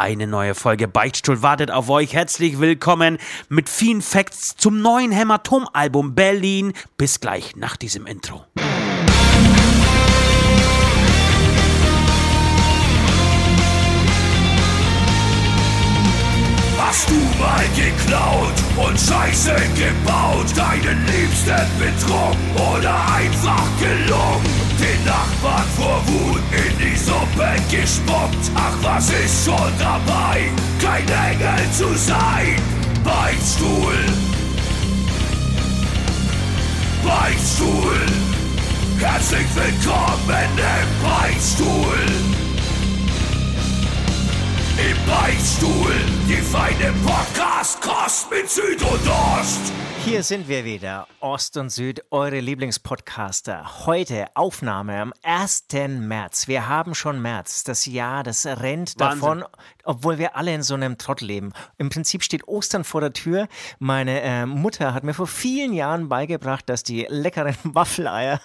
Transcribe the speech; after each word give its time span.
Eine 0.00 0.28
neue 0.28 0.54
Folge 0.54 0.86
Beichtstuhl 0.86 1.42
wartet 1.42 1.72
auf 1.72 1.90
euch. 1.90 2.12
Herzlich 2.12 2.60
willkommen 2.60 3.18
mit 3.48 3.68
vielen 3.68 4.00
Facts 4.00 4.54
zum 4.56 4.80
neuen 4.80 5.10
Hämatom-Album 5.10 6.14
Berlin. 6.14 6.72
Bis 6.96 7.18
gleich 7.18 7.56
nach 7.56 7.76
diesem 7.76 8.06
Intro. 8.06 8.44
Hast 16.78 17.10
du 17.10 17.14
mal 17.40 17.64
geklaut 17.74 18.54
und 18.76 19.00
Scheiße 19.00 19.56
gebaut, 19.74 20.46
deinen 20.56 21.06
Liebsten 21.06 21.66
betrogen 21.76 22.38
oder 22.54 22.94
einfach 23.14 23.66
gelungen? 23.80 24.57
Den 24.78 25.04
Nachbarn 25.04 25.66
vor 25.76 26.00
Wut 26.06 26.40
in 26.52 26.78
die 26.78 26.96
Suppe 26.96 27.50
gespuckt. 27.68 28.50
Ach, 28.54 28.76
was 28.80 29.10
ist 29.10 29.44
schon 29.44 29.72
dabei, 29.78 30.42
kein 30.80 31.08
Engel 31.08 31.72
zu 31.72 31.92
sein? 31.96 32.54
Beichtstuhl, 33.02 33.94
Beichtstuhl, 37.04 38.06
herzlich 38.98 39.46
willkommen 39.56 40.48
im 40.56 41.08
Beichtstuhl. 41.08 42.47
Im 44.78 44.96
Beichtstuhl, 45.08 45.92
die 46.28 46.36
feine 46.36 46.94
Podcast-Kost 47.04 48.30
mit 48.30 48.48
Süd 48.48 48.80
und 48.80 49.08
Ost. 49.08 49.72
Hier 50.04 50.22
sind 50.22 50.46
wir 50.46 50.64
wieder, 50.64 51.08
Ost 51.18 51.56
und 51.56 51.70
Süd, 51.70 52.04
eure 52.12 52.38
Lieblingspodcaster. 52.38 53.86
Heute 53.86 54.28
Aufnahme 54.34 55.00
am 55.00 55.12
1. 55.24 55.64
März. 55.88 56.46
Wir 56.46 56.68
haben 56.68 56.94
schon 56.94 57.20
März. 57.20 57.64
Das 57.64 57.86
Jahr, 57.86 58.22
das 58.22 58.46
rennt 58.46 58.94
Wahnsinn. 59.00 59.20
davon, 59.20 59.44
obwohl 59.82 60.18
wir 60.18 60.36
alle 60.36 60.54
in 60.54 60.62
so 60.62 60.74
einem 60.74 60.96
Trott 60.96 61.22
leben. 61.22 61.52
Im 61.76 61.88
Prinzip 61.88 62.22
steht 62.22 62.46
Ostern 62.46 62.84
vor 62.84 63.00
der 63.00 63.12
Tür. 63.12 63.48
Meine 63.80 64.20
äh, 64.20 64.46
Mutter 64.46 64.94
hat 64.94 65.02
mir 65.02 65.14
vor 65.14 65.26
vielen 65.26 65.72
Jahren 65.72 66.08
beigebracht, 66.08 66.68
dass 66.68 66.84
die 66.84 67.04
leckeren 67.08 67.56
Waffeleier 67.64 68.40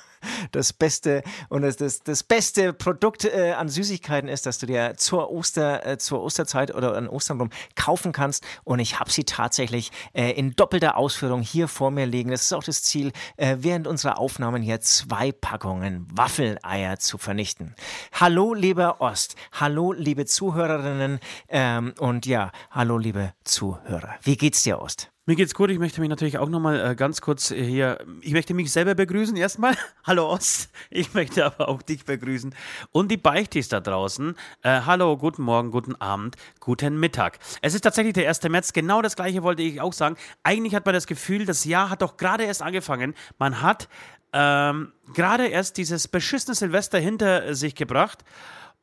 das 0.51 0.73
beste 0.73 1.23
und 1.49 1.61
das, 1.61 1.77
das, 1.77 2.01
das 2.03 2.23
beste 2.23 2.73
Produkt 2.73 3.25
äh, 3.25 3.53
an 3.53 3.69
Süßigkeiten 3.69 4.29
ist, 4.29 4.45
dass 4.45 4.59
du 4.59 4.65
dir 4.65 4.93
zur 4.97 5.31
Oster 5.31 5.85
äh, 5.85 5.97
zur 5.97 6.21
Osterzeit 6.21 6.73
oder 6.73 6.95
an 6.95 7.07
Ostern 7.07 7.39
rum 7.39 7.49
kaufen 7.75 8.11
kannst 8.11 8.43
und 8.63 8.79
ich 8.79 8.99
habe 8.99 9.11
sie 9.11 9.23
tatsächlich 9.23 9.91
äh, 10.13 10.31
in 10.31 10.55
doppelter 10.55 10.97
Ausführung 10.97 11.41
hier 11.41 11.67
vor 11.67 11.91
mir 11.91 12.05
liegen. 12.05 12.31
Das 12.31 12.43
ist 12.43 12.53
auch 12.53 12.63
das 12.63 12.83
Ziel, 12.83 13.11
äh, 13.37 13.57
während 13.59 13.87
unserer 13.87 14.17
Aufnahmen 14.17 14.61
hier 14.61 14.81
zwei 14.81 15.31
Packungen 15.31 16.07
Waffeleier 16.11 16.99
zu 16.99 17.17
vernichten. 17.17 17.75
Hallo 18.13 18.53
lieber 18.53 19.01
Ost, 19.01 19.35
hallo 19.51 19.93
liebe 19.93 20.25
Zuhörerinnen 20.25 21.19
ähm, 21.49 21.93
und 21.99 22.25
ja, 22.25 22.51
hallo 22.71 22.97
liebe 22.97 23.33
Zuhörer. 23.43 24.15
Wie 24.21 24.37
geht's 24.37 24.63
dir 24.63 24.81
Ost? 24.81 25.12
Mir 25.25 25.37
geht's 25.37 25.53
gut. 25.53 25.69
Ich 25.69 25.79
möchte 25.79 26.01
mich 26.01 26.09
natürlich 26.09 26.37
auch 26.37 26.49
nochmal 26.49 26.91
äh, 26.91 26.95
ganz 26.95 27.21
kurz 27.21 27.49
äh, 27.49 27.63
hier. 27.63 27.97
Ich 28.19 28.33
möchte 28.33 28.53
mich 28.53 28.73
selber 28.73 28.93
begrüßen 28.93 29.37
erstmal. 29.37 29.73
Hallo 30.03 30.29
Ost. 30.29 30.69
Ich 30.89 31.13
möchte 31.13 31.45
aber 31.45 31.69
auch 31.69 31.81
dich 31.81 32.03
begrüßen. 32.03 32.53
Und 32.91 33.09
die 33.09 33.15
Beichtis 33.15 33.69
da 33.69 33.79
draußen. 33.79 34.35
Äh, 34.63 34.81
hallo, 34.81 35.15
guten 35.15 35.43
Morgen, 35.43 35.71
guten 35.71 35.95
Abend, 35.95 36.35
guten 36.59 36.99
Mittag. 36.99 37.39
Es 37.61 37.73
ist 37.73 37.81
tatsächlich 37.81 38.15
der 38.15 38.27
1. 38.27 38.43
März. 38.49 38.73
Genau 38.73 39.01
das 39.01 39.15
gleiche 39.15 39.43
wollte 39.43 39.61
ich 39.61 39.79
auch 39.79 39.93
sagen. 39.93 40.17
Eigentlich 40.43 40.75
hat 40.75 40.85
man 40.85 40.93
das 40.93 41.07
Gefühl, 41.07 41.45
das 41.45 41.63
Jahr 41.63 41.89
hat 41.89 42.01
doch 42.01 42.17
gerade 42.17 42.43
erst 42.43 42.61
angefangen. 42.61 43.13
Man 43.39 43.61
hat 43.61 43.87
ähm, 44.33 44.91
gerade 45.13 45.47
erst 45.47 45.77
dieses 45.77 46.09
beschissene 46.09 46.53
Silvester 46.53 46.99
hinter 46.99 47.55
sich 47.55 47.75
gebracht. 47.75 48.25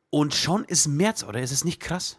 Und 0.09 0.33
schon 0.33 0.65
ist 0.65 0.87
März, 0.87 1.23
oder? 1.23 1.39
Ist 1.39 1.51
es 1.51 1.63
nicht 1.63 1.79
krass? 1.79 2.17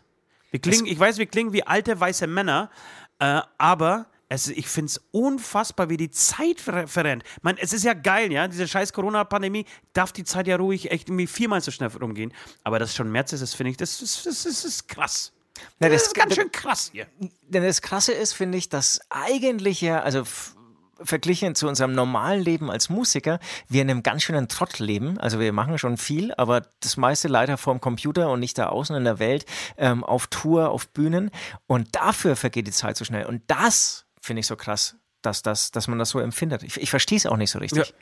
Wir 0.52 0.60
klingen, 0.60 0.86
ich 0.86 1.00
weiß, 1.00 1.18
wir 1.18 1.26
klingen 1.26 1.52
wie 1.52 1.66
alte 1.66 1.98
weiße 1.98 2.28
Männer, 2.28 2.70
äh, 3.18 3.40
aber 3.58 4.06
es, 4.34 4.48
ich 4.48 4.66
finde 4.68 4.86
es 4.90 5.00
unfassbar, 5.10 5.88
wie 5.88 5.96
die 5.96 6.10
Zeit 6.10 6.60
ver 6.60 6.86
verrennt. 6.88 7.24
Man, 7.42 7.56
es 7.58 7.72
ist 7.72 7.84
ja 7.84 7.94
geil, 7.94 8.32
ja, 8.32 8.48
diese 8.48 8.66
scheiß 8.68 8.92
Corona-Pandemie, 8.92 9.64
darf 9.92 10.12
die 10.12 10.24
Zeit 10.24 10.46
ja 10.46 10.56
ruhig 10.56 10.90
echt 10.90 11.08
irgendwie 11.08 11.26
viermal 11.26 11.60
so 11.60 11.70
schnell 11.70 11.88
rumgehen. 11.88 12.32
Aber 12.64 12.78
dass 12.78 12.94
schon 12.94 13.10
März 13.10 13.32
ist, 13.32 13.40
das 13.40 13.54
finde 13.54 13.70
ich, 13.70 13.76
das, 13.76 13.98
das, 13.98 14.22
das, 14.22 14.42
das 14.44 14.64
ist 14.64 14.88
krass. 14.88 15.32
Na, 15.78 15.88
Das 15.88 15.98
das- 16.02 16.06
ist 16.08 16.14
ganz 16.14 16.34
schön 16.34 16.50
krass 16.50 16.90
hier. 16.92 17.06
Denn 17.48 17.62
das 17.62 17.82
Krasse 17.82 18.12
ist, 18.12 18.32
finde 18.32 18.58
ich, 18.58 18.68
dass 18.68 19.00
eigentlich 19.10 19.80
ja, 19.80 20.00
also 20.00 20.24
verglichen 21.04 21.56
zu 21.56 21.66
unserem 21.66 21.94
normalen 21.94 22.42
Leben 22.42 22.70
als 22.70 22.88
Musiker, 22.88 23.40
wir 23.68 23.82
in 23.82 23.90
einem 23.90 24.02
ganz 24.04 24.22
schönen 24.22 24.46
Trott 24.48 24.78
leben. 24.78 25.18
Also 25.18 25.40
wir 25.40 25.52
machen 25.52 25.76
schon 25.76 25.96
viel, 25.96 26.32
aber 26.34 26.62
das 26.80 26.96
meiste 26.96 27.26
leider 27.26 27.56
vorm 27.58 27.80
Computer 27.80 28.30
und 28.30 28.38
nicht 28.38 28.56
da 28.56 28.68
außen 28.68 28.94
in 28.94 29.02
der 29.04 29.18
Welt, 29.18 29.44
ähm, 29.78 30.04
auf 30.04 30.28
Tour, 30.28 30.70
auf 30.70 30.88
Bühnen. 30.90 31.30
Und 31.66 31.94
dafür 31.96 32.36
vergeht 32.36 32.68
die 32.68 32.72
Zeit 32.72 32.96
so 32.96 33.04
schnell. 33.04 33.26
Und 33.26 33.42
das 33.48 34.01
finde 34.22 34.40
ich 34.40 34.46
so 34.46 34.56
krass, 34.56 34.96
dass, 35.20 35.42
das, 35.42 35.70
dass 35.72 35.88
man 35.88 35.98
das 35.98 36.10
so 36.10 36.20
empfindet. 36.20 36.62
Ich, 36.62 36.80
ich 36.80 36.90
verstehe 36.90 37.18
es 37.18 37.26
auch 37.26 37.36
nicht 37.36 37.50
so 37.50 37.58
richtig. 37.58 37.88
Ja. 37.88 37.94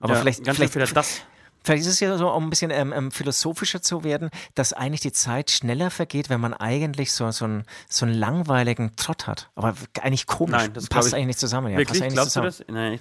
Aber 0.00 0.14
Ja, 0.14 0.20
vielleicht, 0.20 0.46
vielleicht, 0.72 0.96
das. 0.96 1.22
Vielleicht 1.62 1.82
ist 1.82 1.88
es 1.88 2.00
ja 2.00 2.16
so, 2.16 2.30
um 2.30 2.46
ein 2.46 2.50
bisschen 2.50 2.70
ähm, 2.70 2.90
ähm, 2.94 3.10
philosophischer 3.10 3.82
zu 3.82 4.02
werden, 4.02 4.30
dass 4.54 4.72
eigentlich 4.72 5.00
die 5.02 5.12
Zeit 5.12 5.50
schneller 5.50 5.90
vergeht, 5.90 6.30
wenn 6.30 6.40
man 6.40 6.54
eigentlich 6.54 7.12
so, 7.12 7.30
so, 7.32 7.44
einen, 7.44 7.64
so 7.86 8.06
einen 8.06 8.14
langweiligen 8.14 8.96
Trott 8.96 9.26
hat. 9.26 9.50
Aber 9.56 9.74
eigentlich 10.00 10.26
komisch. 10.26 10.52
Nein, 10.56 10.72
das 10.72 10.86
passt 10.86 11.08
ich- 11.08 11.14
eigentlich 11.14 11.26
nicht 11.26 11.38
zusammen. 11.38 11.70
Ja, 11.72 11.76
Wirklich? 11.78 12.00
passt 12.00 12.14
Glaubst 12.14 12.36
du 12.36 12.40
nicht 12.40 12.60
das? 12.60 12.68
Nein, 12.68 12.92
ich, 12.94 13.00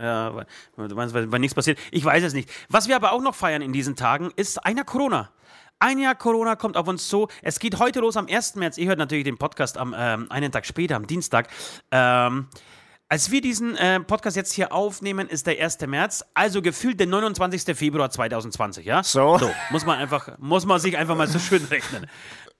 ja, 0.00 0.34
weil, 0.76 0.88
du 0.88 0.94
meinst, 0.94 1.12
weil, 1.14 1.30
weil 1.30 1.40
nichts 1.40 1.54
passiert. 1.54 1.78
Ich 1.90 2.02
weiß 2.04 2.22
es 2.24 2.32
nicht. 2.32 2.48
Was 2.70 2.88
wir 2.88 2.96
aber 2.96 3.12
auch 3.12 3.20
noch 3.20 3.34
feiern 3.34 3.60
in 3.60 3.72
diesen 3.72 3.94
Tagen, 3.94 4.30
ist 4.36 4.64
ein 4.64 4.76
Jahr 4.76 4.86
Corona. 4.86 5.30
Ein 5.80 5.98
Jahr 5.98 6.14
Corona 6.16 6.56
kommt 6.56 6.76
auf 6.76 6.88
uns 6.88 7.08
zu. 7.08 7.28
Es 7.42 7.60
geht 7.60 7.78
heute 7.78 8.00
los 8.00 8.16
am 8.16 8.26
1. 8.26 8.56
März. 8.56 8.78
Ihr 8.78 8.88
hört 8.88 8.98
natürlich 8.98 9.24
den 9.24 9.38
Podcast 9.38 9.78
am 9.78 9.94
ähm, 9.96 10.26
einen 10.30 10.50
Tag 10.50 10.66
später, 10.66 10.96
am 10.96 11.06
Dienstag. 11.06 11.48
Ähm, 11.92 12.48
als 13.08 13.30
wir 13.30 13.40
diesen 13.40 13.76
äh, 13.76 14.00
Podcast 14.00 14.36
jetzt 14.36 14.52
hier 14.52 14.72
aufnehmen, 14.72 15.28
ist 15.28 15.46
der 15.46 15.62
1. 15.62 15.78
März, 15.86 16.24
also 16.34 16.60
gefühlt 16.62 16.98
der 17.00 17.06
29. 17.06 17.76
Februar 17.76 18.10
2020, 18.10 18.84
ja? 18.84 19.02
So. 19.04 19.40
muss 19.70 19.86
man 19.86 19.98
einfach, 19.98 20.36
muss 20.38 20.66
man 20.66 20.80
sich 20.80 20.96
einfach 20.98 21.16
mal 21.16 21.28
so 21.28 21.38
schön 21.38 21.64
rechnen. 21.70 22.06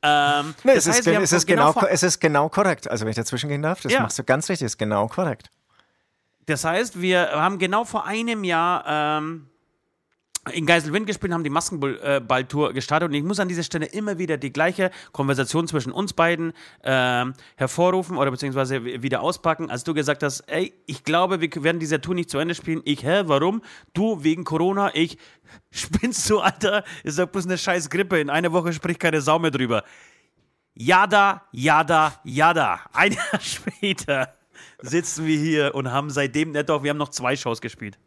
Ähm, 0.00 0.54
Nee, 0.62 0.72
es, 0.74 0.86
heißt, 0.88 1.00
ist, 1.00 1.06
es, 1.08 1.32
ist 1.32 1.46
genau, 1.46 1.72
vor- 1.72 1.90
es 1.90 2.02
ist 2.04 2.20
genau 2.20 2.48
korrekt. 2.48 2.88
Also 2.88 3.04
wenn 3.04 3.10
ich 3.10 3.16
dazwischen 3.16 3.48
gehen 3.48 3.62
darf, 3.62 3.80
das 3.80 3.92
Ja. 3.92 4.00
machst 4.02 4.18
du 4.18 4.22
ganz 4.22 4.48
richtig, 4.48 4.66
es 4.66 4.72
ist 4.74 4.78
genau 4.78 5.08
korrekt. 5.08 5.50
Das 6.46 6.64
heißt, 6.64 7.00
wir 7.02 7.32
haben 7.32 7.58
genau 7.58 7.84
vor 7.84 8.06
einem 8.06 8.42
Jahr 8.44 8.84
ähm, 9.18 9.50
in 10.52 10.66
Geiselwind 10.66 11.06
gespielt, 11.06 11.32
haben 11.32 11.44
die 11.44 11.50
Maskenballtour 11.50 12.72
gestartet 12.72 13.08
und 13.08 13.14
ich 13.14 13.22
muss 13.22 13.40
an 13.40 13.48
dieser 13.48 13.62
Stelle 13.62 13.86
immer 13.86 14.18
wieder 14.18 14.36
die 14.36 14.52
gleiche 14.52 14.90
Konversation 15.12 15.66
zwischen 15.68 15.92
uns 15.92 16.12
beiden 16.12 16.52
ähm, 16.82 17.34
hervorrufen 17.56 18.16
oder 18.16 18.30
beziehungsweise 18.30 18.84
wieder 18.84 19.22
auspacken, 19.22 19.70
als 19.70 19.84
du 19.84 19.94
gesagt 19.94 20.22
hast, 20.22 20.40
ey, 20.48 20.72
ich 20.86 21.04
glaube, 21.04 21.40
wir 21.40 21.50
werden 21.62 21.78
diese 21.78 22.00
Tour 22.00 22.14
nicht 22.14 22.30
zu 22.30 22.38
Ende 22.38 22.54
spielen. 22.54 22.82
Ich, 22.84 23.04
hä, 23.04 23.22
warum? 23.26 23.62
Du, 23.94 24.22
wegen 24.24 24.44
Corona, 24.44 24.94
ich, 24.94 25.18
spinnst 25.70 26.28
du, 26.30 26.40
Alter? 26.40 26.84
Ist 27.04 27.18
doch 27.18 27.26
bloß 27.26 27.46
eine 27.46 27.58
scheiß 27.58 27.90
Grippe. 27.90 28.18
In 28.20 28.30
einer 28.30 28.52
Woche 28.52 28.72
spricht 28.72 29.00
keine 29.00 29.20
Sau 29.20 29.38
mehr 29.38 29.50
drüber. 29.50 29.84
Jada, 30.74 31.42
jada, 31.52 32.20
jada. 32.24 32.80
Ein 32.92 33.12
Jahr 33.12 33.40
später 33.40 34.34
sitzen 34.80 35.26
wir 35.26 35.38
hier 35.38 35.74
und 35.74 35.90
haben 35.90 36.10
seitdem, 36.10 36.52
ne, 36.52 36.64
doch, 36.64 36.82
wir 36.82 36.90
haben 36.90 36.98
noch 36.98 37.10
zwei 37.10 37.36
Shows 37.36 37.60
gespielt. 37.60 37.98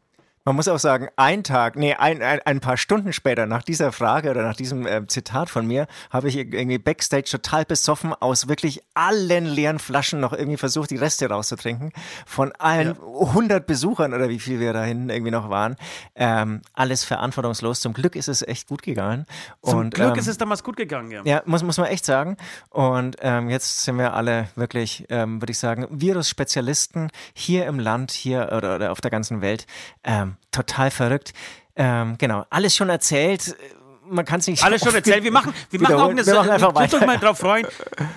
Man 0.43 0.55
muss 0.55 0.67
auch 0.67 0.79
sagen, 0.79 1.07
ein 1.17 1.43
Tag, 1.43 1.75
nee, 1.75 1.93
ein, 1.93 2.23
ein, 2.23 2.39
ein 2.43 2.59
paar 2.61 2.75
Stunden 2.75 3.13
später, 3.13 3.45
nach 3.45 3.61
dieser 3.61 3.91
Frage 3.91 4.31
oder 4.31 4.41
nach 4.41 4.55
diesem 4.55 4.87
äh, 4.87 5.05
Zitat 5.05 5.51
von 5.51 5.67
mir, 5.67 5.85
habe 6.09 6.29
ich 6.29 6.37
irgendwie 6.37 6.79
Backstage 6.79 7.29
total 7.29 7.63
besoffen 7.63 8.13
aus 8.13 8.47
wirklich 8.47 8.81
allen 8.95 9.45
leeren 9.45 9.77
Flaschen 9.77 10.19
noch 10.19 10.33
irgendwie 10.33 10.57
versucht, 10.57 10.89
die 10.89 10.95
Reste 10.95 11.29
rauszutrinken. 11.29 11.91
Von 12.25 12.51
allen 12.53 12.97
100 12.97 13.67
Besuchern 13.67 14.15
oder 14.15 14.29
wie 14.29 14.39
viel 14.39 14.59
wir 14.59 14.73
da 14.73 14.83
hinten 14.83 15.11
irgendwie 15.11 15.31
noch 15.31 15.51
waren. 15.51 15.75
Ähm, 16.15 16.61
alles 16.73 17.03
verantwortungslos. 17.03 17.79
Zum 17.81 17.93
Glück 17.93 18.15
ist 18.15 18.27
es 18.27 18.41
echt 18.41 18.67
gut 18.67 18.81
gegangen. 18.81 19.27
Zum 19.61 19.77
Und, 19.77 19.93
Glück 19.93 20.13
ähm, 20.13 20.19
ist 20.19 20.27
es 20.27 20.39
damals 20.39 20.63
gut 20.63 20.75
gegangen, 20.75 21.11
ja. 21.11 21.21
ja, 21.23 21.43
muss, 21.45 21.61
muss 21.61 21.77
man 21.77 21.85
echt 21.87 22.05
sagen. 22.05 22.35
Und 22.69 23.17
ähm, 23.21 23.49
jetzt 23.51 23.83
sind 23.83 23.99
wir 23.99 24.15
alle 24.15 24.47
wirklich, 24.55 25.05
ähm, 25.09 25.39
würde 25.39 25.51
ich 25.51 25.59
sagen, 25.59 25.85
Virus-Spezialisten 25.91 27.11
hier 27.35 27.67
im 27.67 27.77
Land, 27.77 28.09
hier 28.09 28.51
oder, 28.57 28.75
oder 28.75 28.91
auf 28.91 29.01
der 29.01 29.11
ganzen 29.11 29.41
Welt. 29.41 29.67
Ähm, 30.03 30.30
total 30.51 30.91
verrückt. 30.91 31.33
Ähm, 31.75 32.17
genau, 32.17 32.45
alles 32.49 32.75
schon 32.75 32.89
erzählt. 32.89 33.55
Man 34.03 34.25
kann 34.25 34.41
es 34.41 34.47
nicht 34.47 34.61
Alles 34.61 34.83
schon 34.83 34.93
erzählt. 34.93 35.23
Wir 35.23 35.31
machen, 35.31 35.53
wir 35.69 35.79
machen 35.79 35.95
auch 35.95 36.09
eine 36.09 36.25
Wir 36.25 36.35
machen 36.35 36.49
einfach 36.49 36.73
Tut 36.73 36.81
euch 36.81 36.93
weiter. 36.93 37.05
mal 37.05 37.17
drauf 37.17 37.37
freuen. 37.37 37.65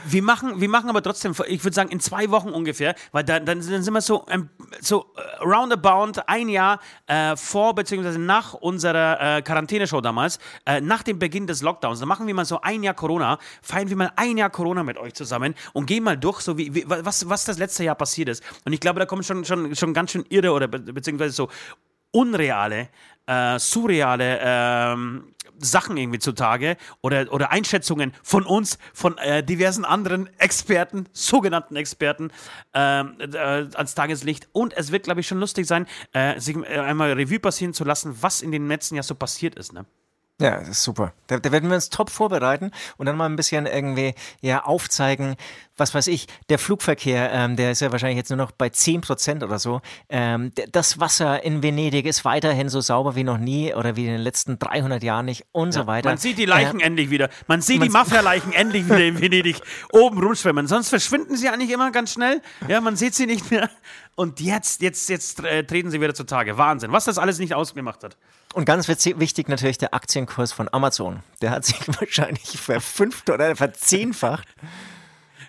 Wir 0.05 0.23
machen, 0.25 0.61
wir 0.61 0.69
machen 0.69 0.91
aber 0.91 1.01
trotzdem, 1.03 1.35
ich 1.47 1.63
würde 1.63 1.75
sagen, 1.75 1.91
in 1.91 2.01
zwei 2.01 2.31
Wochen 2.31 2.49
ungefähr, 2.49 2.97
weil 3.13 3.23
dann, 3.23 3.47
dann, 3.47 3.63
sind 3.63 3.95
wir 3.95 4.01
so, 4.01 4.27
so 4.81 5.07
äh, 5.15 5.45
roundabout 5.45 6.21
ein 6.27 6.49
Jahr 6.49 6.81
äh, 7.07 7.37
vor 7.37 7.77
beziehungsweise 7.77 8.19
nach 8.19 8.55
unserer 8.55 9.37
äh, 9.37 9.43
Quarantäneshow 9.43 10.01
damals, 10.01 10.41
äh, 10.67 10.81
nach 10.81 11.05
dem 11.05 11.21
Beginn 11.21 11.47
des 11.47 11.63
Lockdowns. 11.63 12.01
Dann 12.01 12.09
machen 12.09 12.27
wir 12.27 12.35
mal 12.35 12.45
so 12.45 12.61
ein 12.61 12.83
Jahr 12.83 12.95
Corona, 12.95 13.39
feiern 13.63 13.89
wir 13.89 13.97
mal 13.97 14.11
ein 14.17 14.37
Jahr 14.37 14.51
Corona 14.51 14.83
mit 14.83 14.99
euch 14.99 15.15
zusammen 15.15 15.55
und 15.75 15.87
gehen 15.87 16.03
mal 16.03 16.17
durch, 16.17 16.41
so 16.41 16.59
wie, 16.59 16.75
wie 16.75 16.85
was, 16.89 17.29
was 17.29 17.45
das 17.45 17.59
letzte 17.59 17.85
Jahr 17.85 17.95
passiert 17.95 18.31
ist. 18.31 18.43
Und 18.65 18.73
ich 18.73 18.81
glaube, 18.81 18.99
da 18.99 19.07
kommen 19.07 19.23
schon, 19.23 19.45
schon, 19.45 19.77
schon 19.77 19.95
ganz 19.95 20.11
schön 20.11 20.25
irre 20.29 20.51
oder 20.51 20.67
be 20.67 20.81
beziehungsweise 20.81 21.35
so 21.35 21.49
unreale, 22.15 22.89
äh, 23.27 23.59
surreale 23.59 24.39
ähm, 24.41 25.35
Sachen 25.59 25.97
irgendwie 25.97 26.19
zutage 26.19 26.77
oder, 27.01 27.33
oder 27.33 27.51
Einschätzungen 27.51 28.13
von 28.23 28.45
uns, 28.45 28.79
von 28.93 29.19
äh, 29.19 29.43
diversen 29.43 29.85
anderen 29.85 30.29
Experten, 30.39 31.07
sogenannten 31.13 31.77
Experten, 31.77 32.31
ähm, 32.75 33.17
äh, 33.21 33.37
ans 33.37 33.95
Tageslicht. 33.95 34.49
Und 34.53 34.77
es 34.77 34.93
wird, 34.93 35.05
glaube 35.05 35.21
ich, 35.21 35.27
schon 35.27 35.39
lustig 35.41 35.67
sein, 35.67 35.87
äh, 36.13 36.39
sich 36.41 36.57
äh, 36.57 36.79
einmal 36.79 37.13
Revue 37.13 37.41
passieren 37.41 37.75
zu 37.75 37.85
lassen, 37.85 38.17
was 38.21 38.43
in 38.43 38.53
den 38.53 38.69
letzten 38.69 38.97
Jahr 38.97 39.05
so 39.05 39.15
passiert 39.15 39.55
ist. 39.57 39.73
Ne? 39.73 39.85
Ja, 40.41 40.59
das 40.59 40.69
ist 40.69 40.83
super. 40.83 41.13
Da, 41.29 41.39
da, 41.39 41.53
werden 41.53 41.69
wir 41.69 41.77
uns 41.77 41.91
top 41.91 42.11
vorbereiten 42.11 42.73
und 42.97 43.07
dann 43.07 43.17
mal 43.17 43.27
ein 43.27 43.37
bisschen 43.37 43.67
irgendwie 43.67 44.15
ja 44.41 44.65
aufzeigen, 44.65 45.37
was 45.77 45.95
weiß 45.95 46.09
ich, 46.09 46.27
der 46.49 46.59
Flugverkehr, 46.59 47.31
ähm, 47.33 47.55
der 47.55 47.71
ist 47.71 47.81
ja 47.81 47.93
wahrscheinlich 47.93 48.17
jetzt 48.17 48.31
nur 48.31 48.37
noch 48.37 48.51
bei 48.51 48.69
10 48.69 49.01
Prozent 49.01 49.45
oder 49.45 49.61
so. 49.61 49.81
Ähm, 50.09 50.51
das 50.73 50.99
Wasser 50.99 51.45
in 51.45 51.63
Venedig 51.63 52.07
ist 52.07 52.25
weiterhin 52.25 52.69
so 52.69 52.81
sauber 52.81 53.15
wie 53.15 53.23
noch 53.23 53.39
nie 53.39 53.75
oder 53.75 53.95
wie 53.95 54.07
in 54.07 54.13
den 54.13 54.21
letzten 54.21 54.59
300 54.59 55.05
Jahren 55.05 55.27
nicht 55.27 55.47
und 55.53 55.75
ja, 55.75 55.83
so 55.83 55.87
weiter. 55.87 56.09
Man 56.09 56.19
sieht 56.19 56.37
die 56.37 56.47
Leichen 56.47 56.81
äh, 56.81 56.85
endlich 56.85 57.11
wieder. 57.11 57.29
Man 57.47 57.61
sieht 57.61 57.79
man 57.79 57.89
die 57.89 57.93
Mafia-Leichen 57.93 58.53
endlich 58.55 58.87
wieder 58.87 59.05
in 59.05 59.21
Venedig 59.21 59.61
oben 59.93 60.21
rumschwimmen. 60.21 60.67
Sonst 60.67 60.89
verschwinden 60.89 61.37
sie 61.37 61.49
eigentlich 61.49 61.71
immer 61.71 61.93
ganz 61.93 62.13
schnell. 62.13 62.43
Ja, 62.67 62.81
man 62.81 62.97
sieht 62.97 63.15
sie 63.15 63.27
nicht 63.27 63.53
mehr. 63.53 63.71
Und 64.17 64.41
jetzt, 64.41 64.81
jetzt, 64.81 65.09
jetzt 65.09 65.43
äh, 65.43 65.65
treten 65.65 65.91
sie 65.91 66.01
wieder 66.01 66.15
zutage. 66.15 66.57
Wahnsinn, 66.57 66.93
was 66.93 67.05
das 67.05 67.19
alles 67.19 67.39
nicht 67.39 67.55
ausgemacht 67.55 68.05
hat. 68.05 68.17
Und 68.55 68.65
ganz 68.65 68.87
wichtig 68.87 69.49
natürlich 69.49 69.79
der 69.79 69.95
Aktienkurs 69.95 70.53
von 70.53 70.69
Amazon. 70.73 71.21
Der 71.43 71.51
hat 71.51 71.65
sich 71.65 71.81
wahrscheinlich 72.01 72.61
verfünft 72.61 73.29
oder 73.31 73.57
verzehnfacht. 73.57 74.47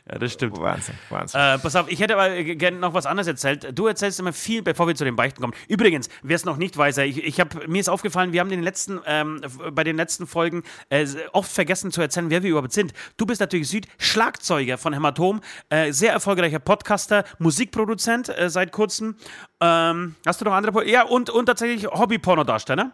Ja, 0.07 0.19
das 0.19 0.33
stimmt. 0.33 0.59
Wahnsinn, 0.59 0.93
Wahnsinn. 1.09 1.41
Äh, 1.41 1.57
pass 1.57 1.75
auf, 1.75 1.89
ich 1.89 1.99
hätte 1.99 2.15
aber 2.15 2.29
gerne 2.43 2.77
noch 2.77 2.93
was 2.93 3.07
anderes 3.07 3.25
erzählt. 3.27 3.67
Du 3.73 3.87
erzählst 3.87 4.19
immer 4.19 4.33
viel, 4.33 4.61
bevor 4.61 4.87
wir 4.87 4.93
zu 4.93 5.03
den 5.03 5.15
Beichten 5.15 5.41
kommen. 5.41 5.53
Übrigens, 5.67 6.09
wer 6.21 6.35
es 6.35 6.45
noch 6.45 6.57
nicht 6.57 6.77
weiß, 6.77 6.99
ich, 6.99 7.23
ich 7.23 7.39
hab, 7.39 7.67
mir 7.67 7.79
ist 7.79 7.89
aufgefallen, 7.89 8.31
wir 8.31 8.39
haben 8.39 8.49
den 8.51 8.61
letzten, 8.61 8.99
ähm, 9.07 9.41
bei 9.71 9.83
den 9.83 9.95
letzten 9.95 10.27
Folgen 10.27 10.61
äh, 10.89 11.07
oft 11.33 11.51
vergessen 11.51 11.91
zu 11.91 12.01
erzählen, 12.01 12.29
wer 12.29 12.43
wir 12.43 12.51
überhaupt 12.51 12.73
sind. 12.73 12.93
Du 13.17 13.25
bist 13.25 13.41
natürlich 13.41 13.67
Süd, 13.67 13.87
Schlagzeuger 13.97 14.77
von 14.77 14.93
Hämatom, 14.93 15.41
äh, 15.69 15.91
sehr 15.91 16.11
erfolgreicher 16.11 16.59
Podcaster, 16.59 17.23
Musikproduzent 17.39 18.29
äh, 18.29 18.51
seit 18.51 18.71
kurzem. 18.71 19.15
Ähm, 19.59 20.15
hast 20.23 20.39
du 20.39 20.45
noch 20.45 20.53
andere? 20.53 20.71
Po 20.71 20.81
ja, 20.81 21.03
und, 21.03 21.31
und 21.31 21.47
tatsächlich 21.47 21.87
Hobby-Pornodarsteller. 21.87 22.91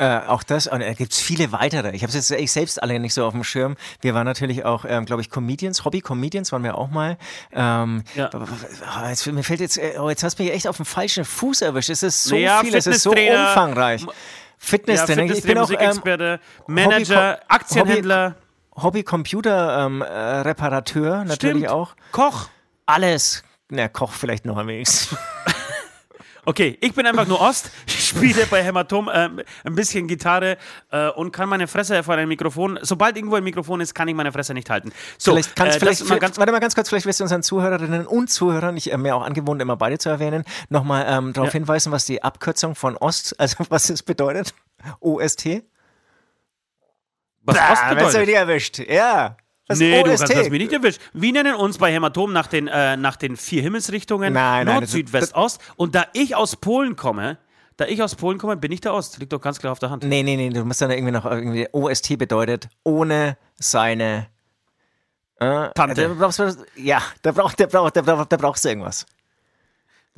Äh, 0.00 0.20
auch 0.28 0.44
das, 0.44 0.68
und 0.68 0.78
da 0.78 0.92
gibt 0.92 1.12
es 1.12 1.18
viele 1.18 1.50
weitere. 1.50 1.90
Ich 1.90 2.04
habe 2.04 2.16
es 2.16 2.24
jetzt 2.28 2.30
ich 2.30 2.52
selbst 2.52 2.80
alle 2.80 3.00
nicht 3.00 3.14
so 3.14 3.26
auf 3.26 3.32
dem 3.32 3.42
Schirm. 3.42 3.76
Wir 4.00 4.14
waren 4.14 4.26
natürlich 4.26 4.64
auch, 4.64 4.84
ähm, 4.88 5.06
glaube 5.06 5.22
ich, 5.22 5.28
Comedians, 5.28 5.84
Hobby-Comedians 5.84 6.52
waren 6.52 6.62
wir 6.62 6.78
auch 6.78 6.88
mal. 6.88 7.18
Ähm, 7.52 8.04
ja. 8.14 8.30
jetzt, 9.08 9.26
mir 9.26 9.42
fällt 9.42 9.58
jetzt, 9.58 9.76
äh, 9.76 9.94
oh, 9.98 10.08
jetzt 10.08 10.22
hast 10.22 10.38
du 10.38 10.44
mich 10.44 10.52
echt 10.52 10.68
auf 10.68 10.76
dem 10.76 10.86
falschen 10.86 11.24
Fuß 11.24 11.62
erwischt. 11.62 11.90
Es 11.90 12.04
ist 12.04 12.22
so 12.22 12.36
ja, 12.36 12.60
viel, 12.60 12.76
es 12.76 12.86
ist 12.86 13.02
so 13.02 13.10
umfangreich. 13.10 14.06
Fitness-Training, 14.58 15.30
ja, 15.30 15.34
Fitness 15.34 15.44
ich 15.44 15.44
bin 15.44 15.58
auch 15.58 15.68
ähm, 15.70 16.00
Manager, 16.68 17.32
Hobby 17.32 17.42
Aktienhändler. 17.48 18.36
Hobby-Computer-Reparateur 18.76 21.14
ähm, 21.14 21.22
äh, 21.22 21.24
natürlich 21.24 21.64
Stimmt. 21.64 21.72
auch. 21.72 21.96
Koch. 22.12 22.50
Alles. 22.86 23.42
Na, 23.68 23.88
Koch 23.88 24.12
vielleicht 24.12 24.44
noch 24.44 24.58
am 24.58 24.68
wenigsten. 24.68 25.18
Okay, 26.48 26.78
ich 26.80 26.94
bin 26.94 27.06
einfach 27.06 27.26
nur 27.26 27.42
Ost, 27.42 27.70
spiele 28.08 28.46
bei 28.46 28.62
Hämatom 28.62 29.08
äh, 29.08 29.30
ein 29.64 29.74
bisschen 29.74 30.08
Gitarre 30.08 30.56
äh, 30.90 31.08
und 31.10 31.32
kann 31.32 31.48
meine 31.48 31.66
Fresse 31.66 32.02
vor 32.02 32.14
einem 32.14 32.28
Mikrofon, 32.28 32.78
sobald 32.82 33.16
irgendwo 33.16 33.36
ein 33.36 33.44
Mikrofon 33.44 33.80
ist, 33.80 33.94
kann 33.94 34.08
ich 34.08 34.14
meine 34.14 34.32
Fresse 34.32 34.54
nicht 34.54 34.70
halten. 34.70 34.92
So, 35.18 35.32
vielleicht 35.32 35.56
kannst 35.56 35.76
äh, 35.76 35.80
vielleicht, 35.80 36.08
mal 36.08 36.18
ganz, 36.18 36.38
warte 36.38 36.52
mal 36.52 36.60
ganz 36.60 36.74
kurz, 36.74 36.88
vielleicht 36.88 37.06
wirst 37.06 37.20
du 37.20 37.24
unseren 37.24 37.42
Zuhörerinnen 37.42 38.06
und 38.06 38.28
Zuhörern, 38.28 38.76
ich 38.76 38.92
äh, 38.92 38.96
mir 38.96 39.16
auch 39.16 39.22
angewohnt, 39.22 39.62
immer 39.62 39.76
beide 39.76 39.98
zu 39.98 40.08
erwähnen, 40.08 40.44
nochmal 40.68 41.06
ähm, 41.08 41.32
darauf 41.32 41.50
ja. 41.50 41.58
hinweisen, 41.58 41.92
was 41.92 42.04
die 42.06 42.22
Abkürzung 42.22 42.74
von 42.74 42.96
Ost, 42.96 43.38
also 43.38 43.64
was 43.68 43.90
es 43.90 44.02
bedeutet. 44.02 44.54
OST. 45.00 45.62
Was 47.42 47.56
da, 47.56 47.72
Ost 47.72 47.88
bedeutet? 47.88 48.14
Wenn 48.14 48.26
du 48.26 48.32
erwischt, 48.32 48.78
ja. 48.78 49.36
Das 49.68 49.78
nee, 49.78 50.00
OST. 50.00 50.04
du 50.04 50.16
kannst 50.16 50.34
das 50.34 50.50
mir 50.50 50.58
nicht 50.58 50.72
erwischt. 50.72 51.00
Wir 51.12 51.32
nennen 51.32 51.54
uns 51.54 51.76
bei 51.76 51.92
Hämatom 51.92 52.32
nach 52.32 52.46
den, 52.46 52.68
äh, 52.68 52.96
nach 52.96 53.16
den 53.16 53.36
vier 53.36 53.62
Himmelsrichtungen 53.62 54.32
nein, 54.32 54.66
Nord, 54.66 54.80
nein, 54.80 54.86
Süd, 54.86 55.12
West, 55.12 55.34
Ost. 55.34 55.60
Und 55.76 55.94
da 55.94 56.06
ich 56.14 56.34
aus 56.34 56.56
Polen 56.56 56.96
komme, 56.96 57.38
da 57.78 57.86
ich 57.86 58.02
aus 58.02 58.16
Polen 58.16 58.38
komme, 58.38 58.56
bin 58.56 58.72
ich 58.72 58.80
der 58.80 58.92
Ost. 58.92 59.18
Liegt 59.18 59.32
doch 59.32 59.40
ganz 59.40 59.60
klar 59.60 59.72
auf 59.72 59.78
der 59.78 59.90
Hand. 59.90 60.02
Nee, 60.02 60.22
nee, 60.24 60.36
nee, 60.36 60.50
du 60.50 60.64
musst 60.64 60.82
dann 60.82 60.90
irgendwie 60.90 61.12
noch 61.12 61.24
irgendwie 61.24 61.68
OST 61.72 62.18
bedeutet 62.18 62.68
ohne 62.82 63.38
seine 63.54 64.26
äh, 65.36 65.70
Tante. 65.74 66.08
Da 66.08 66.14
brauchst 66.14 66.40
du, 66.40 66.56
ja, 66.76 67.00
da, 67.22 67.30
braucht, 67.30 67.60
da, 67.60 67.66
braucht, 67.66 67.96
da, 67.96 68.02
braucht, 68.02 68.32
da 68.32 68.36
brauchst 68.36 68.64
du 68.64 68.68
irgendwas. 68.68 69.06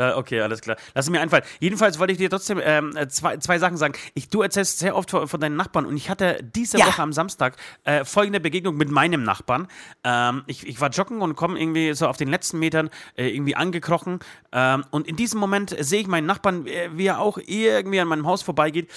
Okay, 0.01 0.41
alles 0.41 0.61
klar. 0.61 0.77
Lass 0.95 1.11
mir 1.11 1.21
einfallen. 1.21 1.45
Jedenfalls 1.59 1.99
wollte 1.99 2.13
ich 2.13 2.19
dir 2.19 2.31
trotzdem 2.31 2.61
ähm, 2.63 2.97
zwei, 3.09 3.37
zwei 3.37 3.59
Sachen 3.59 3.77
sagen. 3.77 3.95
Ich, 4.15 4.29
du 4.29 4.43
erzählst 4.43 4.79
sehr 4.79 4.97
oft 4.97 5.11
von, 5.11 5.29
von 5.29 5.41
deinen 5.41 5.57
Nachbarn 5.57 5.87
und 5.87 5.97
ich 5.97 6.09
hatte 6.09 6.39
diese 6.43 6.79
ja. 6.79 6.87
Woche 6.87 7.03
am 7.03 7.13
Samstag 7.13 7.57
äh, 7.85 8.05
folgende 8.05 8.41
Begegnung 8.41 8.77
mit 8.77 8.91
meinem 8.91 9.23
Nachbarn. 9.23 9.69
Ähm, 10.05 10.43
ich, 10.47 10.67
ich 10.67 10.81
war 10.81 10.91
joggen 10.91 11.21
und 11.23 11.37
komme 11.37 11.61
irgendwie 11.61 11.93
so 11.95 12.07
auf 12.07 12.17
den 12.17 12.29
letzten 12.29 12.59
Metern 12.59 12.91
äh, 13.17 13.29
irgendwie 13.29 13.57
angekrochen 13.57 14.21
ähm, 14.53 14.85
und 14.91 15.07
in 15.07 15.17
diesem 15.17 15.41
Moment 15.41 15.77
sehe 15.79 16.01
ich 16.01 16.07
meinen 16.07 16.27
Nachbarn, 16.27 16.67
äh, 16.67 16.91
wie 16.93 17.07
er 17.07 17.21
auch 17.21 17.39
irgendwie 17.39 18.01
an 18.01 18.09
meinem 18.09 18.27
Haus 18.27 18.43
vorbeigeht. 18.43 18.91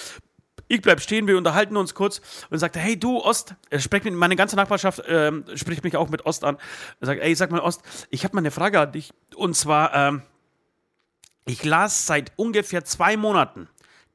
Ich 0.68 0.80
bleib 0.80 1.00
stehen, 1.00 1.26
wir 1.26 1.36
unterhalten 1.36 1.76
uns 1.76 1.94
kurz 1.94 2.22
und 2.48 2.58
sagte, 2.58 2.78
hey 2.78 2.98
du 2.98 3.18
Ost, 3.18 3.54
spricht 3.76 4.06
mit, 4.06 4.14
meine 4.14 4.34
ganze 4.34 4.56
Nachbarschaft 4.56 5.02
ähm, 5.06 5.44
spricht 5.54 5.84
mich 5.84 5.96
auch 5.96 6.08
mit 6.08 6.24
Ost 6.24 6.42
an. 6.42 6.56
Er 7.00 7.06
sagt, 7.06 7.20
ey, 7.20 7.34
sag 7.34 7.50
mal 7.50 7.60
Ost, 7.60 7.82
ich 8.08 8.24
habe 8.24 8.34
mal 8.34 8.40
eine 8.40 8.50
Frage 8.50 8.80
an 8.80 8.92
dich 8.92 9.12
und 9.36 9.54
zwar 9.54 9.94
ähm, 9.94 10.22
ich 11.44 11.64
las 11.64 12.06
seit 12.06 12.32
ungefähr 12.36 12.84
zwei 12.84 13.16
Monaten 13.16 13.68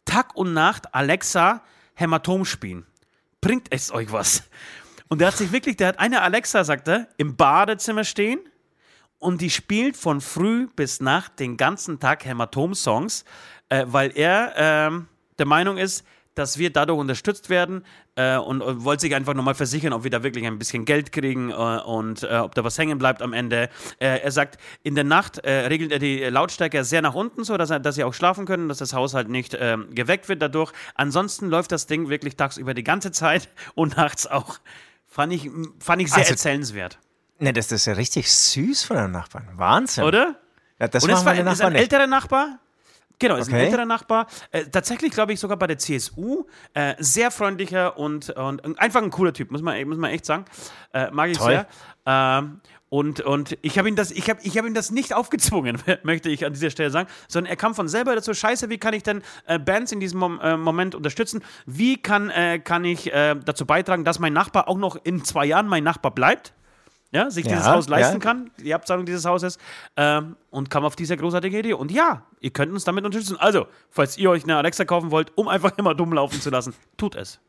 Tag 0.05 0.35
und 0.35 0.53
Nacht 0.53 0.93
Alexa 0.93 1.61
Hämatom 1.93 2.45
spielen. 2.45 2.85
Bringt 3.41 3.67
es 3.69 3.91
euch 3.91 4.11
was? 4.11 4.43
Und 5.07 5.21
der 5.21 5.29
hat 5.29 5.37
sich 5.37 5.51
wirklich, 5.51 5.77
der 5.77 5.89
hat 5.89 5.99
eine 5.99 6.21
Alexa, 6.21 6.63
sagt 6.63 6.87
er, 6.87 7.07
im 7.17 7.35
Badezimmer 7.35 8.03
stehen 8.03 8.39
und 9.17 9.41
die 9.41 9.49
spielt 9.49 9.97
von 9.97 10.21
früh 10.21 10.67
bis 10.75 11.01
Nacht 11.01 11.39
den 11.39 11.57
ganzen 11.57 11.99
Tag 11.99 12.25
Hämatom-Songs, 12.25 13.25
äh, 13.69 13.85
weil 13.87 14.11
er 14.15 14.87
äh, 14.87 15.01
der 15.37 15.45
Meinung 15.45 15.77
ist, 15.77 16.05
dass 16.35 16.57
wir 16.57 16.71
dadurch 16.71 16.99
unterstützt 16.99 17.49
werden 17.49 17.83
äh, 18.19 18.37
und, 18.37 18.61
und 18.61 18.83
wollte 18.83 19.01
sich 19.01 19.15
einfach 19.15 19.33
nochmal 19.33 19.55
versichern, 19.55 19.93
ob 19.93 20.03
wir 20.03 20.11
da 20.11 20.23
wirklich 20.23 20.45
ein 20.45 20.59
bisschen 20.59 20.83
Geld 20.83 21.13
kriegen 21.13 21.51
äh, 21.51 21.53
und 21.53 22.23
äh, 22.23 22.37
ob 22.37 22.53
da 22.53 22.63
was 22.65 22.77
hängen 22.77 22.99
bleibt 22.99 23.21
am 23.21 23.31
Ende. 23.31 23.69
Äh, 23.99 24.19
er 24.19 24.31
sagt, 24.31 24.57
in 24.83 24.95
der 24.95 25.05
Nacht 25.05 25.37
äh, 25.39 25.67
regelt 25.67 25.93
er 25.93 25.99
die 25.99 26.23
Lautstärke 26.25 26.83
sehr 26.83 27.01
nach 27.01 27.15
unten, 27.15 27.45
so 27.45 27.55
dass, 27.55 27.69
er, 27.69 27.79
dass 27.79 27.95
sie 27.95 28.03
auch 28.03 28.13
schlafen 28.13 28.45
können, 28.45 28.67
dass 28.67 28.79
das 28.79 28.93
Haus 28.93 29.13
halt 29.13 29.29
nicht 29.29 29.55
ähm, 29.57 29.87
geweckt 29.95 30.27
wird 30.27 30.41
dadurch. 30.41 30.73
Ansonsten 30.95 31.47
läuft 31.47 31.71
das 31.71 31.87
Ding 31.87 32.09
wirklich 32.09 32.35
tagsüber 32.35 32.73
die 32.73 32.83
ganze 32.83 33.11
Zeit 33.11 33.47
und 33.75 33.95
nachts 33.95 34.27
auch. 34.27 34.59
Fand 35.07 35.31
ich, 35.31 35.49
fand 35.79 36.01
ich 36.01 36.09
sehr 36.09 36.19
also, 36.19 36.31
erzählenswert. 36.31 36.99
Ne, 37.39 37.53
das 37.53 37.71
ist 37.71 37.85
ja 37.85 37.93
richtig 37.93 38.29
süß 38.29 38.83
von 38.83 38.97
den 38.97 39.11
Nachbarn. 39.11 39.47
Wahnsinn. 39.55 40.03
Oder? 40.03 40.35
Ja, 40.77 40.89
das 40.89 41.03
und 41.03 41.09
es 41.09 41.23
war, 41.23 41.35
ist 41.35 41.61
ein 41.61 41.75
älterer 41.75 42.07
Nachbar, 42.07 42.59
Genau, 43.19 43.35
ist 43.35 43.49
okay. 43.49 43.57
ein 43.57 43.65
älterer 43.65 43.85
Nachbar. 43.85 44.27
Äh, 44.51 44.65
tatsächlich, 44.65 45.11
glaube 45.11 45.33
ich, 45.33 45.39
sogar 45.39 45.57
bei 45.57 45.67
der 45.67 45.77
CSU. 45.77 46.45
Äh, 46.73 46.95
sehr 46.99 47.31
freundlicher 47.31 47.97
und, 47.97 48.29
und, 48.29 48.79
einfach 48.79 49.01
ein 49.01 49.11
cooler 49.11 49.33
Typ, 49.33 49.51
muss 49.51 49.61
man, 49.61 49.87
muss 49.87 49.97
man 49.97 50.11
echt 50.11 50.25
sagen. 50.25 50.45
Äh, 50.93 51.11
mag 51.11 51.29
ich 51.29 51.37
Toll. 51.37 51.51
sehr. 51.51 51.67
Ähm, 52.05 52.61
und, 52.87 53.21
und 53.21 53.57
ich 53.61 53.77
habe 53.77 53.87
ihm, 53.87 53.95
das, 53.95 54.09
ich 54.09 54.29
hab, 54.29 54.43
ich 54.43 54.57
hab 54.57 54.65
ihm 54.65 54.73
das 54.73 54.89
nicht 54.89 55.13
aufgezwungen, 55.13 55.77
möchte 56.03 56.29
ich 56.29 56.45
an 56.45 56.53
dieser 56.53 56.71
Stelle 56.71 56.89
sagen, 56.89 57.07
sondern 57.27 57.51
er 57.51 57.55
kam 57.55 57.75
von 57.75 57.87
selber 57.87 58.15
dazu, 58.15 58.33
scheiße, 58.33 58.69
wie 58.69 58.79
kann 58.79 58.95
ich 58.95 59.03
denn 59.03 59.21
äh, 59.45 59.59
Bands 59.59 59.91
in 59.91 59.99
diesem 59.99 60.19
Mom 60.19 60.39
äh, 60.41 60.57
Moment 60.57 60.95
unterstützen? 60.95 61.43
Wie 61.67 62.01
kann, 62.01 62.29
äh, 62.31 62.59
kann 62.59 62.85
ich 62.85 63.11
dazu 63.11 63.65
beitragen, 63.65 64.05
dass 64.05 64.19
mein 64.19 64.33
Nachbar 64.33 64.67
auch 64.67 64.77
noch 64.77 64.97
in 65.03 65.23
zwei 65.23 65.45
Jahren 65.45 65.67
mein 65.67 65.83
Nachbar 65.83 66.11
bleibt? 66.11 66.53
Ja, 67.11 67.29
sich 67.29 67.45
ja, 67.45 67.53
dieses 67.53 67.67
Haus 67.67 67.89
leisten 67.89 68.15
ja. 68.15 68.19
kann, 68.19 68.51
die 68.57 68.73
Abzahlung 68.73 69.05
dieses 69.05 69.25
Hauses, 69.25 69.57
ähm, 69.97 70.35
und 70.51 70.69
kam 70.69 70.85
auf 70.85 70.95
diese 70.95 71.17
großartige 71.17 71.59
Idee. 71.59 71.73
Und 71.73 71.91
ja, 71.91 72.23
ihr 72.39 72.51
könnt 72.51 72.71
uns 72.71 72.83
damit 72.83 73.05
unterstützen. 73.05 73.37
Also, 73.39 73.67
falls 73.89 74.17
ihr 74.17 74.29
euch 74.29 74.43
eine 74.43 74.57
Alexa 74.57 74.85
kaufen 74.85 75.11
wollt, 75.11 75.31
um 75.35 75.47
einfach 75.47 75.77
immer 75.77 75.95
dumm 75.95 76.13
laufen 76.13 76.41
zu 76.41 76.49
lassen, 76.49 76.73
tut 76.97 77.15
es. 77.15 77.39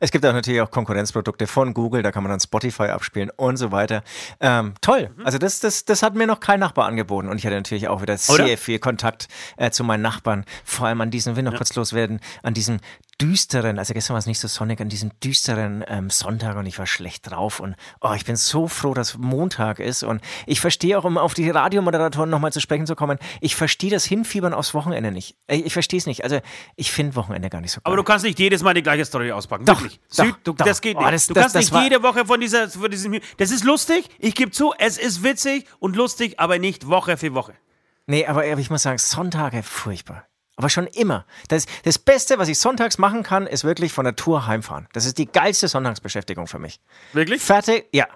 Es 0.00 0.10
gibt 0.10 0.24
auch 0.26 0.32
natürlich 0.32 0.60
auch 0.60 0.70
Konkurrenzprodukte 0.70 1.46
von 1.46 1.74
Google, 1.74 2.02
da 2.02 2.12
kann 2.12 2.22
man 2.22 2.30
dann 2.30 2.40
Spotify 2.40 2.84
abspielen 2.84 3.30
und 3.36 3.56
so 3.56 3.72
weiter. 3.72 4.02
Ähm, 4.40 4.74
toll. 4.80 5.10
Mhm. 5.16 5.26
Also 5.26 5.38
das, 5.38 5.60
das, 5.60 5.84
das 5.84 6.02
hat 6.02 6.14
mir 6.14 6.26
noch 6.26 6.40
kein 6.40 6.60
Nachbar 6.60 6.86
angeboten 6.86 7.28
und 7.28 7.38
ich 7.38 7.46
hatte 7.46 7.56
natürlich 7.56 7.88
auch 7.88 8.02
wieder 8.02 8.16
sehr 8.16 8.46
Oder? 8.46 8.56
viel 8.56 8.78
Kontakt 8.78 9.28
äh, 9.56 9.70
zu 9.70 9.84
meinen 9.84 10.02
Nachbarn. 10.02 10.44
Vor 10.64 10.86
allem 10.86 11.00
an 11.00 11.10
diesem, 11.10 11.36
will 11.36 11.42
noch 11.42 11.52
ja. 11.52 11.58
kurz 11.58 11.74
loswerden, 11.74 12.20
an 12.42 12.54
diesem 12.54 12.78
düsteren, 13.20 13.78
also 13.78 13.94
gestern 13.94 14.14
war 14.14 14.18
es 14.18 14.26
nicht 14.26 14.40
so 14.40 14.48
sonnig, 14.48 14.80
an 14.80 14.88
diesem 14.88 15.10
düsteren 15.20 15.84
ähm, 15.88 16.10
Sonntag 16.10 16.56
und 16.56 16.66
ich 16.66 16.78
war 16.78 16.86
schlecht 16.86 17.30
drauf 17.30 17.60
und 17.60 17.74
oh, 18.00 18.12
ich 18.14 18.24
bin 18.24 18.36
so 18.36 18.68
froh, 18.68 18.94
dass 18.94 19.16
Montag 19.16 19.78
ist 19.78 20.02
und 20.02 20.20
ich 20.46 20.60
verstehe 20.60 20.98
auch, 20.98 21.04
um 21.04 21.16
auf 21.16 21.34
die 21.34 21.48
Radiomoderatoren 21.48 22.28
nochmal 22.28 22.52
zu 22.52 22.60
sprechen 22.60 22.86
zu 22.86 22.94
kommen, 22.94 23.18
ich 23.40 23.56
verstehe 23.56 23.90
das 23.90 24.04
Hinfiebern 24.04 24.52
aufs 24.52 24.74
Wochenende 24.74 25.12
nicht. 25.12 25.36
Ich, 25.48 25.66
ich 25.66 25.72
verstehe 25.72 25.98
es 25.98 26.06
nicht. 26.06 26.24
Also 26.24 26.40
ich 26.76 26.92
finde 26.92 27.16
Wochenende 27.16 27.48
gar 27.48 27.60
nicht 27.60 27.72
so 27.72 27.76
geil. 27.76 27.82
Aber 27.84 27.96
du 27.96 28.02
kannst 28.02 28.24
nicht 28.24 28.38
jedes 28.38 28.62
Mal 28.62 28.74
die 28.74 28.82
gleiche 28.82 29.04
Story 29.04 29.32
auspacken. 29.32 29.64
Doch, 29.64 29.80
Wirklich. 29.80 30.00
Doch, 30.16 30.24
Süd, 30.24 30.34
du, 30.44 30.52
doch. 30.52 30.66
Das 30.66 30.80
geht 30.80 30.98
nicht. 30.98 31.06
Oh, 31.06 31.10
das, 31.10 31.26
du 31.26 31.34
kannst 31.34 31.54
das, 31.54 31.70
das 31.70 31.72
nicht 31.72 31.82
jede 31.84 32.02
Woche 32.02 32.26
von 32.26 32.40
dieser, 32.40 32.68
von 32.68 32.90
diesem, 32.90 33.20
das 33.38 33.50
ist 33.50 33.64
lustig, 33.64 34.08
ich 34.18 34.34
gebe 34.34 34.50
zu, 34.50 34.74
es 34.78 34.98
ist 34.98 35.22
witzig 35.22 35.66
und 35.78 35.96
lustig, 35.96 36.38
aber 36.38 36.58
nicht 36.58 36.88
Woche 36.88 37.16
für 37.16 37.34
Woche. 37.34 37.54
Nee, 38.06 38.26
aber 38.26 38.46
ich 38.46 38.70
muss 38.70 38.82
sagen, 38.82 38.98
Sonntage, 38.98 39.62
furchtbar. 39.62 40.26
Aber 40.56 40.68
schon 40.70 40.86
immer. 40.86 41.26
Das, 41.48 41.66
das 41.84 41.98
Beste, 41.98 42.38
was 42.38 42.48
ich 42.48 42.58
sonntags 42.58 42.96
machen 42.98 43.22
kann, 43.22 43.46
ist 43.46 43.64
wirklich 43.64 43.92
von 43.92 44.04
der 44.04 44.16
Tour 44.16 44.46
heimfahren. 44.46 44.88
Das 44.94 45.04
ist 45.04 45.18
die 45.18 45.26
geilste 45.26 45.68
Sonntagsbeschäftigung 45.68 46.46
für 46.46 46.58
mich. 46.58 46.80
Wirklich? 47.12 47.42
Fertig, 47.42 47.86
ja. 47.92 48.06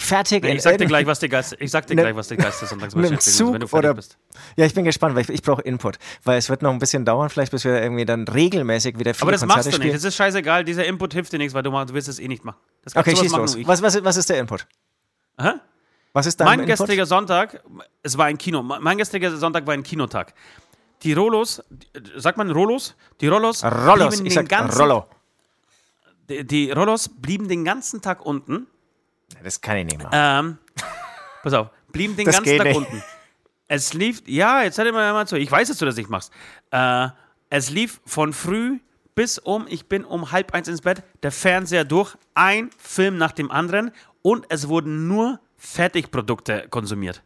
Fertig. 0.00 0.44
Nee, 0.44 0.52
ich 0.54 0.62
sag 0.62 0.78
dir 0.78 0.86
gleich, 0.86 1.06
was 1.06 1.18
die 1.18 1.28
Geist, 1.28 1.56
ich 1.58 1.72
sag 1.72 1.88
dir 1.88 1.96
Ne- 1.96 2.02
gleich, 2.02 2.14
was 2.14 2.28
die 2.28 2.36
Geist 2.36 2.60
dem 2.62 2.68
Sonntagsbeschäftigung 2.68 3.18
ist, 3.48 3.52
wenn 3.52 3.60
du 3.60 3.66
fertig 3.66 3.88
oder. 3.88 3.94
bist. 3.94 4.16
Ja, 4.54 4.64
ich 4.64 4.72
bin 4.74 4.84
gespannt, 4.84 5.16
weil 5.16 5.22
ich, 5.22 5.28
ich 5.30 5.42
brauche 5.42 5.62
Input. 5.62 5.98
Weil 6.22 6.38
es 6.38 6.48
wird 6.48 6.62
noch 6.62 6.70
ein 6.70 6.78
bisschen 6.78 7.04
dauern, 7.04 7.28
vielleicht 7.28 7.50
bis 7.50 7.64
wir 7.64 7.82
irgendwie 7.82 8.04
dann 8.04 8.28
regelmäßig 8.28 8.96
wieder 9.00 9.12
viele 9.12 9.22
Aber 9.22 9.32
das 9.32 9.40
Konzerte 9.40 9.68
machst 9.70 9.78
du 9.78 9.82
nicht. 9.82 9.96
Das 9.96 10.04
ist 10.04 10.14
scheißegal. 10.14 10.62
Dieser 10.62 10.84
Input 10.86 11.12
hilft 11.14 11.32
dir 11.32 11.38
nichts, 11.38 11.52
weil 11.54 11.64
du, 11.64 11.70
du 11.72 11.94
wirst 11.94 12.06
es 12.06 12.20
eh 12.20 12.28
nicht 12.28 12.44
machen. 12.44 12.58
Okay, 12.94 13.16
schieß 13.16 13.32
machen 13.32 13.40
los. 13.40 13.58
Was, 13.66 13.82
was, 13.82 13.96
ist- 13.96 14.04
was 14.04 14.16
ist 14.16 14.30
der 14.30 14.38
Input? 14.38 14.68
Hä? 15.40 15.50
Was 16.12 16.26
ist 16.26 16.38
dein 16.38 16.44
Mein 16.46 16.60
Input? 16.60 16.76
gestriger 16.78 17.04
Sonntag, 17.04 17.60
es 18.04 18.16
war 18.16 18.26
ein 18.26 18.38
Kino. 18.38 18.62
Mein 18.62 18.98
gestriger 18.98 19.36
Sonntag 19.36 19.66
war 19.66 19.74
ein 19.74 19.82
Kinotag. 19.82 20.32
Die 21.02 21.12
Rollos, 21.12 21.62
die- 21.70 22.20
sagt 22.20 22.38
man 22.38 22.50
Rollos? 22.50 22.94
Die 23.20 23.28
Rollos, 23.28 23.64
Rollos, 23.64 24.08
blieben 24.16 24.26
ich 24.26 24.34
den 24.34 24.46
sag 24.46 24.48
ganzen, 24.48 24.80
Rollo. 24.80 25.06
Die, 26.28 26.44
die 26.46 26.70
Rollos 26.70 27.08
blieben 27.08 27.48
den 27.48 27.64
ganzen 27.64 28.02
Tag 28.02 28.24
unten. 28.24 28.66
Das 29.42 29.60
kann 29.60 29.76
ich 29.78 29.84
nicht 29.86 30.02
machen. 30.02 30.10
Ähm, 30.12 30.58
pass 31.42 31.52
auf, 31.54 31.68
blieben 31.92 32.16
den 32.16 32.26
Das 32.26 32.36
ganzen 32.36 32.56
Tag 32.58 32.66
nicht. 32.66 32.76
unten. 32.76 33.02
Es 33.68 33.92
lief, 33.94 34.22
ja, 34.26 34.62
jetzt 34.62 34.78
hör 34.78 34.90
mal, 34.92 35.12
mal 35.12 35.26
zu. 35.26 35.36
Ich 35.36 35.50
weiß, 35.50 35.68
dass 35.68 35.78
du 35.78 35.84
das 35.84 35.96
nicht 35.96 36.08
machst. 36.10 36.32
Äh, 36.70 37.08
es 37.50 37.70
lief 37.70 38.00
von 38.06 38.32
früh 38.32 38.78
bis 39.14 39.38
um, 39.38 39.66
ich 39.68 39.86
bin 39.88 40.04
um 40.04 40.30
halb 40.32 40.54
eins 40.54 40.68
ins 40.68 40.80
Bett, 40.80 41.02
der 41.22 41.32
Fernseher 41.32 41.84
durch, 41.84 42.16
ein 42.34 42.70
Film 42.78 43.18
nach 43.18 43.32
dem 43.32 43.50
anderen 43.50 43.90
und 44.22 44.46
es 44.48 44.68
wurden 44.68 45.08
nur 45.08 45.40
Fertigprodukte 45.56 46.66
konsumiert. 46.70 47.22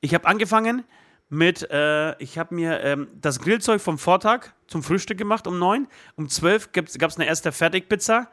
Ich 0.00 0.12
habe 0.14 0.26
angefangen 0.26 0.84
mit, 1.30 1.70
äh, 1.70 2.20
ich 2.22 2.38
habe 2.38 2.54
mir 2.54 2.80
ähm, 2.80 3.08
das 3.14 3.38
Grillzeug 3.38 3.80
vom 3.80 3.98
Vortag 3.98 4.48
zum 4.66 4.82
Frühstück 4.82 5.16
gemacht 5.16 5.46
um 5.46 5.58
neun. 5.58 5.86
Um 6.16 6.28
zwölf 6.28 6.72
gab 6.72 6.86
es 6.86 7.16
eine 7.16 7.26
erste 7.26 7.52
Fertigpizza. 7.52 8.28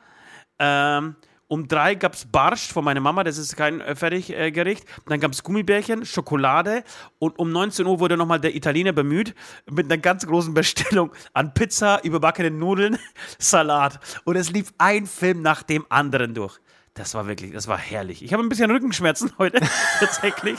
Ähm, 0.59 1.15
um 1.49 1.67
drei 1.67 1.95
gab 1.95 2.13
es 2.13 2.25
Barsch 2.25 2.73
von 2.73 2.83
meiner 2.83 2.99
Mama, 2.99 3.23
das 3.23 3.37
ist 3.37 3.55
kein 3.55 3.79
äh, 3.79 3.95
Fertiggericht. 3.95 4.83
Dann 5.05 5.19
gab 5.19 5.31
es 5.31 5.43
Gummibärchen, 5.43 6.05
Schokolade 6.05 6.83
und 7.19 7.39
um 7.39 7.51
19 7.51 7.85
Uhr 7.85 7.99
wurde 7.99 8.17
nochmal 8.17 8.41
der 8.41 8.55
Italiener 8.55 8.91
bemüht 8.91 9.33
mit 9.69 9.85
einer 9.85 9.97
ganz 9.97 10.25
großen 10.25 10.53
Bestellung 10.53 11.11
an 11.33 11.53
Pizza, 11.53 12.03
überbackenen 12.03 12.57
Nudeln, 12.57 12.97
Salat. 13.37 13.99
Und 14.25 14.35
es 14.35 14.51
lief 14.51 14.73
ein 14.77 15.05
Film 15.05 15.41
nach 15.41 15.63
dem 15.63 15.85
anderen 15.87 16.33
durch. 16.33 16.59
Das 16.95 17.13
war 17.13 17.27
wirklich, 17.27 17.53
das 17.53 17.67
war 17.67 17.77
herrlich. 17.77 18.23
Ich 18.23 18.33
habe 18.33 18.43
ein 18.43 18.49
bisschen 18.49 18.71
Rückenschmerzen 18.71 19.31
heute, 19.37 19.61
tatsächlich. 19.99 20.57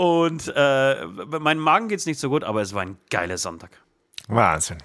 Und 0.00 0.50
äh, 0.56 1.04
meinem 1.04 1.60
Magen 1.60 1.88
geht 1.88 1.98
es 1.98 2.06
nicht 2.06 2.18
so 2.18 2.30
gut, 2.30 2.42
aber 2.42 2.62
es 2.62 2.72
war 2.72 2.80
ein 2.80 2.96
geiler 3.10 3.36
Sonntag. 3.36 3.70
Wahnsinn. 4.28 4.78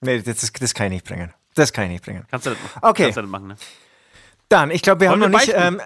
Nee, 0.00 0.22
das, 0.22 0.40
das, 0.40 0.52
das 0.54 0.72
kann 0.72 0.86
ich 0.86 0.92
nicht 0.92 1.04
bringen. 1.06 1.34
Das 1.54 1.74
kann 1.74 1.84
ich 1.84 1.90
nicht 1.90 2.04
bringen. 2.06 2.24
Kannst 2.30 2.46
du 2.46 2.50
das 2.50 2.58
machen? 2.62 2.78
Okay. 2.80 3.02
Kannst 3.02 3.16
du 3.18 3.20
das 3.20 3.30
machen, 3.30 3.46
ne? 3.48 3.56
Dann, 4.48 4.70
ich 4.70 4.80
glaube, 4.80 5.02
wir 5.02 5.10
haben 5.10 5.20
Wollen 5.20 5.32
noch 5.32 5.46
wir 5.46 5.54
nicht. 5.54 5.62
Ähm, 5.62 5.82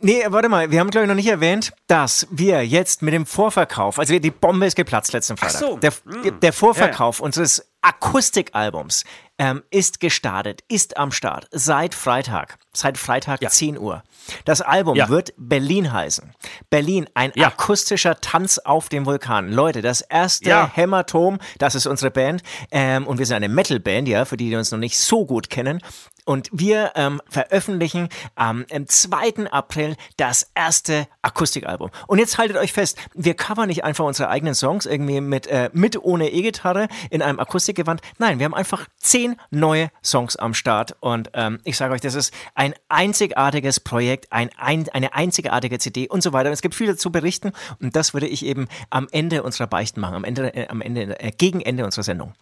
nee, 0.00 0.22
warte 0.26 0.50
mal, 0.50 0.70
wir 0.70 0.80
haben, 0.80 0.90
glaube 0.90 1.04
ich, 1.04 1.08
noch 1.08 1.14
nicht 1.14 1.28
erwähnt, 1.28 1.72
dass 1.86 2.26
wir 2.30 2.66
jetzt 2.66 3.00
mit 3.00 3.14
dem 3.14 3.24
Vorverkauf, 3.24 3.98
also 3.98 4.18
die 4.18 4.30
Bombe 4.30 4.66
ist 4.66 4.76
geplatzt 4.76 5.14
letzten 5.14 5.38
Freitag. 5.38 5.58
so. 5.58 5.76
Der, 5.78 5.92
Mm. 6.04 6.40
der 6.40 6.52
Vorverkauf 6.52 7.20
unseres 7.20 7.69
Akustikalbums 7.82 9.04
ähm, 9.38 9.62
ist 9.70 10.00
gestartet, 10.00 10.62
ist 10.68 10.96
am 10.98 11.12
Start 11.12 11.48
seit 11.50 11.94
Freitag. 11.94 12.58
Seit 12.72 12.98
Freitag 12.98 13.40
10 13.50 13.78
Uhr. 13.78 14.02
Das 14.44 14.60
Album 14.60 14.96
Ja. 14.96 15.08
wird 15.08 15.32
Berlin 15.38 15.92
heißen. 15.92 16.32
Berlin, 16.68 17.08
ein 17.14 17.32
Ja. 17.34 17.48
akustischer 17.48 18.20
Tanz 18.20 18.58
auf 18.58 18.88
dem 18.90 19.06
Vulkan. 19.06 19.50
Leute, 19.50 19.80
das 19.82 20.02
erste 20.02 20.48
Ja. 20.48 20.70
Hämatom, 20.72 21.38
das 21.58 21.74
ist 21.74 21.86
unsere 21.86 22.10
Band. 22.10 22.42
Ähm, 22.70 23.06
und 23.06 23.18
wir 23.18 23.26
sind 23.26 23.36
eine 23.36 23.48
Metal-Band, 23.48 24.06
ja, 24.08 24.24
für 24.24 24.36
die, 24.36 24.50
die 24.50 24.56
uns 24.56 24.70
noch 24.70 24.78
nicht 24.78 24.98
so 25.00 25.24
gut 25.26 25.50
kennen. 25.50 25.80
Und 26.26 26.48
wir 26.52 26.92
ähm, 26.94 27.20
veröffentlichen 27.28 28.08
am 28.36 28.64
am 28.72 28.86
2. 28.86 29.50
April 29.50 29.96
das 30.16 30.48
erste 30.54 31.08
Akustikalbum. 31.22 31.90
Und 32.06 32.18
jetzt 32.18 32.38
haltet 32.38 32.56
euch 32.58 32.72
fest, 32.72 32.98
wir 33.14 33.34
covern 33.34 33.66
nicht 33.68 33.82
einfach 33.82 34.04
unsere 34.04 34.28
eigenen 34.28 34.54
Songs 34.54 34.86
irgendwie 34.86 35.20
mit, 35.20 35.48
äh, 35.48 35.70
mit 35.72 35.96
ohne 36.00 36.30
E-Gitarre 36.30 36.86
in 37.08 37.22
einem 37.22 37.40
Akustikgewand. 37.70 38.00
Nein, 38.18 38.38
wir 38.38 38.44
haben 38.44 38.54
einfach 38.54 38.86
zehn 38.98 39.36
neue 39.50 39.90
Songs 40.02 40.36
am 40.36 40.54
Start. 40.54 40.96
Und 41.00 41.30
ähm, 41.34 41.60
ich 41.64 41.76
sage 41.76 41.94
euch, 41.94 42.00
das 42.00 42.14
ist 42.14 42.34
ein 42.54 42.74
einzigartiges 42.88 43.80
Projekt, 43.80 44.32
ein, 44.32 44.50
ein, 44.56 44.88
eine 44.90 45.14
einzigartige 45.14 45.78
CD 45.78 46.08
und 46.08 46.22
so 46.22 46.32
weiter. 46.32 46.48
Und 46.48 46.54
es 46.54 46.62
gibt 46.62 46.74
viel 46.74 46.96
zu 46.96 47.12
berichten. 47.12 47.52
Und 47.80 47.96
das 47.96 48.14
würde 48.14 48.26
ich 48.26 48.44
eben 48.44 48.68
am 48.90 49.08
Ende 49.10 49.42
unserer 49.42 49.66
Beichten 49.66 50.00
machen, 50.00 50.16
am 50.16 50.24
Ende, 50.24 50.54
äh, 50.54 50.68
am 50.68 50.80
Ende, 50.80 51.20
äh, 51.20 51.30
gegen 51.30 51.60
Ende 51.60 51.84
unserer 51.84 52.04
Sendung. 52.04 52.34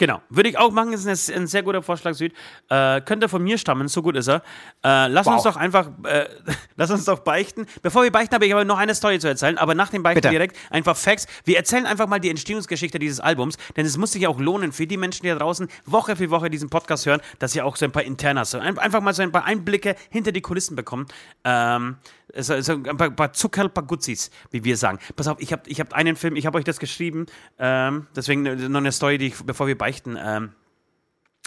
Genau, 0.00 0.22
würde 0.30 0.48
ich 0.48 0.56
auch 0.56 0.70
machen, 0.70 0.94
ist 0.94 1.06
ein, 1.06 1.42
ein 1.42 1.46
sehr 1.46 1.62
guter 1.62 1.82
Vorschlag, 1.82 2.14
Süd. 2.14 2.32
Äh, 2.70 3.02
könnte 3.02 3.28
von 3.28 3.42
mir 3.42 3.58
stammen, 3.58 3.86
so 3.86 4.00
gut 4.00 4.16
ist 4.16 4.28
er. 4.28 4.36
Äh, 4.82 5.08
lass 5.08 5.26
uns 5.26 5.44
Wow. 5.44 5.52
doch 5.52 5.56
einfach, 5.56 5.90
äh, 6.04 6.26
lass 6.76 6.90
uns 6.90 7.04
doch 7.04 7.18
beichten. 7.18 7.66
Bevor 7.82 8.02
wir 8.02 8.10
beichten, 8.10 8.34
habe 8.34 8.46
ich 8.46 8.52
aber 8.54 8.64
noch 8.64 8.78
eine 8.78 8.94
Story 8.94 9.18
zu 9.18 9.28
erzählen, 9.28 9.58
aber 9.58 9.74
nach 9.74 9.90
dem 9.90 10.02
Beichten 10.02 10.22
Bitte. 10.22 10.30
direkt 10.30 10.56
einfach 10.70 10.96
Facts. 10.96 11.26
Wir 11.44 11.58
erzählen 11.58 11.84
einfach 11.84 12.06
mal 12.06 12.18
die 12.18 12.30
Entstehungsgeschichte 12.30 12.98
dieses 12.98 13.20
Albums, 13.20 13.58
denn 13.76 13.84
es 13.84 13.98
muss 13.98 14.12
sich 14.12 14.26
auch 14.26 14.40
lohnen 14.40 14.72
für 14.72 14.86
die 14.86 14.96
Menschen, 14.96 15.24
die 15.24 15.28
da 15.28 15.34
draußen 15.34 15.68
Woche 15.84 16.16
für 16.16 16.30
Woche 16.30 16.48
diesen 16.48 16.70
Podcast 16.70 17.04
hören, 17.04 17.20
dass 17.38 17.52
sie 17.52 17.60
auch 17.60 17.76
so 17.76 17.84
ein 17.84 17.92
paar 17.92 18.04
Internas, 18.04 18.54
einfach 18.54 19.02
mal 19.02 19.12
so 19.12 19.20
ein 19.22 19.32
paar 19.32 19.44
Einblicke 19.44 19.96
hinter 20.08 20.32
die 20.32 20.40
Kulissen 20.40 20.76
bekommen. 20.76 21.08
Ähm, 21.44 21.98
so, 22.36 22.60
so 22.60 22.72
ein 22.72 22.96
paar, 22.96 23.10
paar 23.10 23.32
Zuckerl, 23.32 23.68
paar 23.68 23.84
Gutzis, 23.84 24.30
wie 24.50 24.64
wir 24.64 24.76
sagen. 24.76 24.98
Pass 25.16 25.28
auf, 25.28 25.40
ich 25.40 25.52
habe 25.52 25.62
ich 25.66 25.80
hab 25.80 25.92
einen 25.92 26.16
Film, 26.16 26.36
ich 26.36 26.46
habe 26.46 26.58
euch 26.58 26.64
das 26.64 26.78
geschrieben, 26.78 27.26
ähm, 27.58 28.06
deswegen 28.14 28.42
noch 28.42 28.80
eine 28.80 28.92
Story, 28.92 29.18
die 29.18 29.28
ich, 29.28 29.44
bevor 29.44 29.66
wir 29.66 29.76
beichten, 29.76 30.18
ähm, 30.20 30.52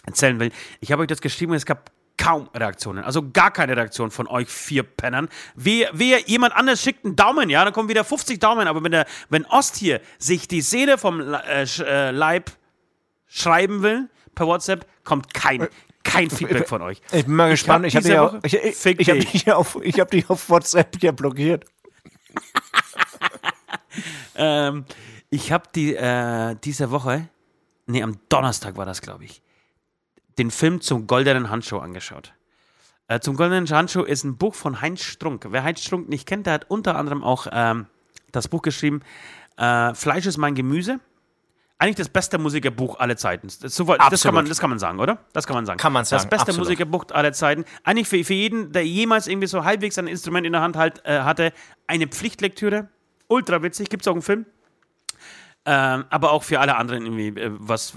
erzählen 0.05 0.39
will. 0.39 0.51
Ich 0.79 0.91
habe 0.91 1.01
euch 1.01 1.07
das 1.07 1.21
geschrieben 1.21 1.51
und 1.51 1.57
es 1.57 1.65
gab 1.65 1.91
kaum 2.17 2.49
Reaktionen. 2.53 3.03
Also 3.03 3.29
gar 3.31 3.51
keine 3.51 3.75
Reaktion 3.75 4.11
von 4.11 4.27
euch 4.27 4.47
vier 4.47 4.83
Pennern. 4.83 5.29
Wer, 5.55 5.89
wer 5.93 6.21
jemand 6.21 6.55
anders 6.55 6.81
schickt 6.81 7.05
einen 7.05 7.15
Daumen, 7.15 7.49
ja, 7.49 7.63
dann 7.63 7.73
kommen 7.73 7.89
wieder 7.89 8.03
50 8.03 8.39
Daumen. 8.39 8.67
Aber 8.67 8.83
wenn, 8.83 8.91
der, 8.91 9.05
wenn 9.29 9.45
Ost 9.45 9.75
hier 9.75 10.01
sich 10.17 10.47
die 10.47 10.61
Seele 10.61 10.97
vom 10.97 11.33
äh, 11.33 11.63
äh, 11.63 12.11
Leib 12.11 12.51
schreiben 13.27 13.81
will 13.81 14.09
per 14.35 14.47
WhatsApp, 14.47 14.85
kommt 15.03 15.33
kein, 15.33 15.67
kein 16.13 16.29
Feedback 16.29 16.67
von 16.67 16.81
euch. 16.81 17.01
Ich 17.11 17.25
bin 17.25 17.35
mal 17.35 17.49
gespannt. 17.49 17.85
Ich, 17.85 17.95
hab 17.95 18.03
habe 18.03 18.09
dich, 18.09 18.19
auf- 18.19 18.33
Woche- 18.33 18.41
ich, 18.45 18.53
ich, 18.85 18.99
ich 18.99 19.09
hab 19.09 19.19
dich. 19.19 19.31
dich 19.31 19.51
auf, 19.51 19.77
ich 19.81 19.99
hab 19.99 20.11
dich 20.11 20.29
auf 20.29 20.49
WhatsApp 20.49 20.95
hier 20.99 21.11
blockiert. 21.11 21.65
Ähm, 24.35 24.85
ich 25.29 25.51
habe 25.51 25.65
die, 25.75 25.95
äh, 25.95 26.55
diese 26.63 26.89
Woche, 26.91 27.29
nee, 27.85 28.01
am 28.01 28.17
Donnerstag 28.29 28.75
war 28.77 28.85
das, 28.85 29.01
glaube 29.01 29.23
ich, 29.25 29.41
den 30.39 30.49
Film 30.49 30.81
zum 30.81 31.05
Goldenen 31.05 31.49
Handschuh 31.51 31.77
angeschaut. 31.77 32.33
Äh, 33.07 33.19
zum 33.19 33.35
Goldenen 33.35 33.69
Handschuh 33.69 34.01
ist 34.01 34.23
ein 34.23 34.37
Buch 34.37 34.55
von 34.55 34.81
Heinz 34.81 35.03
Strunk. 35.03 35.45
Wer 35.49 35.63
Heinz 35.63 35.83
Strunk 35.83 36.09
nicht 36.09 36.27
kennt, 36.27 36.47
der 36.47 36.53
hat 36.53 36.65
unter 36.71 36.95
anderem 36.95 37.23
auch 37.23 37.45
ähm, 37.51 37.85
das 38.31 38.47
Buch 38.47 38.63
geschrieben, 38.63 39.01
äh, 39.57 39.93
Fleisch 39.93 40.25
ist 40.25 40.37
mein 40.37 40.55
Gemüse. 40.55 40.99
Eigentlich 41.79 41.95
das 41.97 42.09
beste 42.09 42.37
Musikerbuch 42.37 42.99
aller 42.99 43.17
Zeiten. 43.17 43.47
Das, 43.47 43.59
das, 43.59 44.23
kann 44.23 44.33
man, 44.33 44.45
das 44.47 44.59
kann 44.59 44.69
man 44.69 44.79
sagen, 44.79 44.99
oder? 44.99 45.17
Das 45.33 45.45
kann 45.45 45.55
man 45.55 45.65
sagen. 45.65 45.79
Kann 45.79 45.91
man 45.91 46.05
sagen, 46.05 46.21
Das 46.21 46.29
beste 46.29 46.51
absolut. 46.51 46.67
Musikerbuch 46.69 47.05
aller 47.11 47.33
Zeiten. 47.33 47.65
Eigentlich 47.83 48.07
für, 48.07 48.23
für 48.23 48.33
jeden, 48.33 48.71
der 48.71 48.85
jemals 48.85 49.27
irgendwie 49.27 49.47
so 49.47 49.65
halbwegs 49.65 49.97
ein 49.97 50.07
Instrument 50.07 50.45
in 50.45 50.53
der 50.53 50.61
Hand 50.61 50.77
halt, 50.77 51.05
äh, 51.05 51.19
hatte, 51.21 51.51
eine 51.87 52.07
Pflichtlektüre. 52.07 52.87
Ultra 53.27 53.63
witzig. 53.63 53.89
Gibt 53.89 54.03
es 54.03 54.07
auch 54.07 54.13
einen 54.13 54.21
Film? 54.21 54.45
Ähm, 55.65 56.05
aber 56.09 56.31
auch 56.31 56.43
für 56.43 56.59
alle 56.59 56.75
anderen 56.75 57.05
irgendwie 57.05 57.39
äh, 57.39 57.49
was 57.53 57.93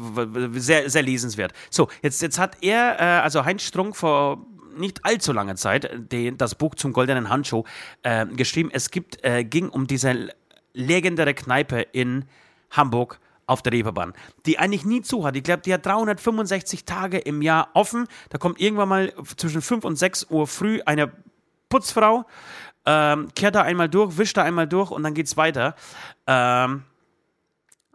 sehr, 0.52 0.88
sehr 0.88 1.02
lesenswert. 1.02 1.52
So, 1.70 1.88
jetzt, 2.00 2.22
jetzt 2.22 2.38
hat 2.38 2.58
er, 2.62 3.00
äh, 3.00 3.02
also 3.22 3.44
Heinz 3.44 3.62
Strunk 3.62 3.96
vor 3.96 4.46
nicht 4.76 5.04
allzu 5.04 5.32
langer 5.32 5.56
Zeit 5.56 5.84
äh, 5.84 5.98
den, 5.98 6.38
das 6.38 6.54
Buch 6.54 6.74
zum 6.76 6.92
Goldenen 6.92 7.28
Handschuh 7.28 7.64
äh, 8.02 8.26
geschrieben. 8.26 8.70
Es 8.72 8.90
gibt, 8.90 9.24
äh, 9.24 9.44
ging 9.44 9.68
um 9.68 9.86
diese 9.86 10.28
legendäre 10.74 11.34
Kneipe 11.34 11.80
in 11.80 12.26
Hamburg 12.70 13.18
auf 13.46 13.62
der 13.62 13.72
Reeperbahn, 13.72 14.12
die 14.44 14.58
eigentlich 14.58 14.84
nie 14.84 15.02
zu 15.02 15.24
hat. 15.24 15.36
Ich 15.36 15.42
glaube, 15.42 15.62
die 15.62 15.72
hat 15.72 15.86
365 15.86 16.84
Tage 16.84 17.18
im 17.18 17.42
Jahr 17.42 17.68
offen. 17.74 18.08
Da 18.30 18.38
kommt 18.38 18.60
irgendwann 18.60 18.88
mal 18.88 19.12
zwischen 19.36 19.62
5 19.62 19.84
und 19.84 19.96
6 19.96 20.26
Uhr 20.30 20.46
früh 20.46 20.80
eine 20.84 21.12
Putzfrau, 21.68 22.24
ähm, 22.84 23.28
kehrt 23.34 23.54
da 23.54 23.62
einmal 23.62 23.88
durch, 23.88 24.18
wischt 24.18 24.36
da 24.36 24.42
einmal 24.42 24.66
durch 24.66 24.90
und 24.90 25.02
dann 25.02 25.14
geht's 25.14 25.36
weiter. 25.36 25.74
Ähm, 26.26 26.82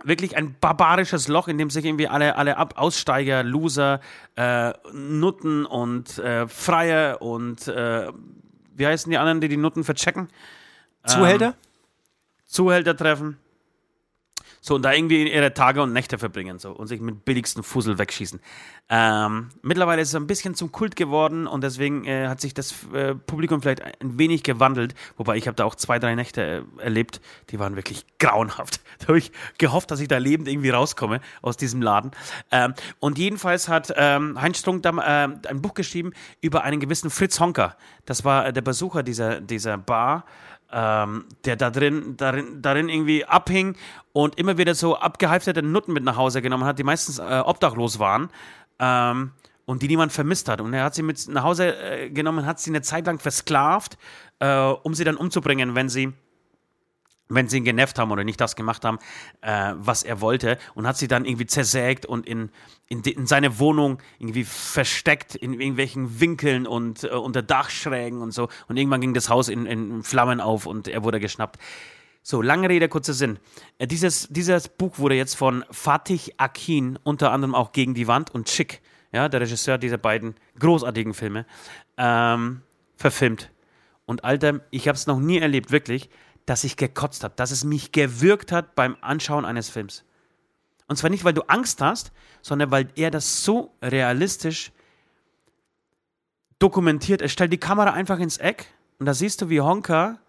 wirklich 0.03 0.35
ein 0.35 0.55
barbarisches 0.59 1.27
Loch, 1.27 1.47
in 1.47 1.57
dem 1.57 1.69
sich 1.69 1.85
irgendwie 1.85 2.07
alle, 2.07 2.35
alle 2.35 2.57
Ab 2.57 2.73
Aussteiger, 2.77 3.43
Loser, 3.43 3.99
äh, 4.35 4.73
Nutten 4.93 5.65
und 5.65 6.17
äh, 6.19 6.47
Freie 6.47 7.19
und 7.19 7.67
äh, 7.67 8.11
wie 8.75 8.87
heißen 8.87 9.09
die 9.09 9.17
anderen, 9.17 9.41
die 9.41 9.47
die 9.47 9.57
Nutten 9.57 9.83
verchecken? 9.83 10.29
Zuhälter? 11.05 11.55
Zuhälter 12.45 12.95
treffen. 12.95 13.37
So, 14.63 14.75
und 14.75 14.83
da 14.83 14.93
irgendwie 14.93 15.27
ihre 15.27 15.55
Tage 15.55 15.81
und 15.81 15.91
Nächte 15.91 16.19
verbringen 16.19 16.59
so, 16.59 16.71
und 16.71 16.85
sich 16.85 17.01
mit 17.01 17.25
billigsten 17.25 17.63
Fussel 17.63 17.97
wegschießen. 17.97 18.39
Ähm, 18.89 19.49
mittlerweile 19.63 20.03
ist 20.03 20.09
es 20.09 20.15
ein 20.15 20.27
bisschen 20.27 20.53
zum 20.53 20.71
Kult 20.71 20.95
geworden 20.95 21.47
und 21.47 21.63
deswegen 21.63 22.05
äh, 22.05 22.27
hat 22.27 22.39
sich 22.41 22.53
das 22.53 22.75
äh, 22.93 23.15
Publikum 23.15 23.63
vielleicht 23.63 23.81
ein 23.81 24.19
wenig 24.19 24.43
gewandelt. 24.43 24.93
Wobei 25.17 25.37
ich 25.37 25.47
habe 25.47 25.55
da 25.55 25.65
auch 25.65 25.73
zwei, 25.73 25.97
drei 25.97 26.13
Nächte 26.13 26.65
äh, 26.77 26.83
erlebt, 26.83 27.21
die 27.49 27.57
waren 27.57 27.75
wirklich 27.75 28.05
grauenhaft. 28.19 28.81
Da 28.99 29.07
habe 29.07 29.17
ich 29.17 29.31
gehofft, 29.57 29.89
dass 29.89 29.99
ich 29.99 30.07
da 30.07 30.19
lebend 30.19 30.47
irgendwie 30.47 30.69
rauskomme 30.69 31.21
aus 31.41 31.57
diesem 31.57 31.81
Laden. 31.81 32.11
Ähm, 32.51 32.75
und 32.99 33.17
jedenfalls 33.17 33.67
hat 33.67 33.91
ähm, 33.95 34.39
Heinz 34.39 34.59
Strunk 34.59 34.83
da, 34.83 34.91
äh, 34.91 35.47
ein 35.47 35.61
Buch 35.63 35.73
geschrieben 35.73 36.13
über 36.39 36.63
einen 36.63 36.79
gewissen 36.79 37.09
Fritz 37.09 37.39
Honker. 37.39 37.77
Das 38.05 38.25
war 38.25 38.51
der 38.51 38.61
Besucher 38.61 39.01
dieser, 39.01 39.41
dieser 39.41 39.79
Bar 39.79 40.25
ähm, 40.71 41.25
der 41.45 41.55
da 41.55 41.69
drin, 41.69 42.15
darin, 42.17 42.61
darin 42.61 42.89
irgendwie 42.89 43.25
abhing 43.25 43.75
und 44.13 44.37
immer 44.37 44.57
wieder 44.57 44.75
so 44.75 44.97
abgehalfterte 44.97 45.63
Nutten 45.63 45.93
mit 45.93 46.03
nach 46.03 46.17
Hause 46.17 46.41
genommen 46.41 46.65
hat, 46.65 46.79
die 46.79 46.83
meistens 46.83 47.19
äh, 47.19 47.41
obdachlos 47.45 47.99
waren. 47.99 48.29
Ähm, 48.79 49.31
und 49.65 49.81
die 49.81 49.87
niemand 49.87 50.11
vermisst 50.11 50.49
hat. 50.49 50.59
Und 50.59 50.73
er 50.73 50.83
hat 50.83 50.95
sie 50.95 51.03
mit 51.03 51.27
nach 51.29 51.43
Hause 51.43 51.75
äh, 51.77 52.09
genommen, 52.09 52.45
hat 52.45 52.59
sie 52.59 52.71
eine 52.71 52.81
Zeit 52.81 53.05
lang 53.05 53.19
versklavt, 53.19 53.97
äh, 54.39 54.57
um 54.57 54.93
sie 54.93 55.03
dann 55.03 55.15
umzubringen, 55.15 55.75
wenn 55.75 55.87
sie 55.87 56.13
wenn 57.33 57.47
sie 57.47 57.57
ihn 57.57 57.65
genervt 57.65 57.97
haben 57.99 58.11
oder 58.11 58.23
nicht 58.23 58.39
das 58.39 58.55
gemacht 58.55 58.85
haben, 58.85 58.99
äh, 59.41 59.73
was 59.77 60.03
er 60.03 60.21
wollte, 60.21 60.57
und 60.75 60.87
hat 60.87 60.97
sie 60.97 61.07
dann 61.07 61.25
irgendwie 61.25 61.45
zersägt 61.45 62.05
und 62.05 62.25
in, 62.25 62.49
in, 62.87 63.01
in 63.01 63.25
seine 63.25 63.59
Wohnung 63.59 63.99
irgendwie 64.19 64.43
versteckt, 64.43 65.35
in 65.35 65.53
irgendwelchen 65.53 66.19
Winkeln 66.19 66.67
und 66.67 67.03
äh, 67.03 67.07
unter 67.09 67.41
Dachschrägen 67.41 68.21
und 68.21 68.31
so. 68.31 68.49
Und 68.67 68.77
irgendwann 68.77 69.01
ging 69.01 69.13
das 69.13 69.29
Haus 69.29 69.49
in, 69.49 69.65
in 69.65 70.03
Flammen 70.03 70.41
auf 70.41 70.65
und 70.65 70.87
er 70.87 71.03
wurde 71.03 71.19
geschnappt. 71.19 71.57
So, 72.23 72.43
lange 72.43 72.69
Rede, 72.69 72.87
kurzer 72.87 73.13
Sinn. 73.13 73.39
Äh, 73.79 73.87
dieses, 73.87 74.27
dieses 74.29 74.67
Buch 74.67 74.99
wurde 74.99 75.15
jetzt 75.15 75.35
von 75.35 75.65
Fatih 75.71 76.33
Akin, 76.37 76.99
unter 77.03 77.31
anderem 77.31 77.55
auch 77.55 77.71
Gegen 77.71 77.93
die 77.93 78.07
Wand 78.07 78.33
und 78.33 78.47
Chick, 78.47 78.81
ja, 79.11 79.27
der 79.27 79.41
Regisseur 79.41 79.77
dieser 79.77 79.97
beiden 79.97 80.35
großartigen 80.59 81.13
Filme, 81.13 81.45
ähm, 81.97 82.61
verfilmt. 82.95 83.49
Und 84.05 84.23
Alter, 84.23 84.61
ich 84.69 84.87
habe 84.87 84.95
es 84.95 85.07
noch 85.07 85.19
nie 85.19 85.39
erlebt, 85.39 85.71
wirklich 85.71 86.09
dass 86.45 86.63
ich 86.63 86.77
gekotzt 86.77 87.23
habe, 87.23 87.33
dass 87.35 87.51
es 87.51 87.63
mich 87.63 87.91
gewürgt 87.91 88.51
hat 88.51 88.75
beim 88.75 88.97
Anschauen 89.01 89.45
eines 89.45 89.69
Films. 89.69 90.03
Und 90.87 90.97
zwar 90.97 91.09
nicht, 91.09 91.23
weil 91.23 91.33
du 91.33 91.43
Angst 91.43 91.81
hast, 91.81 92.11
sondern 92.41 92.71
weil 92.71 92.89
er 92.95 93.11
das 93.11 93.43
so 93.43 93.73
realistisch 93.81 94.71
dokumentiert. 96.59 97.21
Er 97.21 97.29
stellt 97.29 97.53
die 97.53 97.59
Kamera 97.59 97.91
einfach 97.91 98.19
ins 98.19 98.37
Eck 98.37 98.67
und 98.99 99.05
da 99.05 99.13
siehst 99.13 99.41
du, 99.41 99.49
wie 99.49 99.61
Honka, 99.61 100.19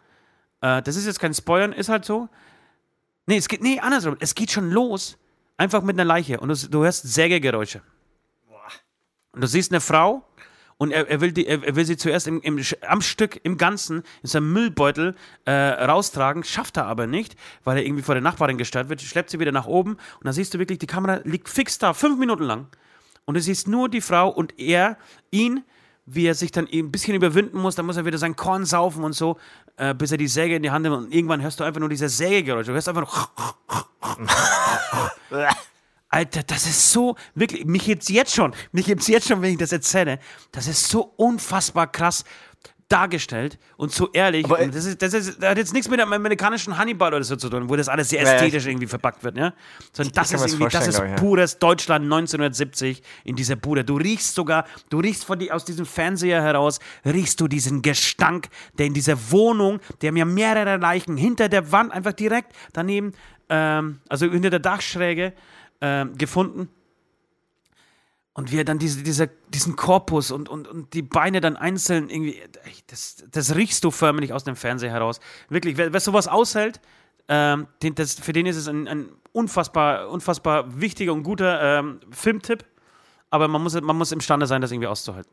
äh, 0.60 0.82
das 0.82 0.96
ist 0.96 1.06
jetzt 1.06 1.20
kein 1.20 1.34
Spoilern, 1.34 1.72
ist 1.72 1.88
halt 1.88 2.04
so. 2.04 2.28
Nee, 3.26 3.36
es 3.36 3.48
geht, 3.48 3.62
nee, 3.62 3.80
andersrum. 3.80 4.16
Es 4.20 4.34
geht 4.34 4.50
schon 4.50 4.70
los, 4.70 5.18
einfach 5.56 5.82
mit 5.82 5.96
einer 5.96 6.04
Leiche 6.04 6.40
und 6.40 6.48
du, 6.48 6.68
du 6.68 6.84
hörst 6.84 7.12
Sägegeräusche. 7.12 7.82
Und 9.32 9.40
du 9.40 9.46
siehst 9.46 9.72
eine 9.72 9.80
Frau, 9.80 10.24
und 10.82 10.90
er, 10.90 11.08
er, 11.08 11.20
will, 11.20 11.30
die, 11.30 11.46
er, 11.46 11.76
will 11.76 11.84
sie 11.84 11.96
zuerst 11.96 12.26
im, 12.26 12.40
im, 12.40 12.60
am 12.88 13.02
Stück, 13.02 13.38
im 13.44 13.56
Ganzen, 13.56 14.02
in 14.24 14.28
seinem 14.28 14.52
Müllbeutel 14.52 15.14
äh, 15.44 15.52
raustragen, 15.52 16.42
schafft 16.42 16.76
er 16.76 16.86
aber 16.86 17.06
nicht, 17.06 17.36
weil 17.62 17.76
er 17.76 17.86
irgendwie 17.86 18.02
vor 18.02 18.16
der 18.16 18.22
Nachbarin 18.22 18.58
gestört 18.58 18.88
wird, 18.88 19.00
schleppt 19.00 19.30
sie 19.30 19.38
wieder 19.38 19.52
nach 19.52 19.68
oben 19.68 19.92
und 19.92 20.24
dann 20.24 20.32
siehst 20.32 20.54
du 20.54 20.58
wirklich, 20.58 20.80
die 20.80 20.88
Kamera 20.88 21.20
liegt 21.22 21.48
fix 21.48 21.78
da, 21.78 21.94
fünf 21.94 22.18
Minuten 22.18 22.42
lang. 22.42 22.66
Und 23.26 23.36
du 23.36 23.40
siehst 23.40 23.68
nur 23.68 23.88
die 23.88 24.00
Frau 24.00 24.28
und 24.28 24.58
er, 24.58 24.98
ihn, 25.30 25.62
wie 26.04 26.26
er 26.26 26.34
sich 26.34 26.50
dann 26.50 26.66
ein 26.66 26.90
bisschen 26.90 27.14
überwinden 27.14 27.58
muss, 27.58 27.76
dann 27.76 27.86
muss 27.86 27.96
er 27.96 28.04
wieder 28.04 28.18
sein 28.18 28.34
Korn 28.34 28.64
saufen 28.64 29.04
und 29.04 29.12
so, 29.12 29.38
äh, 29.76 29.94
bis 29.94 30.10
er 30.10 30.18
die 30.18 30.26
Säge 30.26 30.56
in 30.56 30.64
die 30.64 30.72
Hand 30.72 30.82
nimmt 30.82 30.96
und 30.96 31.14
irgendwann 31.14 31.42
hörst 31.42 31.60
du 31.60 31.64
einfach 31.64 31.78
nur 31.78 31.90
diese 31.90 32.08
Sägegeräusche, 32.08 32.72
du 32.72 32.72
hörst 32.72 32.88
einfach 32.88 33.30
nur 35.30 35.46
Alter, 36.12 36.42
das 36.42 36.66
ist 36.66 36.92
so, 36.92 37.16
wirklich, 37.34 37.64
mich 37.64 37.86
jetzt 37.86 38.10
jetzt 38.10 38.34
schon, 38.34 38.54
mich 38.70 38.86
jetzt 38.86 39.08
jetzt 39.08 39.28
schon, 39.28 39.40
wenn 39.40 39.52
ich 39.52 39.58
das 39.58 39.72
erzähle, 39.72 40.18
das 40.52 40.66
ist 40.66 40.86
so 40.86 41.14
unfassbar 41.16 41.90
krass 41.90 42.24
dargestellt 42.92 43.58
und 43.78 43.92
so 43.92 44.10
ehrlich. 44.12 44.44
Aber, 44.44 44.58
und 44.58 44.74
das, 44.74 44.84
ist, 44.84 45.00
das, 45.00 45.14
ist, 45.14 45.42
das 45.42 45.50
hat 45.50 45.56
jetzt 45.56 45.72
nichts 45.72 45.88
mit 45.88 45.98
dem 45.98 46.12
amerikanischen 46.12 46.76
Hannibal 46.76 47.14
oder 47.14 47.24
so 47.24 47.36
zu 47.36 47.48
tun, 47.48 47.70
wo 47.70 47.76
das 47.76 47.88
alles 47.88 48.10
sehr 48.10 48.20
ästhetisch 48.20 48.64
ja, 48.64 48.70
irgendwie 48.70 48.86
verpackt 48.86 49.24
wird, 49.24 49.38
ja. 49.38 49.54
Sondern 49.94 50.12
das 50.12 50.32
ist 50.32 50.46
irgendwie, 50.46 50.68
das 50.70 50.86
ist 50.86 50.98
ich, 50.98 51.02
ja. 51.02 51.14
pures 51.14 51.58
Deutschland 51.58 52.04
1970 52.04 53.02
in 53.24 53.34
dieser 53.34 53.56
Bude. 53.56 53.82
Du 53.82 53.96
riechst 53.96 54.34
sogar, 54.34 54.66
du 54.90 55.00
riechst 55.00 55.24
von 55.24 55.38
die, 55.38 55.50
aus 55.50 55.64
diesem 55.64 55.86
Fernseher 55.86 56.42
heraus, 56.42 56.78
riechst 57.06 57.40
du 57.40 57.48
diesen 57.48 57.80
Gestank, 57.80 58.48
der 58.76 58.84
in 58.84 58.92
dieser 58.92 59.30
Wohnung, 59.30 59.80
der 60.02 60.12
mir 60.12 60.26
mehrere 60.26 60.76
Leichen 60.76 61.16
hinter 61.16 61.48
der 61.48 61.72
Wand 61.72 61.90
einfach 61.90 62.12
direkt 62.12 62.52
daneben, 62.74 63.14
ähm, 63.48 64.00
also 64.10 64.30
hinter 64.30 64.50
der 64.50 64.60
Dachschräge, 64.60 65.32
äh, 65.82 66.06
gefunden. 66.16 66.68
Und 68.34 68.50
wie 68.50 68.58
er 68.58 68.64
dann 68.64 68.78
diese, 68.78 69.02
dieser, 69.02 69.26
diesen 69.26 69.76
Korpus 69.76 70.30
und, 70.30 70.48
und, 70.48 70.66
und 70.66 70.94
die 70.94 71.02
Beine 71.02 71.42
dann 71.42 71.56
einzeln 71.56 72.08
irgendwie, 72.08 72.40
das, 72.86 73.24
das 73.30 73.54
riechst 73.54 73.84
du 73.84 73.90
förmlich 73.90 74.32
aus 74.32 74.44
dem 74.44 74.56
Fernseher 74.56 74.90
heraus. 74.90 75.20
Wirklich, 75.50 75.76
wer, 75.76 75.92
wer 75.92 76.00
sowas 76.00 76.28
aushält, 76.28 76.80
ähm, 77.28 77.66
den, 77.82 77.94
das, 77.94 78.14
für 78.14 78.32
den 78.32 78.46
ist 78.46 78.56
es 78.56 78.68
ein, 78.68 78.88
ein 78.88 79.10
unfassbar, 79.32 80.08
unfassbar 80.08 80.80
wichtiger 80.80 81.12
und 81.12 81.24
guter 81.24 81.80
ähm, 81.80 82.00
Filmtipp. 82.10 82.64
Aber 83.28 83.48
man 83.48 83.62
muss, 83.62 83.78
man 83.78 83.96
muss 83.96 84.12
imstande 84.12 84.46
sein, 84.46 84.62
das 84.62 84.72
irgendwie 84.72 84.88
auszuhalten. 84.88 85.30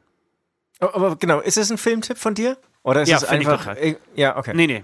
Aber 0.79 1.15
genau, 1.15 1.39
ist 1.39 1.57
es 1.57 1.71
ein 1.71 1.77
Filmtipp 1.77 2.17
von 2.17 2.33
dir? 2.33 2.57
Oder 2.83 3.03
ist 3.03 3.09
ja, 3.09 3.17
es 3.17 3.25
einfach. 3.25 3.75
Ja, 4.15 4.37
okay. 4.37 4.53
Nee, 4.53 4.67
nee. 4.67 4.83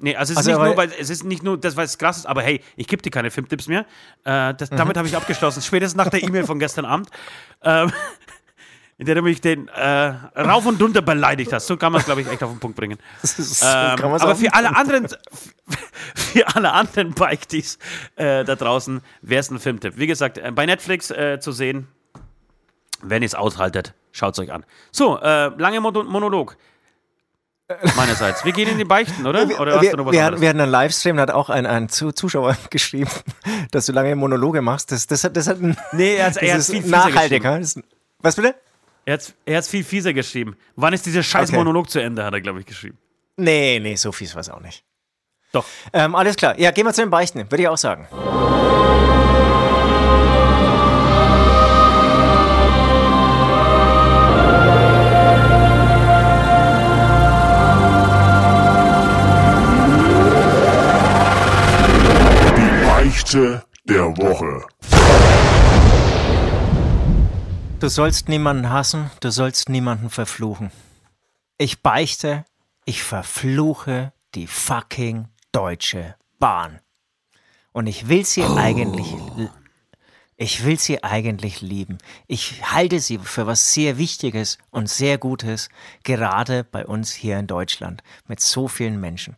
Nee, 0.00 0.16
also 0.16 0.32
es, 0.32 0.38
also 0.38 0.50
ist 0.50 0.56
nicht 0.56 0.66
nur, 0.66 0.76
weil, 0.76 0.92
es 0.98 1.10
ist 1.10 1.24
nicht 1.24 1.42
nur 1.42 1.58
das, 1.58 1.76
was 1.76 1.98
krass 1.98 2.18
ist, 2.18 2.26
aber 2.26 2.42
hey, 2.42 2.62
ich 2.76 2.86
gebe 2.86 3.02
dir 3.02 3.10
keine 3.10 3.30
Filmtipps 3.30 3.68
mehr. 3.68 3.84
Äh, 4.24 4.54
das, 4.54 4.70
mhm. 4.70 4.76
Damit 4.76 4.96
habe 4.96 5.06
ich 5.06 5.16
abgeschlossen, 5.16 5.62
spätestens 5.62 5.96
nach 5.96 6.08
der 6.08 6.22
E-Mail 6.22 6.44
von 6.44 6.58
gestern 6.58 6.86
Abend. 6.86 7.10
Ähm, 7.62 7.92
in 9.00 9.06
der 9.06 9.14
du 9.14 9.22
mich 9.22 9.40
den 9.40 9.66
äh, 9.68 10.14
rauf 10.38 10.66
und 10.66 10.80
runter 10.80 11.00
beleidigt 11.00 11.54
hast. 11.54 11.66
So 11.66 11.78
kann 11.78 11.90
man 11.90 12.00
es, 12.00 12.04
glaube 12.04 12.20
ich, 12.20 12.28
echt 12.28 12.42
auf 12.42 12.50
den 12.50 12.60
Punkt 12.60 12.76
bringen. 12.76 12.98
So 13.22 13.64
ähm, 13.64 13.98
aber 13.98 14.36
für 14.36 14.52
alle 14.52 14.76
anderen, 14.76 15.08
für 16.14 16.46
alle 16.54 16.72
anderen 16.72 17.14
Bikes 17.14 17.78
äh, 18.16 18.44
da 18.44 18.56
draußen 18.56 19.00
wäre 19.22 19.40
es 19.40 19.50
ein 19.50 19.58
Filmtipp. 19.58 19.94
Wie 19.96 20.06
gesagt, 20.06 20.36
äh, 20.36 20.52
bei 20.54 20.66
Netflix 20.66 21.10
äh, 21.10 21.40
zu 21.40 21.50
sehen, 21.52 21.88
wenn 23.00 23.22
ihr 23.22 23.26
es 23.26 23.34
aushaltet, 23.34 23.94
schaut 24.12 24.34
es 24.34 24.38
euch 24.38 24.52
an. 24.52 24.66
So, 24.92 25.18
äh, 25.18 25.48
lange 25.56 25.80
Monolog 25.80 26.58
meinerseits. 27.96 28.44
Wir 28.44 28.52
gehen 28.52 28.68
in 28.68 28.78
die 28.78 28.84
Beichten, 28.84 29.26
oder? 29.26 29.44
oder 29.60 29.80
wir, 29.80 29.92
wir, 29.92 30.24
hatten, 30.24 30.40
wir, 30.40 30.48
hatten 30.48 30.60
einen 30.60 30.70
Livestream, 30.70 31.16
da 31.16 31.22
hat 31.22 31.30
auch 31.30 31.50
ein, 31.50 31.66
ein 31.66 31.88
Zuschauer 31.88 32.56
geschrieben, 32.70 33.10
dass 33.70 33.86
du 33.86 33.92
lange 33.92 34.14
Monologe 34.16 34.62
machst. 34.62 34.92
Das, 34.92 35.06
das, 35.06 35.24
hat, 35.24 35.36
das 35.36 35.46
hat 35.46 35.60
ein, 35.60 35.76
nee, 35.92 36.16
er 36.16 36.26
hat, 36.26 36.36
er 36.36 36.54
hat 36.54 36.62
viel 36.62 36.82
nachhaltiger. 36.86 37.60
Was 38.20 38.36
bitte? 38.36 38.54
Er 39.04 39.14
hat 39.14 39.34
es 39.46 39.68
viel 39.68 39.84
fieser 39.84 40.12
geschrieben. 40.12 40.56
Wann 40.76 40.92
ist 40.92 41.06
dieser 41.06 41.22
scheiß 41.22 41.48
okay. 41.48 41.58
Monolog 41.58 41.90
zu 41.90 42.00
Ende, 42.00 42.24
hat 42.24 42.32
er, 42.32 42.40
glaube 42.40 42.60
ich, 42.60 42.66
geschrieben. 42.66 42.98
Nee, 43.36 43.80
nee, 43.80 43.96
so 43.96 44.12
fies 44.12 44.34
war 44.34 44.40
es 44.40 44.50
auch 44.50 44.60
nicht. 44.60 44.84
Doch. 45.52 45.64
Ähm, 45.92 46.14
alles 46.14 46.36
klar. 46.36 46.58
Ja, 46.58 46.70
gehen 46.70 46.86
wir 46.86 46.92
zu 46.92 47.02
den 47.02 47.10
Beichten, 47.10 47.50
würde 47.50 47.62
ich 47.62 47.68
auch 47.68 47.78
sagen. 47.78 48.06
Beichte 63.30 63.64
der 63.84 64.06
Woche. 64.16 64.66
Du 67.78 67.88
sollst 67.88 68.28
niemanden 68.28 68.70
hassen, 68.70 69.08
du 69.20 69.30
sollst 69.30 69.68
niemanden 69.68 70.10
verfluchen. 70.10 70.72
Ich 71.56 71.80
beichte, 71.80 72.44
ich 72.86 73.04
verfluche 73.04 74.12
die 74.34 74.48
fucking 74.48 75.28
Deutsche 75.52 76.16
Bahn. 76.40 76.80
Und 77.70 77.86
ich 77.86 78.08
will 78.08 78.24
sie 78.26 78.42
oh. 78.42 78.56
eigentlich 78.56 79.14
ich 80.36 80.64
will 80.64 80.80
sie 80.80 81.04
eigentlich 81.04 81.60
lieben. 81.60 81.98
Ich 82.26 82.72
halte 82.72 82.98
sie 82.98 83.18
für 83.18 83.46
was 83.46 83.74
sehr 83.74 83.96
Wichtiges 83.96 84.58
und 84.70 84.88
sehr 84.88 85.18
Gutes, 85.18 85.68
gerade 86.02 86.64
bei 86.64 86.84
uns 86.84 87.12
hier 87.12 87.38
in 87.38 87.46
Deutschland 87.46 88.02
mit 88.26 88.40
so 88.40 88.66
vielen 88.66 88.98
Menschen. 88.98 89.36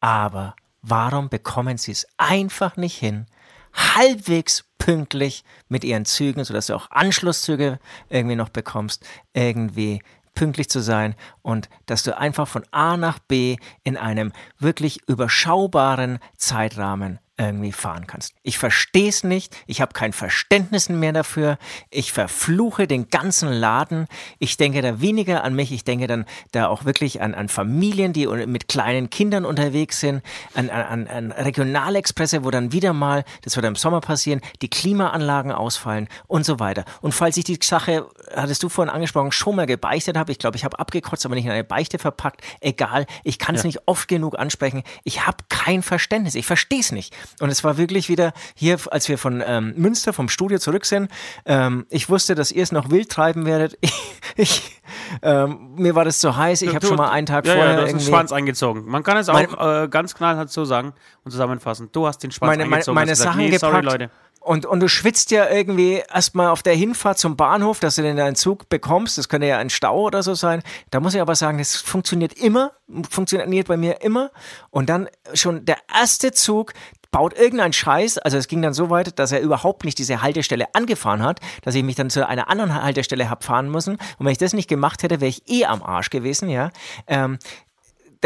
Aber 0.00 0.54
Warum 0.88 1.28
bekommen 1.28 1.78
sie 1.78 1.90
es 1.90 2.06
einfach 2.16 2.76
nicht 2.76 2.96
hin, 2.96 3.26
halbwegs 3.74 4.64
pünktlich 4.78 5.42
mit 5.68 5.82
ihren 5.82 6.04
Zügen, 6.04 6.44
sodass 6.44 6.68
du 6.68 6.76
auch 6.76 6.92
Anschlusszüge 6.92 7.80
irgendwie 8.08 8.36
noch 8.36 8.50
bekommst, 8.50 9.04
irgendwie 9.32 10.00
pünktlich 10.36 10.70
zu 10.70 10.80
sein 10.80 11.16
und 11.42 11.68
dass 11.86 12.04
du 12.04 12.16
einfach 12.16 12.46
von 12.46 12.64
A 12.70 12.96
nach 12.96 13.18
B 13.18 13.56
in 13.82 13.96
einem 13.96 14.32
wirklich 14.60 15.00
überschaubaren 15.08 16.20
Zeitrahmen 16.36 17.18
irgendwie 17.38 17.72
fahren 17.72 18.06
kannst. 18.06 18.34
Ich 18.42 18.58
verstehe 18.58 19.08
es 19.08 19.22
nicht, 19.22 19.54
ich 19.66 19.80
habe 19.80 19.92
kein 19.92 20.12
Verständnis 20.12 20.88
mehr 20.88 21.12
dafür, 21.12 21.58
ich 21.90 22.12
verfluche 22.12 22.86
den 22.86 23.10
ganzen 23.10 23.50
Laden, 23.50 24.06
ich 24.38 24.56
denke 24.56 24.80
da 24.80 25.00
weniger 25.00 25.44
an 25.44 25.54
mich, 25.54 25.70
ich 25.70 25.84
denke 25.84 26.06
dann 26.06 26.24
da 26.52 26.68
auch 26.68 26.86
wirklich 26.86 27.20
an, 27.20 27.34
an 27.34 27.48
Familien, 27.48 28.14
die 28.14 28.26
mit 28.26 28.68
kleinen 28.68 29.10
Kindern 29.10 29.44
unterwegs 29.44 30.00
sind, 30.00 30.22
an, 30.54 30.70
an, 30.70 31.06
an 31.08 31.32
Regionalexpresse, 31.32 32.42
wo 32.42 32.50
dann 32.50 32.72
wieder 32.72 32.94
mal, 32.94 33.24
das 33.42 33.56
wird 33.56 33.66
im 33.66 33.76
Sommer 33.76 34.00
passieren, 34.00 34.40
die 34.62 34.70
Klimaanlagen 34.70 35.52
ausfallen 35.52 36.08
und 36.26 36.46
so 36.46 36.58
weiter. 36.58 36.84
Und 37.02 37.12
falls 37.12 37.36
ich 37.36 37.44
die 37.44 37.58
Sache, 37.62 38.06
hattest 38.34 38.62
du 38.62 38.70
vorhin 38.70 38.92
angesprochen, 38.92 39.32
schon 39.32 39.56
mal 39.56 39.66
gebeichtet 39.66 40.16
habe, 40.16 40.32
ich 40.32 40.38
glaube, 40.38 40.56
ich 40.56 40.64
habe 40.64 40.78
abgekotzt, 40.78 41.26
aber 41.26 41.34
nicht 41.34 41.44
in 41.44 41.50
eine 41.50 41.64
Beichte 41.64 41.98
verpackt, 41.98 42.40
egal, 42.60 43.06
ich 43.24 43.38
kann 43.38 43.54
es 43.54 43.62
ja. 43.62 43.66
nicht 43.66 43.80
oft 43.86 44.08
genug 44.08 44.38
ansprechen, 44.38 44.82
ich 45.04 45.26
habe 45.26 45.38
kein 45.50 45.82
Verständnis, 45.82 46.34
ich 46.34 46.46
verstehe 46.46 46.80
es 46.80 46.92
nicht. 46.92 47.14
Und 47.40 47.50
es 47.50 47.64
war 47.64 47.76
wirklich 47.76 48.08
wieder 48.08 48.32
hier, 48.54 48.78
als 48.90 49.08
wir 49.08 49.18
von 49.18 49.42
ähm, 49.46 49.74
Münster, 49.76 50.12
vom 50.12 50.28
Studio 50.28 50.58
zurück 50.58 50.84
sind. 50.84 51.10
Ähm, 51.44 51.86
ich 51.90 52.08
wusste, 52.08 52.34
dass 52.34 52.50
ihr 52.52 52.62
es 52.62 52.72
noch 52.72 52.90
wild 52.90 53.10
treiben 53.10 53.46
werdet. 53.46 53.76
Ich, 53.80 53.92
ich 54.36 54.82
ähm, 55.22 55.74
mir 55.76 55.94
war 55.94 56.04
das 56.04 56.18
zu 56.18 56.36
heiß. 56.36 56.62
Ich 56.62 56.74
habe 56.74 56.86
schon 56.86 56.96
mal 56.96 57.10
einen 57.10 57.26
Tag 57.26 57.46
ja, 57.46 57.54
vorher. 57.54 57.72
Ja, 57.72 57.76
du 57.76 57.82
hast 57.82 57.92
den 57.92 58.00
Schwanz 58.00 58.32
eingezogen. 58.32 58.84
Man 58.86 59.02
kann 59.02 59.16
es 59.16 59.28
auch 59.28 59.38
äh, 59.38 59.88
ganz 59.88 60.14
knallhart 60.14 60.50
so 60.50 60.64
sagen 60.64 60.92
und 61.24 61.30
zusammenfassen. 61.30 61.90
Du 61.92 62.06
hast 62.06 62.22
den 62.22 62.30
Schwanz 62.30 62.50
meine, 62.50 62.64
eingezogen. 62.64 62.94
Meine, 62.94 63.06
meine 63.06 63.16
Sachen 63.16 63.38
nee, 63.38 63.50
gepackt. 63.50 63.72
Sorry, 63.72 63.84
Leute. 63.84 64.10
Und, 64.46 64.64
und 64.64 64.78
du 64.78 64.88
schwitzt 64.88 65.32
ja 65.32 65.50
irgendwie 65.50 66.04
erstmal 66.08 66.50
auf 66.50 66.62
der 66.62 66.74
Hinfahrt 66.74 67.18
zum 67.18 67.36
Bahnhof, 67.36 67.80
dass 67.80 67.96
du 67.96 68.02
denn 68.02 68.16
deinen 68.16 68.36
Zug 68.36 68.68
bekommst. 68.68 69.18
Das 69.18 69.28
könnte 69.28 69.48
ja 69.48 69.58
ein 69.58 69.70
Stau 69.70 70.02
oder 70.02 70.22
so 70.22 70.34
sein. 70.34 70.62
Da 70.90 71.00
muss 71.00 71.14
ich 71.14 71.20
aber 71.20 71.34
sagen, 71.34 71.58
das 71.58 71.74
funktioniert 71.74 72.32
immer, 72.34 72.70
funktioniert 73.10 73.66
bei 73.66 73.76
mir 73.76 74.02
immer. 74.02 74.30
Und 74.70 74.88
dann 74.88 75.08
schon 75.34 75.64
der 75.64 75.78
erste 75.92 76.30
Zug, 76.30 76.74
baut 77.16 77.32
irgendein 77.32 77.72
Scheiß, 77.72 78.18
also 78.18 78.36
es 78.36 78.46
ging 78.46 78.60
dann 78.60 78.74
so 78.74 78.90
weit, 78.90 79.18
dass 79.18 79.32
er 79.32 79.40
überhaupt 79.40 79.86
nicht 79.86 79.98
diese 79.98 80.20
Haltestelle 80.20 80.74
angefahren 80.74 81.22
hat, 81.22 81.40
dass 81.62 81.74
ich 81.74 81.82
mich 81.82 81.94
dann 81.94 82.10
zu 82.10 82.28
einer 82.28 82.50
anderen 82.50 82.74
Haltestelle 82.74 83.30
habe 83.30 83.42
fahren 83.42 83.70
müssen. 83.70 83.94
Und 84.18 84.26
wenn 84.26 84.32
ich 84.32 84.38
das 84.38 84.52
nicht 84.52 84.68
gemacht 84.68 85.02
hätte, 85.02 85.22
wäre 85.22 85.30
ich 85.30 85.48
eh 85.48 85.64
am 85.64 85.82
Arsch 85.82 86.10
gewesen, 86.10 86.50
ja. 86.50 86.72
Ähm, 87.06 87.38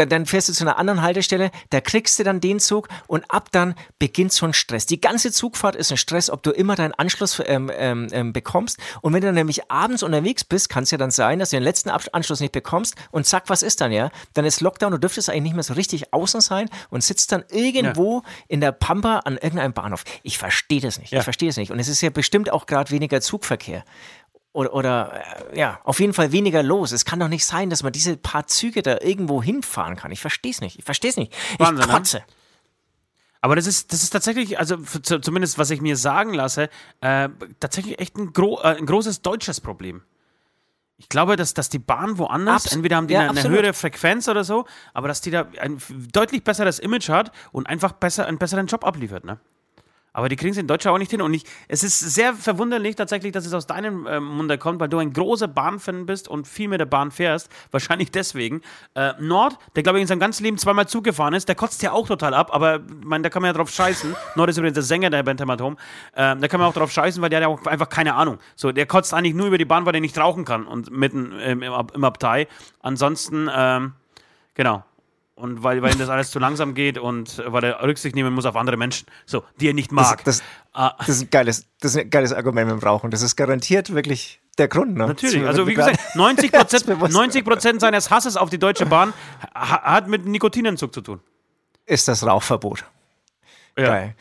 dann, 0.01 0.09
dann 0.09 0.25
fährst 0.25 0.49
du 0.49 0.53
zu 0.53 0.63
einer 0.63 0.77
anderen 0.77 1.01
Haltestelle, 1.01 1.51
da 1.69 1.81
kriegst 1.81 2.17
du 2.19 2.23
dann 2.23 2.41
den 2.41 2.59
Zug 2.59 2.87
und 3.07 3.23
ab 3.29 3.49
dann 3.51 3.75
beginnt 3.99 4.33
so 4.33 4.45
ein 4.45 4.53
Stress. 4.53 4.85
Die 4.85 4.99
ganze 4.99 5.31
Zugfahrt 5.31 5.75
ist 5.75 5.91
ein 5.91 5.97
Stress, 5.97 6.29
ob 6.29 6.43
du 6.43 6.51
immer 6.51 6.75
deinen 6.75 6.93
Anschluss 6.93 7.41
ähm, 7.45 7.71
ähm, 7.73 8.07
ähm 8.11 8.33
bekommst. 8.33 8.77
Und 9.01 9.13
wenn 9.13 9.21
du 9.21 9.27
dann 9.27 9.35
nämlich 9.35 9.69
abends 9.69 10.03
unterwegs 10.03 10.43
bist, 10.43 10.69
kann 10.69 10.83
es 10.83 10.91
ja 10.91 10.97
dann 10.97 11.11
sein, 11.11 11.39
dass 11.39 11.51
du 11.51 11.57
den 11.57 11.63
letzten 11.63 11.89
Anschluss 11.89 12.39
nicht 12.39 12.51
bekommst 12.51 12.95
und 13.11 13.25
zack, 13.25 13.43
was 13.47 13.61
ist 13.61 13.81
dann, 13.81 13.91
ja? 13.91 14.09
Dann 14.33 14.45
ist 14.45 14.61
Lockdown, 14.61 14.91
du 14.91 14.97
dürftest 14.97 15.29
eigentlich 15.29 15.43
nicht 15.43 15.55
mehr 15.55 15.63
so 15.63 15.73
richtig 15.73 16.13
außen 16.13 16.41
sein 16.41 16.69
und 16.89 17.03
sitzt 17.03 17.31
dann 17.31 17.43
irgendwo 17.49 18.19
ja. 18.19 18.29
in 18.47 18.61
der 18.61 18.71
Pampa 18.71 19.19
an 19.19 19.33
irgendeinem 19.33 19.73
Bahnhof. 19.73 20.03
Ich 20.23 20.37
verstehe 20.37 20.81
das 20.81 20.99
nicht. 20.99 21.11
Ja. 21.11 21.19
Ich 21.19 21.23
verstehe 21.23 21.49
das 21.49 21.57
nicht. 21.57 21.71
Und 21.71 21.79
es 21.79 21.87
ist 21.87 22.01
ja 22.01 22.09
bestimmt 22.09 22.51
auch 22.51 22.65
gerade 22.65 22.91
weniger 22.91 23.21
Zugverkehr 23.21 23.83
oder, 24.53 24.73
oder 24.73 25.23
äh, 25.51 25.59
ja, 25.59 25.79
auf 25.83 25.99
jeden 25.99 26.13
Fall 26.13 26.31
weniger 26.31 26.63
los. 26.63 26.91
Es 26.91 27.05
kann 27.05 27.19
doch 27.19 27.29
nicht 27.29 27.45
sein, 27.45 27.69
dass 27.69 27.83
man 27.83 27.93
diese 27.93 28.17
paar 28.17 28.47
Züge 28.47 28.81
da 28.81 28.99
irgendwo 29.01 29.41
hinfahren 29.41 29.95
kann. 29.95 30.11
Ich 30.11 30.19
verstehe 30.19 30.51
es 30.51 30.61
nicht. 30.61 30.79
Ich 30.79 30.85
verstehe 30.85 31.09
es 31.09 31.17
nicht. 31.17 31.33
Wahnsinn, 31.57 31.79
ich 31.79 31.87
ne? 31.87 31.93
kotze. 31.93 32.17
Ne? 32.17 32.23
Aber 33.41 33.55
das 33.55 33.65
ist, 33.65 33.91
das 33.91 34.03
ist 34.03 34.11
tatsächlich, 34.11 34.59
also 34.59 34.77
zumindest 34.77 35.57
was 35.57 35.71
ich 35.71 35.81
mir 35.81 35.97
sagen 35.97 36.33
lasse, 36.33 36.69
äh, 37.01 37.29
tatsächlich 37.59 37.99
echt 37.99 38.15
ein, 38.17 38.33
gro 38.33 38.59
äh, 38.59 38.75
ein 38.77 38.85
großes 38.85 39.23
deutsches 39.23 39.61
Problem. 39.61 40.03
Ich 40.97 41.09
glaube, 41.09 41.35
dass, 41.35 41.55
dass 41.55 41.69
die 41.69 41.79
Bahn 41.79 42.19
woanders, 42.19 42.65
Abs 42.65 42.75
entweder 42.75 42.97
haben 42.97 43.07
die 43.07 43.15
ja, 43.15 43.21
eine, 43.21 43.39
eine, 43.39 43.49
höhere 43.49 43.73
Frequenz 43.73 44.27
oder 44.27 44.43
so, 44.43 44.65
aber 44.93 45.07
dass 45.07 45.21
die 45.21 45.31
da 45.31 45.47
ein 45.59 45.81
deutlich 46.13 46.43
besseres 46.43 46.77
Image 46.77 47.09
hat 47.09 47.31
und 47.51 47.65
einfach 47.67 47.93
besser, 47.93 48.27
einen 48.27 48.37
besseren 48.37 48.67
Job 48.67 48.85
abliefert. 48.85 49.25
Ne? 49.25 49.39
Aber 50.13 50.27
die 50.27 50.35
kriegen 50.35 50.51
es 50.51 50.57
in 50.57 50.67
Deutschland 50.67 50.95
auch 50.95 50.99
nicht 50.99 51.11
hin. 51.11 51.21
Und 51.21 51.33
ich, 51.33 51.43
es 51.67 51.83
ist 51.83 51.99
sehr 51.99 52.33
verwunderlich 52.33 52.95
tatsächlich, 52.95 53.31
dass 53.31 53.45
es 53.45 53.53
aus 53.53 53.65
deinem 53.65 54.05
äh, 54.05 54.19
Munde 54.19 54.57
kommt, 54.57 54.79
weil 54.81 54.89
du 54.89 54.97
ein 54.97 55.13
großer 55.13 55.47
Bahnfan 55.47 56.05
bist 56.05 56.27
und 56.27 56.47
viel 56.47 56.67
mit 56.67 56.81
der 56.81 56.85
Bahn 56.85 57.11
fährst. 57.11 57.49
Wahrscheinlich 57.71 58.11
deswegen. 58.11 58.61
Äh, 58.93 59.13
Nord, 59.19 59.57
der 59.75 59.83
glaube 59.83 59.99
ich 59.99 60.01
in 60.01 60.07
seinem 60.07 60.19
ganzen 60.19 60.43
Leben 60.43 60.57
zweimal 60.57 60.87
zugefahren 60.87 61.33
ist, 61.33 61.47
der 61.47 61.55
kotzt 61.55 61.81
ja 61.81 61.93
auch 61.93 62.07
total 62.07 62.33
ab. 62.33 62.53
Aber 62.53 62.81
mein, 63.03 63.23
da 63.23 63.29
kann 63.29 63.41
man 63.41 63.49
ja 63.49 63.53
drauf 63.53 63.69
scheißen. 63.69 64.15
Nord 64.35 64.49
ist 64.49 64.57
übrigens 64.57 64.75
der 64.75 64.83
Sänger 64.83 65.09
der 65.09 65.23
Band 65.23 65.39
Hämatom. 65.39 65.77
Äh, 66.13 66.35
da 66.35 66.47
kann 66.49 66.59
man 66.59 66.69
auch 66.69 66.73
drauf 66.73 66.91
scheißen, 66.91 67.21
weil 67.21 67.29
der 67.29 67.37
hat 67.37 67.43
ja 67.43 67.47
auch 67.47 67.65
einfach 67.65 67.89
keine 67.89 68.15
Ahnung. 68.15 68.37
So, 68.55 68.71
der 68.73 68.85
kotzt 68.85 69.13
eigentlich 69.13 69.33
nur 69.33 69.47
über 69.47 69.57
die 69.57 69.65
Bahn, 69.65 69.85
weil 69.85 69.95
er 69.95 70.01
nicht 70.01 70.17
rauchen 70.17 70.43
kann 70.43 70.67
und 70.67 70.91
mitten 70.91 71.31
im, 71.39 71.61
im, 71.61 71.73
im 71.93 72.03
Abtei. 72.03 72.47
Ansonsten, 72.81 73.49
ähm, 73.53 73.93
genau 74.55 74.83
und 75.41 75.63
weil, 75.63 75.81
weil 75.81 75.93
ihm 75.93 75.99
das 75.99 76.09
alles 76.09 76.29
zu 76.31 76.39
langsam 76.39 76.73
geht 76.73 76.97
und 76.97 77.43
weil 77.45 77.63
er 77.63 77.83
Rücksicht 77.83 78.15
nehmen 78.15 78.33
muss 78.33 78.45
auf 78.45 78.55
andere 78.55 78.77
Menschen, 78.77 79.07
so, 79.25 79.43
die 79.59 79.67
er 79.67 79.73
nicht 79.73 79.91
mag. 79.91 80.23
Das, 80.23 80.39
das, 80.39 80.47
ah. 80.73 80.93
das, 80.99 81.09
ist, 81.09 81.21
ein 81.23 81.29
geiles, 81.31 81.65
das 81.79 81.95
ist 81.95 82.01
ein 82.01 82.09
geiles 82.09 82.31
Argument 82.31 82.71
mit 82.71 82.81
dem 82.81 82.87
Rauchen. 82.87 83.11
Das 83.11 83.21
ist 83.21 83.35
garantiert 83.35 83.93
wirklich 83.93 84.39
der 84.57 84.67
Grund. 84.67 84.95
Ne? 84.95 85.07
Natürlich, 85.07 85.45
also 85.45 85.67
wie 85.67 85.73
gesagt, 85.73 85.99
90 86.15 86.51
Prozent 86.51 87.11
90 87.11 87.81
seines 87.81 88.11
Hasses 88.11 88.37
auf 88.37 88.49
die 88.49 88.59
Deutsche 88.59 88.85
Bahn 88.85 89.13
hat 89.53 90.07
mit 90.07 90.25
Nikotinentzug 90.25 90.93
zu 90.93 91.01
tun. 91.01 91.19
Ist 91.85 92.07
das 92.07 92.25
Rauchverbot. 92.25 92.85
Ja. 93.77 93.85
Geil. 93.85 94.15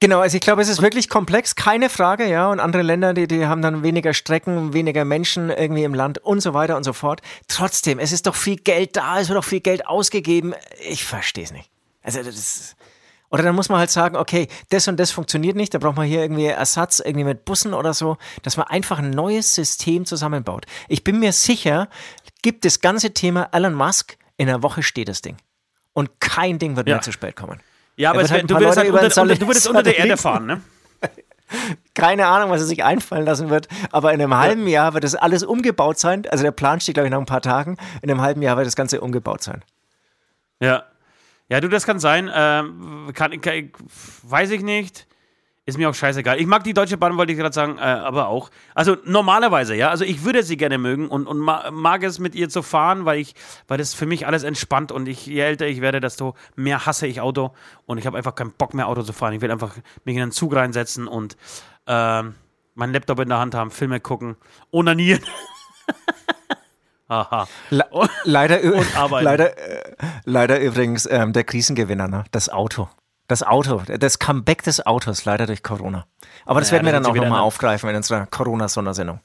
Genau, 0.00 0.20
also 0.20 0.36
ich 0.36 0.40
glaube, 0.42 0.60
es 0.60 0.68
ist 0.68 0.82
wirklich 0.82 1.08
komplex, 1.08 1.54
keine 1.54 1.88
Frage, 1.88 2.28
ja. 2.28 2.50
Und 2.50 2.60
andere 2.60 2.82
Länder, 2.82 3.14
die, 3.14 3.26
die 3.26 3.46
haben 3.46 3.62
dann 3.62 3.82
weniger 3.82 4.12
Strecken, 4.12 4.72
weniger 4.72 5.04
Menschen 5.04 5.50
irgendwie 5.50 5.84
im 5.84 5.94
Land 5.94 6.18
und 6.18 6.40
so 6.40 6.52
weiter 6.52 6.76
und 6.76 6.84
so 6.84 6.92
fort. 6.92 7.22
Trotzdem, 7.48 7.98
es 7.98 8.12
ist 8.12 8.26
doch 8.26 8.34
viel 8.34 8.56
Geld 8.56 8.96
da, 8.96 9.20
es 9.20 9.28
wird 9.28 9.38
doch 9.38 9.44
viel 9.44 9.60
Geld 9.60 9.86
ausgegeben. 9.86 10.54
Ich 10.88 11.04
verstehe 11.04 11.44
es 11.44 11.52
nicht. 11.52 11.70
Also 12.02 12.22
das 12.22 12.34
ist 12.34 12.76
oder 13.34 13.42
dann 13.42 13.56
muss 13.56 13.68
man 13.68 13.80
halt 13.80 13.90
sagen, 13.90 14.14
okay, 14.14 14.46
das 14.68 14.86
und 14.86 14.96
das 15.00 15.10
funktioniert 15.10 15.56
nicht, 15.56 15.74
da 15.74 15.78
braucht 15.78 15.96
man 15.96 16.06
hier 16.06 16.22
irgendwie 16.22 16.46
Ersatz, 16.46 17.00
irgendwie 17.00 17.24
mit 17.24 17.44
Bussen 17.44 17.74
oder 17.74 17.92
so, 17.92 18.16
dass 18.44 18.56
man 18.56 18.68
einfach 18.68 19.00
ein 19.00 19.10
neues 19.10 19.56
System 19.56 20.06
zusammenbaut. 20.06 20.66
Ich 20.86 21.02
bin 21.02 21.18
mir 21.18 21.32
sicher, 21.32 21.88
gibt 22.42 22.64
das 22.64 22.80
ganze 22.80 23.12
Thema 23.12 23.48
Elon 23.50 23.74
Musk, 23.74 24.18
in 24.36 24.48
einer 24.48 24.62
Woche 24.62 24.84
steht 24.84 25.08
das 25.08 25.20
Ding. 25.20 25.36
Und 25.94 26.20
kein 26.20 26.60
Ding 26.60 26.76
wird 26.76 26.86
ja. 26.86 26.94
mehr 26.94 27.02
zu 27.02 27.10
spät 27.10 27.34
kommen. 27.34 27.58
Ja, 27.96 28.10
aber 28.10 28.28
halt 28.28 28.50
du, 28.50 28.54
würdest 28.54 28.78
halt 28.78 28.90
unter, 28.90 29.22
unter, 29.22 29.34
du 29.36 29.46
würdest 29.46 29.68
unter 29.68 29.82
der 29.82 29.98
Erde 29.98 30.16
fahren, 30.16 30.46
ne? 30.46 30.60
Keine 31.94 32.26
Ahnung, 32.26 32.50
was 32.50 32.62
er 32.62 32.66
sich 32.66 32.82
einfallen 32.82 33.24
lassen 33.24 33.50
wird, 33.50 33.68
aber 33.92 34.12
in 34.12 34.20
einem 34.20 34.36
halben 34.36 34.66
Jahr 34.66 34.94
wird 34.94 35.04
das 35.04 35.14
alles 35.14 35.44
umgebaut 35.44 35.98
sein. 35.98 36.24
Also 36.30 36.42
der 36.42 36.50
Plan 36.50 36.80
steht, 36.80 36.94
glaube 36.94 37.06
ich, 37.06 37.12
nach 37.12 37.18
ein 37.18 37.26
paar 37.26 37.42
Tagen. 37.42 37.76
In 38.02 38.10
einem 38.10 38.20
halben 38.20 38.42
Jahr 38.42 38.56
wird 38.56 38.66
das 38.66 38.76
Ganze 38.76 39.00
umgebaut 39.00 39.42
sein. 39.42 39.62
Ja. 40.60 40.84
Ja, 41.48 41.60
du, 41.60 41.68
das 41.68 41.84
kann 41.84 42.00
sein. 42.00 42.30
Ähm, 42.34 43.10
kann, 43.14 43.38
kann, 43.40 43.70
weiß 44.22 44.50
ich 44.50 44.62
nicht. 44.62 45.06
Ist 45.66 45.78
mir 45.78 45.88
auch 45.88 45.94
scheißegal. 45.94 46.38
Ich 46.38 46.46
mag 46.46 46.62
die 46.62 46.74
Deutsche 46.74 46.98
Bahn, 46.98 47.16
wollte 47.16 47.32
ich 47.32 47.38
gerade 47.38 47.54
sagen, 47.54 47.78
äh, 47.78 47.80
aber 47.80 48.28
auch. 48.28 48.50
Also 48.74 48.98
normalerweise, 49.04 49.74
ja. 49.74 49.88
Also 49.88 50.04
ich 50.04 50.22
würde 50.22 50.42
sie 50.42 50.58
gerne 50.58 50.76
mögen 50.76 51.08
und, 51.08 51.26
und 51.26 51.38
ma 51.38 51.70
mag 51.70 52.02
es 52.02 52.18
mit 52.18 52.34
ihr 52.34 52.50
zu 52.50 52.62
fahren, 52.62 53.06
weil 53.06 53.18
ich, 53.18 53.34
weil 53.66 53.78
das 53.78 53.94
für 53.94 54.04
mich 54.04 54.26
alles 54.26 54.42
entspannt 54.42 54.92
und 54.92 55.08
ich, 55.08 55.24
je 55.24 55.40
älter 55.40 55.66
ich 55.66 55.80
werde, 55.80 56.00
desto 56.00 56.34
mehr 56.54 56.84
hasse 56.84 57.06
ich 57.06 57.22
Auto 57.22 57.54
und 57.86 57.96
ich 57.96 58.06
habe 58.06 58.18
einfach 58.18 58.34
keinen 58.34 58.52
Bock 58.52 58.74
mehr 58.74 58.88
Auto 58.88 59.02
zu 59.02 59.14
fahren. 59.14 59.32
Ich 59.32 59.40
will 59.40 59.50
einfach 59.50 59.74
mich 60.04 60.16
in 60.16 60.22
einen 60.22 60.32
Zug 60.32 60.54
reinsetzen 60.54 61.08
und 61.08 61.38
äh, 61.86 62.22
meinen 62.74 62.92
Laptop 62.92 63.20
in 63.20 63.30
der 63.30 63.38
Hand 63.38 63.54
haben, 63.54 63.70
Filme 63.70 64.00
gucken, 64.00 64.36
onanieren. 64.70 65.22
Aha. 67.08 67.48
Le 67.70 67.84
leider, 68.24 68.60
leider, 69.20 69.56
äh, 69.56 69.94
leider 70.24 70.60
übrigens 70.60 71.08
ähm, 71.10 71.32
der 71.32 71.44
Krisengewinner, 71.44 72.08
ne? 72.08 72.24
das 72.32 72.50
Auto. 72.50 72.90
Das 73.26 73.42
Auto, 73.42 73.82
das 73.86 74.18
Comeback 74.18 74.62
des 74.64 74.84
Autos, 74.84 75.24
leider 75.24 75.46
durch 75.46 75.62
Corona. 75.62 76.06
Aber 76.44 76.60
das 76.60 76.70
ja, 76.70 76.74
werden 76.74 76.86
wir 76.86 76.92
dann 76.92 77.06
auch 77.06 77.14
nochmal 77.14 77.40
aufgreifen 77.40 77.88
in 77.88 77.96
unserer 77.96 78.26
Corona-Sondersendung. 78.26 79.20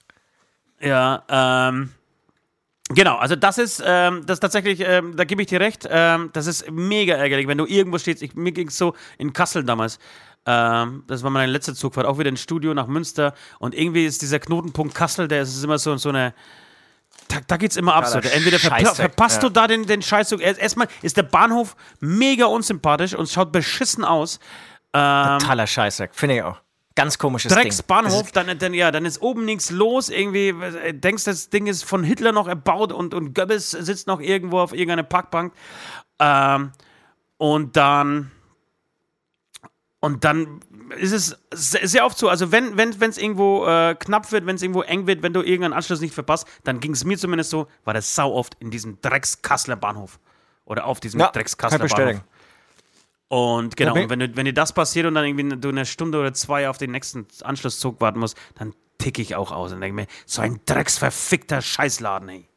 Ja, 0.79 1.23
ähm, 1.27 1.91
Genau, 2.91 3.17
also 3.17 3.35
das 3.35 3.59
ist, 3.59 3.83
ähm, 3.85 4.25
das 4.25 4.39
tatsächlich, 4.39 4.79
ähm, 4.79 5.15
da 5.15 5.23
gebe 5.23 5.43
ich 5.43 5.47
dir 5.47 5.59
recht, 5.59 5.87
ähm, 5.91 6.31
das 6.33 6.47
ist 6.47 6.71
mega 6.71 7.13
ärgerlich, 7.13 7.47
wenn 7.47 7.59
du 7.59 7.67
irgendwo 7.67 7.99
stehst. 7.99 8.23
Ich, 8.23 8.33
mir 8.33 8.51
ging 8.51 8.69
es 8.69 8.79
so 8.79 8.95
in 9.19 9.31
Kassel 9.31 9.63
damals. 9.63 9.99
Ähm, 10.47 11.03
das 11.05 11.21
war 11.21 11.29
meine 11.29 11.51
letzte 11.51 11.75
Zugfahrt, 11.75 12.07
auch 12.07 12.17
wieder 12.17 12.29
ins 12.29 12.41
Studio 12.41 12.73
nach 12.73 12.87
Münster. 12.87 13.35
Und 13.59 13.75
irgendwie 13.75 14.05
ist 14.05 14.23
dieser 14.23 14.39
Knotenpunkt 14.39 14.95
Kassel, 14.95 15.27
der 15.27 15.43
ist 15.43 15.63
immer 15.63 15.77
so, 15.77 15.97
so 15.97 16.09
eine, 16.09 16.33
da, 17.29 17.57
da 17.57 17.65
es 17.65 17.77
immer 17.77 17.95
absolut. 17.95 18.25
Entweder 18.25 18.59
verpa 18.59 18.93
verpasst 18.93 19.37
ja. 19.37 19.47
du 19.47 19.53
da 19.53 19.67
den, 19.67 19.85
den 19.85 20.01
Scheißzug. 20.01 20.41
Erstmal 20.41 20.87
ist 21.01 21.15
der 21.15 21.23
Bahnhof 21.23 21.75
mega 21.99 22.45
unsympathisch 22.45 23.13
und 23.13 23.29
schaut 23.29 23.51
beschissen 23.51 24.03
aus. 24.03 24.39
Ähm, 24.93 25.39
Totaler 25.39 25.67
Scheißdreck, 25.67 26.13
finde 26.13 26.35
ich 26.35 26.43
auch. 26.43 26.57
Ganz 26.95 27.17
komisches 27.17 27.53
Drecksbahnhof, 27.53 28.33
dann, 28.33 28.57
dann, 28.59 28.73
ja, 28.73 28.91
dann 28.91 29.05
ist 29.05 29.21
oben 29.21 29.45
nichts 29.45 29.69
los. 29.69 30.09
Irgendwie 30.09 30.53
denkst, 30.91 31.23
das 31.23 31.49
Ding 31.49 31.67
ist 31.67 31.85
von 31.85 32.03
Hitler 32.03 32.33
noch 32.33 32.47
erbaut 32.47 32.91
und, 32.91 33.13
und 33.13 33.33
Goebbels 33.33 33.71
sitzt 33.71 34.07
noch 34.07 34.19
irgendwo 34.19 34.59
auf 34.59 34.73
irgendeiner 34.73 35.03
Parkbank. 35.03 35.53
Ähm, 36.19 36.71
und 37.37 37.77
dann 37.77 38.31
und 40.01 40.23
dann 40.23 40.61
ist 40.97 41.11
es 41.11 41.37
sehr 41.51 42.05
oft 42.05 42.17
so, 42.17 42.29
also 42.29 42.51
wenn 42.51 42.77
es 42.77 42.99
wenn, 42.99 43.11
irgendwo 43.11 43.65
äh, 43.65 43.95
knapp 43.95 44.31
wird, 44.31 44.45
wenn 44.45 44.55
es 44.55 44.61
irgendwo 44.61 44.81
eng 44.81 45.07
wird, 45.07 45.23
wenn 45.23 45.33
du 45.33 45.41
irgendeinen 45.41 45.73
Anschluss 45.73 45.99
nicht 45.99 46.13
verpasst, 46.13 46.47
dann 46.63 46.79
ging 46.79 46.93
es 46.93 47.03
mir 47.03 47.17
zumindest 47.17 47.49
so, 47.49 47.67
war 47.83 47.93
das 47.93 48.15
sau 48.15 48.33
oft 48.33 48.55
in 48.59 48.71
diesem 48.71 49.01
Dreckskassler 49.01 49.75
Bahnhof. 49.75 50.19
Oder 50.65 50.85
auf 50.85 50.99
diesem 50.99 51.19
ja, 51.19 51.29
Dreckskassler 51.31 51.79
Bahnhof. 51.79 52.21
Und 53.27 53.75
genau, 53.75 53.95
Ja, 53.95 54.03
und 54.03 54.09
wenn, 54.09 54.19
du, 54.19 54.35
wenn 54.35 54.45
dir 54.45 54.53
das 54.53 54.73
passiert 54.73 55.05
und 55.05 55.15
dann 55.15 55.25
irgendwie 55.25 55.57
du 55.57 55.69
eine 55.69 55.85
Stunde 55.85 56.19
oder 56.19 56.33
zwei 56.33 56.69
auf 56.69 56.77
den 56.77 56.91
nächsten 56.91 57.27
Anschlusszug 57.43 57.99
warten 58.01 58.19
musst, 58.19 58.37
dann 58.55 58.73
ticke 58.97 59.21
ich 59.21 59.35
auch 59.35 59.51
aus 59.51 59.71
und 59.71 59.81
denke 59.81 59.95
mir, 59.95 60.07
so 60.25 60.41
ein 60.41 60.61
drecksverfickter 60.65 61.61
Scheißladen, 61.61 62.29
ey. 62.29 62.48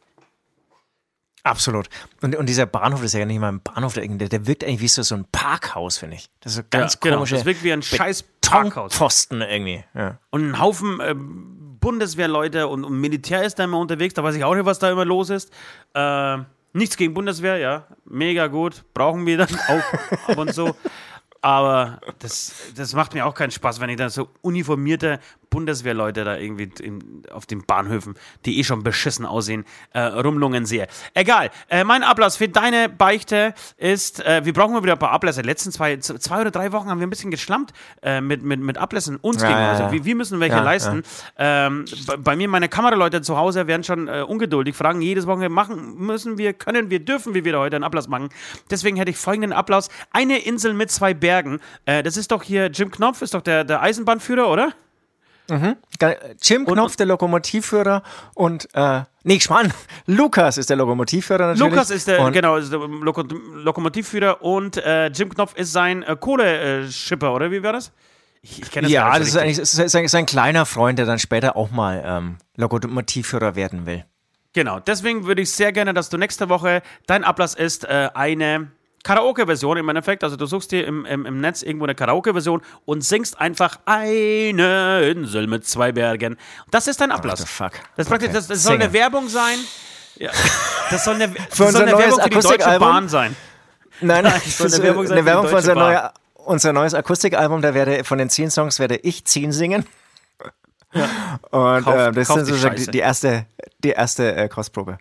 Absolut. 1.45 1.89
Und, 2.21 2.37
und 2.37 2.49
dieser 2.49 2.67
Bahnhof, 2.67 3.03
ist 3.03 3.15
ja 3.15 3.25
nicht 3.25 3.41
mal 3.41 3.51
ein 3.51 3.61
Bahnhof, 3.61 3.95
der, 3.95 4.07
der, 4.07 4.47
wirkt 4.47 4.63
eigentlich 4.63 4.81
wie 4.81 4.89
so, 4.89 5.03
so 5.03 5.17
ein 5.17 5.27
Parkhaus, 5.33 5.99
finde 5.99 6.17
ich. 6.17 6.29
Das 6.41 6.53
ist 6.53 6.57
so 6.57 6.63
ganz 6.71 6.95
Ja, 6.95 6.99
genau, 7.03 7.25
das 7.25 7.45
wirkt 7.45 7.65
wie 7.65 7.73
ein 7.73 7.83
scheiß 7.83 8.25
Parkhaus. 8.41 8.95
Pfosten 8.95 9.41
irgendwie. 9.41 9.85
Ja. 9.95 10.19
Und 10.31 10.51
ein 10.51 10.61
Haufen 10.61 11.01
äh, 11.01 11.15
Bundeswehrleute 11.17 12.69
und, 12.69 12.85
und 12.85 13.01
Militär 13.01 13.43
ist 13.43 13.59
da 13.59 13.65
immer 13.65 13.79
unterwegs, 13.79 14.15
da 14.15 14.23
weiß 14.23 14.37
ich 14.37 14.45
auch 14.45 14.55
nicht, 14.55 14.67
was 14.67 14.79
da 14.79 14.91
immer 14.91 15.05
los 15.05 15.31
ist. 15.31 15.53
Äh, 15.95 16.39
nichts 16.73 16.97
gegen 16.97 17.13
Bundeswehr, 17.13 17.59
ja, 17.59 17.87
mega 18.05 18.47
gut, 18.47 18.85
brauchen 18.95 19.27
wir 19.27 19.39
dann 19.39 19.59
auch 19.69 20.29
ab 20.29 20.39
und 20.39 20.55
zu. 20.55 20.75
Aber 21.43 22.01
das, 22.21 22.55
das 22.77 22.95
macht 22.95 23.15
mir 23.15 23.27
auch 23.27 23.35
keinen 23.35 23.51
Spaß, 23.51 23.81
wenn 23.81 23.91
ich 23.91 23.97
da 23.97 24.09
so 24.09 24.29
uniformierte 24.43 25.19
Bundeswehrleute 25.51 26.25
da 26.25 26.37
irgendwie 26.37 26.71
in, 26.81 27.25
auf 27.31 27.47
den 27.47 27.67
Bahnhöfen, 27.67 28.15
die 28.47 28.59
eh 28.61 28.65
schon 28.65 28.85
beschissen 28.85 29.27
aussehen, 29.27 29.65
äh, 29.93 30.01
rumlungen 30.01 30.67
sehe. 30.67 30.87
Egal. 31.15 31.51
Äh, 31.69 31.85
mein 31.85 32.05
Ablass 32.05 32.37
für 32.37 32.49
deine 32.49 32.89
Beichte 32.89 33.55
ist, 33.77 34.25
äh, 34.25 34.45
wir 34.45 34.53
brauchen 34.53 34.73
mal 34.73 34.83
wieder 34.85 34.95
ein 34.95 34.99
paar 35.01 35.11
Ablässe. 35.11 35.43
Letzten 35.43 35.73
zwei, 35.73 35.99
zwei 35.99 36.41
oder 36.41 36.53
drei 36.53 36.73
Wochen 36.73 36.89
haben 36.89 37.01
wir 37.01 37.07
ein 37.07 37.11
bisschen 37.11 37.33
geschlampt 37.33 37.75
äh, 38.03 38.21
mit, 38.21 38.43
mit, 38.45 38.61
mit 38.61 38.79
Ablässen 38.79 39.17
uns 39.17 39.43
Ja, 39.43 39.49
gegenüber. 39.49 39.69
Also 39.69 39.83
ja. 39.83 39.93
wir, 39.93 40.05
wir 40.05 40.15
müssen 40.15 40.39
welche 40.39 40.57
Ja, 40.57 40.63
leisten. 40.63 41.03
Ähm, 41.37 41.85
bei, 42.07 42.17
bei 42.17 42.37
mir, 42.37 42.49
meine 42.49 42.69
Kameraleute 42.69 43.21
zu 43.21 43.37
Hause 43.37 43.67
werden 43.67 43.83
schon 43.83 44.07
äh, 44.07 44.23
ungeduldig, 44.27 44.77
fragen 44.77 45.03
jedes 45.03 45.27
Woche, 45.27 45.49
machen 45.49 45.97
müssen 45.99 46.39
wir, 46.39 46.53
können 46.55 46.89
wir, 46.89 47.01
dürfen 47.01 47.35
wir 47.35 47.45
wieder 47.45 47.59
heute 47.59 47.77
einen 47.77 47.85
Ablass 47.85 48.09
machen. 48.09 48.29
Deswegen 48.71 48.97
hätte 48.97 49.11
ich 49.11 49.19
folgenden 49.19 49.53
Ablass. 49.53 49.91
Eine 50.13 50.39
Insel 50.39 50.73
mit 50.73 50.91
zwei 50.93 51.13
Bergen. 51.13 51.32
Äh, 51.87 52.03
das 52.03 52.17
ist 52.17 52.31
doch 52.31 52.43
hier, 52.43 52.67
Jim 52.67 52.91
Knopf 52.91 53.23
ist 53.23 53.35
doch 53.35 53.41
der, 53.43 53.65
der 53.65 53.83
Eisenbahnführer, 53.83 54.49
oder? 54.49 54.73
Ge- 55.99 56.17
Jim 56.41 56.65
Knopf, 56.65 56.97
der 56.97 57.07
Lokomotivführer 57.07 58.03
und, 58.35 58.69
äh, 58.75 59.03
nee, 59.25 59.39
Schmarrn, 59.41 59.73
Lukas 60.07 60.57
ist 60.57 60.71
der 60.71 60.77
Lokomotivführer 60.77 61.49
natürlich. 61.49 61.71
Lukas 61.73 61.91
ist 61.91 62.09
der, 62.09 62.21
und, 62.21 62.33
genau, 62.33 62.57
ist 62.57 62.73
der 62.73 62.79
Loko 62.79 63.23
Lokomotivführer 63.23 64.41
und 64.43 64.77
äh, 64.79 65.09
Jim 65.09 65.29
Knopf 65.29 65.55
ist 65.57 65.73
sein 65.73 66.05
äh, 66.05 66.17
Kohleschipper, 66.19 67.35
oder 67.35 67.51
wie 67.51 67.63
war 67.63 67.73
das? 67.73 67.93
Ich, 68.41 68.63
ich 68.63 68.71
kenne 68.71 68.87
das 68.87 68.93
Ja, 68.93 69.19
das 69.19 69.29
ist 69.29 69.37
eigentlich 69.37 69.59
das 69.59 69.75
ist 69.75 69.95
ein, 69.95 70.05
ist 70.05 70.15
ein 70.15 70.27
kleiner 70.27 70.65
Freund, 70.65 70.99
der 70.99 71.07
dann 71.07 71.19
später 71.19 71.55
auch 71.57 71.71
mal 71.71 72.03
ähm, 72.05 72.37
Lokomotivführer 72.57 73.55
werden 73.55 73.85
will. 73.85 74.05
Genau, 74.55 74.81
deswegen 74.81 75.27
würde 75.27 75.43
ich 75.43 75.51
sehr 75.53 75.73
gerne, 75.73 75.93
dass 75.95 76.09
du 76.09 76.19
nächste 76.19 76.49
Woche, 76.49 76.83
dein 77.07 77.25
Ablass 77.25 77.55
ist 77.55 77.85
äh, 77.85 78.11
eine 78.15 78.71
Karaoke-Version 79.05 79.77
im 79.77 79.89
Endeffekt. 79.89 80.23
Also 80.25 80.37
du 80.37 80.47
suchst 80.47 80.71
dir 80.73 80.87
im, 80.87 81.05
im, 81.07 81.27
im 81.27 81.41
Netz 81.41 81.63
irgendwo 81.63 81.85
eine 81.87 81.95
Karaoke-Version 81.95 82.63
und 82.85 83.03
singst 83.05 83.41
einfach 83.41 83.79
eine 83.85 85.03
Insel 85.11 85.47
mit 85.47 85.67
zwei 85.67 85.93
Bergen. 85.93 86.37
Das 86.71 86.87
ist 86.87 87.01
dein 87.01 87.11
Ablass. 87.11 87.41
What 87.41 87.49
the 87.49 87.53
fuck? 87.55 87.73
Das, 87.97 88.11
Okay. 88.11 88.31
das, 88.33 88.47
das 88.47 88.63
soll 88.63 88.75
eine. 88.75 88.93
Werbung 88.93 89.29
sein. 89.29 89.59
Ja. 90.17 90.31
Das 90.91 91.05
soll 91.05 91.15
eine, 91.17 91.29
das 91.49 91.57
soll 91.57 91.75
eine 91.77 91.97
Werbung 91.99 92.21
für 92.21 92.29
die 92.29 92.35
Deutsche 92.35 92.49
Akustikalbum? 92.49 92.89
Bahn 92.89 93.09
sein. 93.09 93.37
Nein, 94.01 94.25
nein, 94.25 94.41
soll 94.45 94.67
das 94.69 94.75
eine 94.75 94.83
ist 94.83 94.83
Werbung 94.83 95.07
sein 95.07 95.17
eine 95.19 95.27
Werbung 95.27 95.49
für 95.49 95.57
unser, 95.57 95.75
neuer, 95.75 96.13
unser 96.35 96.73
neues 96.73 96.95
Akustikalbum. 96.95 97.63
Da 97.63 97.75
werde 97.75 98.05
von 98.05 98.19
den 98.19 98.31
zehn 98.31 98.51
Songs 98.51 98.79
werde 98.79 98.97
ich 98.97 99.25
zehn 99.25 99.53
singen. 99.53 99.87
Und 101.51 101.85
Kauf- 101.85 101.95
äh, 101.95 102.13
das 102.13 102.29
ist 102.29 102.35
sozusagen 102.35 102.77
die, 102.77 102.87
die 102.91 102.99
erste, 102.99 103.47
die 103.83 103.91
erste 103.91 104.35
äh, 104.37 104.49
Kostprobe. 104.49 104.99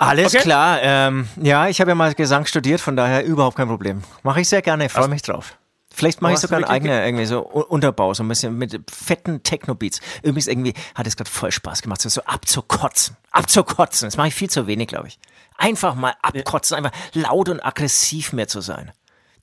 Alles 0.00 0.34
Okay. 0.34 0.42
klar. 0.42 0.78
Ähm, 0.82 1.28
ja, 1.36 1.68
ich 1.68 1.78
habe 1.80 1.90
ja 1.90 1.94
mal 1.94 2.14
Gesang 2.14 2.46
studiert, 2.46 2.80
von 2.80 2.96
daher 2.96 3.24
überhaupt 3.24 3.56
kein 3.56 3.68
Problem. 3.68 4.02
Mache 4.22 4.40
ich 4.40 4.48
sehr 4.48 4.62
gerne, 4.62 4.88
freue 4.88 5.08
mich 5.08 5.20
drauf. 5.22 5.58
Vielleicht 5.92 6.22
mache 6.22 6.32
ich 6.32 6.36
hast 6.36 6.44
du 6.44 6.48
sogar 6.48 6.58
einen 6.58 6.68
eigenen 6.70 7.02
irgendwie 7.04 7.26
so 7.26 7.40
Unterbau, 7.40 8.14
so 8.14 8.22
ein 8.22 8.28
bisschen 8.28 8.56
mit 8.56 8.80
fetten 8.90 9.42
Techno-Beats. 9.42 10.00
Übrigens 10.22 10.46
irgendwie 10.46 10.72
hat 10.94 11.06
es 11.06 11.16
gerade 11.16 11.28
voll 11.28 11.52
Spaß 11.52 11.82
gemacht, 11.82 12.00
so, 12.00 12.22
abzukotzen. 12.22 13.16
Abzukotzen. 13.32 14.06
Das 14.06 14.16
mache 14.16 14.28
ich 14.28 14.34
viel 14.34 14.48
zu 14.48 14.66
wenig, 14.66 14.88
glaube 14.88 15.08
ich. 15.08 15.18
Einfach 15.58 15.94
mal 15.94 16.14
abkotzen, 16.22 16.76
einfach 16.78 16.92
laut 17.12 17.50
und 17.50 17.60
aggressiv 17.62 18.32
mehr 18.32 18.48
zu 18.48 18.62
sein. 18.62 18.92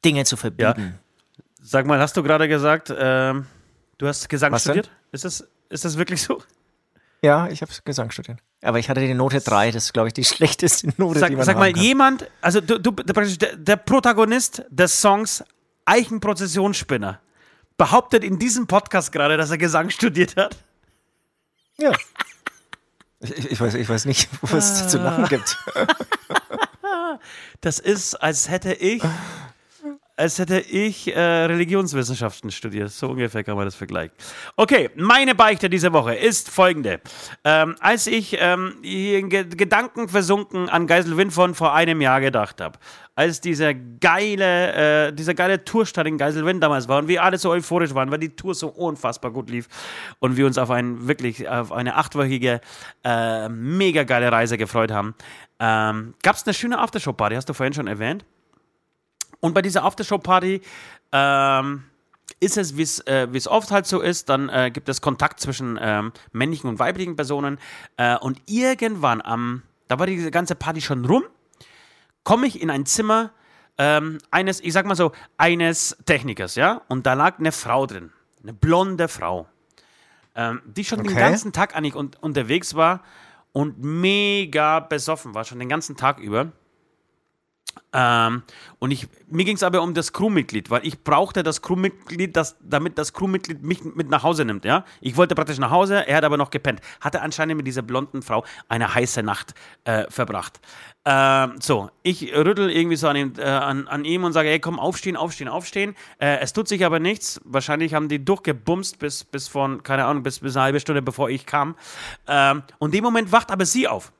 Dinge 0.03 0.25
zu 0.25 0.37
verbieten. 0.37 0.97
Sag 1.61 1.85
mal, 1.85 1.99
hast 1.99 2.17
du 2.17 2.23
gerade 2.23 2.47
gesagt, 2.47 2.91
ähm, 2.97 3.45
du 3.99 4.07
hast 4.07 4.27
Gesang 4.29 4.51
Was 4.51 4.63
denn? 4.63 4.71
studiert? 4.73 4.91
Ist 5.11 5.25
das, 5.25 5.45
ist 5.69 5.85
das 5.85 5.97
wirklich 5.97 6.23
so? 6.23 6.41
Ja, 7.21 7.47
ich 7.49 7.61
habe 7.61 7.71
Gesang 7.83 8.09
studiert. 8.09 8.39
Aber 8.61 8.79
ich 8.79 8.89
hatte 8.89 9.01
die 9.01 9.13
Note 9.13 9.39
3, 9.39 9.71
das 9.71 9.85
ist, 9.85 9.93
glaube 9.93 10.09
ich, 10.09 10.13
die 10.13 10.23
schlechteste 10.25 10.89
Note, 10.97 11.19
Sag, 11.19 11.29
die 11.29 11.35
man 11.35 11.45
sag 11.45 11.57
mal, 11.57 11.71
kann. 11.71 11.81
jemand, 11.81 12.27
also 12.41 12.61
du, 12.61 12.79
du 12.79 12.91
der, 12.91 13.55
der, 13.55 13.75
Protagonist 13.75 14.63
des 14.69 14.99
Songs 14.99 15.43
Eichenprozessionsspinner 15.85 17.19
behauptet 17.77 18.23
in 18.23 18.39
diesem 18.39 18.67
Podcast 18.67 19.11
gerade, 19.11 19.37
dass 19.37 19.51
er 19.51 19.57
Gesang 19.57 19.89
studiert 19.89 20.35
hat. 20.35 20.57
Ja. 21.77 21.91
Ich, 23.19 23.51
ich, 23.51 23.61
weiß, 23.61 23.75
ich 23.75 23.87
weiß 23.87 24.05
nicht, 24.05 24.29
wo 24.41 24.57
es 24.57 24.87
zu 24.87 24.97
lachen 24.97 25.25
gibt. 25.25 25.57
Das 27.61 27.79
ist, 27.79 28.15
als 28.15 28.49
hätte 28.49 28.73
ich, 28.73 29.01
als 30.17 30.39
hätte 30.39 30.59
ich 30.59 31.15
äh, 31.15 31.19
Religionswissenschaften 31.19 32.49
studiert. 32.51 32.89
So 32.89 33.09
ungefähr 33.09 33.43
kann 33.43 33.55
man 33.55 33.65
das 33.65 33.75
vergleichen. 33.75 34.15
Okay, 34.55 34.89
meine 34.95 35.35
Beichte 35.35 35.69
diese 35.69 35.93
Woche 35.93 36.15
ist 36.15 36.49
folgende. 36.49 36.99
Ähm, 37.43 37.75
als 37.79 38.07
ich 38.07 38.35
ähm, 38.39 38.79
in 38.81 39.29
Ge 39.29 39.45
Gedanken 39.45 40.09
versunken 40.09 40.69
an 40.69 40.87
Geiselwind 40.87 41.31
von 41.31 41.53
vor 41.53 41.73
einem 41.73 42.01
Jahr 42.01 42.19
gedacht 42.19 42.59
habe, 42.61 42.79
als 43.13 43.41
dieser 43.41 43.75
geile, 43.75 45.07
äh, 45.07 45.13
dieser 45.13 45.35
geile 45.35 45.63
Tourstart 45.63 46.07
in 46.07 46.17
Geiselwind 46.17 46.63
damals 46.63 46.87
war 46.87 46.97
und 46.97 47.07
wir 47.07 47.23
alle 47.23 47.37
so 47.37 47.51
euphorisch 47.51 47.93
waren, 47.93 48.09
weil 48.09 48.19
die 48.19 48.35
Tour 48.35 48.55
so 48.55 48.69
unfassbar 48.69 49.31
gut 49.31 49.51
lief 49.51 49.67
und 50.19 50.35
wir 50.35 50.47
uns 50.47 50.57
auf 50.57 50.71
ein 50.71 51.07
wirklich 51.07 51.47
auf 51.47 51.71
eine 51.71 51.95
achtwöchige 51.95 52.59
äh, 53.03 53.49
mega 53.49 54.03
geile 54.03 54.31
Reise 54.31 54.57
gefreut 54.57 54.91
haben, 54.91 55.13
ähm, 55.59 56.15
gab 56.23 56.35
es 56.35 56.45
eine 56.45 56.55
schöne 56.55 56.79
Aftershow-Party, 56.79 57.35
hast 57.35 57.49
du 57.49 57.53
vorhin 57.53 57.73
schon 57.73 57.87
erwähnt. 57.87 58.25
Und 59.39 59.53
bei 59.53 59.61
dieser 59.61 59.83
Aftershow-Party 59.83 60.61
ähm, 61.11 61.83
ist 62.39 62.57
es, 62.57 62.77
wie 62.77 62.81
es 62.83 62.99
äh, 63.01 63.27
es 63.33 63.47
oft 63.47 63.71
halt 63.71 63.85
so 63.85 64.01
ist, 64.01 64.29
dann 64.29 64.49
äh, 64.49 64.71
gibt 64.71 64.89
es 64.89 65.01
Kontakt 65.01 65.39
zwischen 65.39 65.79
ähm, 65.81 66.11
männlichen 66.31 66.69
und 66.69 66.79
weiblichen 66.79 67.15
Personen. 67.15 67.59
Äh, 67.97 68.17
und 68.17 68.41
irgendwann 68.47 69.21
am, 69.21 69.63
da 69.87 69.99
war 69.99 70.07
diese 70.07 70.31
ganze 70.31 70.55
Party 70.55 70.81
schon 70.81 71.05
rum, 71.05 71.23
komme 72.23 72.47
ich 72.47 72.61
in 72.61 72.69
ein 72.69 72.85
Zimmer 72.85 73.31
ähm, 73.77 74.17
eines, 74.31 74.59
ich 74.59 74.73
sag 74.73 74.85
mal 74.85 74.95
so, 74.95 75.11
eines 75.37 75.95
Technikers, 76.05 76.55
ja? 76.55 76.81
Und 76.87 77.05
da 77.05 77.13
lag 77.13 77.39
eine 77.39 77.51
Frau 77.51 77.85
drin, 77.85 78.11
eine 78.43 78.53
blonde 78.53 79.07
Frau, 79.07 79.47
ähm, 80.35 80.61
die 80.65 80.83
schon 80.83 80.99
den 80.99 81.11
Okay. 81.11 81.19
ganzen 81.19 81.53
Tag 81.53 81.75
eigentlich 81.75 81.95
un 81.95 82.11
unterwegs 82.21 82.75
war 82.75 83.03
und 83.53 83.81
mega 83.81 84.79
besoffen 84.79 85.33
war, 85.33 85.45
schon 85.45 85.59
den 85.59 85.69
ganzen 85.69 85.95
Tag 85.95 86.19
über. 86.19 86.51
Ähm, 87.93 88.43
und 88.79 88.91
ich, 88.91 89.07
mir 89.29 89.45
ging 89.45 89.55
es 89.55 89.63
aber 89.63 89.81
um 89.81 89.93
das 89.93 90.13
Crewmitglied, 90.13 90.69
weil 90.69 90.85
ich 90.85 91.03
brauchte 91.03 91.43
das 91.43 91.61
Crewmitglied, 91.61 92.35
das, 92.35 92.57
damit 92.61 92.97
das 92.97 93.13
Crewmitglied 93.13 93.63
mich 93.63 93.83
mit 93.83 94.09
nach 94.09 94.23
Hause 94.23 94.45
nimmt. 94.45 94.65
Ja? 94.65 94.85
Ich 95.01 95.17
wollte 95.17 95.35
praktisch 95.35 95.57
nach 95.57 95.71
Hause, 95.71 96.07
er 96.07 96.17
hat 96.17 96.23
aber 96.23 96.37
noch 96.37 96.49
gepennt. 96.49 96.81
Hatte 97.01 97.21
anscheinend 97.21 97.57
mit 97.57 97.67
dieser 97.67 97.81
blonden 97.81 98.21
Frau 98.21 98.43
eine 98.69 98.93
heiße 98.93 99.23
Nacht 99.23 99.53
äh, 99.85 100.05
verbracht. 100.09 100.59
Ähm, 101.05 101.53
so, 101.61 101.89
ich 102.03 102.35
rüttel 102.35 102.69
irgendwie 102.69 102.97
so 102.97 103.07
an, 103.07 103.15
ihm, 103.15 103.33
äh, 103.37 103.43
an, 103.43 103.87
an 103.87 104.03
ihm 104.03 104.25
und 104.25 104.33
sage, 104.33 104.49
hey, 104.49 104.59
komm, 104.59 104.77
aufstehen, 104.77 105.15
aufstehen, 105.15 105.47
aufstehen. 105.47 105.95
Äh, 106.19 106.39
es 106.39 106.51
tut 106.51 106.67
sich 106.67 106.85
aber 106.85 106.99
nichts. 106.99 107.39
Wahrscheinlich 107.45 107.93
haben 107.93 108.09
die 108.09 108.23
durchgebumst 108.23 108.99
bis, 108.99 109.23
bis 109.23 109.47
von, 109.47 109.83
keine 109.83 110.05
Ahnung, 110.05 110.23
bis, 110.23 110.39
bis 110.39 110.57
eine 110.57 110.65
halbe 110.65 110.79
Stunde, 110.81 111.01
bevor 111.01 111.29
ich 111.29 111.45
kam. 111.45 111.75
Ähm, 112.27 112.63
und 112.79 112.89
in 112.89 112.99
dem 112.99 113.03
Moment 113.05 113.31
wacht 113.31 113.51
aber 113.51 113.65
sie 113.65 113.87
auf 113.87 114.11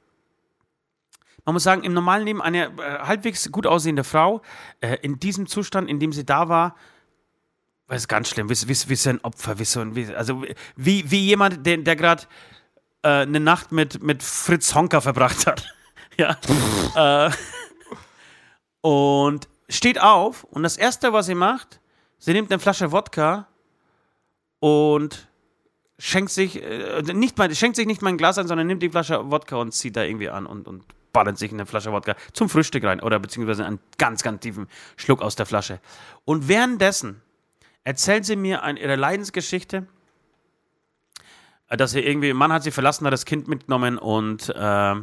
man 1.48 1.54
muss 1.54 1.64
sagen, 1.64 1.84
im 1.84 1.94
normalen 1.94 2.26
Leben 2.26 2.42
eine 2.42 2.66
äh, 2.66 3.00
halbwegs 3.00 3.50
gut 3.54 3.66
aussehende 3.66 4.04
Frau, 4.04 4.42
äh, 4.82 4.98
in 5.02 5.18
diesem 5.18 5.48
Zustand, 5.48 5.90
in 5.90 5.98
dem 5.98 6.12
sie 6.12 6.26
da 6.26 6.50
war, 6.50 6.76
war 7.88 7.96
es 7.96 8.10
ganz 8.10 8.28
schlimm, 8.28 8.50
wie, 8.50 8.68
wie, 8.68 8.90
wie 8.90 8.96
so 8.98 9.10
ein 9.10 9.22
Opfer, 9.22 9.58
wie 9.58 9.64
so 9.64 9.80
ein, 9.80 9.96
wie, 9.96 10.14
also 10.14 10.44
wie, 10.76 11.10
wie 11.10 11.22
jemand, 11.22 11.66
der, 11.66 11.78
der 11.78 11.96
gerade 11.96 12.24
äh, 13.02 13.22
eine 13.22 13.40
Nacht 13.40 13.72
mit, 13.72 14.04
mit 14.04 14.24
Fritz 14.24 14.76
Honka 14.76 15.00
verbracht 15.00 15.48
hat. 15.48 15.74
ja. 16.18 16.36
äh, 17.30 17.32
und 18.82 19.48
steht 19.70 20.02
auf 20.02 20.44
und 20.44 20.64
das 20.64 20.76
Erste, 20.76 21.14
was 21.14 21.28
sie 21.28 21.36
macht, 21.36 21.80
sie 22.18 22.34
nimmt 22.34 22.52
eine 22.52 22.60
Flasche 22.60 22.92
Wodka 22.92 23.48
und 24.60 25.30
schenkt 25.98 26.32
sich, 26.32 26.62
äh, 26.62 27.02
nicht 27.04 27.38
mal, 27.38 27.56
schenkt 27.56 27.78
sich 27.78 27.88
nicht 27.88 28.02
mal 28.02 28.10
ein 28.10 28.18
Glas 28.18 28.38
ein, 28.38 28.50
sondern 28.50 28.68
nimmt 28.68 28.84
die 28.84 28.90
Flasche 28.90 29.32
Wodka 29.32 29.56
und 29.56 29.72
zieht 29.72 29.96
da 29.96 30.04
irgendwie 30.04 30.30
an 30.30 30.46
und, 30.46 30.68
und 30.68 30.84
ballert 31.14 31.38
sich 31.38 31.52
in 31.52 31.58
eine 31.58 31.66
Flasche 31.66 31.92
Wodka 31.92 32.16
zum 32.34 32.50
Frühstück 32.50 32.84
rein 32.84 33.00
oder 33.00 33.20
beziehungsweise 33.20 33.66
einen 33.66 33.80
ganz, 33.98 34.24
ganz 34.24 34.42
tiefen 34.42 34.68
Schluck 34.96 35.22
aus 35.22 35.36
der 35.36 35.46
Flasche. 35.46 35.80
Und 36.26 36.48
währenddessen 36.48 37.22
erzählt 37.84 38.26
sie 38.26 38.36
mir 38.36 38.64
an 38.64 38.78
ihre 38.78 38.96
Leidensgeschichte, 38.96 39.88
äh, 41.70 41.78
dass 41.78 41.92
sie 41.92 42.02
irgendwie, 42.02 42.34
Mann 42.34 42.52
hat 42.52 42.64
sie 42.64 42.72
verlassen, 42.72 43.06
hat 43.06 43.14
das 43.14 43.26
Kind 43.26 43.48
mitgenommen 43.48 43.98
und, 43.98 44.50
äh, 44.50 44.96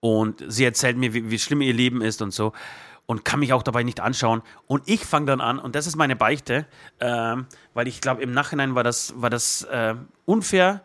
und 0.00 0.44
sie 0.46 0.64
erzählt 0.64 0.96
mir, 0.96 1.14
wie, 1.14 1.30
wie 1.30 1.38
schlimm 1.38 1.62
ihr 1.62 1.72
Leben 1.72 2.02
ist 2.02 2.22
und 2.22 2.32
so. 2.32 2.52
und 3.06 3.24
kann 3.24 3.40
mich 3.40 3.52
auch 3.52 3.62
dabei 3.62 3.82
nicht 3.82 4.00
anschauen. 4.00 4.42
Und 4.66 4.88
ich 4.88 5.04
fange 5.04 5.26
dann 5.26 5.40
an, 5.40 5.58
und 5.58 5.74
das 5.74 5.86
ist 5.86 5.96
meine 5.96 6.16
Beichte, 6.16 6.66
ähm, 7.00 7.46
weil 7.74 7.88
ich 7.88 8.00
glaube, 8.00 8.22
im 8.22 8.32
Nachhinein 8.32 8.74
war 8.74 8.82
das, 8.82 9.20
war 9.20 9.30
das 9.30 9.62
äh, 9.64 9.94
unfair. 10.24 10.82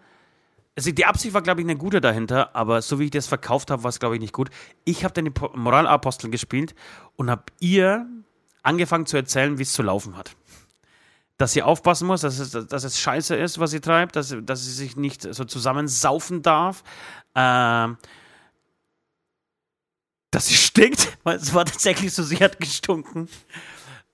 Also 0.80 0.94
die 0.94 1.06
Absicht 1.06 1.34
war, 1.34 1.42
glaube 1.42 1.60
ich, 1.60 1.65
eine 1.65 1.76
gute 1.76 2.00
dahinter, 2.00 2.56
aber 2.56 2.82
so 2.82 3.00
wie 3.00 3.04
ich 3.04 3.12
das 3.12 3.28
verkauft 3.28 3.70
habe, 3.70 3.84
war 3.84 3.89
es, 3.89 4.00
glaube 4.00 4.15
ich, 4.15 4.22
nicht 4.22 4.32
gut. 4.32 4.50
Ich 4.86 5.04
habe 5.04 5.13
dann 5.13 5.26
die 5.26 5.34
Moralapostel 5.54 6.30
gespielt 6.30 6.74
und 7.18 7.30
habe 7.30 7.44
ihr 7.60 8.08
angefangen 8.63 9.06
zu 9.06 9.18
erzählen, 9.18 9.58
wie 9.58 9.63
es 9.63 9.74
zu 9.74 9.84
laufen 9.84 10.15
hat. 10.15 10.38
Dass 11.38 11.52
sie 11.52 11.63
aufpassen 11.63 12.08
muss, 12.08 12.22
dass 12.22 12.39
es, 12.39 12.52
dass 12.52 12.86
es 12.86 12.98
scheiße 12.98 13.36
ist, 13.36 13.60
was 13.60 13.72
sie 13.72 13.82
treibt, 13.82 14.15
dass, 14.15 14.34
dass 14.42 14.63
sie 14.63 14.72
sich 14.72 14.96
nicht 14.96 15.24
so 15.24 15.44
zusammensaufen 15.44 16.44
darf. 16.44 16.86
Ähm, 17.36 17.98
dass 20.32 20.48
sie 20.48 20.56
stinkt, 20.56 21.18
weil 21.24 21.36
es 21.36 21.54
war 21.54 21.65
tatsächlich 21.65 22.13
so, 22.13 22.24
sie 22.24 22.38
hat 22.38 22.58
gestunken. 22.58 23.28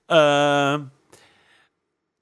Äh, 0.08 0.78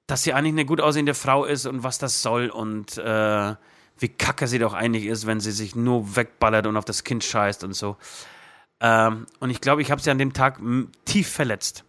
dass 0.05 0.21
sie 0.21 0.33
eigentlich 0.33 0.53
eine 0.53 0.65
gut 0.65 0.81
aussehende 0.81 1.15
Frau 1.15 1.45
ist 1.45 1.65
und 1.65 1.81
was 1.81 1.97
das 1.97 2.21
soll 2.21 2.51
und 2.51 2.99
äh, 2.99 3.55
wie 3.97 4.09
kacke 4.09 4.47
sie 4.47 4.59
doch 4.59 4.73
eigentlich 4.73 5.05
ist, 5.05 5.25
wenn 5.25 5.39
sie 5.39 5.51
sich 5.51 5.75
nur 5.75 6.15
wegballert 6.15 6.67
und 6.67 6.77
auf 6.77 6.85
das 6.85 7.03
Kind 7.03 7.23
scheißt 7.23 7.63
und 7.63 7.73
so. 7.73 7.97
Ähm, 8.81 9.25
und 9.39 9.49
ich 9.49 9.61
glaube, 9.61 9.81
ich 9.81 9.91
habe 9.91 10.01
sie 10.01 10.11
an 10.11 10.17
dem 10.17 10.33
Tag 10.33 10.59
tief 11.05 11.29
verletzt. 11.29 11.85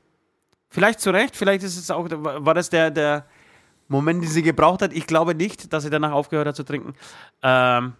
Vielleicht 0.69 1.01
zu 1.01 1.11
Recht, 1.11 1.37
vielleicht 1.37 1.65
ist 1.65 1.77
es 1.77 1.91
auch, 1.91 2.07
war 2.11 2.55
das 2.55 2.71
der, 2.71 2.91
der 2.91 3.27
Moment, 3.89 4.23
den 4.23 4.31
sie 4.31 4.43
gebraucht 4.43 4.83
hat. 4.83 4.93
Ich 4.93 5.07
glaube 5.07 5.35
nicht, 5.35 5.73
dass 5.73 5.85
sie 5.85 5.91
danach 5.91 6.13
aufgehört 6.13 6.49
hat 6.49 6.57
zu 6.57 6.65
trinken. 6.65 6.95
Ähm, 7.43 7.95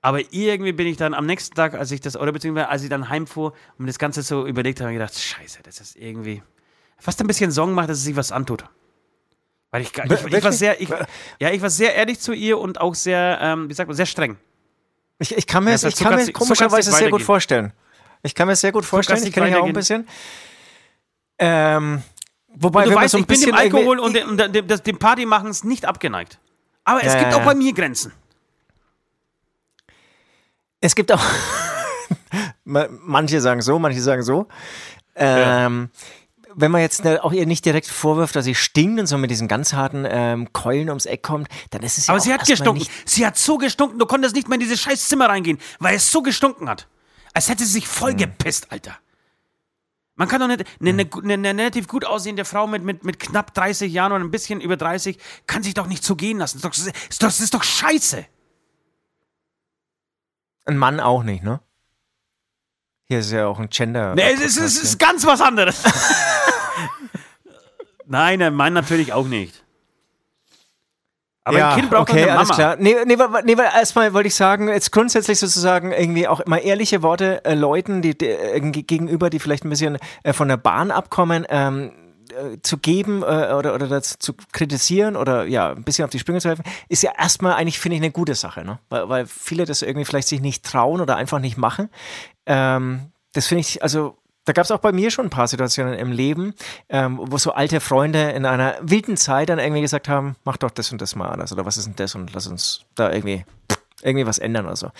aber 0.00 0.20
irgendwie 0.32 0.72
bin 0.72 0.88
ich 0.88 0.96
dann 0.96 1.14
am 1.14 1.26
nächsten 1.26 1.54
Tag, 1.54 1.74
als 1.74 1.92
ich 1.92 2.00
das, 2.00 2.16
oder 2.16 2.32
beziehungsweise 2.32 2.68
als 2.68 2.82
ich 2.82 2.88
dann 2.88 3.08
heimfuhr 3.08 3.54
und 3.78 3.86
das 3.86 3.98
Ganze 3.98 4.22
so 4.22 4.46
überlegt 4.46 4.80
habe, 4.80 4.92
gedacht, 4.92 5.16
scheiße, 5.16 5.60
das 5.62 5.80
ist 5.80 5.96
irgendwie 5.96 6.42
fast 6.98 7.20
ein 7.20 7.28
bisschen 7.28 7.52
Sorgen 7.52 7.72
macht, 7.72 7.88
dass 7.88 7.98
sie 7.98 8.06
sich 8.06 8.16
was 8.16 8.32
antut. 8.32 8.64
Weil 9.72 9.82
ich, 9.82 9.92
ich, 9.96 10.12
ich, 10.12 10.34
ich 10.34 10.44
war 10.44 10.52
sehr, 10.52 10.80
ich, 10.80 10.88
ja, 11.40 11.50
ich 11.50 11.62
war 11.62 11.70
sehr 11.70 11.94
ehrlich 11.94 12.20
zu 12.20 12.34
ihr 12.34 12.58
und 12.58 12.78
auch 12.78 12.94
sehr, 12.94 13.38
ähm, 13.40 13.70
wie 13.70 13.74
sagt 13.74 13.88
man, 13.88 13.96
sehr 13.96 14.06
streng. 14.06 14.36
Ich, 15.18 15.34
ich 15.34 15.46
kann 15.46 15.64
mir, 15.64 15.72
das 15.72 15.84
ich 15.84 15.96
kann 15.96 16.14
mir 16.14 16.30
komischerweise 16.30 16.92
sehr 16.92 17.10
gut 17.10 17.22
vorstellen. 17.22 17.72
Ich 18.22 18.34
kann 18.34 18.48
mir 18.48 18.54
sehr 18.54 18.70
gut 18.70 18.84
vorstellen, 18.84 19.24
ich 19.24 19.32
kenne 19.32 19.50
ja 19.50 19.60
auch 19.60 19.66
ein 19.66 19.72
bisschen. 19.72 20.06
Ähm, 21.38 22.02
wobei, 22.48 22.84
du 22.84 22.94
weißt, 22.94 23.12
so 23.12 23.18
ich 23.18 23.26
bin 23.26 23.40
dem 23.40 23.54
Alkohol 23.54 23.98
und 23.98 24.14
dem, 24.14 24.36
dem, 24.36 24.66
dem 24.68 24.98
Partymachens 24.98 25.64
nicht 25.64 25.86
abgeneigt. 25.86 26.38
Aber 26.84 27.02
es 27.02 27.14
ja, 27.14 27.20
gibt 27.20 27.34
auch 27.34 27.44
bei 27.44 27.54
mir 27.54 27.72
Grenzen. 27.72 28.12
Es 30.80 30.94
gibt 30.94 31.10
auch, 31.10 31.24
manche 32.64 33.40
sagen 33.40 33.62
so, 33.62 33.78
manche 33.78 34.02
sagen 34.02 34.22
so. 34.22 34.48
Ähm, 35.14 35.90
ja. 35.90 36.00
Wenn 36.54 36.70
man 36.70 36.80
jetzt 36.80 37.04
ne, 37.04 37.22
auch 37.22 37.32
ihr 37.32 37.46
nicht 37.46 37.64
direkt 37.64 37.86
vorwirft, 37.86 38.36
dass 38.36 38.44
sie 38.44 38.54
stinkt 38.54 39.00
und 39.00 39.06
so 39.06 39.18
mit 39.18 39.30
diesen 39.30 39.48
ganz 39.48 39.72
harten 39.72 40.06
ähm, 40.08 40.52
Keulen 40.52 40.88
ums 40.88 41.06
Eck 41.06 41.22
kommt, 41.22 41.48
dann 41.70 41.82
ist 41.82 41.98
es 41.98 42.06
ja 42.06 42.14
Aber 42.14 42.20
sie 42.20 42.32
hat 42.32 42.46
gestunken. 42.46 42.86
Sie 43.04 43.26
hat 43.26 43.38
so 43.38 43.58
gestunken, 43.58 43.98
du 43.98 44.06
konntest 44.06 44.34
nicht 44.34 44.48
mehr 44.48 44.56
in 44.56 44.60
dieses 44.60 44.80
scheiß 44.80 45.08
Zimmer 45.08 45.28
reingehen, 45.28 45.58
weil 45.78 45.96
es 45.96 46.10
so 46.10 46.22
gestunken 46.22 46.68
hat. 46.68 46.88
Als 47.34 47.48
hätte 47.48 47.64
sie 47.64 47.72
sich 47.72 47.88
voll 47.88 48.10
hm. 48.12 48.18
gepisst, 48.18 48.70
Alter. 48.70 48.98
Man 50.14 50.28
kann 50.28 50.40
doch 50.40 50.46
nicht, 50.46 50.64
eine, 50.80 50.90
eine, 50.90 51.10
eine, 51.22 51.48
eine, 51.48 51.62
relativ 51.62 51.88
gut 51.88 52.04
aussehende 52.04 52.44
Frau 52.44 52.66
mit, 52.66 52.82
mit, 52.82 53.02
mit 53.02 53.18
knapp 53.18 53.54
30 53.54 53.90
Jahren 53.92 54.12
oder 54.12 54.22
ein 54.22 54.30
bisschen 54.30 54.60
über 54.60 54.76
30 54.76 55.18
kann 55.46 55.62
sich 55.62 55.74
doch 55.74 55.86
nicht 55.86 56.04
so 56.04 56.16
gehen 56.16 56.38
lassen. 56.38 56.60
Das 56.60 56.78
ist 56.78 57.22
doch, 57.22 57.28
das 57.28 57.40
ist 57.40 57.54
doch 57.54 57.62
scheiße. 57.62 58.24
Ein 60.66 60.76
Mann 60.76 61.00
auch 61.00 61.22
nicht, 61.22 61.42
ne? 61.42 61.60
Hier 63.08 63.18
ist 63.18 63.32
ja 63.32 63.46
auch 63.46 63.58
ein 63.58 63.68
Gender. 63.68 64.14
Nee, 64.14 64.32
es 64.32 64.40
ist, 64.40 64.56
es 64.58 64.82
ist 64.82 64.98
ganz 64.98 65.26
was 65.26 65.40
anderes. 65.40 65.82
Nein, 68.06 68.42
ein 68.42 68.54
Mann 68.54 68.72
natürlich 68.72 69.12
auch 69.12 69.26
nicht. 69.26 69.62
Aber 71.44 71.58
ja, 71.58 71.70
ein 71.70 71.80
Kind 71.80 71.90
braucht 71.90 72.10
okay, 72.10 72.22
eine 72.22 72.26
Mama. 72.26 72.40
alles 72.40 72.50
klar. 72.50 72.76
Nee, 72.78 72.96
nee, 73.04 73.16
nee 73.44 73.56
erstmal 73.60 74.14
wollte 74.14 74.28
ich 74.28 74.34
sagen, 74.34 74.68
jetzt 74.68 74.92
grundsätzlich 74.92 75.40
sozusagen 75.40 75.92
irgendwie 75.92 76.28
auch 76.28 76.40
immer 76.40 76.60
ehrliche 76.60 77.02
Worte 77.02 77.44
äh, 77.44 77.54
Leuten, 77.54 78.00
die, 78.00 78.16
die 78.16 78.26
äh, 78.26 78.60
gegenüber, 78.60 79.28
die 79.28 79.40
vielleicht 79.40 79.64
ein 79.64 79.70
bisschen 79.70 79.98
äh, 80.22 80.32
von 80.32 80.46
der 80.46 80.56
Bahn 80.56 80.92
abkommen, 80.92 81.44
ähm, 81.48 81.90
äh, 82.32 82.58
zu 82.62 82.78
geben 82.78 83.22
äh, 83.22 83.52
oder, 83.52 83.74
oder 83.74 83.88
das 83.88 84.18
zu 84.20 84.34
kritisieren 84.52 85.16
oder 85.16 85.44
ja, 85.44 85.72
ein 85.72 85.82
bisschen 85.82 86.04
auf 86.04 86.10
die 86.10 86.20
Sprünge 86.20 86.40
zu 86.40 86.48
helfen, 86.48 86.64
ist 86.88 87.02
ja 87.02 87.10
erstmal 87.18 87.54
eigentlich, 87.54 87.80
finde 87.80 87.96
ich, 87.96 88.02
eine 88.02 88.12
gute 88.12 88.36
Sache, 88.36 88.64
ne? 88.64 88.78
Weil, 88.88 89.08
weil 89.08 89.26
viele 89.26 89.64
das 89.64 89.82
irgendwie 89.82 90.04
vielleicht 90.04 90.28
sich 90.28 90.40
nicht 90.40 90.64
trauen 90.64 91.00
oder 91.00 91.16
einfach 91.16 91.40
nicht 91.40 91.56
machen. 91.56 91.88
Ähm, 92.46 93.10
das 93.32 93.48
finde 93.48 93.62
ich, 93.62 93.82
also 93.82 94.16
da 94.44 94.52
gab 94.52 94.64
es 94.64 94.70
auch 94.70 94.78
bei 94.78 94.92
mir 94.92 95.10
schon 95.10 95.26
ein 95.26 95.30
paar 95.30 95.48
Situationen 95.48 95.94
im 95.94 96.12
Leben, 96.12 96.54
ähm, 96.88 97.20
wo 97.22 97.38
so 97.38 97.52
alte 97.52 97.80
Freunde 97.80 98.30
in 98.30 98.44
einer 98.44 98.76
wilden 98.82 99.16
Zeit 99.16 99.48
dann 99.48 99.58
irgendwie 99.58 99.82
gesagt 99.82 100.08
haben, 100.08 100.36
mach 100.44 100.56
doch 100.56 100.70
das 100.70 100.90
und 100.92 101.00
das 101.00 101.14
mal 101.14 101.28
anders 101.28 101.52
oder 101.52 101.64
was 101.64 101.76
ist 101.76 101.86
denn 101.86 101.96
das 101.96 102.14
und 102.14 102.32
lass 102.32 102.46
uns 102.46 102.84
da 102.94 103.12
irgendwie 103.12 103.44
irgendwie 104.02 104.26
was 104.26 104.38
ändern 104.38 104.66
oder 104.66 104.76
so. 104.76 104.90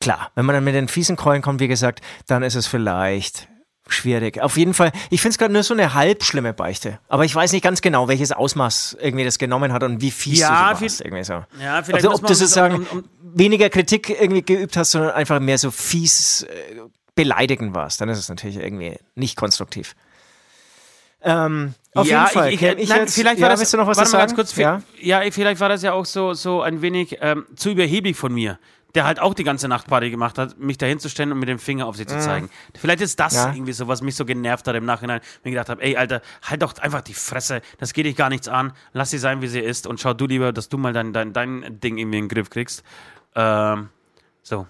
Klar, 0.00 0.30
wenn 0.34 0.44
man 0.44 0.54
dann 0.54 0.64
mit 0.64 0.74
den 0.74 0.88
fiesen 0.88 1.16
Keulen 1.16 1.42
kommt, 1.42 1.60
wie 1.60 1.68
gesagt, 1.68 2.00
dann 2.26 2.42
ist 2.42 2.54
es 2.54 2.66
vielleicht 2.66 3.48
schwierig. 3.88 4.40
Auf 4.40 4.56
jeden 4.56 4.74
Fall, 4.74 4.92
ich 5.10 5.20
finde 5.20 5.32
es 5.32 5.38
gerade 5.38 5.52
nur 5.52 5.62
so 5.62 5.74
eine 5.74 5.94
halb 5.94 6.24
schlimme 6.24 6.54
Beichte. 6.54 7.00
Aber 7.08 7.24
ich 7.24 7.34
weiß 7.34 7.52
nicht 7.52 7.62
ganz 7.62 7.82
genau, 7.82 8.08
welches 8.08 8.32
Ausmaß 8.32 8.96
irgendwie 9.00 9.24
das 9.24 9.38
genommen 9.38 9.72
hat 9.72 9.82
und 9.82 10.00
wie 10.00 10.10
fies 10.10 10.38
ja, 10.38 10.72
du 10.72 10.76
so 10.76 10.82
warst. 10.84 11.00
Irgendwie 11.00 11.24
so. 11.24 11.44
Ja, 11.60 11.82
vielleicht 11.82 12.06
also, 12.06 12.12
ob 12.12 12.26
du 12.26 12.34
sozusagen 12.34 12.76
um, 12.76 12.98
um, 12.98 13.04
weniger 13.20 13.68
Kritik 13.68 14.08
irgendwie 14.08 14.42
geübt 14.42 14.76
hast, 14.76 14.92
sondern 14.92 15.10
einfach 15.10 15.40
mehr 15.40 15.58
so 15.58 15.70
fies 15.70 16.42
äh, 16.44 16.80
beleidigen 17.14 17.74
warst. 17.74 18.00
Dann 18.00 18.08
ist 18.08 18.18
es 18.18 18.28
natürlich 18.28 18.56
irgendwie 18.56 18.96
nicht 19.14 19.36
konstruktiv. 19.36 19.94
Ähm, 21.22 21.74
auf 21.94 22.06
ja, 22.06 22.24
jeden 22.24 22.32
Fall. 22.32 22.52
Ich, 22.52 22.62
ich, 22.62 22.78
ich 22.78 22.88
nein, 22.88 23.00
jetzt, 23.00 23.14
vielleicht 23.14 23.40
war 23.40 23.48
ja, 23.48 23.56
das, 23.56 23.70
du 23.70 23.76
noch 23.76 23.86
was 23.86 24.10
sagen? 24.10 24.34
Kurz, 24.34 24.54
ja? 24.56 24.82
ja, 25.00 25.22
vielleicht 25.30 25.60
war 25.60 25.70
das 25.70 25.82
ja 25.82 25.92
auch 25.92 26.04
so, 26.04 26.34
so 26.34 26.60
ein 26.60 26.82
wenig 26.82 27.18
ähm, 27.20 27.46
zu 27.56 27.70
überheblich 27.70 28.16
von 28.16 28.34
mir 28.34 28.58
der 28.94 29.04
halt 29.04 29.18
auch 29.18 29.34
die 29.34 29.44
ganze 29.44 29.66
Nacht 29.68 29.88
Party 29.88 30.10
gemacht 30.10 30.38
hat, 30.38 30.58
mich 30.58 30.78
da 30.78 30.86
hinzustellen 30.86 31.32
und 31.32 31.38
mit 31.40 31.48
dem 31.48 31.58
Finger 31.58 31.86
auf 31.86 31.96
sie 31.96 32.06
zu 32.06 32.14
mhm. 32.14 32.20
zeigen. 32.20 32.46
Mhm. 32.46 32.78
Vielleicht 32.78 33.00
ist 33.00 33.18
das 33.18 33.34
ja. 33.34 33.52
irgendwie 33.52 33.72
so, 33.72 33.88
was 33.88 34.02
mich 34.02 34.14
so 34.14 34.24
genervt 34.24 34.66
hat 34.68 34.76
im 34.76 34.84
Nachhinein. 34.84 35.20
Mir 35.42 35.50
gedacht 35.50 35.68
habe, 35.68 35.82
ey, 35.82 35.96
Alter, 35.96 36.22
halt 36.42 36.62
doch 36.62 36.74
einfach 36.78 37.00
die 37.00 37.14
Fresse. 37.14 37.60
Das 37.78 37.92
geht 37.92 38.06
dich 38.06 38.16
gar 38.16 38.28
nichts 38.28 38.48
an. 38.48 38.72
Lass 38.92 39.10
sie 39.10 39.18
sein, 39.18 39.42
wie 39.42 39.48
sie 39.48 39.60
ist 39.60 39.86
und 39.86 40.00
schau 40.00 40.14
du 40.14 40.26
lieber, 40.26 40.52
dass 40.52 40.68
du 40.68 40.78
mal 40.78 40.92
dein, 40.92 41.12
dein, 41.12 41.32
dein 41.32 41.80
Ding 41.80 41.98
irgendwie 41.98 42.18
in 42.18 42.24
den 42.24 42.28
Griff 42.28 42.50
kriegst. 42.50 42.84
Ähm, 43.34 43.88
so. 44.42 44.66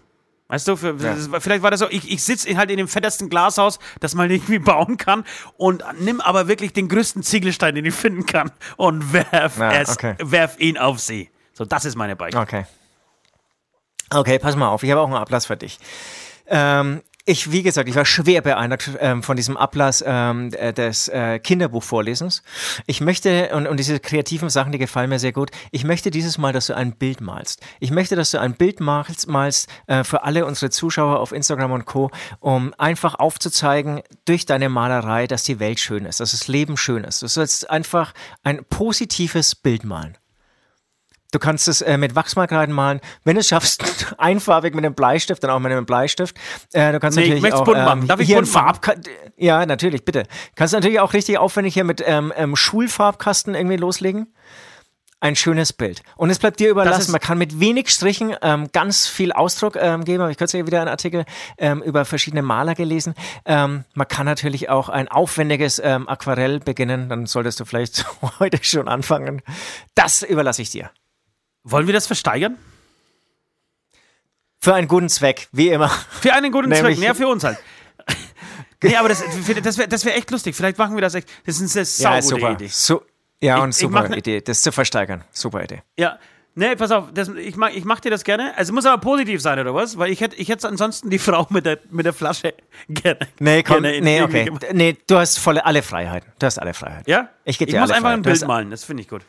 Weißt 0.48 0.68
du, 0.68 0.76
für, 0.76 0.94
ja. 0.96 1.40
vielleicht 1.40 1.62
war 1.62 1.70
das 1.70 1.80
so, 1.80 1.88
ich, 1.88 2.10
ich 2.10 2.22
sitze 2.22 2.54
halt 2.56 2.70
in 2.70 2.76
dem 2.76 2.86
fettesten 2.86 3.30
Glashaus, 3.30 3.78
das 4.00 4.14
man 4.14 4.30
irgendwie 4.30 4.58
bauen 4.58 4.98
kann 4.98 5.24
und 5.56 5.82
nimm 6.00 6.20
aber 6.20 6.48
wirklich 6.48 6.72
den 6.72 6.88
größten 6.88 7.22
Ziegelstein, 7.22 7.74
den 7.74 7.84
ich 7.86 7.94
finden 7.94 8.26
kann 8.26 8.52
und 8.76 9.12
werf, 9.12 9.58
ja, 9.58 9.72
es, 9.72 9.90
okay. 9.90 10.16
werf 10.20 10.58
ihn 10.58 10.76
auf 10.76 11.00
sie. 11.00 11.30
So, 11.54 11.64
das 11.64 11.84
ist 11.84 11.96
meine 11.96 12.14
Bike. 12.16 12.34
Okay. 12.34 12.66
Okay, 14.10 14.38
pass 14.38 14.54
mal 14.54 14.68
auf, 14.68 14.82
ich 14.82 14.90
habe 14.90 15.00
auch 15.00 15.06
einen 15.06 15.16
Ablass 15.16 15.46
für 15.46 15.56
dich. 15.56 15.78
Ähm, 16.46 17.02
ich, 17.26 17.50
wie 17.50 17.62
gesagt, 17.62 17.88
ich 17.88 17.94
war 17.94 18.04
schwer 18.04 18.42
beeindruckt 18.42 18.90
ähm, 19.00 19.22
von 19.22 19.36
diesem 19.36 19.56
Ablass 19.56 20.04
ähm, 20.06 20.50
äh, 20.52 20.74
des 20.74 21.08
äh, 21.08 21.38
Kinderbuchvorlesens. 21.38 22.42
Ich 22.86 23.00
möchte, 23.00 23.54
und, 23.54 23.66
und 23.66 23.78
diese 23.78 23.98
kreativen 23.98 24.50
Sachen, 24.50 24.72
die 24.72 24.78
gefallen 24.78 25.08
mir 25.08 25.18
sehr 25.18 25.32
gut, 25.32 25.50
ich 25.70 25.84
möchte 25.84 26.10
dieses 26.10 26.36
Mal, 26.36 26.52
dass 26.52 26.66
du 26.66 26.76
ein 26.76 26.96
Bild 26.96 27.22
malst. 27.22 27.62
Ich 27.80 27.90
möchte, 27.90 28.14
dass 28.14 28.30
du 28.30 28.40
ein 28.40 28.54
Bild 28.54 28.80
malst, 28.80 29.26
malst 29.26 29.68
äh, 29.86 30.04
für 30.04 30.22
alle 30.24 30.44
unsere 30.44 30.70
Zuschauer 30.70 31.18
auf 31.18 31.32
Instagram 31.32 31.72
und 31.72 31.86
Co., 31.86 32.10
um 32.40 32.74
einfach 32.76 33.14
aufzuzeigen 33.14 34.02
durch 34.26 34.44
deine 34.44 34.68
Malerei, 34.68 35.26
dass 35.26 35.44
die 35.44 35.60
Welt 35.60 35.80
schön 35.80 36.04
ist, 36.04 36.20
dass 36.20 36.32
das 36.32 36.46
Leben 36.48 36.76
schön 36.76 37.04
ist. 37.04 37.22
Du 37.22 37.26
sollst 37.26 37.70
einfach 37.70 38.12
ein 38.42 38.64
positives 38.68 39.54
Bild 39.54 39.84
malen. 39.84 40.18
Du 41.34 41.40
kannst 41.40 41.66
es 41.66 41.82
äh, 41.82 41.98
mit 41.98 42.14
Wachsmalkreiden 42.14 42.72
malen. 42.72 43.00
Wenn 43.24 43.34
du 43.34 43.40
es 43.40 43.48
schaffst, 43.48 44.14
einfarbig 44.18 44.72
mit 44.72 44.84
einem 44.84 44.94
Bleistift, 44.94 45.42
dann 45.42 45.50
auch 45.50 45.58
mit 45.58 45.72
einem 45.72 45.84
Bleistift. 45.84 46.36
Äh, 46.72 46.92
du 46.92 47.00
kannst 47.00 47.18
nee, 47.18 47.24
natürlich 47.24 47.44
ich 47.44 47.52
auch 47.52 47.64
bunt 47.64 47.78
machen. 47.78 48.02
Ähm, 48.02 48.06
Darf 48.06 48.20
ich 48.20 48.28
hier 48.28 48.36
bunt 48.36 48.48
Farb 48.48 48.94
Ja, 49.36 49.66
natürlich, 49.66 50.04
bitte. 50.04 50.22
Kannst 50.54 50.74
du 50.74 50.76
natürlich 50.76 51.00
auch 51.00 51.12
richtig 51.12 51.38
aufwendig 51.38 51.74
hier 51.74 51.82
mit 51.82 52.04
ähm, 52.06 52.32
ähm, 52.36 52.54
Schulfarbkasten 52.54 53.56
irgendwie 53.56 53.76
loslegen. 53.76 54.32
Ein 55.18 55.34
schönes 55.34 55.72
Bild. 55.72 56.02
Und 56.16 56.30
es 56.30 56.38
bleibt 56.38 56.60
dir 56.60 56.70
überlassen. 56.70 57.10
Man 57.10 57.20
kann 57.20 57.38
mit 57.38 57.58
wenig 57.58 57.88
Strichen 57.88 58.36
ähm, 58.40 58.68
ganz 58.70 59.08
viel 59.08 59.32
Ausdruck 59.32 59.74
ähm, 59.74 60.04
geben. 60.04 60.22
Habe 60.22 60.30
ich 60.30 60.38
kürzlich 60.38 60.64
wieder 60.66 60.82
einen 60.82 60.90
Artikel 60.90 61.24
ähm, 61.58 61.82
über 61.82 62.04
verschiedene 62.04 62.42
Maler 62.42 62.76
gelesen. 62.76 63.14
Ähm, 63.44 63.84
man 63.94 64.06
kann 64.06 64.26
natürlich 64.26 64.68
auch 64.68 64.88
ein 64.88 65.08
aufwendiges 65.08 65.80
ähm, 65.82 66.08
Aquarell 66.08 66.60
beginnen. 66.60 67.08
Dann 67.08 67.26
solltest 67.26 67.58
du 67.58 67.64
vielleicht 67.64 68.06
heute 68.38 68.62
schon 68.62 68.86
anfangen. 68.86 69.42
Das 69.96 70.22
überlasse 70.22 70.62
ich 70.62 70.70
dir. 70.70 70.90
Wollen 71.64 71.86
wir 71.86 71.94
das 71.94 72.06
versteigern? 72.06 72.56
Für 74.60 74.74
einen 74.74 74.88
guten 74.88 75.08
Zweck, 75.08 75.48
wie 75.52 75.68
immer. 75.68 75.88
Für 75.88 76.32
einen 76.32 76.52
guten 76.52 76.68
Nämlich 76.68 76.96
Zweck, 76.96 77.06
ja, 77.06 77.14
für 77.14 77.28
uns 77.28 77.44
halt. 77.44 77.58
nee, 78.82 78.96
aber 78.96 79.08
das, 79.08 79.22
das 79.62 79.78
wäre 79.78 79.88
das 79.88 80.04
wär 80.04 80.16
echt 80.16 80.30
lustig. 80.30 80.54
Vielleicht 80.54 80.78
machen 80.78 80.94
wir 80.94 81.02
das 81.02 81.14
echt. 81.14 81.28
Das 81.44 81.60
ist 81.60 81.76
eine 81.76 81.84
saugute 81.84 82.40
ja, 82.40 82.52
Idee. 82.52 82.68
So, 82.68 83.02
ja, 83.40 83.58
und 83.58 83.70
ich, 83.70 83.76
super 83.76 84.08
ich 84.10 84.16
Idee, 84.16 84.40
das 84.40 84.62
zu 84.62 84.72
versteigern. 84.72 85.24
Super 85.32 85.64
Idee. 85.64 85.82
Ja, 85.98 86.18
Nee, 86.56 86.76
pass 86.76 86.92
auf, 86.92 87.12
das, 87.12 87.28
ich, 87.30 87.56
mach, 87.56 87.70
ich 87.70 87.84
mach 87.84 87.98
dir 87.98 88.10
das 88.10 88.22
gerne. 88.22 88.56
Also 88.56 88.72
muss 88.72 88.86
aber 88.86 89.00
positiv 89.00 89.40
sein, 89.40 89.58
oder 89.58 89.74
was? 89.74 89.98
Weil 89.98 90.12
ich 90.12 90.20
hätte 90.20 90.36
ich 90.36 90.48
hätte 90.48 90.68
ansonsten 90.68 91.10
die 91.10 91.18
Frau 91.18 91.46
mit 91.50 91.66
der, 91.66 91.80
mit 91.90 92.06
der 92.06 92.12
Flasche 92.12 92.54
gerne. 92.88 93.18
Nee, 93.40 93.64
komm, 93.64 93.82
gerne 93.82 94.00
nee, 94.00 94.22
okay. 94.22 94.44
gemacht. 94.44 94.64
Nee, 94.72 94.96
du 95.08 95.16
hast 95.16 95.38
volle 95.40 95.66
alle 95.66 95.82
Freiheiten. 95.82 96.30
Du 96.38 96.46
hast 96.46 96.60
alle 96.60 96.72
Freiheiten. 96.72 97.10
Ja? 97.10 97.28
Ich 97.44 97.58
geb 97.58 97.68
ich 97.68 97.74
dir 97.74 97.80
muss 97.80 97.90
alle 97.90 97.96
einfach 97.96 98.10
ein 98.10 98.22
Freiheit. 98.22 98.36
Du 98.36 98.40
Bild 98.40 98.48
malen, 98.48 98.70
das 98.70 98.84
finde 98.84 99.02
ich 99.02 99.08
gut. 99.08 99.22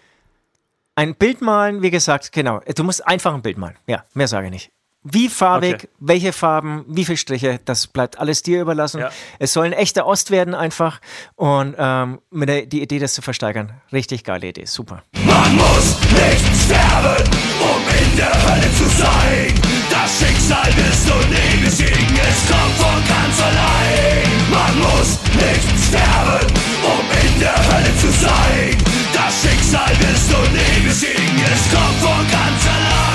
Ein 0.98 1.14
Bild 1.16 1.42
malen, 1.42 1.82
wie 1.82 1.92
gesagt, 1.92 2.32
genau. 2.32 2.62
Du 2.74 2.84
musst 2.86 3.06
einfach 3.06 3.34
ein 3.34 3.42
Bild 3.42 3.58
malen. 3.58 3.76
Ja, 3.86 4.06
mehr 4.14 4.30
sage 4.30 4.48
ich 4.48 4.52
nicht. 4.54 4.72
Wie 5.04 5.28
farbig, 5.30 5.76
Okay. 5.76 5.88
welche 6.00 6.34
Farben, 6.34 6.84
wie 6.88 7.04
viele 7.06 7.18
Striche, 7.18 7.60
das 7.66 7.86
bleibt 7.86 8.18
alles 8.18 8.42
dir 8.42 8.62
überlassen. 8.62 9.02
Ja. 9.02 9.12
Es 9.38 9.54
soll 9.54 9.66
ein 9.66 9.74
echter 9.74 10.08
Ost 10.08 10.32
werden 10.32 10.56
einfach. 10.56 11.00
Und 11.36 11.76
ähm, 11.78 12.20
mit 12.32 12.50
der, 12.50 12.66
die 12.66 12.82
Idee, 12.82 12.98
das 13.00 13.14
zu 13.14 13.22
versteigern, 13.22 13.74
richtig 13.92 14.24
geile 14.24 14.48
Idee, 14.48 14.66
super. 14.66 15.04
Man 15.26 15.56
muss 15.58 16.00
nicht 16.12 16.64
sterben, 16.64 17.24
um 17.60 17.82
in 18.12 18.18
der 18.18 18.34
Hölle 18.34 18.74
zu 18.74 18.86
sein. 18.98 19.54
Das 19.92 20.18
Schicksal 20.18 20.66
wirst 20.78 21.08
du 21.10 21.14
nie 21.28 21.64
besiegen, 21.66 22.20
es 22.28 22.48
kommt 22.50 22.74
von 22.78 23.04
ganz 23.08 23.42
allein. 23.44 24.50
Man 24.50 24.80
muss 24.80 25.20
nicht 25.36 25.88
sterben, 25.88 26.48
um 26.84 27.28
in 27.28 27.40
der 27.42 27.56
Hölle 27.58 27.96
zu 27.98 28.10
sein. 28.12 28.78
Das 29.16 29.42
Schicksal 29.42 29.90
wirst 30.02 30.30
du 30.30 30.38
nie 30.52 30.86
besiegen, 30.86 31.42
es 31.46 31.72
kommt 31.72 31.96
von 32.02 32.28
ganz 32.30 32.68
allein. 32.68 33.06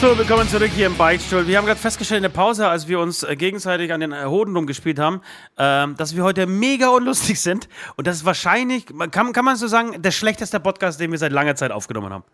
So, 0.00 0.16
willkommen 0.16 0.48
zurück 0.48 0.70
hier 0.72 0.86
im 0.86 0.96
Beichtstuhl. 0.96 1.48
Wir 1.48 1.58
haben 1.58 1.66
gerade 1.66 1.80
festgestellt 1.80 2.18
in 2.18 2.22
der 2.22 2.28
Pause, 2.28 2.68
als 2.68 2.86
wir 2.86 3.00
uns 3.00 3.24
äh, 3.24 3.34
gegenseitig 3.34 3.92
an 3.92 3.98
den 4.00 4.12
äh, 4.12 4.24
Hoden 4.26 4.54
rumgespielt 4.54 5.00
haben, 5.00 5.20
ähm, 5.58 5.96
dass 5.96 6.14
wir 6.14 6.22
heute 6.22 6.46
mega 6.46 6.90
unlustig 6.90 7.40
sind. 7.42 7.68
Und 7.96 8.06
das 8.06 8.18
ist 8.18 8.24
wahrscheinlich, 8.24 8.86
kann, 9.10 9.32
kann 9.32 9.44
man 9.44 9.56
so 9.56 9.66
sagen, 9.66 10.00
der 10.00 10.12
schlechteste 10.12 10.60
Podcast, 10.60 11.00
den 11.00 11.10
wir 11.10 11.18
seit 11.18 11.32
langer 11.32 11.56
Zeit 11.56 11.72
aufgenommen 11.72 12.12
haben. 12.12 12.24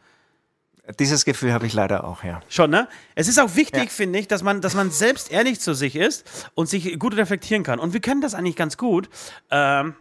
Dieses 0.98 1.24
Gefühl 1.24 1.52
habe 1.52 1.66
ich 1.66 1.72
leider 1.74 2.04
auch, 2.04 2.24
ja. 2.24 2.40
Schon, 2.48 2.70
ne? 2.70 2.88
Es 3.14 3.28
ist 3.28 3.38
auch 3.40 3.54
wichtig, 3.56 3.84
Ja. 3.84 3.88
finde 3.90 4.18
ich, 4.18 4.28
dass 4.28 4.42
man, 4.42 4.60
dass 4.60 4.74
man 4.74 4.90
selbst 4.90 5.30
ehrlich 5.30 5.60
zu 5.60 5.74
sich 5.74 5.96
ist 5.96 6.50
und 6.54 6.68
sich 6.68 6.98
gut 6.98 7.16
reflektieren 7.16 7.62
kann. 7.62 7.78
Und 7.78 7.92
wir 7.92 8.00
können 8.00 8.20
das 8.20 8.34
eigentlich 8.34 8.56
ganz 8.56 8.76
gut. 8.76 9.08
Ähm, 9.50 9.94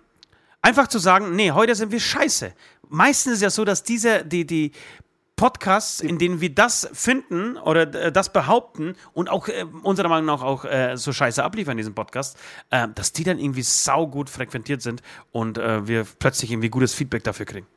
einfach 0.61 0.87
zu 0.87 0.99
sagen, 0.99 1.35
nee, 1.35 1.51
heute 1.51 1.75
sind 1.75 1.91
wir 1.91 1.99
scheiße. 1.99 2.53
Meistens 2.89 3.33
ist 3.33 3.37
es 3.39 3.43
ja 3.43 3.49
so, 3.49 3.65
dass 3.65 3.83
diese, 3.83 4.25
die, 4.25 4.45
die 4.45 4.71
Podcasts, 5.35 6.01
in 6.01 6.17
denen 6.17 6.41
wir 6.41 6.53
das 6.53 6.89
finden 6.91 7.55
oder 7.55 7.83
äh, 7.93 8.11
das 8.11 8.33
behaupten 8.33 8.95
und 9.13 9.29
auch 9.29 9.47
äh, 9.47 9.63
unserer 9.83 10.09
Meinung 10.09 10.25
nach 10.25 10.41
auch 10.41 10.65
äh, 10.65 10.97
so 10.97 11.13
scheiße 11.13 11.41
abliefern 11.41 11.71
in 11.73 11.77
diesem 11.77 11.95
Podcast, 11.95 12.37
äh, 12.71 12.89
dass 12.93 13.13
die 13.13 13.23
dann 13.23 13.39
irgendwie 13.39 13.61
saugut 13.61 14.29
frequentiert 14.29 14.81
sind 14.81 15.01
und 15.31 15.57
äh, 15.57 15.87
wir 15.87 16.05
plötzlich 16.19 16.51
irgendwie 16.51 16.67
gutes 16.69 16.93
Feedback 16.93 17.23
dafür 17.23 17.45
kriegen. 17.45 17.67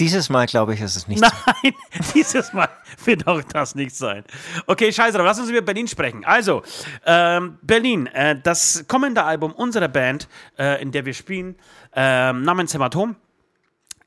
Dieses 0.00 0.28
Mal 0.28 0.46
glaube 0.46 0.74
ich, 0.74 0.80
ist 0.80 0.96
es 0.96 1.06
nicht 1.06 1.20
so. 1.20 1.30
Nein, 1.46 1.72
dieses 2.14 2.52
Mal 2.52 2.68
wird 3.04 3.26
auch 3.28 3.42
das 3.42 3.74
nicht 3.76 3.94
sein. 3.94 4.24
Okay, 4.66 4.92
scheiße 4.92 5.16
drauf. 5.16 5.26
Lass 5.26 5.38
uns 5.38 5.50
über 5.50 5.60
Berlin 5.62 5.86
sprechen. 5.86 6.24
Also, 6.24 6.62
ähm, 7.06 7.58
Berlin, 7.62 8.06
äh, 8.08 8.40
das 8.40 8.84
kommende 8.88 9.22
Album 9.22 9.52
unserer 9.52 9.88
Band, 9.88 10.28
äh, 10.58 10.82
in 10.82 10.90
der 10.90 11.04
wir 11.04 11.14
spielen, 11.14 11.56
ähm, 11.94 12.42
namens 12.42 12.74
Hämatom, 12.74 13.14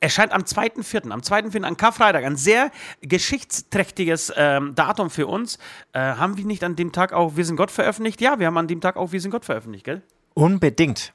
erscheint 0.02 0.34
am 0.34 0.42
2.4., 0.42 1.10
am 1.10 1.22
2.4., 1.22 1.64
an 1.64 1.78
Karfreitag, 1.78 2.26
ein 2.26 2.36
sehr 2.36 2.72
geschichtsträchtiges 3.02 4.34
ähm, 4.36 4.76
Datum 4.76 5.10
für 5.10 5.28
uns. 5.28 5.58
Äh, 5.94 6.00
haben 6.00 6.38
wir 6.38 6.46
nicht 6.46 6.66
an 6.66 6.76
dem 6.76 6.92
Tag 6.92 7.14
auch 7.14 7.38
Wir 7.38 7.46
sind 7.46 7.56
Gott 7.56 7.72
veröffentlicht? 7.72 8.20
Ja, 8.20 8.40
wir 8.40 8.48
haben 8.48 8.58
an 8.58 8.68
dem 8.68 8.82
Tag 8.82 8.98
auch 8.98 9.14
Wir 9.14 9.22
sind 9.22 9.32
Gott 9.32 9.46
veröffentlicht, 9.46 9.86
gell? 9.86 10.02
Unbedingt. 10.34 11.14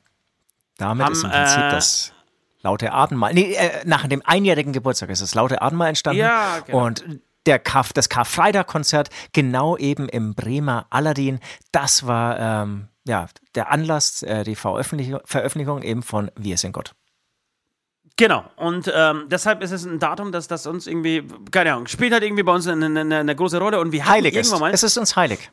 Damit 0.79 1.07
Am, 1.07 1.13
ist 1.13 1.25
im 1.25 1.31
Prinzip 1.31 1.59
äh, 1.59 1.71
das 1.71 2.13
laute 2.63 2.93
Abendmahl. 2.93 3.35
Nee, 3.35 3.55
äh, 3.55 3.83
nach 3.85 4.07
dem 4.07 4.23
einjährigen 4.25 4.73
Geburtstag 4.73 5.11
ist 5.11 5.23
das 5.23 5.35
laute 5.35 5.61
Abendmahl 5.63 5.89
entstanden. 5.89 6.21
Ja, 6.21 6.61
genau. 6.65 6.87
Und 6.87 7.05
der 7.47 7.59
Karf, 7.59 7.93
das 7.93 8.09
Karfreitag-Konzert, 8.09 9.11
genau 9.33 9.77
eben 9.77 10.09
im 10.09 10.35
Bremer 10.35 10.87
Aladdin, 10.91 11.41
das 11.73 12.07
war 12.07 12.39
ähm, 12.39 12.89
ja, 13.05 13.27
der 13.55 13.71
Anlass, 13.71 14.23
äh, 14.23 14.45
die 14.45 14.55
Veröffentlichung, 14.55 15.21
Veröffentlichung 15.25 15.83
eben 15.83 16.03
von 16.03 16.31
Wir 16.37 16.57
sind 16.57 16.73
Gott. 16.73 16.93
Genau, 18.17 18.45
und 18.57 18.93
ähm, 18.95 19.25
deshalb 19.29 19.63
ist 19.63 19.73
es 19.73 19.85
ein 19.85 19.99
Datum, 19.99 20.33
dass 20.33 20.47
das 20.47 20.67
uns 20.67 20.87
irgendwie, 20.87 21.27
keine 21.51 21.73
Ahnung, 21.73 21.89
spielt 21.89 22.13
halt 22.13 22.23
irgendwie 22.23 22.43
bei 22.43 22.53
uns 22.55 22.69
eine, 22.69 22.87
eine, 22.87 23.19
eine 23.19 23.35
große 23.35 23.59
Rolle 23.59 23.81
und 23.81 23.91
wir 23.91 24.05
hatten 24.05 24.13
Heilig 24.13 24.37
ist. 24.37 24.57
mal, 24.61 24.71
Es 24.71 24.83
ist 24.83 24.99
uns 24.99 25.17
heilig. 25.17 25.51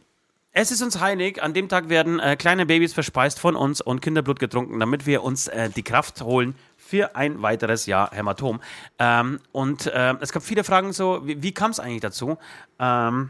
es 0.51 0.69
ist 0.69 0.81
uns 0.81 0.99
heilig, 0.99 1.41
an 1.41 1.53
dem 1.53 1.69
Tag 1.69 1.87
werden 1.89 2.19
äh, 2.19 2.35
kleine 2.35 2.65
Babys 2.65 2.93
verspeist 2.93 3.39
von 3.39 3.55
uns 3.55 3.79
und 3.81 4.01
Kinderblut 4.01 4.39
getrunken, 4.39 4.79
damit 4.79 5.05
wir 5.05 5.23
uns 5.23 5.47
äh, 5.47 5.69
die 5.69 5.83
Kraft 5.83 6.21
holen 6.21 6.53
für 6.89 7.15
ein 7.15 7.41
weiteres 7.43 7.85
Jahr 7.85 8.09
Hämatom. 8.11 8.59
Ähm, 8.97 9.39
und 9.51 9.85
äh, 9.85 10.15
es 10.21 10.31
gab 10.31 10.41
viele 10.41 10.63
Fragen 10.63 10.91
so, 10.91 11.25
wie, 11.27 11.43
wie 11.43 11.53
kam 11.53 11.69
es 11.69 11.79
eigentlich 11.79 12.01
dazu? 12.01 12.37
Ähm, 12.79 13.29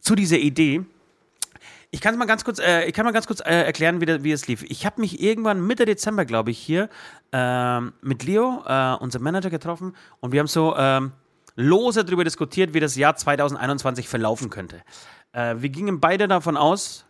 zu 0.00 0.14
dieser 0.14 0.36
Idee. 0.36 0.82
Ich 1.90 2.02
kann 2.02 2.18
mal 2.18 2.26
ganz 2.26 2.44
kurz, 2.44 2.58
äh, 2.58 2.84
ich 2.84 2.92
kann 2.92 3.06
mal 3.06 3.12
ganz 3.12 3.26
kurz 3.26 3.40
äh, 3.40 3.64
erklären, 3.64 4.02
wie, 4.02 4.22
wie 4.22 4.32
es 4.32 4.46
lief. 4.46 4.62
Ich 4.64 4.84
habe 4.84 5.00
mich 5.00 5.22
irgendwann 5.22 5.66
Mitte 5.66 5.86
Dezember, 5.86 6.26
glaube 6.26 6.50
ich, 6.50 6.58
hier 6.58 6.90
ähm, 7.32 7.94
mit 8.02 8.22
Leo, 8.24 8.62
äh, 8.66 8.94
unserem 8.96 9.24
Manager, 9.24 9.48
getroffen 9.48 9.96
und 10.20 10.32
wir 10.32 10.40
haben 10.40 10.46
so 10.46 10.76
ähm, 10.76 11.12
lose 11.56 12.04
darüber 12.04 12.24
diskutiert, 12.24 12.74
wie 12.74 12.80
das 12.80 12.96
Jahr 12.96 13.16
2021 13.16 14.06
verlaufen 14.08 14.50
könnte. 14.50 14.82
Äh, 15.32 15.56
wir 15.58 15.70
gingen 15.70 16.00
beide 16.00 16.28
davon 16.28 16.58
aus, 16.58 17.06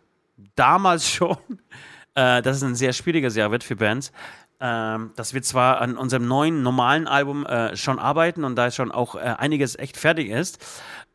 damals 0.55 1.09
schon, 1.09 1.37
äh, 2.15 2.41
dass 2.41 2.55
es 2.55 2.63
ein 2.63 2.75
sehr 2.75 2.93
schwieriges 2.93 3.35
Jahr 3.35 3.51
wird 3.51 3.65
für 3.65 3.75
Bands. 3.75 4.13
Ähm, 4.61 5.11
dass 5.15 5.33
wir 5.33 5.41
zwar 5.41 5.79
an 5.79 5.95
unserem 5.95 6.27
neuen 6.27 6.63
normalen 6.63 7.07
Album 7.07 7.45
äh, 7.45 7.77
schon 7.77 7.97
arbeiten 7.97 8.43
und 8.43 8.57
da 8.57 8.71
schon 8.71 8.91
auch 8.91 9.15
äh, 9.15 9.19
einiges 9.19 9.79
echt 9.79 9.95
fertig 9.95 10.27
ist, 10.29 10.59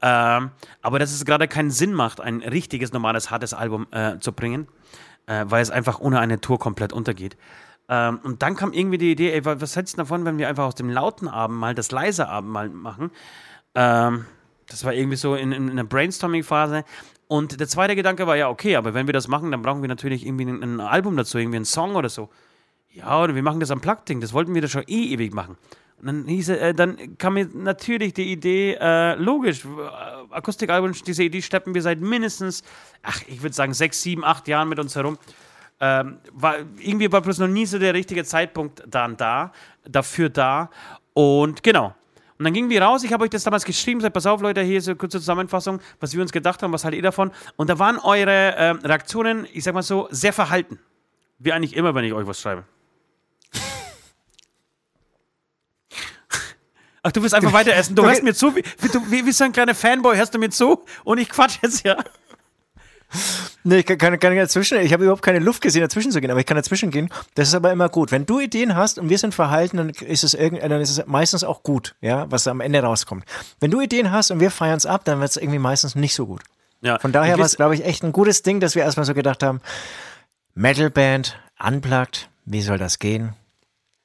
ähm, 0.01 0.51
aber 0.81 0.99
dass 0.99 1.13
es 1.13 1.27
gerade 1.27 1.47
keinen 1.47 1.71
Sinn 1.71 1.93
macht, 1.93 2.23
ein 2.23 2.41
richtiges, 2.41 2.95
normales, 2.95 3.31
hartes 3.31 3.53
Album 3.53 3.87
äh, 3.91 4.19
zu 4.19 4.33
bringen, 4.33 4.67
äh, 5.27 5.45
weil 5.47 5.61
es 5.61 5.71
einfach 5.71 6.01
ohne 6.01 6.21
eine 6.21 6.41
Tour 6.41 6.59
komplett 6.59 6.95
untergeht. 6.95 7.37
Ähm, 7.91 8.19
und 8.23 8.43
dann 8.43 8.57
kam 8.57 8.73
irgendwie 8.73 8.97
die 8.97 9.13
Idee, 9.13 9.33
ey, 9.33 9.45
wa- 9.45 9.57
was 9.59 9.77
hältst 9.77 9.93
du 9.93 9.99
davon, 9.99 10.25
wenn 10.25 10.39
wir 10.39 10.49
einfach 10.49 10.65
aus 10.65 10.75
dem 10.75 10.89
lauten 10.89 11.29
Abend 11.29 11.59
mal 11.59 11.75
das 11.75 11.91
leise 11.91 12.27
Abend 12.31 12.51
mal 12.51 12.71
machen? 12.71 13.11
Ähm, 13.75 14.25
das 14.71 14.87
war 14.87 14.95
irgendwie 14.95 15.19
so 15.19 15.35
in, 15.35 15.53
in, 15.53 15.65
in 15.65 15.71
einer 15.73 15.85
Brainstorming-Phase. 15.85 16.85
Und 17.29 17.61
der 17.61 17.69
zweite 17.69 17.95
Gedanke 17.95 18.27
war 18.27 18.37
ja, 18.37 18.49
okay, 18.49 18.77
aber 18.77 18.95
wenn 18.95 19.07
wir 19.07 19.13
das 19.13 19.29
machen, 19.29 19.51
dann 19.51 19.61
brauchen 19.61 19.83
wir 19.83 19.89
natürlich 19.89 20.25
irgendwie 20.25 20.47
ein, 20.47 20.63
ein 20.63 20.81
Album 20.81 21.15
dazu, 21.19 21.37
irgendwie 21.37 21.57
einen 21.57 21.67
Song 21.67 21.95
oder 21.95 22.09
so. 22.09 22.31
Ja, 22.95 23.21
oder 23.21 23.35
wir 23.35 23.43
machen 23.43 23.59
das 23.59 23.73
am 23.73 23.81
Plug-Ding, 23.81 24.21
das 24.21 24.33
wollten 24.33 24.55
wir 24.55 24.63
doch 24.63 24.69
schon 24.69 24.85
eh 24.87 25.13
ewig 25.13 25.35
machen. 25.35 25.57
Und 26.01 26.07
dann, 26.07 26.27
hieß, 26.27 26.51
äh, 26.51 26.75
dann 26.75 27.19
kam 27.19 27.35
mir 27.35 27.49
natürlich 27.53 28.13
die 28.13 28.31
Idee, 28.31 28.77
äh, 28.81 29.15
logisch, 29.17 29.65
äh, 29.65 29.69
Akustikalbum, 30.31 30.93
diese 30.93 31.25
Idee 31.25 31.43
steppen 31.43 31.75
wir 31.75 31.83
seit 31.83 32.01
mindestens, 32.01 32.63
ach, 33.03 33.21
ich 33.27 33.43
würde 33.43 33.55
sagen, 33.55 33.75
sechs, 33.75 34.01
sieben, 34.01 34.25
acht 34.25 34.47
Jahren 34.47 34.69
mit 34.69 34.79
uns 34.79 34.95
herum. 34.95 35.19
Ähm, 35.81 36.19
war, 36.33 36.59
irgendwie 36.79 37.11
war 37.11 37.21
bloß 37.21 37.39
noch 37.39 37.49
nie 37.49 37.67
so 37.67 37.81
der 37.81 37.95
richtige 37.95 38.23
Zeitpunkt 38.25 38.85
dann 38.87 39.17
da, 39.17 39.53
dafür 39.85 40.29
da. 40.29 40.71
Und 41.15 41.65
genau. 41.65 41.95
Und 42.39 42.45
dann 42.45 42.53
gingen 42.53 42.71
wir 42.71 42.83
raus, 42.83 43.03
ich 43.03 43.13
habe 43.13 43.25
euch 43.25 43.31
das 43.31 43.43
damals 43.43 43.65
geschrieben, 43.65 44.01
sagt, 44.01 44.15
pass 44.15 44.27
auf 44.27 44.41
Leute, 44.41 44.61
hier 44.63 44.79
ist 44.79 44.89
eine 44.89 44.97
kurze 44.97 45.19
Zusammenfassung, 45.19 45.81
was 45.99 46.15
wir 46.15 46.23
uns 46.23 46.31
gedacht 46.31 46.63
haben, 46.63 46.73
was 46.73 46.85
haltet 46.85 46.99
ihr 46.99 47.03
davon? 47.03 47.33
Und 47.57 47.71
da 47.71 47.79
waren 47.79 47.99
eure 47.99 48.55
ähm, 48.57 48.79
Reaktionen, 48.85 49.49
ich 49.53 49.65
sag 49.65 49.75
mal 49.75 49.83
so, 49.83 50.07
sehr 50.11 50.33
verhalten. 50.33 50.79
Wie 51.39 51.53
eigentlich 51.53 51.75
immer, 51.75 51.95
wenn 51.95 52.05
ich 52.05 52.13
euch 52.13 52.27
was 52.27 52.41
schreibe. 52.41 52.65
Ach, 57.05 57.13
du 57.13 57.23
willst 57.23 57.35
einfach 57.35 57.53
weiter 57.53 57.73
essen. 57.75 57.95
Du 57.95 58.03
Okay. 58.03 58.11
hörst 58.11 58.23
mir 58.25 58.35
zu, 58.35 58.57
wie, 58.57 58.63
du, 58.89 59.01
wie, 59.11 59.25
wie 59.27 59.33
so 59.33 59.45
ein 59.45 59.53
kleiner 59.53 59.75
Fanboy 59.77 60.17
hörst 60.17 60.35
du 60.35 60.39
mir 60.39 60.51
zu 60.51 60.85
und 61.05 61.19
ich 61.19 61.29
quatsch 61.29 61.59
jetzt 61.63 61.85
ja. 61.85 61.97
Nee, 63.63 63.79
ich 63.79 63.87
kann, 63.87 63.99
kann, 63.99 64.19
kann 64.19 64.35
dazwischen, 64.35 64.79
ich 64.81 64.93
habe 64.93 65.05
überhaupt 65.05 65.23
keine 65.23 65.39
Luft 65.39 65.61
gesehen, 65.63 65.83
dazwischen 65.83 66.11
zu 66.11 66.21
gehen, 66.21 66.31
aber 66.33 66.41
ich 66.41 66.47
kann 66.47 66.57
dazwischen 66.57 66.91
gehen. 66.91 67.11
Das 67.37 67.47
ist 67.47 67.55
aber 67.55 67.71
immer 67.71 67.89
gut. 67.89 68.11
Wenn 68.11 68.27
du 68.27 68.41
Ideen 68.41 68.75
hast 68.75 68.99
und 68.99 69.09
wir 69.09 69.19
sind 69.19 69.35
verhalten, 69.35 69.77
dann 69.77 69.91
ist 69.91 70.25
es, 70.25 70.35
irgend, 70.35 70.63
dann 70.63 70.81
ist 70.81 70.91
es 70.91 71.07
meistens 71.07 71.45
auch 71.45 71.63
gut, 71.63 71.95
ja, 72.01 72.29
was 72.31 72.49
am 72.49 72.61
Ende 72.61 72.81
rauskommt. 72.83 73.25
Wenn 73.61 73.71
du 73.71 73.81
Ideen 73.81 74.11
hast 74.11 74.33
und 74.33 74.41
wir 74.41 74.51
feiern 74.51 74.79
es 74.79 74.87
ab, 74.87 75.05
dann 75.05 75.21
wird 75.21 75.31
es 75.31 75.37
irgendwie 75.37 75.61
meistens 75.61 75.95
nicht 75.95 76.15
so 76.15 76.27
gut. 76.27 76.43
ja. 76.81 76.99
Von 76.99 77.13
daher 77.13 77.39
war 77.39 77.47
es, 77.47 77.55
glaube 77.57 77.75
ich, 77.77 77.85
echt 77.85 78.03
ein 78.03 78.11
gutes 78.13 78.43
Ding, 78.43 78.59
dass 78.59 78.75
wir 78.75 78.83
erstmal 78.83 79.07
so 79.07 79.15
gedacht 79.15 79.43
haben, 79.45 79.61
Metalband, 80.55 81.39
unplugged, 81.65 82.29
wie 82.47 82.63
soll 82.63 82.79
das 82.79 82.99
gehen? 82.99 83.35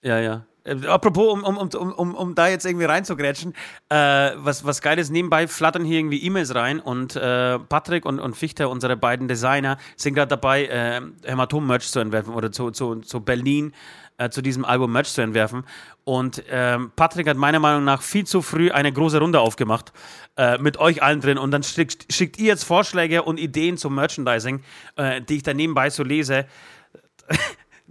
Ja, 0.03 0.19
ja. 0.19 0.45
Äh, 0.69 0.87
apropos, 0.87 1.33
um, 1.33 1.43
um, 1.43 1.57
um, 1.57 1.93
um, 1.93 2.15
um, 2.15 2.35
da 2.35 2.47
jetzt 2.47 2.65
irgendwie 2.65 2.85
reinzugrätschen, 2.85 3.53
äh, 3.89 3.95
was, 4.35 4.65
was 4.65 4.81
geil 4.81 4.99
ist, 4.99 5.09
nebenbei 5.09 5.47
flattern 5.47 5.83
hier 5.83 5.99
irgendwie 5.99 6.23
E-Mails 6.23 6.53
rein 6.55 6.79
und 6.79 7.15
äh, 7.15 7.59
Patrick 7.59 8.05
und, 8.05 8.19
und 8.19 8.35
Fichter, 8.35 8.69
unsere 8.69 8.95
beiden 8.95 9.27
Designer, 9.27 9.77
sind 9.95 10.13
gerade 10.13 10.29
dabei, 10.29 10.65
äh, 10.65 11.01
Hämatom-Merch 11.25 11.91
zu 11.91 11.99
entwerfen 11.99 12.33
oder 12.33 12.51
zu, 12.51 12.71
zu, 12.71 12.97
zu 13.01 13.21
Berlin 13.21 13.73
äh, 14.17 14.29
zu 14.29 14.41
diesem 14.41 14.65
Album 14.65 14.91
Merch 14.91 15.11
zu 15.13 15.21
entwerfen. 15.21 15.63
Und 16.03 16.43
ähm, 16.49 16.91
Patrick 16.95 17.27
hat 17.27 17.37
meiner 17.37 17.59
Meinung 17.59 17.83
nach 17.83 18.01
viel 18.01 18.25
zu 18.25 18.41
früh 18.41 18.71
eine 18.71 18.91
große 18.91 19.19
Runde 19.19 19.39
aufgemacht 19.39 19.93
äh, 20.37 20.57
mit 20.57 20.77
euch 20.77 21.01
allen 21.01 21.21
drin 21.21 21.37
und 21.37 21.51
dann 21.51 21.63
schickt, 21.63 22.11
schickt 22.11 22.37
ihr 22.39 22.47
jetzt 22.47 22.63
Vorschläge 22.63 23.23
und 23.23 23.39
Ideen 23.39 23.77
zum 23.77 23.95
Merchandising, 23.95 24.61
äh, 24.95 25.21
die 25.21 25.37
ich 25.37 25.43
dann 25.43 25.57
nebenbei 25.57 25.89
so 25.89 26.03
lese 26.03 26.45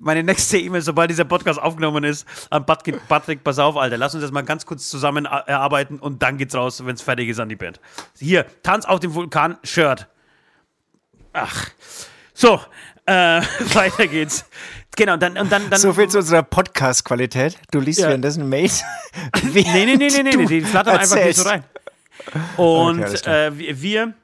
meine 0.01 0.22
nächste 0.22 0.59
E-Mail, 0.59 0.82
sobald 0.82 1.11
dieser 1.11 1.24
Podcast 1.24 1.61
aufgenommen 1.61 2.05
ist, 2.05 2.26
an 2.51 2.64
Patrick, 2.66 3.07
Patrick, 3.09 3.44
pass 3.44 3.59
auf, 3.59 3.76
Alter, 3.76 3.96
lass 3.96 4.14
uns 4.14 4.22
das 4.22 4.30
mal 4.30 4.42
ganz 4.42 4.66
kurz 4.66 4.88
zusammen 4.88 5.24
erarbeiten 5.24 5.99
und 5.99 6.22
dann 6.22 6.38
geht's 6.38 6.55
raus, 6.55 6.84
wenn 6.84 6.94
es 6.94 7.03
fertig 7.03 7.28
ist 7.28 7.40
an 7.40 7.49
die 7.49 7.57
Band. 7.57 7.80
Hier, 8.18 8.46
Tanz 8.62 8.84
auf 8.84 9.01
dem 9.01 9.14
Vulkan, 9.14 9.59
Shirt. 9.62 10.07
Ach. 11.32 11.68
So, 12.34 12.61
äh, 13.07 13.42
weiter 13.74 14.07
geht's. 14.07 14.44
Genau, 14.96 15.16
dann, 15.16 15.38
und 15.38 15.53
dann, 15.53 15.70
dann. 15.70 15.78
So 15.80 15.92
viel 15.92 16.09
zu 16.09 16.18
unserer 16.18 16.42
Podcast-Qualität. 16.42 17.57
Du 17.70 17.78
liest 17.78 18.01
ja. 18.01 18.09
währenddessen 18.09 18.49
Mails. 18.49 18.82
nee, 19.53 19.64
nee, 19.72 19.96
nee, 19.96 20.09
nee, 20.09 20.22
nee, 20.22 20.46
die 20.46 20.61
flattern 20.62 20.96
einfach 20.99 21.16
nicht 21.16 21.36
so 21.36 21.49
rein. 21.49 21.64
Und 22.57 23.05
okay, 23.05 23.46
äh, 23.46 23.80
wir, 23.80 24.14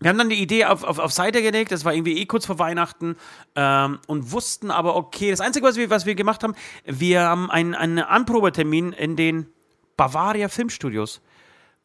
wir 0.00 0.08
haben 0.08 0.18
dann 0.18 0.30
die 0.30 0.40
Idee 0.40 0.64
auf, 0.64 0.82
auf, 0.82 0.98
auf 0.98 1.12
Seite 1.12 1.42
gelegt, 1.42 1.72
das 1.72 1.84
war 1.84 1.94
irgendwie 1.94 2.18
eh 2.18 2.26
kurz 2.26 2.46
vor 2.46 2.58
Weihnachten 2.58 3.16
ähm, 3.54 3.98
und 4.06 4.32
wussten 4.32 4.70
aber, 4.70 4.96
okay, 4.96 5.30
das 5.30 5.40
Einzige, 5.40 5.66
was 5.66 5.76
wir, 5.76 5.90
was 5.90 6.06
wir 6.06 6.14
gemacht 6.14 6.42
haben, 6.42 6.54
wir 6.84 7.22
haben 7.22 7.50
einen, 7.50 7.74
einen 7.74 7.98
Anprobetermin 7.98 8.92
in 8.92 9.16
den 9.16 9.46
Bavaria 9.96 10.48
Filmstudios 10.48 11.20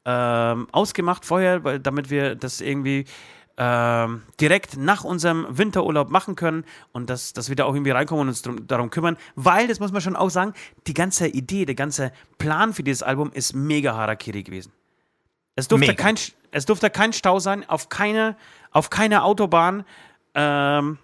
ähm, 0.06 0.68
ausgemacht 0.72 1.26
vorher, 1.26 1.64
weil, 1.66 1.80
damit 1.80 2.10
wir 2.10 2.36
das 2.36 2.62
irgendwie 2.62 3.06
ähm, 3.58 4.24
direkt 4.40 4.78
nach 4.78 5.04
unserem 5.04 5.46
Winterurlaub 5.50 6.10
machen 6.10 6.36
können 6.36 6.66
und 6.94 7.10
dass, 7.10 7.34
dass 7.34 7.50
wir 7.50 7.56
da 7.56 7.66
auch 7.66 7.74
irgendwie 7.74 7.92
reinkommen 7.92 8.24
und 8.24 8.28
uns 8.30 8.42
drum, 8.42 8.68
darum 8.68 8.90
kümmern, 8.90 9.18
weil, 9.36 9.68
das 9.68 9.80
muss 9.80 9.92
man 9.92 10.02
schon 10.02 10.16
auch 10.16 10.30
sagen, 10.30 10.54
die 10.88 10.94
ganze 10.94 11.28
Idee, 11.28 11.66
der 11.66 11.76
ganze 11.76 12.12
Plan 12.38 12.74
für 12.74 12.84
dieses 12.84 13.04
Album 13.04 13.32
ist 13.34 13.54
mega 13.54 13.96
Harakiri 13.96 14.44
gewesen. 14.44 14.72
Es 15.56 15.70
durfte, 15.70 15.88
mega. 15.88 16.04
kein, 16.04 16.16
es 16.56 16.66
durfte 16.66 16.90
kein 16.90 17.12
Stau 17.12 17.40
sein, 17.40 17.68
auf 17.68 17.90
keine, 17.90 18.38
auf 18.72 18.90
keine 18.90 19.24
Autobahn. 19.24 19.84
Ähm, 20.34 20.98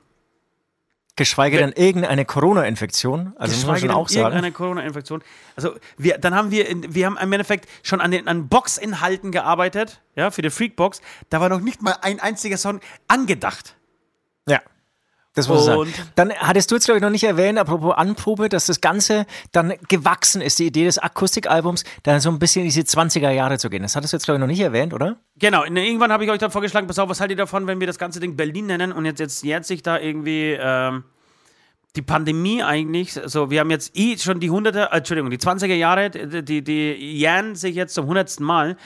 Geschweige 1.17 1.57
denn 1.57 1.73
irgendeine 1.73 2.23
Corona-Infektion. 2.23 3.33
Also 3.37 3.57
muss 3.57 3.65
man 3.65 3.77
schon 3.77 3.91
auch 3.91 4.07
sagen. 4.07 4.27
Irgendeine 4.27 4.53
Corona-Infektion. 4.53 5.21
Also 5.57 5.75
wir, 5.97 6.17
dann 6.19 6.35
haben 6.35 6.51
wir, 6.51 6.69
in, 6.69 6.95
wir 6.95 7.05
haben 7.05 7.17
im 7.17 7.33
Endeffekt 7.33 7.67
schon 7.83 7.99
an 7.99 8.11
den 8.11 8.29
an 8.29 8.47
Boxinhalten 8.47 9.33
gearbeitet, 9.33 10.01
ja, 10.15 10.31
für 10.31 10.41
die 10.41 10.49
Freakbox. 10.49 11.01
Da 11.29 11.41
war 11.41 11.49
noch 11.49 11.59
nicht 11.59 11.81
mal 11.81 11.97
ein 12.01 12.21
einziger 12.21 12.57
Song 12.57 12.79
angedacht. 13.09 13.75
Ja. 14.47 14.61
Das 15.33 15.47
muss 15.47 15.59
ich 15.59 15.65
sagen. 15.65 15.93
Dann 16.15 16.33
hattest 16.33 16.69
du 16.71 16.75
jetzt, 16.75 16.85
glaube 16.85 16.97
ich, 16.97 17.01
noch 17.01 17.09
nicht 17.09 17.23
erwähnt, 17.23 17.57
apropos 17.57 17.95
Anprobe, 17.95 18.49
dass 18.49 18.65
das 18.65 18.81
Ganze 18.81 19.25
dann 19.53 19.73
gewachsen 19.87 20.41
ist, 20.41 20.59
die 20.59 20.67
Idee 20.67 20.83
des 20.83 20.97
Akustikalbums, 20.97 21.85
dann 22.03 22.19
so 22.19 22.29
ein 22.29 22.37
bisschen 22.37 22.63
in 22.63 22.67
diese 22.69 22.81
20er 22.81 23.29
Jahre 23.29 23.57
zu 23.57 23.69
gehen. 23.69 23.81
Das 23.81 23.95
hattest 23.95 24.11
du 24.11 24.17
jetzt, 24.17 24.25
glaube 24.25 24.37
ich, 24.37 24.41
noch 24.41 24.47
nicht 24.47 24.59
erwähnt, 24.59 24.93
oder? 24.93 25.17
Genau. 25.39 25.63
Irgendwann 25.63 26.11
habe 26.11 26.25
ich 26.25 26.29
euch 26.29 26.39
dann 26.39 26.51
vorgeschlagen, 26.51 26.87
pass 26.87 26.99
auf, 26.99 27.07
was 27.07 27.21
haltet 27.21 27.37
ihr 27.37 27.43
davon, 27.43 27.65
wenn 27.65 27.79
wir 27.79 27.87
das 27.87 27.97
ganze 27.97 28.19
Ding 28.19 28.35
Berlin 28.35 28.65
nennen 28.65 28.91
und 28.91 29.05
jetzt, 29.05 29.19
jetzt 29.19 29.43
jährt 29.43 29.65
sich 29.65 29.81
da 29.83 29.97
irgendwie 29.97 30.57
ähm, 30.59 31.05
die 31.95 32.01
Pandemie 32.01 32.63
eigentlich, 32.63 33.13
so, 33.13 33.49
wir 33.49 33.59
haben 33.59 33.69
jetzt 33.69 33.97
eh 33.97 34.17
schon 34.17 34.39
die 34.39 34.49
100er, 34.49 34.91
äh, 34.91 34.97
Entschuldigung, 34.97 35.29
die 35.29 35.37
20er 35.37 35.73
Jahre, 35.75 36.09
die, 36.09 36.63
die, 36.63 36.93
jähren 36.93 37.55
sich 37.55 37.75
jetzt 37.75 37.93
zum 37.93 38.03
100. 38.03 38.39
Mal, 38.39 38.77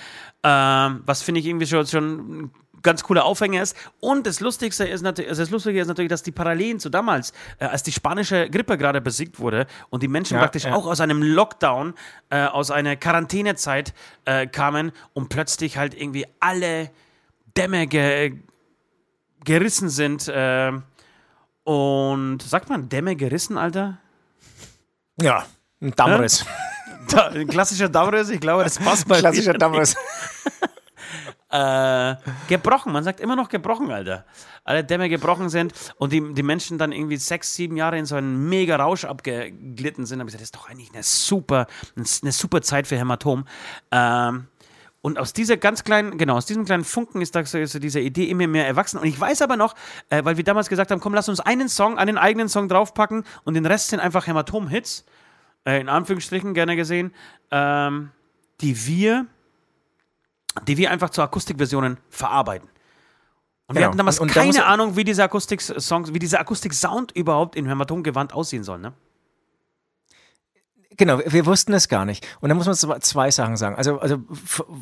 ähm, 0.44 1.02
was 1.06 1.22
finde 1.22 1.40
ich 1.40 1.46
irgendwie 1.46 1.68
schon, 1.68 1.86
schon 1.86 2.52
ganz 2.86 3.04
cooler 3.04 3.26
Aufhänger 3.26 3.62
ist. 3.62 3.76
Und 4.00 4.26
das 4.26 4.40
Lustigste 4.40 4.86
ist 4.86 5.02
natürlich, 5.02 5.30
also 5.30 5.42
das 5.42 5.50
Lustige 5.50 5.82
ist 5.82 5.88
natürlich, 5.88 6.10
dass 6.10 6.24
die 6.24 6.32
Parallelen 6.32 6.80
zu 6.80 6.90
damals, 6.90 7.34
äh, 7.60 7.66
als 7.66 7.84
die 7.84 7.92
spanische 7.92 8.50
Grippe 8.50 8.78
gerade 8.78 9.02
besiegt 9.02 9.40
wurde 9.40 9.68
und 9.90 10.02
die 10.04 10.08
Menschen 10.08 10.36
ja, 10.36 10.40
praktisch 10.40 10.64
ja. 10.64 10.74
auch 10.74 10.86
aus 10.86 11.02
einem 11.02 11.22
Lockdown, 11.22 11.94
äh, 12.30 12.46
aus 12.46 12.72
einer 12.72 12.96
Quarantänezeit 12.96 13.94
äh, 14.24 14.48
kamen 14.48 14.94
und 15.14 15.28
plötzlich 15.28 15.78
halt 15.78 15.94
irgendwie 15.94 16.26
alle 16.40 16.90
Dämme 17.58 17.88
ge 17.88 18.38
gerissen 19.44 19.90
sind. 19.90 20.28
Äh, 20.28 20.72
und 21.66 22.42
sagt 22.42 22.70
man 22.70 22.90
Dämme 22.90 23.16
gerissen, 23.16 23.58
Alter? 23.58 23.98
Ja, 25.20 25.46
ein 25.82 25.92
Dammriss. 25.92 26.46
ein 27.16 27.48
klassischer 27.48 27.90
Dammriss, 27.90 28.30
ich 28.30 28.40
glaube, 28.40 28.64
das 28.64 28.78
passt 28.78 29.08
bei 29.08 29.20
Klassischer 29.20 29.54
Dammriss. 29.54 29.96
äh, 31.56 32.16
gebrochen. 32.50 32.92
Man 32.92 33.04
sagt 33.04 33.20
immer 33.20 33.36
noch 33.36 33.50
gebrochen, 33.50 33.90
Alter. 33.90 34.26
Alle 34.66 34.84
Dämme 34.84 35.08
gebrochen 35.10 35.50
sind 35.50 35.74
und 35.98 36.12
die, 36.12 36.34
die 36.34 36.44
Menschen 36.44 36.78
dann 36.78 36.92
irgendwie 36.92 37.18
sechs, 37.18 37.56
sieben 37.56 37.78
Jahre 37.78 37.98
in 37.98 38.06
so 38.06 38.16
einen 38.16 38.50
mega 38.50 38.76
Rausch 38.76 39.06
abgeglitten 39.06 40.06
sind. 40.06 40.20
Da 40.20 40.22
habe 40.22 40.30
ich 40.30 40.36
gesagt, 40.36 40.42
das 40.42 40.48
ist 40.48 40.56
doch 40.56 40.70
eigentlich 40.70 40.92
eine 40.94 41.04
super, 41.04 41.68
eine 41.96 42.32
super 42.32 42.62
Zeit 42.62 42.88
für 42.88 42.98
Hämatom. 42.98 43.46
Ähm, 43.92 44.48
und 45.02 45.20
aus 45.20 45.34
dieser 45.34 45.56
ganz 45.56 45.84
kleinen, 45.84 46.18
genau, 46.18 46.36
aus 46.36 46.48
diesem 46.48 46.66
kleinen 46.66 46.84
Funken 46.84 47.22
ist, 47.22 47.36
da 47.36 47.46
so, 47.46 47.60
ist 47.60 47.82
diese 47.82 48.00
Idee 48.00 48.26
immer 48.26 48.48
mehr 48.48 48.68
erwachsen. 48.68 48.98
Und 48.98 49.06
ich 49.06 49.20
weiß 49.20 49.42
aber 49.44 49.56
noch, 49.56 49.76
äh, 50.10 50.26
weil 50.26 50.36
wir 50.36 50.44
damals 50.44 50.68
gesagt 50.68 50.92
haben, 50.92 51.00
komm, 51.00 51.14
lass 51.14 51.30
uns 51.30 51.40
einen 51.40 51.70
Song, 51.70 51.98
einen 51.98 52.18
eigenen 52.18 52.50
Song 52.50 52.68
draufpacken 52.68 53.24
und 53.44 53.54
den 53.54 53.66
Rest 53.66 53.90
sind 53.90 54.00
einfach 54.00 54.28
Hämatom-Hits, 54.28 55.06
äh, 55.66 55.80
in 55.80 55.90
Anführungsstrichen 55.90 56.54
gerne 56.56 56.76
gesehen, 56.76 57.14
ähm, 57.52 58.10
die 58.62 58.88
wir 58.88 59.28
die 60.68 60.78
wir 60.78 60.92
einfach 60.92 61.10
zu 61.10 61.22
Akustikversionen 61.22 61.98
verarbeiten. 62.10 62.70
Und 63.68 63.76
wir 63.76 63.80
genau. 63.80 63.88
hatten 63.88 63.98
damals 63.98 64.20
und, 64.20 64.30
und 64.30 64.34
keine 64.34 64.54
da 64.54 64.66
Ahnung, 64.66 64.96
wie 64.96 65.04
diese 65.04 65.24
Akustik-Songs, 65.24 66.14
wie 66.14 66.20
dieser 66.20 66.40
Akustik-Sound 66.40 67.12
überhaupt 67.14 67.56
in 67.56 67.66
Hämatomgewand 67.68 68.34
aussehen 68.34 68.64
soll, 68.64 68.80
ne? 68.80 68.94
Genau, 70.98 71.20
wir 71.26 71.46
wussten 71.46 71.74
es 71.74 71.90
gar 71.90 72.06
nicht. 72.06 72.26
Und 72.42 72.50
da 72.50 72.56
muss 72.56 72.66
man 72.66 73.02
zwei 73.02 73.32
Sachen 73.32 73.58
sagen. 73.58 73.76
Also, 73.76 74.00
also 74.00 74.18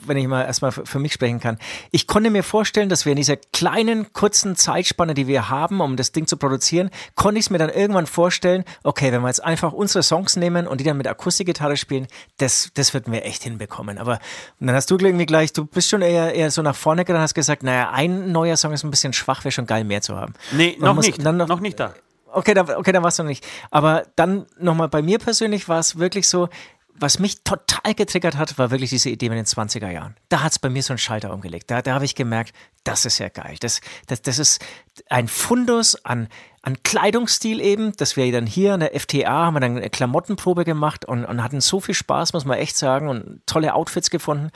wenn 0.06 0.18
ich 0.18 0.28
mal 0.28 0.44
erstmal 0.44 0.72
für 0.72 1.00
mich 1.00 1.14
sprechen 1.14 1.40
kann. 1.40 1.58
Ich 1.92 2.08
konnte 2.08 2.30
mir 2.30 2.44
vorstellen, 2.44 2.90
dass 2.90 3.06
wir 3.06 3.12
in 3.12 3.18
dieser 3.18 3.38
kleinen, 3.38 4.14
kurzen 4.14 4.56
Zeitspanne, 4.56 5.14
die 5.14 5.28
wir 5.28 5.50
haben, 5.50 5.82
um 5.82 5.96
das 5.96 6.12
Ding 6.12 6.28
zu 6.28 6.38
produzieren, 6.38 6.90
konnte 7.16 7.40
ich 7.40 7.46
es 7.46 7.50
mir 7.50 7.58
dann 7.58 7.70
irgendwann 7.70 8.06
vorstellen, 8.06 8.64
okay, 8.84 9.12
wenn 9.12 9.22
wir 9.22 9.28
jetzt 9.28 9.44
einfach 9.44 9.74
unsere 9.74 10.04
Songs 10.04 10.36
nehmen 10.36 10.68
und 10.68 10.80
die 10.80 10.84
dann 10.84 10.98
mit 10.98 11.08
Akustikgitarre 11.08 11.78
spielen, 11.78 12.08
das, 12.38 12.72
das 12.74 12.94
würden 12.94 13.12
wir 13.12 13.26
echt 13.26 13.44
hinbekommen. 13.44 13.98
Aber 13.98 14.20
dann 14.60 14.76
hast 14.76 14.92
du 14.92 14.98
irgendwie 14.98 15.26
gleich, 15.26 15.54
du 15.54 15.66
bist 15.66 15.90
schon 15.90 16.02
eher, 16.02 16.34
eher 16.34 16.52
so 16.52 16.62
nach 16.62 16.76
vorne 16.76 17.04
gegangen 17.04 17.18
und 17.18 17.24
hast 17.24 17.34
gesagt, 17.34 17.64
naja, 17.64 17.92
ein 17.92 18.32
neuer 18.32 18.58
Song 18.58 18.74
ist 18.74 18.84
ein 18.84 18.92
bisschen 18.92 19.14
schwach, 19.14 19.44
wäre 19.44 19.52
schon 19.52 19.66
geil, 19.66 19.84
mehr 19.84 20.02
zu 20.02 20.16
haben. 20.16 20.34
Nee, 20.52 20.78
noch 20.80 20.96
muss, 20.96 21.06
nicht. 21.06 21.22
Noch, 21.22 21.34
noch 21.34 21.60
nicht 21.60 21.80
da. 21.80 21.94
Okay, 22.34 22.54
da, 22.54 22.78
okay, 22.78 22.92
dann 22.92 23.04
warst 23.04 23.20
du 23.20 23.24
noch 23.24 23.30
nicht. 23.30 23.46
Aber 23.72 24.06
dann 24.16 24.46
nochmal 24.60 24.90
bei 24.90 25.02
mir 25.02 25.20
persönlich 25.20 25.70
war 25.70 25.80
es 25.80 25.98
wirklich 25.98 26.28
so, 26.28 26.50
was 26.96 27.20
mich 27.20 27.44
total 27.44 27.96
getriggert 27.96 28.38
hat, 28.38 28.58
war 28.58 28.72
wirklich 28.72 28.92
diese 28.92 29.10
Idee 29.10 29.30
mit 29.30 29.38
den 29.38 29.46
20er 29.46 29.90
Jahren. 29.90 30.16
Da 30.30 30.44
hat 30.44 30.52
es 30.52 30.60
bei 30.60 30.70
mir 30.70 30.84
so 30.84 30.94
einen 30.94 31.00
Schalter 31.00 31.34
umgelegt. 31.34 31.72
Da, 31.72 31.82
da 31.82 31.96
habe 31.96 32.06
ich 32.06 32.16
gemerkt, 32.16 32.54
das 32.84 33.06
ist 33.06 33.18
ja 33.18 33.30
geil. 33.30 33.56
Das, 33.60 33.82
das, 34.08 34.22
das 34.22 34.38
ist 34.38 34.64
ein 35.10 35.28
Fundus 35.28 35.96
an, 36.06 36.28
an 36.62 36.82
Kleidungsstil 36.84 37.62
eben, 37.62 37.94
dass 37.98 38.16
wir 38.16 38.32
dann 38.32 38.46
hier 38.46 38.74
an 38.74 38.82
der 38.82 38.98
FTA 39.00 39.46
haben 39.46 39.56
wir 39.56 39.60
dann 39.60 39.78
eine 39.78 39.90
Klamottenprobe 39.90 40.66
gemacht 40.66 41.06
und, 41.06 41.26
und 41.26 41.44
hatten 41.44 41.62
so 41.62 41.80
viel 41.80 41.96
Spaß, 41.96 42.34
muss 42.34 42.46
man 42.46 42.58
echt 42.58 42.78
sagen, 42.78 43.10
und 43.10 43.42
tolle 43.48 43.74
Outfits 43.74 44.10
gefunden. 44.10 44.52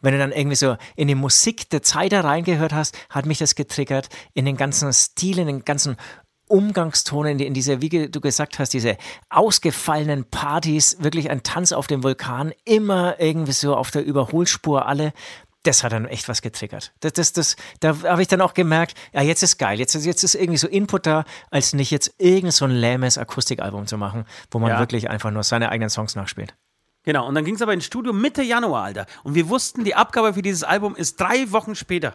Wenn 0.00 0.12
du 0.12 0.18
dann 0.18 0.32
irgendwie 0.32 0.56
so 0.56 0.76
in 0.94 1.08
die 1.08 1.14
Musik 1.14 1.68
der 1.70 1.82
Zeit 1.82 2.12
da 2.12 2.20
reingehört 2.20 2.72
hast, 2.72 2.96
hat 3.10 3.26
mich 3.26 3.38
das 3.38 3.54
getriggert, 3.54 4.08
in 4.34 4.44
den 4.44 4.56
ganzen 4.56 4.92
Stil, 4.92 5.38
in 5.38 5.46
den 5.46 5.64
ganzen 5.64 5.96
Umgangston 6.52 7.26
in, 7.26 7.38
in 7.38 7.54
dieser, 7.54 7.80
wie 7.80 7.88
du 7.88 8.20
gesagt 8.20 8.58
hast, 8.58 8.74
diese 8.74 8.98
ausgefallenen 9.30 10.26
Partys, 10.26 10.98
wirklich 11.00 11.30
ein 11.30 11.42
Tanz 11.42 11.72
auf 11.72 11.86
dem 11.86 12.02
Vulkan, 12.02 12.52
immer 12.66 13.18
irgendwie 13.18 13.52
so 13.52 13.74
auf 13.74 13.90
der 13.90 14.04
Überholspur 14.04 14.86
alle. 14.86 15.14
Das 15.62 15.82
hat 15.82 15.92
dann 15.92 16.06
echt 16.06 16.28
was 16.28 16.42
getriggert. 16.42 16.92
Das, 17.00 17.14
das, 17.14 17.32
das, 17.32 17.56
da 17.80 18.02
habe 18.02 18.20
ich 18.20 18.28
dann 18.28 18.42
auch 18.42 18.52
gemerkt, 18.52 18.98
ja, 19.14 19.22
jetzt 19.22 19.42
ist 19.42 19.56
geil. 19.56 19.78
Jetzt, 19.78 19.94
jetzt 19.94 20.24
ist 20.24 20.34
irgendwie 20.34 20.58
so 20.58 20.68
Input 20.68 21.06
da, 21.06 21.24
als 21.50 21.72
nicht 21.72 21.90
jetzt 21.90 22.14
irgend 22.18 22.52
so 22.52 22.66
ein 22.66 22.72
lähmes 22.72 23.16
Akustikalbum 23.16 23.86
zu 23.86 23.96
machen, 23.96 24.26
wo 24.50 24.58
man 24.58 24.72
ja. 24.72 24.78
wirklich 24.78 25.08
einfach 25.08 25.30
nur 25.30 25.44
seine 25.44 25.70
eigenen 25.70 25.88
Songs 25.88 26.16
nachspielt. 26.16 26.54
Genau, 27.04 27.26
und 27.26 27.34
dann 27.34 27.44
ging 27.44 27.54
es 27.54 27.62
aber 27.62 27.72
ins 27.72 27.86
Studio 27.86 28.12
Mitte 28.12 28.42
Januar, 28.42 28.84
Alter. 28.84 29.06
Und 29.24 29.34
wir 29.34 29.48
wussten, 29.48 29.84
die 29.84 29.94
Abgabe 29.94 30.34
für 30.34 30.42
dieses 30.42 30.64
Album 30.64 30.96
ist 30.96 31.18
drei 31.18 31.50
Wochen 31.50 31.74
später. 31.74 32.14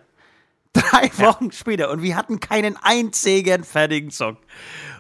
Drei 0.82 1.10
Wochen 1.26 1.46
ja. 1.46 1.52
später 1.52 1.90
und 1.90 2.02
wir 2.02 2.16
hatten 2.16 2.40
keinen 2.40 2.78
einzigen 2.82 3.64
fertigen 3.64 4.12
Song. 4.12 4.38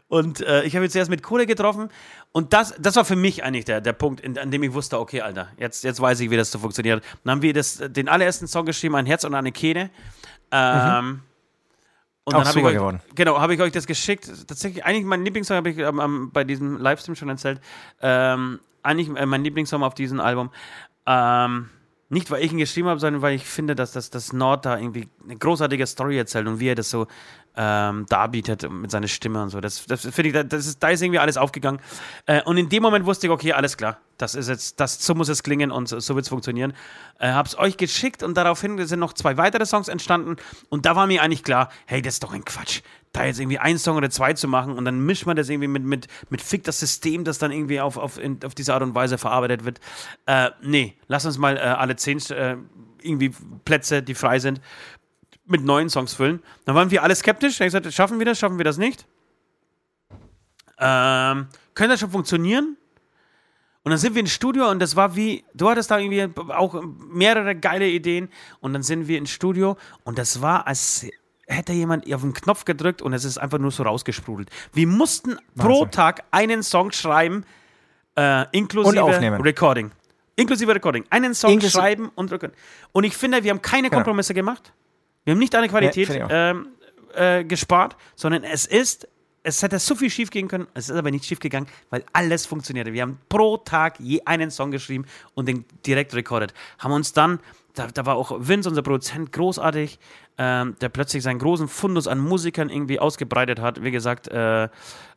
Und 0.09 0.39
äh, 0.41 0.63
ich 0.63 0.75
habe 0.75 0.85
jetzt 0.85 0.95
erst 0.95 1.09
mit 1.09 1.21
Kohle 1.21 1.45
getroffen 1.45 1.89
und 2.31 2.53
das, 2.53 2.73
das 2.79 2.95
war 2.95 3.03
für 3.03 3.15
mich 3.15 3.43
eigentlich 3.43 3.65
der, 3.65 3.81
der 3.81 3.93
Punkt, 3.93 4.21
in, 4.21 4.37
an 4.37 4.51
dem 4.51 4.63
ich 4.63 4.73
wusste, 4.73 4.99
okay, 4.99 5.21
Alter, 5.21 5.49
jetzt, 5.57 5.83
jetzt 5.83 5.99
weiß 6.01 6.19
ich, 6.21 6.29
wie 6.29 6.37
das 6.37 6.51
so 6.51 6.59
funktioniert. 6.59 7.03
Dann 7.23 7.31
haben 7.31 7.41
wir 7.41 7.53
das, 7.53 7.81
den 7.89 8.07
allerersten 8.07 8.47
Song 8.47 8.65
geschrieben, 8.65 8.95
ein 8.95 9.05
Herz 9.05 9.23
und 9.23 9.35
eine 9.35 9.51
Kehle. 9.51 9.89
Ähm, 10.51 11.05
mhm. 11.05 11.21
Und 12.23 12.35
Auch 12.35 12.43
dann 12.43 12.47
habe 12.47 12.59
ich, 12.59 12.79
euch, 12.79 12.99
genau, 13.15 13.39
hab 13.39 13.49
ich 13.51 13.61
euch 13.61 13.71
das 13.71 13.87
geschickt. 13.87 14.29
Tatsächlich, 14.47 14.83
eigentlich 14.83 15.05
mein 15.05 15.23
Lieblingssong 15.23 15.57
habe 15.57 15.69
ich 15.69 15.77
ähm, 15.77 16.29
bei 16.33 16.43
diesem 16.43 16.77
Livestream 16.77 17.15
schon 17.15 17.29
erzählt. 17.29 17.61
Ähm, 18.01 18.59
eigentlich 18.83 19.09
äh, 19.17 19.25
mein 19.25 19.43
Lieblingssong 19.43 19.81
auf 19.81 19.93
diesem 19.93 20.19
Album. 20.19 20.51
Ähm, 21.05 21.69
nicht, 22.09 22.31
weil 22.31 22.43
ich 22.43 22.51
ihn 22.51 22.57
geschrieben 22.57 22.87
habe, 22.87 22.99
sondern 22.99 23.21
weil 23.21 23.35
ich 23.35 23.43
finde, 23.43 23.75
dass 23.75 23.91
das, 23.91 24.09
das 24.09 24.31
Nord 24.31 24.65
da 24.65 24.77
irgendwie 24.77 25.09
eine 25.23 25.35
großartige 25.35 25.85
Story 25.85 26.17
erzählt 26.17 26.47
und 26.47 26.59
wie 26.59 26.69
er 26.69 26.75
das 26.75 26.89
so 26.89 27.07
ähm, 27.57 28.05
darbietet 28.07 28.71
mit 28.71 28.91
seiner 28.91 29.07
Stimme 29.07 29.41
und 29.41 29.49
so. 29.49 29.59
Das, 29.59 29.85
das 29.87 30.01
finde 30.01 30.29
ich, 30.29 30.47
das 30.47 30.67
ist, 30.67 30.81
da 30.81 30.89
ist 30.89 31.01
irgendwie 31.01 31.19
alles 31.19 31.37
aufgegangen. 31.37 31.81
Äh, 32.25 32.43
und 32.43 32.57
in 32.57 32.69
dem 32.69 32.83
Moment 32.83 33.05
wusste 33.05 33.27
ich, 33.27 33.31
okay, 33.31 33.51
alles 33.51 33.75
klar, 33.75 33.97
das 34.17 34.35
ist 34.35 34.47
jetzt, 34.47 34.79
das, 34.79 35.03
so 35.03 35.15
muss 35.15 35.27
es 35.27 35.43
klingen 35.43 35.71
und 35.71 35.89
so, 35.89 35.99
so 35.99 36.15
wird 36.15 36.23
es 36.23 36.29
funktionieren. 36.29 36.73
Äh, 37.19 37.31
hab's 37.31 37.57
euch 37.57 37.75
geschickt 37.75 38.23
und 38.23 38.37
daraufhin 38.37 38.85
sind 38.85 38.99
noch 38.99 39.13
zwei 39.13 39.37
weitere 39.37 39.65
Songs 39.65 39.87
entstanden 39.87 40.37
und 40.69 40.85
da 40.85 40.95
war 40.95 41.07
mir 41.07 41.21
eigentlich 41.21 41.43
klar, 41.43 41.69
hey, 41.87 42.01
das 42.01 42.15
ist 42.15 42.23
doch 42.23 42.33
ein 42.33 42.45
Quatsch. 42.45 42.81
Da 43.13 43.25
jetzt 43.25 43.39
irgendwie 43.39 43.59
ein 43.59 43.77
Song 43.77 43.97
oder 43.97 44.09
zwei 44.09 44.33
zu 44.33 44.47
machen 44.47 44.73
und 44.73 44.85
dann 44.85 45.05
mischt 45.05 45.25
man 45.25 45.35
das 45.35 45.49
irgendwie 45.49 45.67
mit, 45.67 45.83
mit, 45.83 46.07
mit 46.29 46.41
Fick 46.41 46.63
das 46.63 46.79
System, 46.79 47.23
das 47.23 47.39
dann 47.39 47.51
irgendwie 47.51 47.79
auf, 47.79 47.97
auf, 47.97 48.17
in, 48.17 48.39
auf 48.43 48.53
diese 48.53 48.73
Art 48.73 48.83
und 48.83 48.95
Weise 48.95 49.17
verarbeitet 49.17 49.65
wird. 49.65 49.79
Äh, 50.25 50.51
nee, 50.61 50.95
lass 51.07 51.25
uns 51.25 51.37
mal 51.37 51.57
äh, 51.57 51.61
alle 51.61 51.95
zehn 51.95 52.19
äh, 52.29 52.57
irgendwie 53.01 53.31
Plätze, 53.65 54.03
die 54.03 54.15
frei 54.15 54.39
sind, 54.39 54.61
mit 55.45 55.63
neuen 55.63 55.89
Songs 55.89 56.13
füllen. 56.13 56.41
Dann 56.65 56.75
waren 56.75 56.91
wir 56.91 57.03
alle 57.03 57.15
skeptisch. 57.15 57.59
Ich 57.59 57.65
gesagt, 57.65 57.91
schaffen 57.93 58.19
wir 58.19 58.25
das, 58.25 58.37
schaffen 58.37 58.57
wir 58.57 58.65
das 58.65 58.77
nicht? 58.77 59.07
Ähm, 60.79 61.47
könnte 61.73 61.93
das 61.93 61.99
schon 61.99 62.11
funktionieren? 62.11 62.77
Und 63.83 63.91
dann 63.91 63.99
sind 63.99 64.15
wir 64.15 64.19
ins 64.19 64.33
Studio 64.33 64.69
und 64.69 64.79
das 64.79 64.97
war 64.97 65.15
wie, 65.15 65.45
du 65.53 65.69
hattest 65.69 65.89
da 65.89 65.97
irgendwie 65.97 66.27
auch 66.51 66.83
mehrere 67.09 67.55
geile 67.55 67.87
Ideen 67.87 68.27
und 68.59 68.73
dann 68.73 68.83
sind 68.83 69.07
wir 69.07 69.17
ins 69.17 69.29
Studio 69.29 69.77
und 70.03 70.17
das 70.17 70.41
war, 70.41 70.67
als 70.67 71.07
hätte 71.47 71.73
jemand 71.73 72.11
auf 72.13 72.21
den 72.21 72.33
Knopf 72.33 72.65
gedrückt 72.65 73.01
und 73.01 73.13
es 73.13 73.23
ist 73.23 73.37
einfach 73.37 73.57
nur 73.57 73.71
so 73.71 73.83
rausgesprudelt. 73.83 74.49
Wir 74.73 74.87
mussten 74.87 75.31
Wahnsinn. 75.31 75.53
pro 75.55 75.85
Tag 75.85 76.23
einen 76.31 76.61
Song 76.61 76.91
schreiben, 76.91 77.45
äh, 78.15 78.45
inklusive 78.51 79.43
Recording. 79.43 79.91
Inklusive 80.35 80.75
Recording. 80.75 81.05
Einen 81.09 81.33
Song 81.33 81.51
Inklusive 81.51 81.79
schreiben 81.79 82.11
und 82.15 82.31
recording. 82.31 82.55
Und 82.91 83.05
ich 83.05 83.15
finde, 83.15 83.43
wir 83.43 83.51
haben 83.51 83.61
keine 83.61 83.89
genau. 83.89 83.97
Kompromisse 83.97 84.33
genau. 84.33 84.51
gemacht. 84.51 84.73
Wir 85.23 85.31
haben 85.31 85.39
nicht 85.39 85.55
eine 85.55 85.67
Qualität 85.67 86.09
ja, 86.09 86.27
ähm, 86.29 86.67
äh, 87.15 87.43
gespart, 87.43 87.95
sondern 88.15 88.43
es 88.43 88.65
ist 88.65 89.07
es 89.47 89.63
hätte 89.63 89.79
so 89.79 89.95
viel 89.95 90.09
schief 90.09 90.29
gehen 90.29 90.49
können, 90.49 90.67
es 90.73 90.89
ist 90.89 90.95
aber 90.95 91.09
nicht 91.09 91.23
schief 91.23 91.39
gegangen, 91.39 91.67
weil 91.89 92.03
alles 92.11 92.45
funktionierte. 92.45 92.91
Wir 92.91 93.03
haben 93.03 93.17
pro 93.29 93.55
Tag 93.55 93.97
je 93.97 94.21
einen 94.25 94.51
Song 94.51 94.71
geschrieben 94.71 95.05
und 95.35 95.47
den 95.47 95.63
direkt 95.85 96.13
recorded. 96.13 96.53
Haben 96.79 96.91
uns 96.91 97.13
dann, 97.13 97.39
da, 97.73 97.87
da 97.87 98.05
war 98.05 98.17
auch 98.17 98.35
Vince, 98.39 98.67
unser 98.67 98.81
Produzent, 98.81 99.31
großartig, 99.31 99.99
ähm, 100.37 100.75
der 100.81 100.89
plötzlich 100.89 101.23
seinen 101.23 101.39
großen 101.39 101.67
Fundus 101.67 102.07
an 102.07 102.19
Musikern 102.19 102.69
irgendwie 102.69 102.99
ausgebreitet 102.99 103.59
hat. 103.59 103.83
Wie 103.83 103.91
gesagt, 103.91 104.27
äh, 104.27 104.69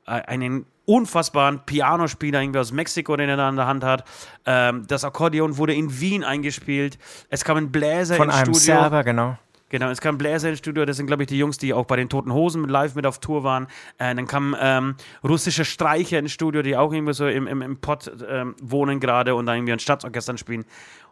einen 0.07 0.67
unfassbaren 0.87 1.61
Pianospieler 1.67 2.43
irgendwie 2.43 2.59
aus 2.59 2.73
Mexiko, 2.73 3.17
den 3.17 3.29
er 3.29 3.37
da 3.37 3.49
in 3.49 3.57
der 3.57 3.67
Hand 3.67 3.85
hat. 3.85 4.05
Ähm, 4.45 4.87
das 4.89 5.05
Akkordeon 5.05 5.57
wurde 5.57 5.75
in 5.75 6.01
Wien 6.01 6.25
eingespielt. 6.25 6.99
Es 7.29 7.45
kam 7.45 7.57
ein 7.57 7.71
Bläser 7.71 8.17
Von 8.17 8.29
ins 8.29 8.37
einem 8.37 8.55
Studio. 8.55 8.81
Server, 8.81 9.05
genau. 9.05 9.39
Genau, 9.69 9.89
es 9.89 10.01
kam 10.01 10.19
Bläser 10.19 10.49
ins 10.49 10.59
Studio, 10.59 10.85
das 10.85 10.97
sind, 10.97 11.07
glaube 11.07 11.23
ich, 11.23 11.29
die 11.29 11.39
Jungs, 11.39 11.57
die 11.57 11.73
auch 11.73 11.85
bei 11.85 11.95
den 11.95 12.09
Toten 12.09 12.33
Hosen 12.33 12.69
live 12.69 12.97
mit 12.97 13.07
auf 13.07 13.21
Tour 13.21 13.45
waren. 13.45 13.69
Äh, 13.99 14.17
dann 14.17 14.27
kamen 14.27 14.57
ähm, 14.61 14.97
russische 15.23 15.65
Streicher 15.65 16.19
ins 16.19 16.33
Studio, 16.33 16.63
die 16.63 16.77
auch 16.77 16.93
irgendwie 16.93 17.15
so 17.15 17.29
im, 17.29 17.47
im, 17.47 17.63
im 17.63 17.77
Pott 17.77 18.11
ähm, 18.29 18.57
wohnen 18.61 18.99
gerade 18.99 19.37
und 19.37 19.47
da 19.47 19.55
irgendwie 19.55 19.73
an 19.73 19.79
Staatsorchestern 19.79 20.39
spielen. 20.39 20.65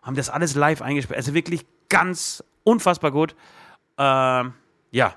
Haben 0.03 0.17
das 0.17 0.29
alles 0.29 0.57
live 0.57 0.83
eingespielt. 0.83 1.17
Also 1.17 1.35
wirklich 1.35 1.67
ganz 1.89 2.43
unfassbar 2.65 3.13
gut. 3.13 3.37
Ähm, 3.99 4.55
ja. 4.91 5.15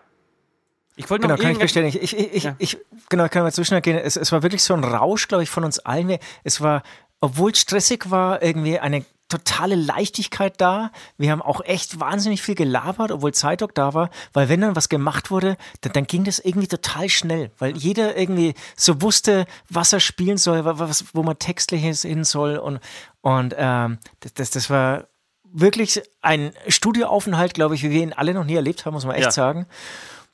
Ich 0.95 1.09
wollte 1.09 1.27
noch 1.27 1.36
Genau, 1.36 1.43
kann 1.43 1.51
ich 1.53 1.59
bestätigen. 1.59 2.03
Ich, 2.03 2.17
ich, 2.17 2.34
ich, 2.34 2.43
ja. 2.43 2.55
ich, 2.59 2.77
genau, 3.09 3.27
kann 3.29 3.43
mal 3.43 3.51
zu 3.51 3.63
gehen. 3.82 3.97
Es, 3.97 4.17
es 4.17 4.32
war 4.32 4.43
wirklich 4.43 4.63
so 4.63 4.73
ein 4.73 4.84
Rausch, 4.84 5.27
glaube 5.27 5.43
ich, 5.43 5.49
von 5.49 5.63
uns 5.63 5.79
allen. 5.79 6.17
Es 6.43 6.61
war, 6.61 6.84
obwohl 7.21 7.51
es 7.51 7.59
stressig 7.59 8.11
war, 8.11 8.41
irgendwie 8.41 8.79
eine 8.79 9.05
totale 9.32 9.75
Leichtigkeit 9.75 10.59
da. 10.59 10.91
Wir 11.17 11.32
haben 11.32 11.41
auch 11.41 11.61
echt 11.63 11.99
wahnsinnig 11.99 12.41
viel 12.41 12.55
gelabert, 12.55 13.11
obwohl 13.11 13.34
Zeitdruck 13.34 13.73
da 13.73 13.93
war, 13.93 14.09
weil 14.34 14.49
wenn 14.49 14.61
dann 14.61 14.75
was 14.75 14.89
gemacht 14.89 15.32
wurde, 15.32 15.57
dann, 15.82 15.93
dann, 15.93 16.05
ging 16.05 16.25
das 16.25 16.39
irgendwie 16.39 16.67
total 16.67 17.07
schnell, 17.07 17.51
weil 17.57 17.77
jeder 17.77 18.17
irgendwie 18.17 18.53
so 18.75 19.01
wusste, 19.01 19.45
was 19.69 19.93
er 19.93 20.01
spielen 20.01 20.38
soll, 20.38 20.65
was, 20.65 21.05
wo 21.13 21.23
man 21.23 21.39
textlich 21.39 21.82
hin 21.82 22.23
soll 22.25 22.57
und, 22.57 22.79
und 23.21 23.55
ähm, 23.57 23.99
das, 24.19 24.34
das, 24.34 24.51
das 24.51 24.69
war 24.69 25.07
wirklich 25.54 26.02
ein 26.22 26.54
Studioaufenthalt, 26.68 27.54
glaube 27.54 27.76
ich, 27.76 27.84
wie 27.84 27.91
wir 27.91 28.02
ihn 28.02 28.14
alle 28.14 28.34
noch 28.34 28.45
nie 28.45 28.56
erlebt 28.56 28.86
haben, 28.86 28.93
muss 28.93 29.06
man 29.06 29.16
echt 29.16 29.26
ja. 29.26 29.32
sagen. 29.32 29.68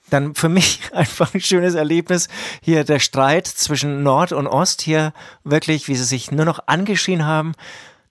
Dann 0.10 0.36
für 0.36 0.50
mich 0.50 0.82
einfach 0.94 1.34
ein 1.34 1.42
schönes 1.42 1.76
Erlebnis. 1.76 2.28
Hier 2.62 2.84
der 2.84 3.00
Streit 3.00 3.48
zwischen 3.48 4.04
Nord 4.04 4.32
und 4.32 4.48
Ost, 4.48 4.82
hier 4.82 5.14
wirklich, 5.44 5.88
wie 5.88 5.96
sie 5.96 6.04
sich 6.04 6.32
nur 6.32 6.46
noch 6.46 6.60
angeschrien 6.68 7.26
haben. 7.26 7.54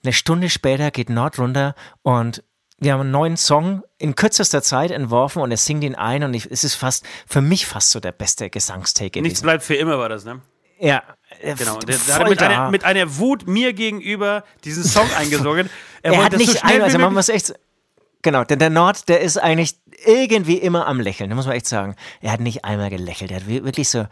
Eine 0.04 0.12
Stunde 0.12 0.50
später 0.50 0.90
geht 0.90 1.10
Nord 1.10 1.38
runter 1.38 1.74
und 2.02 2.44
wir 2.78 2.92
haben 2.92 3.00
einen 3.00 3.10
neuen 3.10 3.36
Song 3.38 3.82
in 3.98 4.14
kürzester 4.14 4.62
Zeit 4.62 4.90
entworfen 4.90 5.40
und 5.40 5.50
er 5.50 5.56
singt 5.56 5.82
ihn 5.82 5.94
ein 5.94 6.22
und 6.22 6.34
ich, 6.34 6.50
es 6.50 6.62
ist 6.62 6.74
fast, 6.74 7.06
für 7.26 7.40
mich 7.40 7.66
fast 7.66 7.90
so 7.90 8.00
der 8.00 8.12
beste 8.12 8.50
Gesangstake. 8.50 9.22
Nichts 9.22 9.40
bleibt 9.40 9.64
für 9.64 9.74
immer, 9.74 9.98
war 9.98 10.10
das, 10.10 10.26
ne? 10.26 10.42
Ja. 10.78 11.02
Genau. 11.40 11.78
Der, 11.80 11.96
der 11.96 12.14
hat 12.18 12.28
mit 12.28 12.42
einer, 12.42 12.70
mit 12.70 12.84
einer, 12.84 13.16
Wut 13.16 13.46
mir 13.46 13.72
gegenüber 13.72 14.44
diesen 14.64 14.84
Song 14.84 15.08
eingesungen. 15.16 15.70
Er, 16.06 16.12
er 16.12 16.24
hat 16.24 16.36
nicht 16.36 16.52
so 16.52 16.58
ein, 16.62 16.82
also 16.82 16.98
man 16.98 17.12
muss 17.12 17.28
echt, 17.28 17.52
genau, 18.22 18.44
denn 18.44 18.60
der 18.60 18.70
Nord, 18.70 19.08
der 19.08 19.20
ist 19.20 19.38
eigentlich 19.38 19.74
irgendwie 20.04 20.58
immer 20.58 20.86
am 20.86 21.00
Lächeln, 21.00 21.30
da 21.30 21.34
muss 21.36 21.46
man 21.46 21.56
echt 21.56 21.66
sagen. 21.66 21.96
Er 22.20 22.30
hat 22.30 22.40
nicht 22.40 22.64
einmal 22.64 22.90
gelächelt, 22.90 23.32
er 23.32 23.38
hat 23.38 23.48
wirklich 23.48 23.88
so 23.88 24.06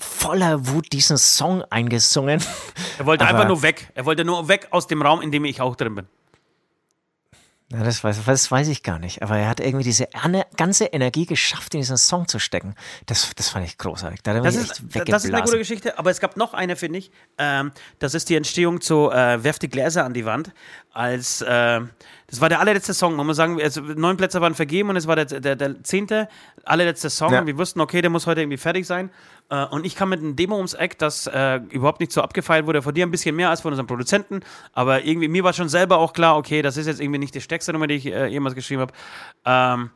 voller 0.00 0.66
Wut 0.66 0.92
diesen 0.92 1.16
Song 1.16 1.62
eingesungen. 1.70 2.42
Er 2.98 3.06
wollte 3.06 3.24
Aber 3.24 3.34
einfach 3.34 3.48
nur 3.48 3.62
weg. 3.62 3.88
Er 3.94 4.04
wollte 4.04 4.24
nur 4.24 4.48
weg 4.48 4.66
aus 4.70 4.88
dem 4.88 5.00
Raum, 5.00 5.20
in 5.20 5.30
dem 5.30 5.44
ich 5.44 5.60
auch 5.60 5.76
drin 5.76 5.94
bin. 5.94 6.08
Ja, 7.70 7.82
das, 7.84 8.02
weiß, 8.02 8.24
das 8.24 8.50
weiß 8.50 8.68
ich 8.68 8.82
gar 8.82 8.98
nicht. 8.98 9.22
Aber 9.22 9.36
er 9.36 9.48
hat 9.48 9.60
irgendwie 9.60 9.84
diese 9.84 10.08
ganze 10.56 10.86
Energie 10.86 11.26
geschafft, 11.26 11.74
in 11.74 11.80
diesen 11.80 11.98
Song 11.98 12.26
zu 12.26 12.38
stecken. 12.38 12.74
Das, 13.04 13.30
das 13.36 13.50
fand 13.50 13.66
ich 13.66 13.76
großartig. 13.76 14.22
Da 14.22 14.40
das, 14.40 14.56
ist, 14.56 14.82
das 15.06 15.24
ist 15.24 15.34
eine 15.34 15.42
gute 15.42 15.58
Geschichte. 15.58 15.98
Aber 15.98 16.10
es 16.10 16.18
gab 16.18 16.38
noch 16.38 16.54
eine, 16.54 16.76
finde 16.76 17.00
ich. 17.00 17.10
Ähm, 17.36 17.72
das 17.98 18.14
ist 18.14 18.30
die 18.30 18.36
Entstehung 18.36 18.80
zu 18.80 19.10
äh, 19.10 19.44
Werf 19.44 19.58
die 19.58 19.68
Gläser 19.68 20.06
an 20.06 20.14
die 20.14 20.24
Wand. 20.24 20.52
Als, 20.92 21.42
äh, 21.42 21.80
das 22.30 22.42
war 22.42 22.50
der 22.50 22.60
allerletzte 22.60 22.92
Song. 22.92 23.16
Man 23.16 23.26
muss 23.26 23.38
sagen, 23.38 23.60
also 23.60 23.80
neun 23.80 24.18
Plätze 24.18 24.40
waren 24.42 24.54
vergeben 24.54 24.90
und 24.90 24.96
es 24.96 25.06
war 25.06 25.16
der, 25.16 25.24
der, 25.24 25.56
der 25.56 25.82
zehnte, 25.82 26.28
allerletzte 26.62 27.08
Song. 27.08 27.32
Ja. 27.32 27.46
Wir 27.46 27.56
wussten, 27.56 27.80
okay, 27.80 28.02
der 28.02 28.10
muss 28.10 28.26
heute 28.26 28.42
irgendwie 28.42 28.58
fertig 28.58 28.86
sein. 28.86 29.10
Äh, 29.48 29.64
und 29.64 29.86
ich 29.86 29.96
kam 29.96 30.10
mit 30.10 30.20
einem 30.20 30.36
Demo 30.36 30.56
ums 30.56 30.74
Eck, 30.74 30.98
das 30.98 31.26
äh, 31.26 31.56
überhaupt 31.70 32.00
nicht 32.00 32.12
so 32.12 32.20
abgefeilt 32.20 32.66
wurde. 32.66 32.82
Von 32.82 32.94
dir 32.94 33.06
ein 33.06 33.10
bisschen 33.10 33.34
mehr 33.34 33.48
als 33.48 33.62
von 33.62 33.72
unserem 33.72 33.86
Produzenten. 33.86 34.40
Aber 34.74 35.04
irgendwie, 35.04 35.28
mir 35.28 35.42
war 35.42 35.54
schon 35.54 35.70
selber 35.70 35.96
auch 35.96 36.12
klar, 36.12 36.36
okay, 36.36 36.60
das 36.60 36.76
ist 36.76 36.86
jetzt 36.86 37.00
irgendwie 37.00 37.18
nicht 37.18 37.34
die 37.34 37.40
stärkste 37.40 37.72
Nummer, 37.72 37.86
die 37.86 37.94
ich 37.94 38.06
äh, 38.06 38.26
jemals 38.26 38.54
geschrieben 38.54 38.82
habe. 38.82 38.92
Ähm, 39.46 39.90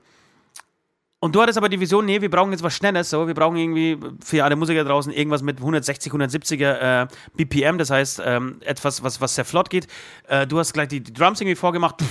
und 1.22 1.36
du 1.36 1.40
hattest 1.40 1.56
aber 1.56 1.68
die 1.68 1.78
Vision, 1.78 2.04
nee, 2.04 2.20
wir 2.20 2.28
brauchen 2.28 2.50
jetzt 2.50 2.64
was 2.64 2.74
Schnelles, 2.74 3.08
so, 3.08 3.28
wir 3.28 3.34
brauchen 3.34 3.56
irgendwie 3.56 3.96
für 4.24 4.42
alle 4.42 4.56
Musiker 4.56 4.82
draußen 4.82 5.12
irgendwas 5.12 5.40
mit 5.40 5.58
160, 5.58 6.12
170er 6.12 7.04
äh, 7.04 7.06
BPM, 7.36 7.78
das 7.78 7.90
heißt 7.90 8.20
ähm, 8.24 8.56
etwas, 8.64 9.04
was, 9.04 9.20
was 9.20 9.36
sehr 9.36 9.44
flott 9.44 9.70
geht. 9.70 9.86
Äh, 10.26 10.48
du 10.48 10.58
hast 10.58 10.72
gleich 10.72 10.88
die, 10.88 11.00
die 11.00 11.12
Drums 11.12 11.40
irgendwie 11.40 11.54
vorgemacht, 11.54 12.02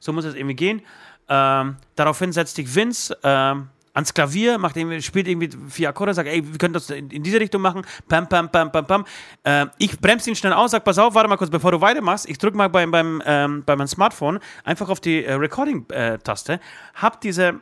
so 0.00 0.12
muss 0.12 0.24
es 0.24 0.34
irgendwie 0.34 0.56
gehen. 0.56 0.82
Ähm, 1.28 1.76
daraufhin 1.94 2.32
setzt 2.32 2.58
dich 2.58 2.74
Vince, 2.74 3.16
ähm, 3.22 3.68
ans 3.96 4.12
Klavier, 4.12 4.58
macht 4.58 4.76
irgendwie, 4.76 5.00
spielt 5.00 5.26
irgendwie 5.26 5.48
vier 5.70 5.88
Akkorde, 5.88 6.12
sagt, 6.12 6.28
ey, 6.28 6.46
wir 6.46 6.58
können 6.58 6.74
das 6.74 6.90
in, 6.90 7.10
in 7.10 7.22
diese 7.22 7.40
Richtung 7.40 7.62
machen, 7.62 7.82
pam, 8.08 8.28
pam, 8.28 8.52
pam, 8.52 8.70
pam, 8.70 8.86
pam. 8.86 9.06
Äh, 9.42 9.66
ich 9.78 9.98
bremse 9.98 10.28
ihn 10.28 10.36
schnell 10.36 10.52
aus, 10.52 10.72
sag, 10.72 10.84
pass 10.84 10.98
auf, 10.98 11.14
warte 11.14 11.30
mal 11.30 11.38
kurz, 11.38 11.50
bevor 11.50 11.72
du 11.72 11.80
weitermachst. 11.80 12.28
Ich 12.28 12.36
drücke 12.36 12.58
mal 12.58 12.68
beim, 12.68 12.90
beim, 12.90 13.22
ähm, 13.24 13.62
bei 13.64 13.74
meinem 13.74 13.88
Smartphone 13.88 14.38
einfach 14.64 14.90
auf 14.90 15.00
die 15.00 15.24
äh, 15.24 15.32
Recording-Taste, 15.32 16.60
hab 16.94 17.22
diese, 17.22 17.60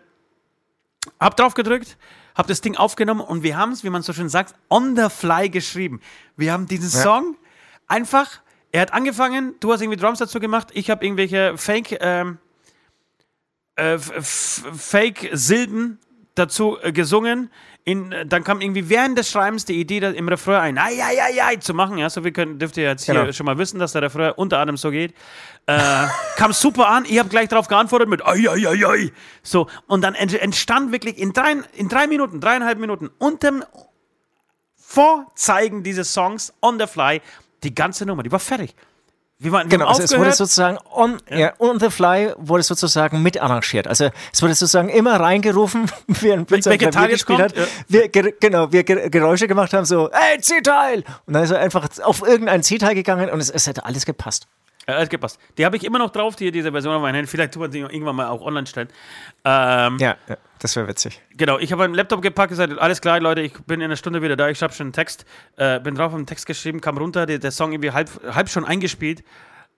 hab 1.20 1.37
drauf 1.37 1.55
gedrückt, 1.55 1.97
hab 2.35 2.49
das 2.49 2.61
Ding 2.61 2.76
aufgenommen 2.76 3.20
und 3.20 3.45
wir 3.45 3.57
haben 3.57 3.70
es, 3.70 3.85
wie 3.85 3.91
man 3.91 4.03
so 4.03 4.12
schön 4.12 4.28
sagt, 4.28 4.57
on 4.68 4.97
the 4.97 5.09
fly 5.09 5.49
geschrieben. 5.49 6.01
Wir 6.37 6.53
haben 6.53 6.66
diesen 6.66 6.91
ja. 6.91 7.05
Song 7.05 7.37
einfach, 7.87 8.41
er 8.72 8.82
hat 8.82 8.93
angefangen, 8.93 9.55
du 9.61 9.72
hast 9.72 9.82
irgendwie 9.82 10.01
Drums 10.01 10.18
dazu 10.18 10.41
gemacht, 10.41 10.70
ich 10.72 10.91
habe 10.91 11.05
irgendwelche 11.05 11.57
Fake, 11.57 11.97
ähm, 12.01 12.39
äh, 13.76 13.99
Fake-Silben 13.99 16.01
dazu 16.35 16.78
äh, 16.82 16.93
gesungen. 16.93 17.51
In, 17.85 18.12
äh, 18.12 18.26
dann 18.26 18.45
kam 18.45 18.61
irgendwie 18.61 18.89
während 18.89 19.18
des 19.18 19.30
Schreibens 19.30 19.64
die 19.64 19.80
Idee, 19.80 19.99
im 19.99 20.28
Refrain 20.28 20.61
ein 20.61 20.78
ai, 20.78 21.03
ai, 21.03 21.22
ai, 21.22 21.43
ai 21.43 21.57
zu 21.57 21.74
machen. 21.74 21.99
Ja, 21.99 22.11
so 22.11 22.24
wie 22.24 22.32
könnt, 22.32 22.61
dürft 22.61 22.76
ihr 22.76 22.85
jetzt 22.85 23.07
genau. 23.07 23.24
hier 23.24 23.32
schon 23.32 23.47
mal 23.47 23.59
wissen, 23.59 23.78
dass 23.78 23.93
der 23.93 24.03
Refrain 24.03 24.32
unter 24.32 24.59
anderem 24.59 24.76
so 24.76 24.91
geht. 24.91 25.14
Äh, 25.66 26.07
kam 26.37 26.53
super 26.53 26.89
an. 26.89 27.05
Ich 27.09 27.18
habe 27.18 27.28
gleich 27.28 27.49
darauf 27.49 27.68
geantwortet 27.68 28.09
mit 28.09 28.24
ai, 28.24 28.49
ai, 28.49 28.68
ai, 28.68 28.87
ai. 28.87 29.12
So, 29.43 29.68
und 29.87 30.03
dann 30.03 30.14
entstand 30.14 30.93
wirklich 30.93 31.18
in 31.18 31.32
drei, 31.32 31.57
in 31.74 31.89
drei 31.89 32.07
Minuten, 32.07 32.41
dreieinhalb 32.41 32.78
Minuten, 32.78 33.11
unterm 33.18 33.64
Vorzeigen 34.76 35.82
dieses 35.82 36.12
Songs 36.12 36.53
on 36.62 36.78
the 36.78 36.87
fly, 36.87 37.20
die 37.64 37.74
ganze 37.74 38.07
Nummer, 38.07 38.22
die 38.22 38.30
war 38.30 38.39
fertig. 38.39 38.74
Wir 39.45 39.53
waren, 39.53 39.69
genau, 39.69 39.89
also 39.89 40.03
es 40.03 40.17
wurde 40.17 40.33
sozusagen 40.33 40.79
on, 40.91 41.19
ja. 41.29 41.37
ja. 41.37 41.53
on 41.59 41.79
the 41.79 41.91
fly 41.91 42.33
wurde 42.39 42.63
sozusagen 42.63 43.23
mit 43.23 43.39
arrangiert. 43.39 43.87
Also 43.87 44.09
es 44.33 44.41
wurde 44.41 44.55
sozusagen 44.55 44.89
immer 44.89 45.21
reingerufen, 45.21 45.85
während 46.07 46.49
Blitzer 46.49 46.79
Klavier 46.79 47.09
gespielt 47.09 47.41
hat. 47.41 47.55
Ja. 47.55 47.67
Wir, 47.87 48.09
genau, 48.09 48.73
wir 48.73 48.85
Geräusche 48.85 49.47
gemacht 49.47 49.75
haben, 49.75 49.85
so, 49.85 50.09
ey, 50.09 50.41
C-Teil! 50.41 51.05
Und 51.27 51.35
dann 51.35 51.45
ist 51.45 51.51
er 51.51 51.61
einfach 51.61 51.87
auf 52.03 52.27
irgendein 52.27 52.63
C-Teil 52.63 52.95
gegangen 52.95 53.29
und 53.29 53.39
es, 53.39 53.51
es 53.51 53.67
hätte 53.67 53.85
alles 53.85 54.07
gepasst. 54.07 54.47
Ja, 54.87 54.97
alles 54.97 55.09
gepasst. 55.09 55.39
Die 55.57 55.64
habe 55.64 55.76
ich 55.76 55.85
immer 55.85 55.99
noch 55.99 56.11
drauf, 56.11 56.37
die, 56.37 56.51
diese 56.51 56.70
Version 56.70 56.95
auf 56.95 57.03
meinem 57.03 57.14
Handy. 57.14 57.28
Vielleicht 57.30 57.55
tut 57.55 57.62
man 57.62 57.72
sie 57.72 57.80
irgendwann 57.80 58.16
mal 58.16 58.28
auch 58.28 58.43
online 58.43 58.66
stellen. 58.66 58.89
Ähm, 59.45 59.99
ja, 59.99 60.16
das 60.59 60.76
wäre 60.76 60.87
witzig. 60.89 61.20
Genau, 61.37 61.59
ich 61.59 61.72
habe 61.72 61.85
einen 61.85 61.95
Laptop 61.95 62.20
gepackt, 62.22 62.51
gesagt, 62.51 62.78
alles 62.78 63.01
klar, 63.01 63.20
Leute, 63.20 63.41
ich 63.41 63.55
bin 63.64 63.80
in 63.80 63.87
einer 63.87 63.97
Stunde 63.97 64.20
wieder 64.20 64.37
da, 64.37 64.49
ich 64.49 64.62
habe 64.62 64.72
schon 64.72 64.87
einen 64.87 64.93
Text, 64.93 65.24
äh, 65.57 65.80
bin 65.80 65.95
drauf, 65.95 66.07
habe 66.07 66.16
einen 66.16 66.26
Text 66.26 66.47
geschrieben, 66.47 66.80
kam 66.80 66.99
runter, 66.99 67.26
der, 67.26 67.39
der 67.39 67.51
Song 67.51 67.72
irgendwie 67.72 67.93
halb, 67.93 68.11
halb 68.35 68.49
schon 68.49 68.64
eingespielt. 68.64 69.24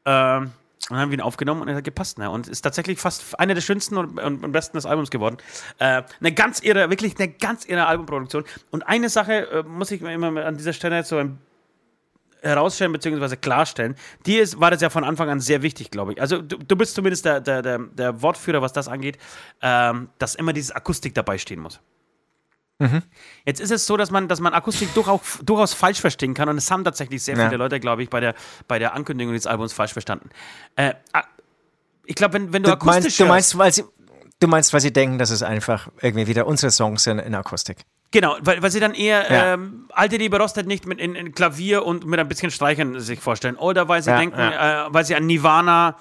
Ähm, 0.04 0.52
Und 0.88 0.90
dann 0.90 1.00
haben 1.00 1.10
wir 1.10 1.18
ihn 1.18 1.22
aufgenommen 1.22 1.62
und 1.62 1.68
er 1.68 1.76
hat 1.76 1.84
gepasst. 1.84 2.18
Ne? 2.18 2.30
Und 2.30 2.46
ist 2.46 2.62
tatsächlich 2.62 3.00
fast 3.00 3.40
einer 3.40 3.54
der 3.54 3.60
schönsten 3.60 3.96
und, 3.96 4.20
und, 4.20 4.44
und 4.44 4.52
besten 4.52 4.76
des 4.76 4.86
Albums 4.86 5.10
geworden. 5.10 5.38
Äh, 5.78 6.02
eine 6.20 6.32
ganz 6.32 6.60
irre, 6.60 6.90
wirklich 6.90 7.18
eine 7.18 7.28
ganz 7.28 7.64
irre 7.64 7.86
Albumproduktion. 7.86 8.44
Und 8.70 8.86
eine 8.86 9.08
Sache 9.08 9.50
äh, 9.50 9.62
muss 9.64 9.90
ich 9.90 10.00
mir 10.00 10.12
immer 10.12 10.44
an 10.44 10.56
dieser 10.56 10.72
Stelle 10.72 11.02
so 11.02 11.18
ein 11.18 11.38
herausstellen 12.42 12.92
bzw. 12.92 13.36
klarstellen. 13.36 13.96
Dir 14.24 14.42
ist, 14.42 14.60
war 14.60 14.70
das 14.70 14.80
ja 14.80 14.90
von 14.90 15.04
Anfang 15.04 15.28
an 15.28 15.40
sehr 15.40 15.62
wichtig, 15.62 15.90
glaube 15.90 16.12
ich. 16.12 16.20
Also 16.20 16.40
du, 16.42 16.56
du 16.56 16.76
bist 16.76 16.94
zumindest 16.94 17.24
der, 17.24 17.40
der, 17.40 17.62
der, 17.62 17.78
der, 17.78 18.22
Wortführer, 18.22 18.62
was 18.62 18.72
das 18.72 18.88
angeht, 18.88 19.18
ähm, 19.62 20.08
dass 20.18 20.34
immer 20.34 20.52
diese 20.52 20.74
Akustik 20.76 21.14
dabei 21.14 21.38
stehen 21.38 21.60
muss. 21.60 21.80
Mhm. 22.78 23.02
Jetzt 23.44 23.60
ist 23.60 23.70
es 23.70 23.86
so, 23.86 23.96
dass 23.96 24.10
man, 24.10 24.28
dass 24.28 24.40
man 24.40 24.52
Akustik 24.52 24.92
durchaus, 24.94 25.38
durchaus 25.42 25.72
falsch 25.72 26.00
verstehen 26.00 26.34
kann 26.34 26.48
und 26.48 26.58
es 26.58 26.70
haben 26.70 26.84
tatsächlich 26.84 27.22
sehr 27.22 27.36
ja. 27.36 27.46
viele 27.46 27.56
Leute, 27.56 27.80
glaube 27.80 28.02
ich, 28.02 28.10
bei 28.10 28.20
der, 28.20 28.34
bei 28.68 28.78
der 28.78 28.94
Ankündigung 28.94 29.32
des 29.32 29.46
Albums 29.46 29.72
falsch 29.72 29.92
verstanden. 29.92 30.28
Äh, 30.76 30.94
ich 32.04 32.14
glaube, 32.14 32.34
wenn, 32.34 32.52
wenn 32.52 32.62
du, 32.62 32.68
du 32.68 32.74
akustisch 32.74 33.18
meinst, 33.20 33.20
du 33.20 33.24
meinst, 33.26 33.58
weil 33.58 33.72
sie, 33.72 33.84
du 34.40 34.48
meinst, 34.48 34.72
weil 34.72 34.80
sie 34.80 34.92
denken, 34.92 35.18
dass 35.18 35.30
es 35.30 35.42
einfach 35.42 35.88
irgendwie 36.02 36.26
wieder 36.26 36.46
unsere 36.46 36.70
Songs 36.70 37.04
sind 37.04 37.18
in 37.18 37.34
Akustik. 37.34 37.78
Genau, 38.12 38.36
weil, 38.40 38.62
weil 38.62 38.70
sie 38.70 38.80
dann 38.80 38.94
eher 38.94 39.30
ja. 39.30 39.54
ähm, 39.54 39.88
alte 39.90 40.16
Liebe 40.16 40.38
Rostet 40.38 40.66
nicht 40.66 40.86
mit 40.86 41.00
in, 41.00 41.14
in, 41.14 41.32
Klavier 41.32 41.84
und 41.84 42.06
mit 42.06 42.20
ein 42.20 42.28
bisschen 42.28 42.50
Streichern 42.50 43.00
sich 43.00 43.20
vorstellen. 43.20 43.56
Oder 43.56 43.88
weil 43.88 44.02
sie 44.02 44.10
ja, 44.10 44.18
denken, 44.18 44.38
ja. 44.38 44.86
Äh, 44.86 44.94
weil 44.94 45.04
sie 45.04 45.16
an 45.16 45.26
Nirvana 45.26 45.96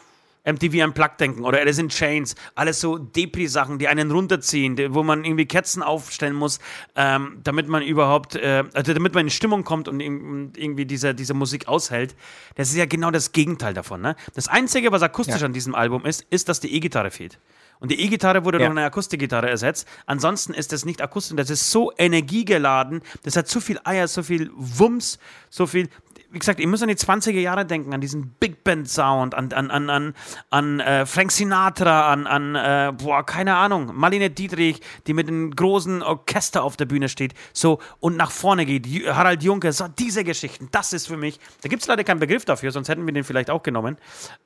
MTV 0.46 0.84
Unplugged 0.84 1.20
denken 1.20 1.44
oder 1.44 1.60
Alice 1.60 1.80
in 1.80 1.90
Chains, 1.90 2.36
alles 2.54 2.80
so 2.80 2.98
Depri-Sachen, 2.98 3.80
die 3.80 3.88
einen 3.88 4.12
runterziehen, 4.12 4.76
die, 4.76 4.94
wo 4.94 5.04
man 5.04 5.26
irgendwie 5.26 5.46
Kerzen 5.46 5.82
aufstellen 5.82 6.36
muss, 6.36 6.60
ähm, 6.96 7.40
damit 7.44 7.68
man 7.68 7.82
überhaupt, 7.82 8.36
äh, 8.36 8.64
also 8.74 8.94
damit 8.94 9.16
man 9.16 9.26
in 9.26 9.30
Stimmung 9.32 9.64
kommt 9.64 9.88
und 9.88 10.00
irgendwie 10.00 10.86
diese, 10.86 11.16
diese 11.16 11.34
Musik 11.34 11.68
aushält. 11.68 12.16
Das 12.56 12.70
ist 12.70 12.76
ja 12.76 12.86
genau 12.86 13.12
das 13.12 13.32
Gegenteil 13.32 13.74
davon. 13.74 14.02
Ne? 14.02 14.16
Das 14.36 14.48
Einzige, 14.48 14.92
was 14.92 15.02
akustisch 15.02 15.42
an 15.42 15.54
diesem 15.54 15.74
Album 15.74 16.06
ist, 16.06 16.26
ist, 16.30 16.48
dass 16.48 16.60
die 16.60 16.74
E-Gitarre 16.74 17.10
fehlt. 17.10 17.40
Und 17.80 17.92
die 17.92 18.00
E-Gitarre 18.00 18.46
wurde 18.46 18.60
ja. 18.60 18.66
durch 18.66 18.78
eine 18.78 18.86
Akustikgitarre 18.86 19.50
ersetzt. 19.50 19.88
Ansonsten 20.06 20.54
ist 20.54 20.72
das 20.72 20.86
nicht 20.86 21.02
akustisch. 21.02 21.36
Das 21.36 21.50
ist 21.50 21.72
so 21.72 21.92
energiegeladen. 21.98 23.02
Das 23.24 23.36
hat 23.36 23.48
so 23.48 23.60
viel 23.60 23.80
Eier, 23.84 24.08
so 24.08 24.24
viel 24.24 24.52
Wumms, 24.56 25.20
so 25.50 25.68
viel 25.68 25.90
wie 26.36 26.40
gesagt, 26.40 26.60
ihr 26.60 26.68
müsst 26.68 26.84
an 26.84 26.90
die 26.90 26.96
20er 26.96 27.40
Jahre 27.40 27.66
denken, 27.66 27.94
an 27.94 28.02
diesen 28.02 28.36
Big 28.42 28.66
Band 28.66 28.90
Sound, 28.90 29.34
an, 29.34 29.54
an, 29.54 29.72
an, 29.72 29.90
an, 29.90 30.14
an 30.50 30.80
äh, 30.82 31.06
Frank 31.06 31.32
Sinatra, 31.32 32.12
an, 32.12 32.28
an 32.28 32.56
äh, 32.56 32.92
boah, 32.92 33.26
keine 33.26 33.56
Ahnung, 33.56 33.92
Marlene 33.96 34.30
Dietrich, 34.30 34.82
die 35.08 35.14
mit 35.14 35.30
einem 35.30 35.56
großen 35.56 36.04
Orchester 36.04 36.64
auf 36.64 36.76
der 36.76 36.88
Bühne 36.88 37.08
steht, 37.08 37.36
so 37.54 37.80
und 38.02 38.18
nach 38.18 38.32
vorne 38.32 38.66
geht, 38.66 38.86
Harald 39.08 39.44
Junke, 39.44 39.72
so 39.72 39.88
diese 39.88 40.26
Geschichten, 40.26 40.68
das 40.72 40.92
ist 40.92 41.08
für 41.08 41.16
mich, 41.16 41.40
da 41.62 41.70
gibt 41.70 41.84
es 41.84 41.88
leider 41.88 42.04
keinen 42.04 42.20
Begriff 42.20 42.44
dafür, 42.44 42.72
sonst 42.72 42.90
hätten 42.90 43.06
wir 43.06 43.14
den 43.14 43.24
vielleicht 43.24 43.50
auch 43.50 43.64
genommen. 43.64 43.98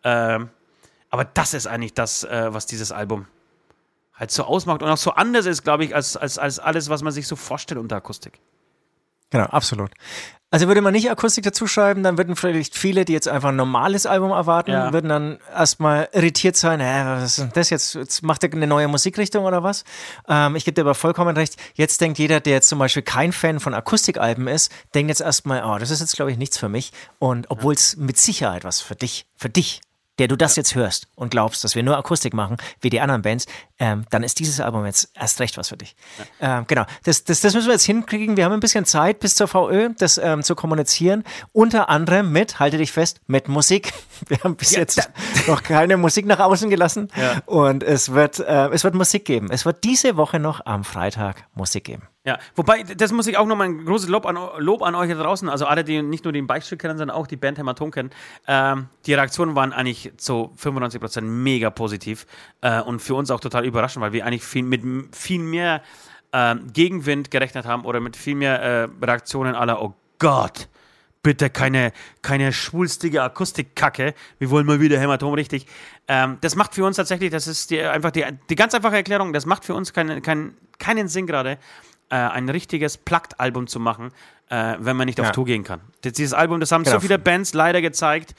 Ähm, 0.04 0.52
aber 1.10 1.26
das 1.26 1.53
ist 1.53 1.68
eigentlich 1.68 1.93
das, 1.93 2.24
äh, 2.24 2.53
was 2.53 2.66
dieses 2.66 2.91
Album 2.91 3.28
halt 4.14 4.32
so 4.32 4.43
ausmacht 4.43 4.84
und 4.84 4.89
auch 4.89 4.97
so 4.97 5.12
anders 5.12 5.45
ist, 5.45 5.64
glaube 5.64 5.86
ich, 5.86 5.95
als, 5.95 6.18
als, 6.18 6.38
als 6.38 6.60
alles, 6.60 6.89
was 6.89 7.01
man 7.01 7.14
sich 7.14 7.28
so 7.28 7.36
vorstellt 7.36 7.80
unter 7.80 7.95
Akustik. 7.95 8.39
Genau, 9.32 9.45
absolut. 9.45 9.91
Also 10.51 10.68
würde 10.68 10.82
man 10.82 10.93
nicht 10.93 11.12
Akustik 11.12 11.43
dazu 11.43 11.68
schreiben, 11.68 12.01
dann 12.01 12.18
würden 12.18 12.36
vielleicht 12.36 12.76
viele, 12.76 13.05
die 13.05 13.14
jetzt 13.14 13.28
einfach 13.28 13.49
ein 13.49 13.55
normales 13.55 14.07
Album 14.07 14.32
erwarten, 14.32 14.72
ja. 14.72 14.91
würden 14.91 15.07
dann 15.07 15.38
erstmal 15.53 16.10
irritiert 16.12 16.57
sein, 16.57 16.80
hä, 16.80 17.03
was 17.05 17.24
ist 17.24 17.38
denn 17.38 17.51
das 17.53 17.70
jetzt? 17.70 17.93
Jetzt 17.93 18.24
macht 18.24 18.43
er 18.43 18.51
eine 18.51 18.66
neue 18.66 18.88
Musikrichtung 18.88 19.45
oder 19.45 19.62
was? 19.62 19.84
Ähm, 20.28 20.55
ich 20.55 20.66
gebe 20.66 20.74
dir 20.74 20.82
aber 20.82 20.95
vollkommen 20.95 21.38
recht. 21.38 21.55
Jetzt 21.76 22.01
denkt 22.01 22.18
jeder, 22.18 22.39
der 22.39 22.53
jetzt 22.53 22.68
zum 22.68 22.80
Beispiel 22.80 23.03
kein 23.03 23.32
Fan 23.32 23.60
von 23.60 23.76
Akustikalben 23.76 24.47
ist, 24.47 24.72
denkt 24.95 25.10
jetzt 25.10 25.22
erstmal, 25.22 25.64
oh, 25.64 25.78
das 25.78 25.91
ist 25.91 25.99
jetzt, 25.99 26.16
glaube 26.16 26.32
ich, 26.32 26.39
nichts 26.39 26.57
für 26.57 26.70
mich. 26.70 26.91
Und 27.20 27.51
obwohl 27.51 27.76
es 27.76 27.95
mit 27.97 28.18
Sicherheit 28.18 28.64
was 28.64 28.82
für 28.82 28.95
dich, 28.95 29.28
für 29.38 29.49
dich 29.49 29.82
der 30.20 30.28
du 30.28 30.36
das 30.36 30.56
jetzt 30.58 30.76
hörst 30.76 31.08
und 31.16 31.32
glaubst, 31.32 31.64
dass 31.64 31.76
wir 31.76 31.84
nur 31.84 31.98
Akustik 31.98 32.34
machen, 32.34 32.58
wie 32.82 32.90
die 32.90 33.00
anderen 33.00 33.22
Bands, 33.22 33.46
ähm, 33.80 34.04
dann 34.10 34.22
ist 34.24 34.40
dieses 34.40 34.60
Album 34.60 34.86
jetzt 34.86 35.12
erst 35.16 35.40
recht 35.40 35.58
was 35.58 35.70
für 35.70 35.78
dich. 35.78 35.96
Ähm, 36.42 36.66
genau, 36.68 36.84
das, 37.06 37.24
das, 37.24 37.40
das 37.40 37.54
müssen 37.54 37.68
wir 37.68 37.74
jetzt 37.74 37.86
hinkriegen. 37.86 38.36
Wir 38.36 38.46
haben 38.46 38.52
ein 38.52 38.60
bisschen 38.60 38.86
Zeit 38.86 39.20
bis 39.20 39.36
zur 39.36 39.48
VÖ, 39.48 39.90
das 39.98 40.18
ähm, 40.18 40.44
zu 40.44 40.56
kommunizieren. 40.56 41.24
Unter 41.54 41.90
anderem 41.90 42.32
mit, 42.32 42.60
halte 42.60 42.78
dich 42.78 42.92
fest, 42.92 43.22
mit 43.28 43.48
Musik. 43.48 43.94
Wir 44.28 44.40
haben 44.44 44.58
bis 44.58 44.72
ja, 44.72 44.80
jetzt 44.80 45.10
noch 45.48 45.64
keine 45.64 45.96
Musik 45.96 46.26
nach 46.26 46.40
außen 46.40 46.70
gelassen. 46.70 47.08
Ja. 47.16 47.42
Und 47.46 47.84
es 47.84 48.12
wird, 48.12 48.40
äh, 48.40 48.68
es 48.68 48.84
wird 48.84 48.96
Musik 48.96 49.24
geben. 49.24 49.50
Es 49.50 49.66
wird 49.66 49.86
diese 49.86 50.18
Woche 50.18 50.40
noch 50.40 50.66
am 50.66 50.84
Freitag 50.84 51.46
Musik 51.56 51.86
geben. 51.86 52.09
Ja, 52.26 52.38
wobei, 52.56 52.84
das 52.84 53.14
muss 53.14 53.28
ich 53.28 53.38
auch 53.38 53.46
nochmal 53.46 53.70
ein 53.70 53.86
großes 53.86 54.10
Lob 54.10 54.26
an, 54.26 54.38
Lob 54.58 54.82
an 54.82 54.94
euch 54.94 55.10
da 55.10 55.16
draußen, 55.16 55.48
also 55.48 55.66
alle, 55.66 55.86
die 55.86 56.02
nicht 56.02 56.26
nur 56.26 56.34
den 56.34 56.48
Beichtstück 56.48 56.80
kennen, 56.80 56.98
sondern 56.98 57.16
auch 57.16 57.28
die 57.28 57.38
Band 57.38 57.58
Hämatom 57.58 57.92
kennen. 57.92 58.10
Ähm, 58.46 58.90
die 59.06 59.14
Reaktionen 59.14 59.56
waren 59.56 59.72
eigentlich 59.72 60.12
zu 60.18 60.54
95% 60.62 61.22
mega 61.22 61.70
positiv 61.70 62.28
äh, 62.60 62.82
und 62.82 63.02
für 63.02 63.16
uns 63.16 63.32
auch 63.32 63.40
total 63.40 63.66
überraschend, 63.66 64.04
weil 64.04 64.12
wir 64.12 64.26
eigentlich 64.26 64.44
viel, 64.44 64.64
mit 64.64 64.84
viel 65.16 65.40
mehr 65.40 65.82
äh, 66.34 66.56
Gegenwind 66.74 67.32
gerechnet 67.32 67.66
haben 67.66 67.86
oder 67.86 68.02
mit 68.02 68.18
viel 68.18 68.36
mehr 68.36 68.62
äh, 68.62 68.90
Reaktionen 69.02 69.56
aller, 69.56 69.82
oh 69.82 69.96
Gott, 70.20 70.68
bitte 71.24 71.50
keine, 71.50 71.94
keine 72.22 72.52
schwulstige 72.52 73.24
Akustikkacke. 73.24 74.14
Wir 74.40 74.50
wollen 74.50 74.66
mal 74.66 74.82
wieder 74.82 75.00
Hämatom 75.00 75.34
richtig. 75.34 75.68
Ähm, 76.10 76.38
das 76.42 76.56
macht 76.56 76.76
für 76.76 76.86
uns 76.86 76.98
tatsächlich, 76.98 77.32
das 77.32 77.48
ist 77.48 77.72
die, 77.72 77.82
einfach 77.82 78.12
die, 78.12 78.26
die 78.50 78.56
ganz 78.56 78.74
einfache 78.74 78.98
Erklärung, 78.98 79.32
das 79.32 79.46
macht 79.46 79.64
für 79.64 79.74
uns 79.74 79.94
kein, 79.94 80.22
kein, 80.22 80.58
keinen 80.80 81.08
Sinn 81.08 81.28
gerade, 81.28 81.58
äh, 82.10 82.16
ein 82.16 82.49
richtiges 82.49 82.97
Plugged-Album 82.97 83.68
zu 83.68 83.80
machen, 83.80 84.12
äh, 84.49 84.76
wenn 84.80 84.97
man 84.97 85.05
nicht 85.05 85.20
ja. 85.20 85.26
auf 85.26 85.32
Tour 85.32 85.45
gehen 85.45 85.64
kann. 85.64 85.82
Dieses 86.03 86.34
Album, 86.34 86.60
das 86.60 86.72
haben 86.72 86.84
genau. 86.84 86.97
so 86.97 86.99
viele 87.01 87.20
Bands 87.20 87.53
leider 87.53 87.82
gezeigt 87.82 88.36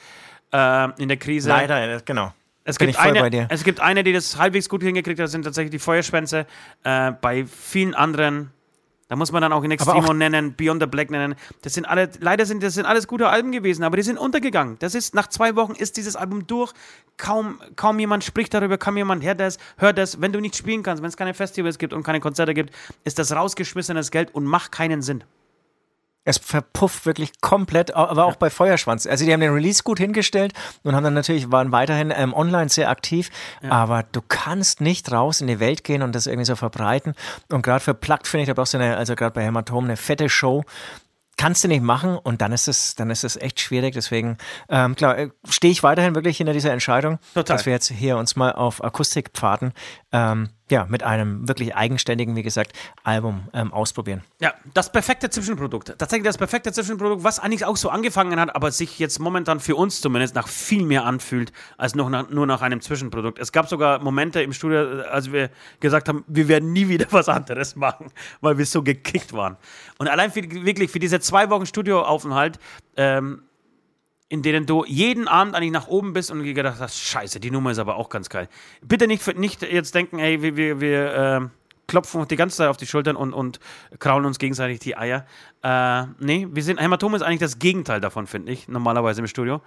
äh, 0.51 1.01
in 1.01 1.07
der 1.07 1.17
Krise. 1.17 1.49
Leider, 1.49 2.01
genau. 2.01 2.33
Es 2.63 2.77
gibt, 2.77 2.99
eine, 2.99 3.47
es 3.49 3.63
gibt 3.63 3.79
eine, 3.79 4.03
die 4.03 4.13
das 4.13 4.37
halbwegs 4.37 4.69
gut 4.69 4.83
hingekriegt 4.83 5.19
hat, 5.19 5.29
sind 5.29 5.43
tatsächlich 5.43 5.71
die 5.71 5.79
Feuerschwänze. 5.79 6.45
Äh, 6.83 7.11
bei 7.13 7.45
vielen 7.45 7.95
anderen 7.95 8.51
da 9.11 9.17
muss 9.17 9.33
man 9.33 9.41
dann 9.41 9.51
auch 9.51 9.65
in 9.65 9.71
Extremo 9.71 10.13
nennen, 10.13 10.53
Beyond 10.55 10.81
the 10.81 10.87
Black 10.87 11.11
nennen. 11.11 11.35
Das 11.63 11.73
sind 11.73 11.83
alle, 11.83 12.09
leider 12.21 12.45
sind 12.45 12.63
das 12.63 12.75
sind 12.75 12.85
alles 12.85 13.09
gute 13.09 13.27
Alben 13.27 13.51
gewesen, 13.51 13.83
aber 13.83 13.97
die 13.97 14.03
sind 14.03 14.17
untergegangen. 14.17 14.77
Das 14.79 14.95
ist, 14.95 15.13
nach 15.13 15.27
zwei 15.27 15.57
Wochen 15.57 15.73
ist 15.73 15.97
dieses 15.97 16.15
Album 16.15 16.47
durch. 16.47 16.71
Kaum, 17.17 17.59
kaum 17.75 17.99
jemand 17.99 18.23
spricht 18.23 18.53
darüber, 18.53 18.77
kaum 18.77 18.95
jemand 18.95 19.21
hört 19.21 19.41
das, 19.41 19.57
hört 19.75 19.97
das. 19.97 20.21
Wenn 20.21 20.31
du 20.31 20.39
nicht 20.39 20.55
spielen 20.55 20.81
kannst, 20.81 21.03
wenn 21.03 21.09
es 21.09 21.17
keine 21.17 21.33
Festivals 21.33 21.77
gibt 21.77 21.91
und 21.91 22.03
keine 22.03 22.21
Konzerte 22.21 22.53
gibt, 22.53 22.73
ist 23.03 23.19
das 23.19 23.33
rausgeschmissenes 23.33 24.11
Geld 24.11 24.33
und 24.33 24.45
macht 24.45 24.71
keinen 24.71 25.01
Sinn. 25.01 25.25
Es 26.23 26.37
verpufft 26.37 27.05
wirklich 27.05 27.41
komplett, 27.41 27.95
aber 27.95 28.25
auch 28.25 28.33
ja. 28.33 28.37
bei 28.39 28.49
Feuerschwanz. 28.49 29.07
Also 29.07 29.25
die 29.25 29.33
haben 29.33 29.39
den 29.39 29.53
Release 29.53 29.81
gut 29.81 29.97
hingestellt 29.97 30.53
und 30.83 30.95
haben 30.95 31.03
dann 31.03 31.15
natürlich, 31.15 31.51
waren 31.51 31.71
weiterhin 31.71 32.13
ähm, 32.15 32.33
online 32.33 32.69
sehr 32.69 32.89
aktiv, 32.89 33.29
ja. 33.63 33.71
aber 33.71 34.03
du 34.03 34.21
kannst 34.27 34.81
nicht 34.81 35.11
raus 35.11 35.41
in 35.41 35.47
die 35.47 35.59
Welt 35.59 35.83
gehen 35.83 36.03
und 36.03 36.13
das 36.13 36.27
irgendwie 36.27 36.45
so 36.45 36.55
verbreiten. 36.55 37.15
Und 37.49 37.63
gerade 37.63 37.79
für 37.79 37.93
Plugged 37.95 38.27
finde 38.27 38.43
ich, 38.43 38.47
da 38.47 38.53
brauchst 38.53 38.73
du 38.73 38.77
eine, 38.77 38.97
also 38.97 39.15
gerade 39.15 39.33
bei 39.33 39.43
Hämatom 39.43 39.85
eine 39.85 39.97
fette 39.97 40.29
Show, 40.29 40.63
kannst 41.41 41.63
du 41.63 41.67
nicht 41.67 41.81
machen 41.81 42.17
und 42.17 42.41
dann 42.41 42.51
ist 42.51 42.67
es, 42.67 42.93
dann 42.93 43.09
ist 43.09 43.23
es 43.23 43.35
echt 43.35 43.59
schwierig. 43.59 43.95
Deswegen, 43.95 44.37
ähm, 44.69 44.95
klar, 44.95 45.17
äh, 45.17 45.29
stehe 45.49 45.71
ich 45.71 45.81
weiterhin 45.81 46.13
wirklich 46.13 46.37
hinter 46.37 46.53
dieser 46.53 46.71
Entscheidung, 46.71 47.17
Total. 47.33 47.57
dass 47.57 47.65
wir 47.65 47.73
jetzt 47.73 47.89
hier 47.89 48.17
uns 48.17 48.35
mal 48.35 48.51
auf 48.51 48.83
Akustikpfaden 48.83 49.73
ähm, 50.11 50.49
ja, 50.71 50.87
mit 50.89 51.03
einem 51.03 51.47
wirklich 51.47 51.75
eigenständigen, 51.75 52.35
wie 52.35 52.43
gesagt, 52.43 52.73
Album 53.03 53.47
ähm, 53.53 53.71
ausprobieren. 53.71 54.23
Ja, 54.39 54.53
das 54.73 54.91
perfekte 54.91 55.29
Zwischenprodukt. 55.29 55.93
Tatsächlich 55.97 56.25
das 56.25 56.37
perfekte 56.37 56.71
Zwischenprodukt, 56.71 57.23
was 57.23 57.39
eigentlich 57.39 57.65
auch 57.65 57.77
so 57.77 57.89
angefangen 57.89 58.39
hat, 58.39 58.55
aber 58.55 58.71
sich 58.71 58.97
jetzt 58.97 59.19
momentan 59.19 59.59
für 59.59 59.75
uns 59.75 60.01
zumindest 60.01 60.33
nach 60.33 60.47
viel 60.47 60.83
mehr 60.83 61.05
anfühlt, 61.05 61.51
als 61.77 61.93
noch 61.93 62.09
nach, 62.09 62.29
nur 62.29 62.47
nach 62.47 62.61
einem 62.61 62.81
Zwischenprodukt. 62.81 63.37
Es 63.37 63.51
gab 63.51 63.69
sogar 63.69 63.99
Momente 63.99 64.41
im 64.41 64.53
Studio, 64.53 65.01
als 65.01 65.31
wir 65.31 65.51
gesagt 65.79 66.09
haben, 66.09 66.23
wir 66.27 66.47
werden 66.47 66.73
nie 66.73 66.87
wieder 66.87 67.07
was 67.11 67.29
anderes 67.29 67.75
machen, 67.75 68.07
weil 68.39 68.57
wir 68.57 68.65
so 68.65 68.81
gekickt 68.81 69.33
waren. 69.33 69.57
Und 69.99 70.07
allein 70.07 70.31
für, 70.31 70.41
wirklich 70.41 70.89
für 70.89 70.99
diese 70.99 71.19
zwei 71.19 71.49
Wochen 71.49 71.65
Studioaufenthalt, 71.65 72.59
ähm, 72.97 73.43
in 74.31 74.41
denen 74.41 74.65
du 74.65 74.85
jeden 74.85 75.27
Abend 75.27 75.55
eigentlich 75.55 75.73
nach 75.73 75.87
oben 75.87 76.13
bist 76.13 76.31
und 76.31 76.41
gedacht 76.43 76.79
hast, 76.79 76.97
scheiße, 76.97 77.41
die 77.41 77.51
Nummer 77.51 77.71
ist 77.71 77.79
aber 77.79 77.97
auch 77.97 78.07
ganz 78.07 78.29
geil. 78.29 78.47
Bitte 78.81 79.05
nicht, 79.05 79.37
nicht 79.37 79.61
jetzt 79.61 79.93
denken, 79.93 80.19
ey, 80.19 80.41
wir, 80.41 80.55
wir, 80.55 80.79
wir 80.79 81.13
äh, 81.13 81.41
klopfen 81.87 82.25
die 82.29 82.37
ganze 82.37 82.55
Zeit 82.55 82.69
auf 82.69 82.77
die 82.77 82.87
Schultern 82.87 83.17
und, 83.17 83.33
und 83.33 83.59
kraulen 83.99 84.25
uns 84.25 84.39
gegenseitig 84.39 84.79
die 84.79 84.95
Eier. 84.95 85.25
Äh, 85.63 86.05
nee, 86.19 86.47
wir 86.49 86.63
sind, 86.63 86.79
Hämatom 86.79 87.13
ist 87.13 87.23
eigentlich 87.23 87.41
das 87.41 87.59
Gegenteil 87.59 87.99
davon, 87.99 88.25
finde 88.25 88.53
ich, 88.53 88.69
normalerweise 88.69 89.19
im 89.19 89.27
Studio. 89.27 89.61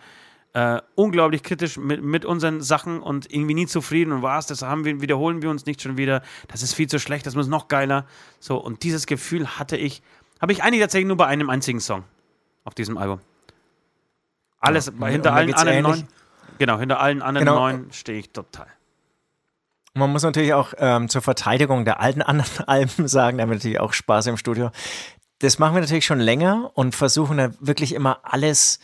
Äh, 0.54 0.80
unglaublich 0.94 1.42
kritisch 1.42 1.76
mit, 1.76 2.02
mit 2.02 2.24
unseren 2.24 2.62
Sachen 2.62 3.02
und 3.02 3.30
irgendwie 3.30 3.52
nie 3.52 3.66
zufrieden 3.66 4.12
und 4.12 4.22
was, 4.22 4.46
das 4.46 4.62
haben 4.62 4.86
wir, 4.86 5.02
wiederholen 5.02 5.42
wir 5.42 5.50
uns 5.50 5.66
nicht 5.66 5.82
schon 5.82 5.98
wieder, 5.98 6.22
das 6.48 6.62
ist 6.62 6.72
viel 6.72 6.88
zu 6.88 6.98
schlecht, 6.98 7.26
das 7.26 7.34
muss 7.34 7.48
noch 7.48 7.68
geiler. 7.68 8.06
So, 8.40 8.56
und 8.56 8.82
dieses 8.82 9.04
Gefühl 9.04 9.58
hatte 9.58 9.76
ich, 9.76 10.00
habe 10.40 10.52
ich 10.52 10.62
eigentlich 10.62 10.80
tatsächlich 10.80 11.08
nur 11.08 11.18
bei 11.18 11.26
einem 11.26 11.50
einzigen 11.50 11.80
Song 11.80 12.04
auf 12.64 12.74
diesem 12.74 12.96
Album. 12.96 13.20
Alles, 14.66 14.92
ja. 14.98 15.06
hinter 15.06 15.32
allen 15.32 15.54
anderen 15.54 15.82
neun. 15.82 16.08
Genau, 16.58 16.78
hinter 16.78 17.00
allen 17.00 17.22
anderen 17.22 17.46
genau. 17.46 17.58
neun 17.58 17.92
stehe 17.92 18.18
ich 18.18 18.30
total. 18.30 18.66
Man 19.94 20.10
muss 20.10 20.22
natürlich 20.22 20.54
auch 20.54 20.74
ähm, 20.78 21.08
zur 21.08 21.22
Verteidigung 21.22 21.84
der 21.84 22.00
alten 22.00 22.22
anderen 22.22 22.66
Alben 22.66 23.08
sagen, 23.08 23.38
da 23.38 23.42
haben 23.42 23.50
wir 23.50 23.56
natürlich 23.56 23.80
auch 23.80 23.92
Spaß 23.92 24.26
im 24.26 24.36
Studio. 24.36 24.70
Das 25.38 25.58
machen 25.58 25.74
wir 25.74 25.80
natürlich 25.80 26.06
schon 26.06 26.20
länger 26.20 26.70
und 26.74 26.94
versuchen 26.94 27.36
dann 27.36 27.56
wirklich 27.60 27.92
immer 27.92 28.20
alles 28.22 28.80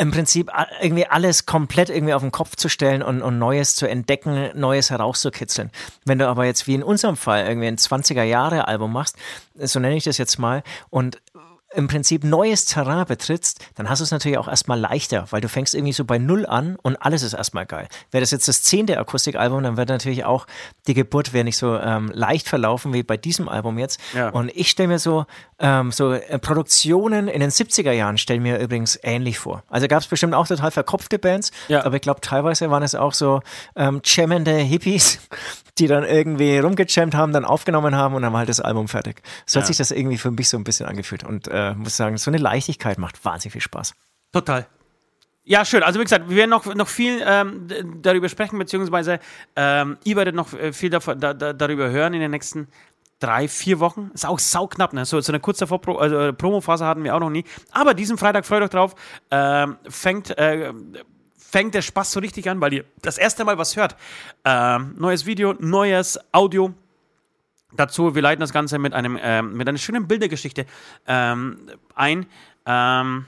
im 0.00 0.10
Prinzip 0.10 0.50
irgendwie 0.80 1.06
alles 1.06 1.44
komplett 1.44 1.90
irgendwie 1.90 2.14
auf 2.14 2.22
den 2.22 2.32
Kopf 2.32 2.56
zu 2.56 2.70
stellen 2.70 3.02
und, 3.02 3.20
und 3.20 3.38
Neues 3.38 3.76
zu 3.76 3.86
entdecken, 3.86 4.50
Neues 4.54 4.90
herauszukitzeln. 4.90 5.70
Wenn 6.06 6.18
du 6.18 6.26
aber 6.26 6.46
jetzt 6.46 6.66
wie 6.66 6.74
in 6.74 6.82
unserem 6.82 7.18
Fall 7.18 7.46
irgendwie 7.46 7.68
ein 7.68 7.76
20er 7.76 8.22
Jahre 8.22 8.66
Album 8.66 8.94
machst, 8.94 9.16
so 9.56 9.78
nenne 9.78 9.96
ich 9.96 10.04
das 10.04 10.16
jetzt 10.16 10.38
mal, 10.38 10.62
und 10.88 11.20
im 11.72 11.86
Prinzip 11.86 12.24
neues 12.24 12.64
Terrain 12.64 13.06
betrittst, 13.06 13.64
dann 13.76 13.88
hast 13.88 14.00
du 14.00 14.04
es 14.04 14.10
natürlich 14.10 14.38
auch 14.38 14.48
erstmal 14.48 14.78
leichter, 14.78 15.26
weil 15.30 15.40
du 15.40 15.48
fängst 15.48 15.74
irgendwie 15.74 15.92
so 15.92 16.04
bei 16.04 16.18
Null 16.18 16.44
an 16.46 16.76
und 16.82 16.96
alles 16.96 17.22
ist 17.22 17.32
erstmal 17.32 17.64
geil. 17.64 17.86
Wäre 18.10 18.22
das 18.22 18.32
jetzt 18.32 18.48
das 18.48 18.62
zehnte 18.62 18.98
Akustikalbum, 18.98 19.62
dann 19.62 19.76
wird 19.76 19.88
natürlich 19.88 20.24
auch 20.24 20.46
die 20.88 20.94
Geburt 20.94 21.32
wäre 21.32 21.44
nicht 21.44 21.56
so 21.56 21.78
ähm, 21.78 22.10
leicht 22.12 22.48
verlaufen 22.48 22.92
wie 22.92 23.04
bei 23.04 23.16
diesem 23.16 23.48
Album 23.48 23.78
jetzt. 23.78 24.00
Ja. 24.14 24.30
Und 24.30 24.50
ich 24.54 24.70
stelle 24.70 24.88
mir 24.88 24.98
so, 24.98 25.26
ähm, 25.60 25.92
so 25.92 26.12
äh, 26.12 26.38
Produktionen 26.38 27.28
in 27.28 27.40
den 27.40 27.50
70er 27.50 27.92
Jahren 27.92 28.18
stelle 28.18 28.40
mir 28.40 28.58
übrigens 28.58 28.98
ähnlich 29.02 29.38
vor. 29.38 29.62
Also 29.68 29.86
gab 29.86 30.00
es 30.00 30.08
bestimmt 30.08 30.34
auch 30.34 30.48
total 30.48 30.72
verkopfte 30.72 31.18
Bands, 31.18 31.52
ja. 31.68 31.84
aber 31.84 31.96
ich 31.96 32.02
glaube 32.02 32.20
teilweise 32.20 32.70
waren 32.70 32.82
es 32.82 32.96
auch 32.96 33.12
so 33.12 33.40
ähm, 33.76 34.00
jammende 34.04 34.56
Hippies, 34.56 35.20
die 35.78 35.86
dann 35.86 36.04
irgendwie 36.04 36.58
rumgejammt 36.58 37.14
haben, 37.14 37.32
dann 37.32 37.44
aufgenommen 37.44 37.94
haben 37.94 38.14
und 38.14 38.22
dann 38.22 38.32
war 38.32 38.40
halt 38.40 38.48
das 38.48 38.60
Album 38.60 38.88
fertig. 38.88 39.22
So 39.46 39.58
ja. 39.58 39.62
hat 39.62 39.68
sich 39.68 39.76
das 39.76 39.92
irgendwie 39.92 40.18
für 40.18 40.32
mich 40.32 40.48
so 40.48 40.56
ein 40.56 40.64
bisschen 40.64 40.86
angefühlt 40.86 41.22
und 41.22 41.46
äh, 41.48 41.59
muss 41.74 41.96
sagen, 41.96 42.16
so 42.16 42.30
eine 42.30 42.38
Leichtigkeit 42.38 42.98
macht 42.98 43.24
wahnsinnig 43.24 43.52
viel 43.52 43.62
Spaß. 43.62 43.94
Total. 44.32 44.66
Ja, 45.44 45.64
schön. 45.64 45.82
Also 45.82 45.98
wie 45.98 46.04
gesagt, 46.04 46.28
wir 46.28 46.36
werden 46.36 46.50
noch, 46.50 46.66
noch 46.74 46.88
viel 46.88 47.22
ähm, 47.26 47.66
darüber 48.02 48.28
sprechen, 48.28 48.58
beziehungsweise 48.58 49.18
ähm, 49.56 49.96
ihr 50.04 50.16
werdet 50.16 50.34
noch 50.34 50.52
äh, 50.52 50.72
viel 50.72 50.90
davon, 50.90 51.18
da, 51.18 51.34
da, 51.34 51.52
darüber 51.52 51.90
hören 51.90 52.14
in 52.14 52.20
den 52.20 52.30
nächsten 52.30 52.68
drei, 53.20 53.48
vier 53.48 53.80
Wochen. 53.80 54.10
Ist 54.14 54.26
auch 54.26 54.38
sauknapp, 54.38 54.92
ne? 54.92 55.04
So, 55.04 55.20
so 55.20 55.32
eine 55.32 55.40
kurze 55.40 55.66
Vorpro 55.66 55.96
also, 55.96 56.16
äh, 56.18 56.32
Promo-Phase 56.32 56.86
hatten 56.86 57.04
wir 57.04 57.14
auch 57.14 57.20
noch 57.20 57.30
nie. 57.30 57.44
Aber 57.72 57.94
diesen 57.94 58.18
Freitag, 58.18 58.46
freut 58.46 58.62
euch 58.62 58.70
drauf, 58.70 58.94
ähm, 59.30 59.76
fängt, 59.88 60.36
äh, 60.38 60.72
fängt 61.36 61.74
der 61.74 61.82
Spaß 61.82 62.12
so 62.12 62.20
richtig 62.20 62.48
an, 62.48 62.60
weil 62.60 62.72
ihr 62.72 62.84
das 63.02 63.18
erste 63.18 63.44
Mal 63.44 63.58
was 63.58 63.76
hört. 63.76 63.96
Ähm, 64.44 64.94
neues 64.98 65.26
Video, 65.26 65.54
neues 65.58 66.18
Audio. 66.32 66.74
Dazu, 67.72 68.14
wir 68.14 68.22
leiten 68.22 68.40
das 68.40 68.52
Ganze 68.52 68.78
mit, 68.78 68.94
einem, 68.94 69.18
ähm, 69.20 69.56
mit 69.56 69.68
einer 69.68 69.78
schönen 69.78 70.08
Bildergeschichte 70.08 70.66
ähm, 71.06 71.58
ein. 71.94 72.26
Ähm, 72.66 73.26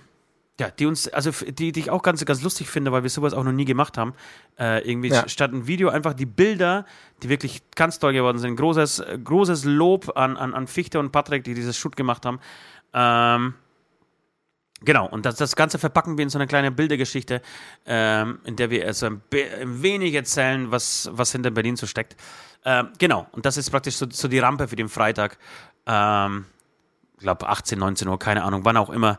ja, 0.61 0.71
die 0.71 0.87
uns, 0.87 1.09
also 1.09 1.31
die, 1.31 1.73
die 1.73 1.81
ich 1.81 1.91
auch 1.91 2.03
ganz, 2.03 2.25
ganz 2.25 2.43
lustig 2.43 2.69
finde, 2.69 2.93
weil 2.93 3.03
wir 3.03 3.11
sowas 3.11 3.33
auch 3.33 3.43
noch 3.43 3.53
nie 3.53 3.65
gemacht 3.65 3.97
haben. 3.99 4.15
Äh, 4.59 4.89
irgendwie 4.89 5.09
ja. 5.09 5.29
statt 5.29 5.53
ein 5.53 5.67
Video 5.67 5.89
einfach 5.89 6.15
die 6.15 6.27
Bilder, 6.27 6.85
die 7.23 7.29
wirklich 7.29 7.63
ganz 7.75 7.99
toll 7.99 8.13
geworden 8.13 8.39
sind. 8.39 8.57
Großes, 8.57 9.03
großes 9.25 9.65
Lob 9.65 10.17
an, 10.17 10.37
an, 10.37 10.55
an 10.55 10.67
Fichte 10.67 11.01
und 11.01 11.11
Patrick, 11.11 11.45
die 11.45 11.55
dieses 11.55 11.77
Shoot 11.77 11.97
gemacht 11.97 12.27
haben. 12.27 12.39
Ähm, 12.93 13.55
Genau, 14.85 15.07
und 15.07 15.27
das, 15.27 15.37
das 15.37 15.55
Ganze 15.55 15.79
verpacken 15.79 16.19
wir 16.19 16.23
in 16.23 16.31
so 16.31 16.39
eine 16.39 16.47
kleine 16.47 16.71
Bildergeschichte, 16.71 17.41
ähm, 17.87 18.41
in 18.45 18.57
der 18.57 18.71
wir 18.71 18.87
also 18.87 19.07
ein, 19.07 19.23
ein, 19.33 19.83
wenig 19.83 20.15
erzählen, 20.15 20.71
was, 20.71 21.09
was 21.13 21.33
hinter 21.33 21.51
Berlin 21.51 21.77
so 21.77 21.87
steckt. 21.87 22.17
Ähm, 22.65 22.89
genau, 22.99 23.27
und 23.33 23.47
das 23.47 23.57
ist 23.57 23.71
praktisch 23.71 23.97
so, 23.97 24.07
so 24.11 24.29
die 24.29 24.39
Rampe 24.39 24.69
für 24.69 24.77
den 24.77 24.89
Freitag. 24.89 25.39
Ähm, 25.87 26.47
ich 27.17 27.23
glaube 27.23 27.49
18, 27.49 27.79
19 27.79 28.09
Uhr, 28.09 28.19
keine 28.19 28.43
Ahnung, 28.43 28.65
wann 28.65 28.77
auch 28.77 28.91
immer 28.91 29.19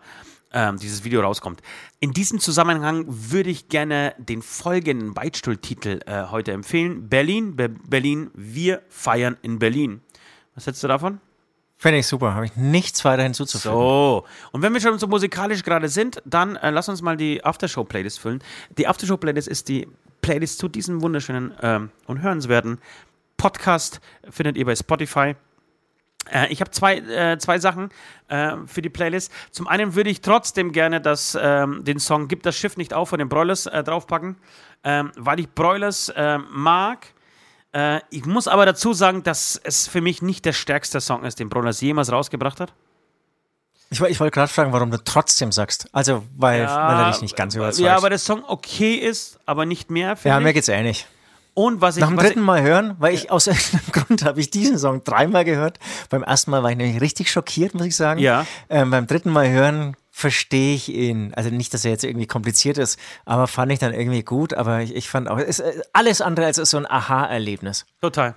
ähm, 0.54 0.78
dieses 0.78 1.04
Video 1.04 1.22
rauskommt. 1.22 1.62
In 2.00 2.12
diesem 2.12 2.40
Zusammenhang 2.40 3.06
würde 3.08 3.50
ich 3.50 3.70
gerne 3.70 4.14
den 4.18 4.42
folgenden 4.42 5.14
Beitstuhltitel 5.14 6.00
äh, 6.06 6.26
heute 6.30 6.52
empfehlen. 6.52 7.10
Berlin, 7.10 7.56
Be 7.56 7.70
Berlin, 7.70 8.30
wir 8.34 8.82
feiern 8.90 9.38
in 9.42 9.60
Berlin. 9.60 10.02
Was 10.56 10.68
hältst 10.68 10.84
du 10.84 10.88
davon? 10.88 11.20
Finde 11.84 12.00
ich 12.00 12.08
super, 12.08 12.34
habe 12.34 12.46
ich 12.46 12.56
nichts 12.56 13.04
weiter 13.04 13.24
hinzuzufügen. 13.24 13.76
So, 13.76 14.24
und 14.54 14.62
wenn 14.62 14.74
wir 14.74 14.80
schon 14.80 14.98
so 15.00 15.06
musikalisch 15.06 15.64
gerade 15.64 15.90
sind, 15.90 16.22
dann 16.24 16.56
äh, 16.56 16.70
lass 16.70 16.88
uns 16.88 17.02
mal 17.02 17.18
die 17.18 17.44
Aftershow-Playlist 17.44 18.22
füllen. 18.22 18.42
Die 18.78 18.88
Aftershow-Playlist 18.88 19.50
ist 19.50 19.68
die 19.68 19.90
Playlist 20.22 20.60
zu 20.60 20.70
diesem 20.70 21.02
wunderschönen 21.02 21.54
ähm, 21.62 21.90
und 22.08 22.22
hörenswerten 22.22 22.80
Podcast, 23.36 24.00
findet 24.30 24.56
ihr 24.56 24.64
bei 24.64 24.78
Spotify. 24.78 25.36
Äh, 26.32 26.54
ich 26.54 26.62
habe 26.62 26.72
zwei, 26.72 27.00
äh, 27.00 27.38
zwei 27.38 27.60
Sachen 27.60 27.90
äh, 28.30 28.56
für 28.66 28.82
die 28.82 28.90
Playlist. 28.90 29.30
Zum 29.52 29.68
einen 29.68 29.94
würde 29.94 30.10
ich 30.10 30.22
trotzdem 30.22 30.72
gerne 30.72 31.02
das, 31.02 31.38
ähm, 31.38 31.84
den 31.84 32.00
Song 32.00 32.30
Gib 32.30 32.44
das 32.44 32.56
Schiff 32.56 32.78
nicht 32.78 32.94
auf 32.94 33.10
von 33.10 33.20
den 33.20 33.28
Broilers 33.28 33.66
äh, 33.66 33.84
draufpacken, 33.84 34.38
ähm, 34.86 35.12
weil 35.18 35.42
ich 35.42 35.50
Broilers 35.50 36.08
äh, 36.16 36.38
mag 36.38 37.08
äh, 37.74 38.00
ich 38.10 38.26
muss 38.26 38.48
aber 38.48 38.66
dazu 38.66 38.94
sagen, 38.94 39.24
dass 39.24 39.60
es 39.64 39.88
für 39.88 40.02
mich 40.02 40.22
nicht 40.22 40.46
der 40.46 40.54
stärkste 40.54 41.02
Song 41.02 41.24
ist, 41.24 41.40
den 41.40 41.50
Brothers 41.50 41.82
jemals 41.82 42.12
rausgebracht 42.12 42.60
hat. 42.60 42.74
Ich, 43.90 44.02
ich 44.02 44.20
wollte 44.20 44.34
gerade 44.34 44.52
fragen, 44.52 44.74
warum 44.74 44.90
du 44.90 44.98
trotzdem 45.04 45.52
sagst. 45.52 45.88
Also, 45.92 46.24
weil, 46.36 46.62
ja, 46.62 46.88
weil 46.88 47.06
er 47.06 47.12
dich 47.12 47.22
nicht 47.22 47.36
ganz 47.36 47.56
überzeugt. 47.56 47.86
Ja, 47.86 47.96
aber 47.96 48.10
der 48.10 48.20
Song 48.20 48.44
okay 48.48 48.96
ist, 48.96 49.40
aber 49.46 49.66
nicht 49.66 49.92
mehr. 49.92 50.18
Ja, 50.24 50.40
mir 50.40 50.54
geht's 50.54 50.68
ähnlich. 50.68 51.06
Und 51.54 51.82
was 51.82 51.98
ich. 51.98 52.02
Nach 52.02 52.08
dem 52.08 52.18
dritten 52.18 52.42
Mal 52.42 52.64
hören, 52.64 52.96
weil 53.00 53.14
ich 53.14 53.30
aus 53.30 53.48
irgendeinem 53.48 53.92
Grund 53.92 54.26
habe 54.26 54.40
ich 54.40 54.50
diesen 54.50 54.80
Song 54.80 55.04
dreimal 55.04 55.46
gehört. 55.46 55.78
Beim 56.10 56.24
ersten 56.24 56.52
Mal 56.52 56.64
war 56.64 56.72
ich 56.72 56.78
nämlich 56.78 57.02
richtig 57.02 57.32
schockiert, 57.32 57.76
muss 57.76 57.86
ich 57.86 57.96
sagen. 57.96 58.20
Ja. 58.20 58.46
Ähm, 58.70 58.90
beim 58.90 59.06
dritten 59.06 59.30
Mal 59.30 59.50
hören 59.50 59.96
verstehe 60.16 60.76
ich 60.76 60.90
ihn. 60.90 61.34
Also 61.34 61.50
nicht, 61.50 61.74
dass 61.74 61.84
er 61.84 61.92
jetzt 61.92 62.04
irgendwie 62.04 62.28
kompliziert 62.28 62.78
ist, 62.78 63.00
aber 63.26 63.48
fand 63.48 63.72
ich 63.72 63.80
dann 63.80 63.94
irgendwie 63.94 64.24
gut. 64.24 64.54
Aber 64.54 64.82
ich, 64.82 64.96
ich 64.96 65.10
fand 65.10 65.28
auch, 65.28 65.40
es 65.40 65.60
ist 65.60 65.62
äh, 65.62 65.82
alles 65.92 66.22
andere 66.22 66.46
als 66.46 66.58
so 66.58 66.78
ein 66.78 66.86
Aha-Erlebnis. 66.86 67.88
Total. 68.00 68.36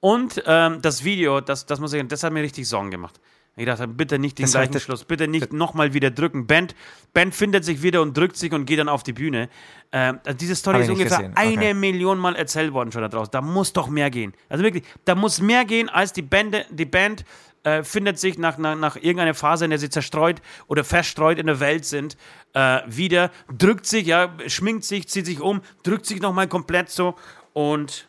Und 0.00 0.42
ähm, 0.46 0.82
das 0.82 1.04
Video, 1.04 1.40
das, 1.40 1.64
das 1.64 1.78
muss 1.78 1.92
ich, 1.92 2.06
das 2.08 2.24
hat 2.24 2.32
mir 2.32 2.42
richtig 2.42 2.68
Sorgen 2.68 2.90
gemacht. 2.90 3.20
Ich 3.58 3.64
dachte, 3.64 3.88
bitte 3.88 4.18
nicht 4.18 4.38
den 4.38 4.44
das 4.44 4.52
gleichen 4.52 4.80
Schluss, 4.80 5.04
bitte 5.04 5.28
nicht 5.28 5.52
nochmal 5.52 5.94
wieder 5.94 6.10
drücken. 6.10 6.46
Band, 6.46 6.74
Band 7.14 7.34
findet 7.34 7.64
sich 7.64 7.82
wieder 7.82 8.02
und 8.02 8.16
drückt 8.16 8.36
sich 8.36 8.52
und 8.52 8.66
geht 8.66 8.80
dann 8.80 8.88
auf 8.88 9.02
die 9.02 9.14
Bühne. 9.14 9.48
Ähm, 9.92 10.18
also 10.26 10.36
diese 10.36 10.56
Story 10.56 10.82
ist 10.82 10.90
ungefähr 10.90 11.20
okay. 11.20 11.32
eine 11.36 11.72
Million 11.72 12.18
Mal 12.18 12.34
erzählt 12.34 12.72
worden 12.72 12.90
schon 12.90 13.00
da 13.02 13.08
draußen. 13.08 13.30
Da 13.30 13.40
muss 13.40 13.72
doch 13.72 13.88
mehr 13.88 14.10
gehen. 14.10 14.34
Also 14.48 14.64
wirklich, 14.64 14.84
da 15.04 15.14
muss 15.14 15.40
mehr 15.40 15.64
gehen, 15.64 15.88
als 15.88 16.12
die 16.12 16.22
Band, 16.22 16.66
die 16.70 16.84
Band 16.84 17.24
äh, 17.66 17.82
findet 17.82 18.16
sich 18.18 18.38
nach, 18.38 18.58
nach, 18.58 18.76
nach 18.76 18.94
irgendeiner 18.94 19.34
Phase, 19.34 19.64
in 19.64 19.70
der 19.70 19.80
sie 19.80 19.90
zerstreut 19.90 20.40
oder 20.68 20.84
verstreut 20.84 21.36
in 21.38 21.46
der 21.46 21.58
Welt 21.58 21.84
sind, 21.84 22.16
äh, 22.52 22.80
wieder, 22.86 23.32
drückt 23.52 23.86
sich, 23.86 24.06
ja, 24.06 24.32
schminkt 24.46 24.84
sich, 24.84 25.08
zieht 25.08 25.26
sich 25.26 25.40
um, 25.40 25.60
drückt 25.82 26.06
sich 26.06 26.20
nochmal 26.20 26.46
komplett 26.46 26.90
so 26.90 27.16
und, 27.54 28.08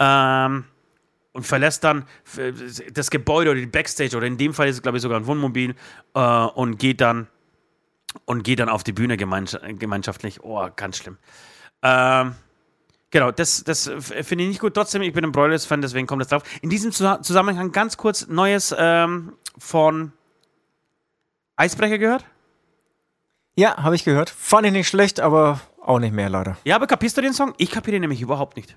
ähm, 0.00 0.64
und 1.32 1.46
verlässt 1.46 1.84
dann 1.84 2.06
das 2.92 3.10
Gebäude 3.10 3.52
oder 3.52 3.60
die 3.60 3.66
Backstage 3.66 4.16
oder 4.16 4.26
in 4.26 4.38
dem 4.38 4.52
Fall 4.52 4.66
ist 4.66 4.76
es, 4.76 4.82
glaube 4.82 4.98
ich, 4.98 5.02
sogar 5.02 5.20
ein 5.20 5.26
Wohnmobil 5.28 5.76
äh, 6.14 6.20
und 6.20 6.78
geht 6.78 7.00
dann 7.00 7.28
und 8.24 8.42
geht 8.42 8.58
dann 8.58 8.68
auf 8.68 8.82
die 8.82 8.92
Bühne 8.92 9.16
gemeinschaftlich. 9.16 10.42
Oh, 10.42 10.66
ganz 10.74 10.96
schlimm. 10.96 11.18
Ähm, 11.82 12.34
Genau, 13.16 13.30
das, 13.30 13.64
das 13.64 13.90
finde 13.98 14.44
ich 14.44 14.50
nicht 14.50 14.60
gut. 14.60 14.74
Trotzdem, 14.74 15.00
ich 15.00 15.14
bin 15.14 15.24
ein 15.24 15.32
Broilers-Fan, 15.32 15.80
deswegen 15.80 16.06
kommt 16.06 16.20
das 16.20 16.28
drauf. 16.28 16.42
In 16.60 16.68
diesem 16.68 16.92
Zusammenhang 16.92 17.72
ganz 17.72 17.96
kurz 17.96 18.26
Neues 18.26 18.76
ähm, 18.78 19.32
von 19.56 20.12
Eisbrecher 21.56 21.96
gehört? 21.96 22.26
Ja, 23.54 23.82
habe 23.82 23.94
ich 23.94 24.04
gehört. 24.04 24.28
Fand 24.28 24.66
ich 24.66 24.72
nicht 24.74 24.86
schlecht, 24.86 25.20
aber 25.20 25.62
auch 25.80 25.98
nicht 25.98 26.12
mehr, 26.12 26.28
leider. 26.28 26.58
Ja, 26.64 26.76
aber 26.76 26.86
kapierst 26.86 27.16
du 27.16 27.22
den 27.22 27.32
Song? 27.32 27.54
Ich 27.56 27.70
kapiere 27.70 27.92
den 27.92 28.02
nämlich 28.02 28.20
überhaupt 28.20 28.54
nicht. 28.54 28.76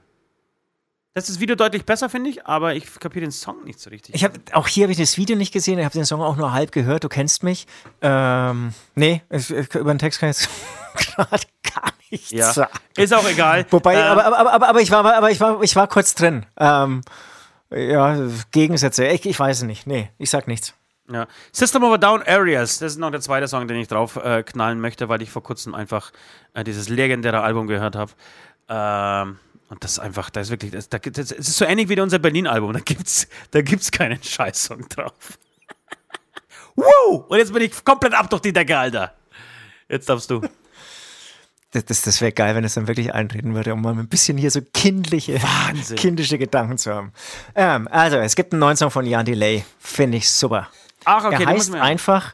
Das 1.16 1.24
ist 1.24 1.36
das 1.36 1.39
Video 1.41 1.55
deutlich 1.55 1.86
besser, 1.86 2.07
finde 2.07 2.30
ich, 2.30 2.45
aber 2.45 2.76
ich 2.76 2.99
kapiere 2.99 3.26
den 3.26 3.32
Song 3.32 3.64
nicht 3.64 3.80
so 3.80 3.89
richtig. 3.89 4.14
Ich 4.14 4.24
hab, 4.24 4.34
auch 4.53 4.68
hier 4.68 4.84
habe 4.84 4.91
ich 4.91 4.99
das 4.99 5.18
Video 5.18 5.36
nicht 5.36 5.51
gesehen, 5.51 5.80
ich 5.80 5.86
habe 5.86 5.93
den 5.93 6.05
Song 6.05 6.22
auch 6.22 6.36
nur 6.36 6.53
halb 6.53 6.72
gehört, 6.72 7.03
du 7.03 7.10
kennst 7.10 7.41
mich. 7.41 7.66
Ähm, 8.01 8.74
nee, 8.93 9.24
ich, 9.32 9.49
über 9.49 9.91
den 9.93 9.97
Text 9.97 10.20
kann 10.20 10.30
ich 10.30 10.38
jetzt 10.38 10.49
gerade 11.16 11.47
gar 11.64 11.91
nichts 12.12 12.30
ja. 12.30 12.53
sagen. 12.53 12.72
Ist 12.95 13.14
auch 13.14 13.28
egal. 13.28 13.66
Wobei, 13.72 13.95
ähm, 13.95 14.03
aber, 14.03 14.26
aber, 14.26 14.53
aber, 14.53 14.70
aber, 14.70 14.82
ich 14.82 14.91
war, 14.91 15.03
aber 15.03 15.32
ich 15.32 15.39
war, 15.41 15.64
ich 15.64 15.76
war 15.76 15.88
kurz 15.88 16.14
drin. 16.14 16.45
Ähm, 16.57 17.01
ja, 17.72 18.16
Gegensätze, 18.51 19.07
ich, 19.07 19.26
ich 19.26 19.39
weiß 19.39 19.57
es 19.57 19.64
nicht. 19.64 19.88
Nee, 19.88 20.12
ich 20.20 20.30
sag 20.30 20.47
nichts. 20.47 20.76
Ja. 21.12 21.28
System 21.51 21.84
of 21.84 21.93
a 21.93 21.97
Down 21.97 22.22
Areas, 22.22 22.78
das 22.78 22.93
ist 22.93 22.97
noch 22.99 23.10
der 23.10 23.22
zweite 23.22 23.47
Song, 23.47 23.68
den 23.68 23.78
ich 23.78 23.88
drauf 23.88 24.16
äh, 24.16 24.43
knallen 24.43 24.80
möchte, 24.80 25.10
weil 25.10 25.24
ich 25.24 25.32
vor 25.32 25.41
kurzem 25.41 25.74
einfach 25.74 26.12
äh, 26.53 26.64
dieses 26.64 26.88
legendäre 26.88 27.41
Album 27.41 27.66
gehört 27.66 27.95
habe. 27.95 28.12
Ähm, 28.70 29.39
und 29.70 29.84
das 29.84 29.94
ist 29.94 30.00
einfach, 30.00 30.30
das 30.32 30.48
ist 30.48 30.52
wirklich, 30.52 30.72
das, 30.72 30.90
das, 30.90 31.02
das 31.02 31.32
ist 31.32 31.58
so 31.58 31.66
ähnlich 31.66 31.90
wie 31.90 32.00
unser 32.00 32.20
Berlin-Album. 32.20 32.74
Da 32.74 32.80
gibt's, 32.80 33.28
da 33.52 33.62
gibt's 33.62 33.92
keinen 33.92 34.22
Scheißsong 34.22 34.90
drauf. 34.90 35.38
wow! 36.76 37.26
Und 37.28 37.38
jetzt 37.38 37.54
bin 37.54 37.62
ich 37.62 37.86
komplett 37.86 38.14
ab 38.14 38.30
durch 38.30 38.42
die 38.42 38.52
Decke, 38.52 38.78
Alter. 38.78 39.14
Jetzt 39.88 40.10
darfst 40.10 40.30
du. 40.30 40.42
Das, 41.72 41.86
das, 41.86 42.02
das 42.02 42.20
wäre 42.20 42.32
geil, 42.32 42.56
wenn 42.56 42.64
es 42.64 42.74
dann 42.74 42.88
wirklich 42.88 43.14
eintreten 43.14 43.54
würde, 43.54 43.74
um 43.74 43.82
mal 43.82 43.94
ein 43.94 44.08
bisschen 44.08 44.40
hier 44.40 44.50
so 44.50 44.60
kindliche, 44.74 45.42
Wahnsinn. 45.44 45.98
kindische 45.98 46.40
Gedanken 46.40 46.80
zu 46.80 46.92
haben. 46.92 47.14
Ähm, 47.54 47.88
also, 47.92 48.18
es 48.18 48.36
gibt 48.36 48.54
einen 48.54 48.60
neuen 48.60 48.76
Song 48.76 48.90
von 48.90 49.06
Jan 49.06 49.24
Delay. 49.24 49.64
Finde 49.78 50.18
ich 50.18 50.32
super. 50.32 50.68
Ach, 51.06 51.26
okay. 51.26 51.44
Er 51.44 51.50
heißt 51.50 51.76
einfach 51.76 52.34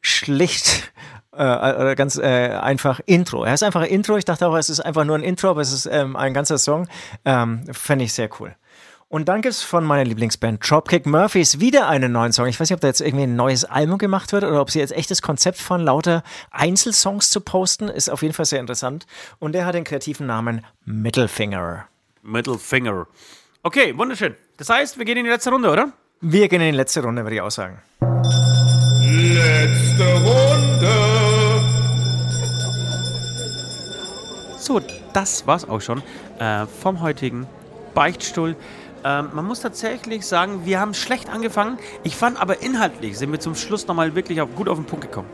schlicht 0.00 0.92
äh, 1.36 1.94
ganz 1.94 2.16
äh, 2.16 2.48
einfach 2.50 3.00
Intro. 3.06 3.44
Er 3.44 3.54
ist 3.54 3.62
einfach 3.62 3.82
ein 3.82 3.88
Intro. 3.88 4.16
Ich 4.16 4.24
dachte 4.24 4.46
auch, 4.46 4.56
es 4.56 4.70
ist 4.70 4.80
einfach 4.80 5.04
nur 5.04 5.16
ein 5.16 5.22
Intro, 5.22 5.50
aber 5.50 5.60
es 5.60 5.72
ist 5.72 5.86
ähm, 5.86 6.16
ein 6.16 6.34
ganzer 6.34 6.58
Song. 6.58 6.88
Ähm, 7.24 7.64
Fände 7.72 8.04
ich 8.04 8.12
sehr 8.12 8.28
cool. 8.40 8.54
Und 9.08 9.28
dann 9.28 9.42
gibt 9.42 9.52
es 9.52 9.62
von 9.62 9.84
meiner 9.84 10.04
Lieblingsband 10.04 10.70
Dropkick 10.70 11.04
Murphys 11.04 11.60
wieder 11.60 11.86
einen 11.86 12.12
neuen 12.12 12.32
Song. 12.32 12.46
Ich 12.46 12.58
weiß 12.58 12.70
nicht, 12.70 12.74
ob 12.74 12.80
da 12.80 12.88
jetzt 12.88 13.02
irgendwie 13.02 13.24
ein 13.24 13.36
neues 13.36 13.66
Album 13.66 13.98
gemacht 13.98 14.32
wird 14.32 14.42
oder 14.42 14.58
ob 14.58 14.70
sie 14.70 14.78
jetzt 14.78 14.92
echt 14.92 15.10
das 15.10 15.20
Konzept 15.20 15.58
von 15.58 15.82
lauter 15.82 16.22
Einzelsongs 16.50 17.28
zu 17.28 17.42
posten. 17.42 17.88
Ist 17.88 18.08
auf 18.08 18.22
jeden 18.22 18.32
Fall 18.32 18.46
sehr 18.46 18.60
interessant. 18.60 19.06
Und 19.38 19.52
der 19.52 19.66
hat 19.66 19.74
den 19.74 19.84
kreativen 19.84 20.26
Namen 20.26 20.64
Middlefinger. 20.86 21.88
Middle 22.22 22.58
Finger. 22.58 23.06
Okay, 23.62 23.96
wunderschön. 23.98 24.34
Das 24.56 24.70
heißt, 24.70 24.96
wir 24.96 25.04
gehen 25.04 25.18
in 25.18 25.24
die 25.24 25.30
letzte 25.30 25.50
Runde, 25.50 25.70
oder? 25.70 25.92
Wir 26.22 26.48
gehen 26.48 26.62
in 26.62 26.70
die 26.70 26.76
letzte 26.76 27.02
Runde, 27.02 27.22
würde 27.22 27.34
ich 27.34 27.42
auch 27.42 27.50
sagen. 27.50 27.82
Letzte 29.02 30.04
Runde. 30.24 31.11
So, 34.62 34.80
das 35.12 35.44
war's 35.48 35.68
auch 35.68 35.80
schon 35.80 36.04
äh, 36.38 36.66
vom 36.66 37.00
heutigen 37.00 37.48
Beichtstuhl. 37.94 38.54
Ähm, 39.04 39.30
man 39.32 39.44
muss 39.44 39.58
tatsächlich 39.58 40.24
sagen, 40.24 40.64
wir 40.64 40.78
haben 40.78 40.94
schlecht 40.94 41.28
angefangen. 41.28 41.78
Ich 42.04 42.14
fand 42.14 42.40
aber 42.40 42.62
inhaltlich 42.62 43.18
sind 43.18 43.32
wir 43.32 43.40
zum 43.40 43.56
Schluss 43.56 43.88
nochmal 43.88 44.14
wirklich 44.14 44.40
auf, 44.40 44.54
gut 44.54 44.68
auf 44.68 44.78
den 44.78 44.84
Punkt 44.84 45.04
gekommen. 45.04 45.26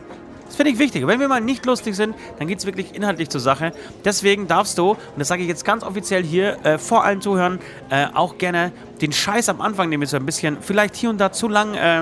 Das 0.47 0.55
finde 0.55 0.71
ich 0.71 0.79
wichtig. 0.79 1.05
Wenn 1.05 1.19
wir 1.19 1.27
mal 1.27 1.41
nicht 1.41 1.63
lustig 1.67 1.95
sind, 1.95 2.15
dann 2.39 2.47
geht 2.47 2.57
es 2.57 2.65
wirklich 2.65 2.95
inhaltlich 2.95 3.29
zur 3.29 3.39
Sache. 3.39 3.71
Deswegen 4.03 4.47
darfst 4.47 4.79
du, 4.79 4.93
und 4.93 4.99
das 5.17 5.27
sage 5.27 5.43
ich 5.43 5.47
jetzt 5.47 5.63
ganz 5.63 5.83
offiziell 5.83 6.23
hier, 6.23 6.57
äh, 6.65 6.79
vor 6.79 7.03
allen 7.03 7.21
Zuhören, 7.21 7.59
äh, 7.91 8.07
auch 8.11 8.39
gerne 8.39 8.71
den 8.99 9.11
Scheiß 9.11 9.47
am 9.49 9.61
Anfang, 9.61 9.91
den 9.91 9.99
wir 9.99 10.07
so 10.07 10.17
ein 10.17 10.25
bisschen 10.25 10.57
vielleicht 10.59 10.95
hier 10.95 11.11
und 11.11 11.19
da 11.19 11.31
zu 11.31 11.47
lang 11.47 11.75
äh, 11.75 12.01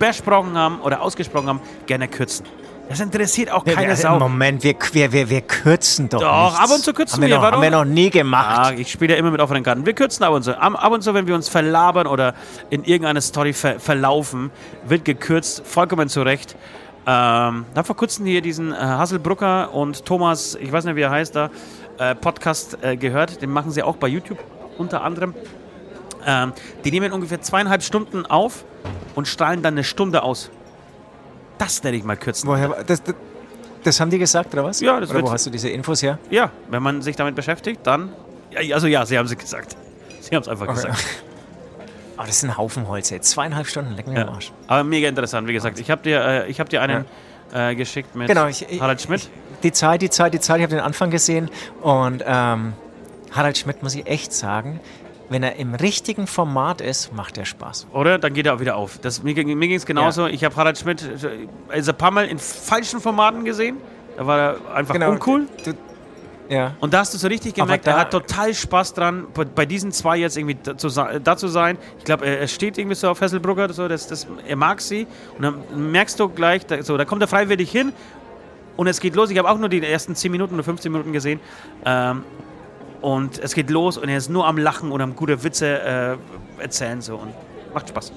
besprochen 0.00 0.58
haben 0.58 0.80
oder 0.80 1.02
ausgesprochen 1.02 1.46
haben, 1.46 1.60
gerne 1.86 2.08
kürzen. 2.08 2.46
Das 2.92 3.00
interessiert 3.00 3.50
auch 3.50 3.64
keine 3.64 3.90
also, 3.90 4.02
Sau. 4.02 4.18
Moment, 4.18 4.62
wir, 4.62 4.74
wir, 4.92 5.12
wir, 5.12 5.30
wir 5.30 5.40
kürzen 5.40 6.08
doch. 6.08 6.20
Doch, 6.20 6.50
nichts. 6.50 6.60
ab 6.60 6.70
und 6.76 6.84
zu 6.84 6.92
kürzen 6.92 7.14
haben 7.14 7.22
wir. 7.22 7.28
wir, 7.28 7.36
Noch, 7.36 7.42
warum? 7.42 7.54
haben 7.56 7.62
wir 7.62 7.70
noch 7.70 7.84
nie 7.84 8.10
gemacht. 8.10 8.58
Ah, 8.58 8.72
ich 8.76 8.90
spiele 8.92 9.14
ja 9.14 9.18
immer 9.18 9.30
mit 9.30 9.40
offenen 9.40 9.62
Karten. 9.62 9.86
Wir 9.86 9.94
kürzen 9.94 10.24
ab 10.24 10.32
und 10.32 10.42
zu. 10.42 10.60
Ab, 10.60 10.84
ab 10.84 10.92
und 10.92 11.02
zu, 11.02 11.14
wenn 11.14 11.26
wir 11.26 11.34
uns 11.34 11.48
verlabern 11.48 12.06
oder 12.06 12.34
in 12.70 12.84
irgendeiner 12.84 13.20
Story 13.22 13.54
ver 13.54 13.80
verlaufen, 13.80 14.50
wird 14.84 15.04
gekürzt, 15.04 15.66
vollkommen 15.66 16.08
zu 16.08 16.22
Recht. 16.22 16.54
Ähm, 17.06 17.64
da 17.74 17.82
vor 17.82 17.96
kurzem 17.96 18.26
hier 18.26 18.42
diesen 18.42 18.72
äh, 18.72 18.76
Hasselbrucker 18.76 19.72
und 19.74 20.04
Thomas, 20.04 20.54
ich 20.54 20.70
weiß 20.70 20.84
nicht, 20.84 20.94
wie 20.96 21.00
er 21.00 21.10
heißt 21.10 21.34
da, 21.34 21.50
äh, 21.98 22.14
Podcast 22.14 22.78
äh, 22.82 22.96
gehört. 22.96 23.42
Den 23.42 23.50
machen 23.50 23.70
sie 23.72 23.82
auch 23.82 23.96
bei 23.96 24.06
YouTube 24.06 24.38
unter 24.78 25.02
anderem. 25.02 25.34
Ähm, 26.26 26.52
die 26.84 26.90
nehmen 26.90 27.12
ungefähr 27.12 27.40
zweieinhalb 27.40 27.82
Stunden 27.82 28.26
auf 28.26 28.64
und 29.14 29.26
strahlen 29.26 29.62
dann 29.62 29.74
eine 29.74 29.84
Stunde 29.84 30.22
aus. 30.22 30.50
Das 31.62 31.82
nenne 31.82 31.96
ich 31.96 32.04
mal 32.04 32.16
kürzen. 32.16 32.48
Woher, 32.48 32.68
das, 32.84 33.02
das, 33.02 33.14
das 33.84 34.00
haben 34.00 34.10
die 34.10 34.18
gesagt, 34.18 34.52
oder 34.52 34.64
was? 34.64 34.80
Ja, 34.80 34.98
das 35.00 35.10
oder 35.10 35.18
wird- 35.18 35.26
wo 35.28 35.32
hast 35.32 35.46
du 35.46 35.50
diese 35.50 35.68
Infos 35.68 36.02
her? 36.02 36.18
Ja, 36.30 36.50
wenn 36.68 36.82
man 36.82 37.02
sich 37.02 37.14
damit 37.16 37.34
beschäftigt, 37.34 37.80
dann. 37.84 38.10
Ja, 38.50 38.74
also 38.74 38.86
ja, 38.86 39.06
sie 39.06 39.16
haben 39.18 39.26
es 39.26 39.36
gesagt. 39.36 39.76
Sie 40.20 40.34
haben 40.34 40.42
es 40.42 40.48
einfach 40.48 40.66
Okay. 40.66 40.74
gesagt. 40.74 40.98
Aber 42.16 42.26
das 42.26 42.36
ist 42.36 42.44
ein 42.44 42.56
Haufen 42.56 42.88
Holz 42.88 43.10
jetzt. 43.10 43.30
Zweieinhalb 43.30 43.66
Stunden, 43.66 43.94
leck 43.94 44.06
mir 44.06 44.20
Ja. 44.20 44.28
Arsch. 44.28 44.52
Aber 44.66 44.84
mega 44.84 45.08
interessant, 45.08 45.48
wie 45.48 45.52
gesagt. 45.52 45.78
Ich 45.80 45.90
habe 45.90 46.02
dir, 46.02 46.20
äh, 46.20 46.50
ich 46.50 46.60
hab 46.60 46.68
dir 46.68 46.82
einen 46.82 47.04
äh, 47.52 47.74
geschickt 47.74 48.14
mit 48.14 48.28
Genau, 48.28 48.46
ich- 48.46 48.66
ich- 48.68 48.80
Harald 48.80 49.00
Schmidt. 49.00 49.28
Die 49.62 49.72
Zeit, 49.72 50.02
die 50.02 50.10
Zeit, 50.10 50.34
die 50.34 50.40
Zeit, 50.40 50.58
ich 50.58 50.62
habe 50.64 50.74
den 50.74 50.84
Anfang 50.84 51.10
gesehen 51.10 51.50
und 51.80 52.22
ähm, 52.26 52.72
Harald 53.32 53.56
Schmidt, 53.58 53.82
muss 53.82 53.94
ich 53.94 54.06
echt 54.06 54.32
sagen, 54.32 54.80
wenn 55.32 55.42
er 55.42 55.56
im 55.56 55.74
richtigen 55.74 56.26
Format 56.26 56.80
ist, 56.80 57.12
macht 57.12 57.38
er 57.38 57.44
Spaß. 57.44 57.86
Oder? 57.92 58.18
Dann 58.18 58.34
geht 58.34 58.46
er 58.46 58.54
auch 58.54 58.60
wieder 58.60 58.76
auf. 58.76 58.98
Das, 58.98 59.22
mir 59.22 59.34
ging 59.34 59.72
es 59.72 59.86
genauso. 59.86 60.26
Ich 60.26 60.44
habe 60.44 60.54
Harald 60.56 60.78
Schmidt 60.78 61.02
äh, 61.02 61.48
also 61.68 61.92
ein 61.92 61.98
paar 61.98 62.10
Mal 62.10 62.26
in 62.26 62.38
falschen 62.38 63.00
Formaten 63.00 63.44
gesehen. 63.44 63.78
Da 64.16 64.26
war 64.26 64.38
er 64.38 64.74
einfach 64.74 64.94
uncool. 64.94 65.46
Du, 65.64 65.74
ja. 66.48 66.74
Und 66.80 66.92
da 66.92 66.98
hast 66.98 67.14
du 67.14 67.18
so 67.18 67.28
richtig 67.28 67.54
gemerkt, 67.54 67.86
da- 67.86 67.92
er 67.92 67.98
hat 68.00 68.10
total 68.10 68.52
Spaß 68.52 68.92
dran, 68.92 69.26
bei, 69.32 69.44
bei 69.44 69.64
diesen 69.64 69.90
zwei 69.90 70.18
jetzt 70.18 70.36
irgendwie 70.36 70.58
da 70.62 70.76
zu, 70.76 70.88
sein. 71.48 71.78
Ich 71.98 72.04
glaube, 72.04 72.26
er, 72.26 72.46
steht 72.46 72.76
irgendwie 72.76 72.94
so 72.94 73.08
auf 73.08 73.20
Hesselbrugger 73.20 73.64
oder 73.64 73.72
so, 73.72 73.88
das, 73.88 74.06
das, 74.06 74.26
er 74.46 74.56
mag 74.56 74.80
sie. 74.82 75.06
Und 75.38 75.42
dann 75.42 75.90
merkst 75.92 76.20
du 76.20 76.28
gleich, 76.28 76.66
da, 76.66 76.82
so, 76.82 76.96
da 76.98 77.06
kommt 77.06 77.22
er 77.22 77.28
freiwillig 77.28 77.70
hin 77.70 77.92
und 78.76 78.86
es 78.86 79.00
geht 79.00 79.14
los. 79.14 79.30
Ich 79.30 79.38
habe 79.38 79.48
auch 79.48 79.58
nur 79.58 79.70
die 79.70 79.82
ersten 79.82 80.14
10 80.14 80.30
Minuten 80.30 80.54
oder 80.54 80.64
15 80.64 80.92
Minuten 80.92 81.12
gesehen. 81.12 81.40
Ähm, 81.86 82.22
und 83.02 83.38
es 83.38 83.54
geht 83.54 83.68
los 83.68 83.98
und 83.98 84.08
er 84.08 84.16
ist 84.16 84.30
nur 84.30 84.46
am 84.46 84.56
Lachen 84.56 84.92
und 84.92 85.00
am 85.00 85.14
gute 85.14 85.44
Witze 85.44 85.80
äh, 85.80 86.62
erzählen 86.62 87.02
so 87.02 87.16
und 87.16 87.32
macht 87.74 87.88
Spaß. 87.88 88.12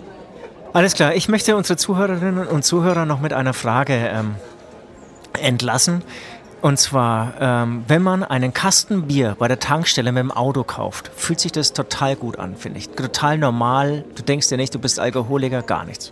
Alles 0.73 0.93
klar, 0.93 1.15
ich 1.15 1.29
möchte 1.29 1.55
unsere 1.55 1.77
Zuhörerinnen 1.77 2.47
und 2.47 2.63
Zuhörer 2.63 3.05
noch 3.05 3.19
mit 3.19 3.33
einer 3.33 3.53
Frage 3.53 3.93
ähm, 3.93 4.35
entlassen. 5.41 6.03
Und 6.61 6.79
zwar, 6.79 7.33
ähm, 7.39 7.83
wenn 7.87 8.01
man 8.01 8.23
einen 8.23 8.53
Kasten 8.53 9.03
Bier 9.03 9.35
bei 9.37 9.47
der 9.47 9.59
Tankstelle 9.59 10.11
mit 10.11 10.21
dem 10.21 10.31
Auto 10.31 10.63
kauft, 10.63 11.11
fühlt 11.15 11.39
sich 11.39 11.51
das 11.51 11.73
total 11.73 12.15
gut 12.15 12.39
an, 12.39 12.55
finde 12.55 12.79
ich. 12.79 12.89
Total 12.89 13.37
normal. 13.37 14.03
Du 14.15 14.23
denkst 14.23 14.49
dir 14.49 14.57
nicht, 14.57 14.73
du 14.73 14.79
bist 14.79 14.99
Alkoholiker, 14.99 15.61
gar 15.61 15.85
nichts. 15.85 16.11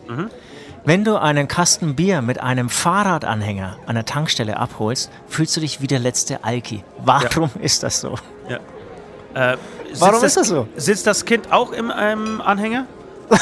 Wenn 0.86 1.04
du 1.04 1.18
einen 1.18 1.48
Kasten 1.48 1.96
Bier 1.96 2.22
mit 2.22 2.40
einem 2.40 2.70
Fahrradanhänger 2.70 3.78
an 3.88 3.96
der 3.96 4.06
Tankstelle 4.06 4.58
abholst, 4.58 5.10
fühlst 5.28 5.56
du 5.58 5.62
dich 5.62 5.82
wie 5.82 5.88
der 5.88 6.00
letzte 6.00 6.44
Alki. 6.44 6.84
Warum 7.04 7.50
ist 7.60 7.84
das 7.84 8.02
so? 8.02 8.16
Ja. 8.50 9.54
Äh, 9.54 9.58
Warum 10.00 10.24
ist 10.24 10.38
das 10.38 10.48
so? 10.48 10.68
Sitzt 10.76 11.08
das 11.08 11.26
Kind 11.26 11.52
auch 11.52 11.72
im 11.72 11.92
ähm, 11.98 12.42
Anhänger? 12.42 12.86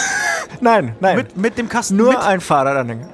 Nein, 0.61 0.95
nein. 0.99 1.17
Mit, 1.17 1.37
mit 1.37 1.57
dem 1.57 1.67
Kasten 1.69 1.95
Nur 1.95 2.09
mit? 2.09 2.19
ein 2.19 2.39
Fahrradanhänger. 2.39 3.09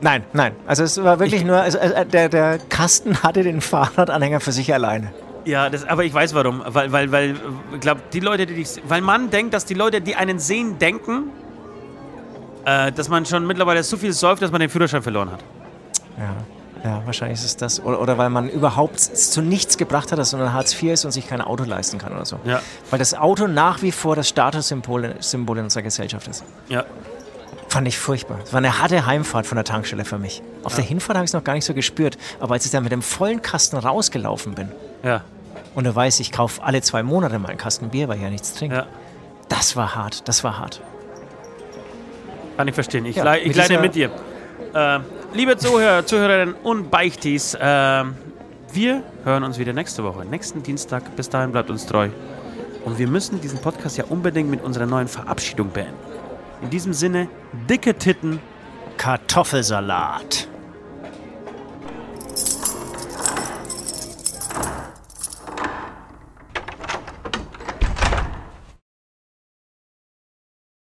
Nein, 0.00 0.24
nein. 0.32 0.54
Also 0.66 0.82
es 0.82 1.02
war 1.02 1.20
wirklich 1.20 1.44
nur, 1.44 1.60
also 1.60 1.78
äh, 1.78 2.04
der, 2.06 2.28
der 2.28 2.58
Kasten 2.58 3.22
hatte 3.22 3.42
den 3.42 3.60
Fahrradanhänger 3.60 4.40
für 4.40 4.50
sich 4.50 4.72
alleine. 4.72 5.12
Ja, 5.44 5.70
das, 5.70 5.86
aber 5.86 6.04
ich 6.04 6.12
weiß 6.12 6.34
warum. 6.34 6.62
Weil, 6.66 6.90
weil, 6.90 7.12
weil, 7.12 7.36
ich 7.74 7.80
glaube, 7.80 8.00
die 8.12 8.20
Leute, 8.20 8.46
die 8.46 8.54
dich. 8.54 8.82
Weil 8.88 9.02
man 9.02 9.30
denkt, 9.30 9.54
dass 9.54 9.66
die 9.66 9.74
Leute, 9.74 10.00
die 10.00 10.16
einen 10.16 10.38
sehen, 10.38 10.78
denken, 10.78 11.30
äh, 12.64 12.92
dass 12.92 13.08
man 13.08 13.24
schon 13.26 13.46
mittlerweile 13.46 13.82
so 13.82 13.96
viel 13.96 14.12
säuft, 14.12 14.42
dass 14.42 14.50
man 14.50 14.60
den 14.60 14.70
Führerschein 14.70 15.02
verloren 15.02 15.30
hat. 15.30 15.40
Ja, 16.18 16.34
ja 16.84 17.02
wahrscheinlich 17.04 17.38
ist 17.38 17.44
es 17.44 17.56
das. 17.56 17.82
Oder, 17.82 18.00
oder 18.00 18.16
weil 18.18 18.30
man 18.30 18.48
überhaupt 18.48 18.98
zu 19.00 19.42
nichts 19.42 19.76
gebracht 19.76 20.12
hat, 20.12 20.24
sondern 20.24 20.52
Hartz 20.52 20.72
IV 20.74 20.92
ist 20.92 21.04
und 21.04 21.10
sich 21.12 21.28
kein 21.28 21.40
Auto 21.40 21.64
leisten 21.64 21.98
kann 21.98 22.12
oder 22.12 22.24
so. 22.24 22.38
Ja. 22.44 22.60
Weil 22.90 22.98
das 22.98 23.14
Auto 23.14 23.46
nach 23.46 23.82
wie 23.82 23.92
vor 23.92 24.16
das 24.16 24.28
Statussymbol 24.28 25.14
Symbol 25.20 25.58
in 25.58 25.64
unserer 25.64 25.82
Gesellschaft 25.82 26.28
ist. 26.28 26.44
Ja. 26.68 26.84
Fand 27.68 27.86
ich 27.86 27.98
furchtbar. 27.98 28.38
Es 28.44 28.52
war 28.52 28.58
eine 28.58 28.80
harte 28.80 29.06
Heimfahrt 29.06 29.46
von 29.46 29.56
der 29.56 29.64
Tankstelle 29.64 30.04
für 30.04 30.18
mich. 30.18 30.42
Auf 30.64 30.74
der 30.74 30.82
Hinfahrt 30.84 31.16
habe 31.16 31.24
ich 31.24 31.28
es 31.30 31.34
noch 31.34 31.44
gar 31.44 31.52
nicht 31.54 31.64
so 31.64 31.72
gespürt. 31.74 32.18
Aber 32.40 32.54
als 32.54 32.64
ich 32.64 32.72
dann 32.72 32.82
mit 32.82 32.90
dem 32.92 33.02
vollen 33.02 33.42
Kasten 33.42 33.76
rausgelaufen 33.76 34.54
bin 34.54 34.70
Ja. 35.04 35.22
und 35.76 35.84
du 35.84 35.94
weißt, 35.94 36.18
ich 36.20 36.32
kaufe 36.32 36.62
alle 36.64 36.82
zwei 36.82 37.02
Monate 37.04 37.38
mal 37.38 37.48
einen 37.48 37.58
Kasten 37.58 37.90
Bier, 37.90 38.08
weil 38.08 38.16
ich 38.16 38.22
ja 38.24 38.30
nichts 38.30 38.54
trinke, 38.54 38.74
Ja. 38.76 38.86
das 39.48 39.76
war 39.76 39.94
hart. 39.94 40.26
Das 40.28 40.42
war 40.42 40.58
hart. 40.58 40.80
Kann 42.56 42.66
ich 42.68 42.74
verstehen. 42.74 43.06
Ich, 43.06 43.16
Ja, 43.16 43.24
lei- 43.24 43.40
ich 43.40 43.48
mit 43.48 43.56
leide 43.56 43.78
mit 43.78 43.94
dir. 43.94 44.10
Äh, 44.74 44.98
liebe 45.32 45.56
Zuhörer, 45.56 46.04
Zuhörerinnen 46.04 46.54
und 46.62 46.90
Beichtis, 46.90 47.54
äh, 47.54 48.04
wir 48.72 49.02
hören 49.24 49.42
uns 49.42 49.58
wieder 49.58 49.72
nächste 49.72 50.04
Woche, 50.04 50.24
nächsten 50.24 50.62
Dienstag. 50.62 51.16
Bis 51.16 51.28
dahin 51.28 51.52
bleibt 51.52 51.70
uns 51.70 51.86
treu. 51.86 52.08
Und 52.84 52.98
wir 52.98 53.08
müssen 53.08 53.40
diesen 53.40 53.60
Podcast 53.60 53.98
ja 53.98 54.04
unbedingt 54.08 54.50
mit 54.50 54.62
unserer 54.62 54.86
neuen 54.86 55.08
Verabschiedung 55.08 55.70
beenden. 55.70 55.98
In 56.62 56.70
diesem 56.70 56.92
Sinne, 56.92 57.28
dicke 57.68 57.94
Titten. 57.94 58.40
Kartoffelsalat. 58.96 60.46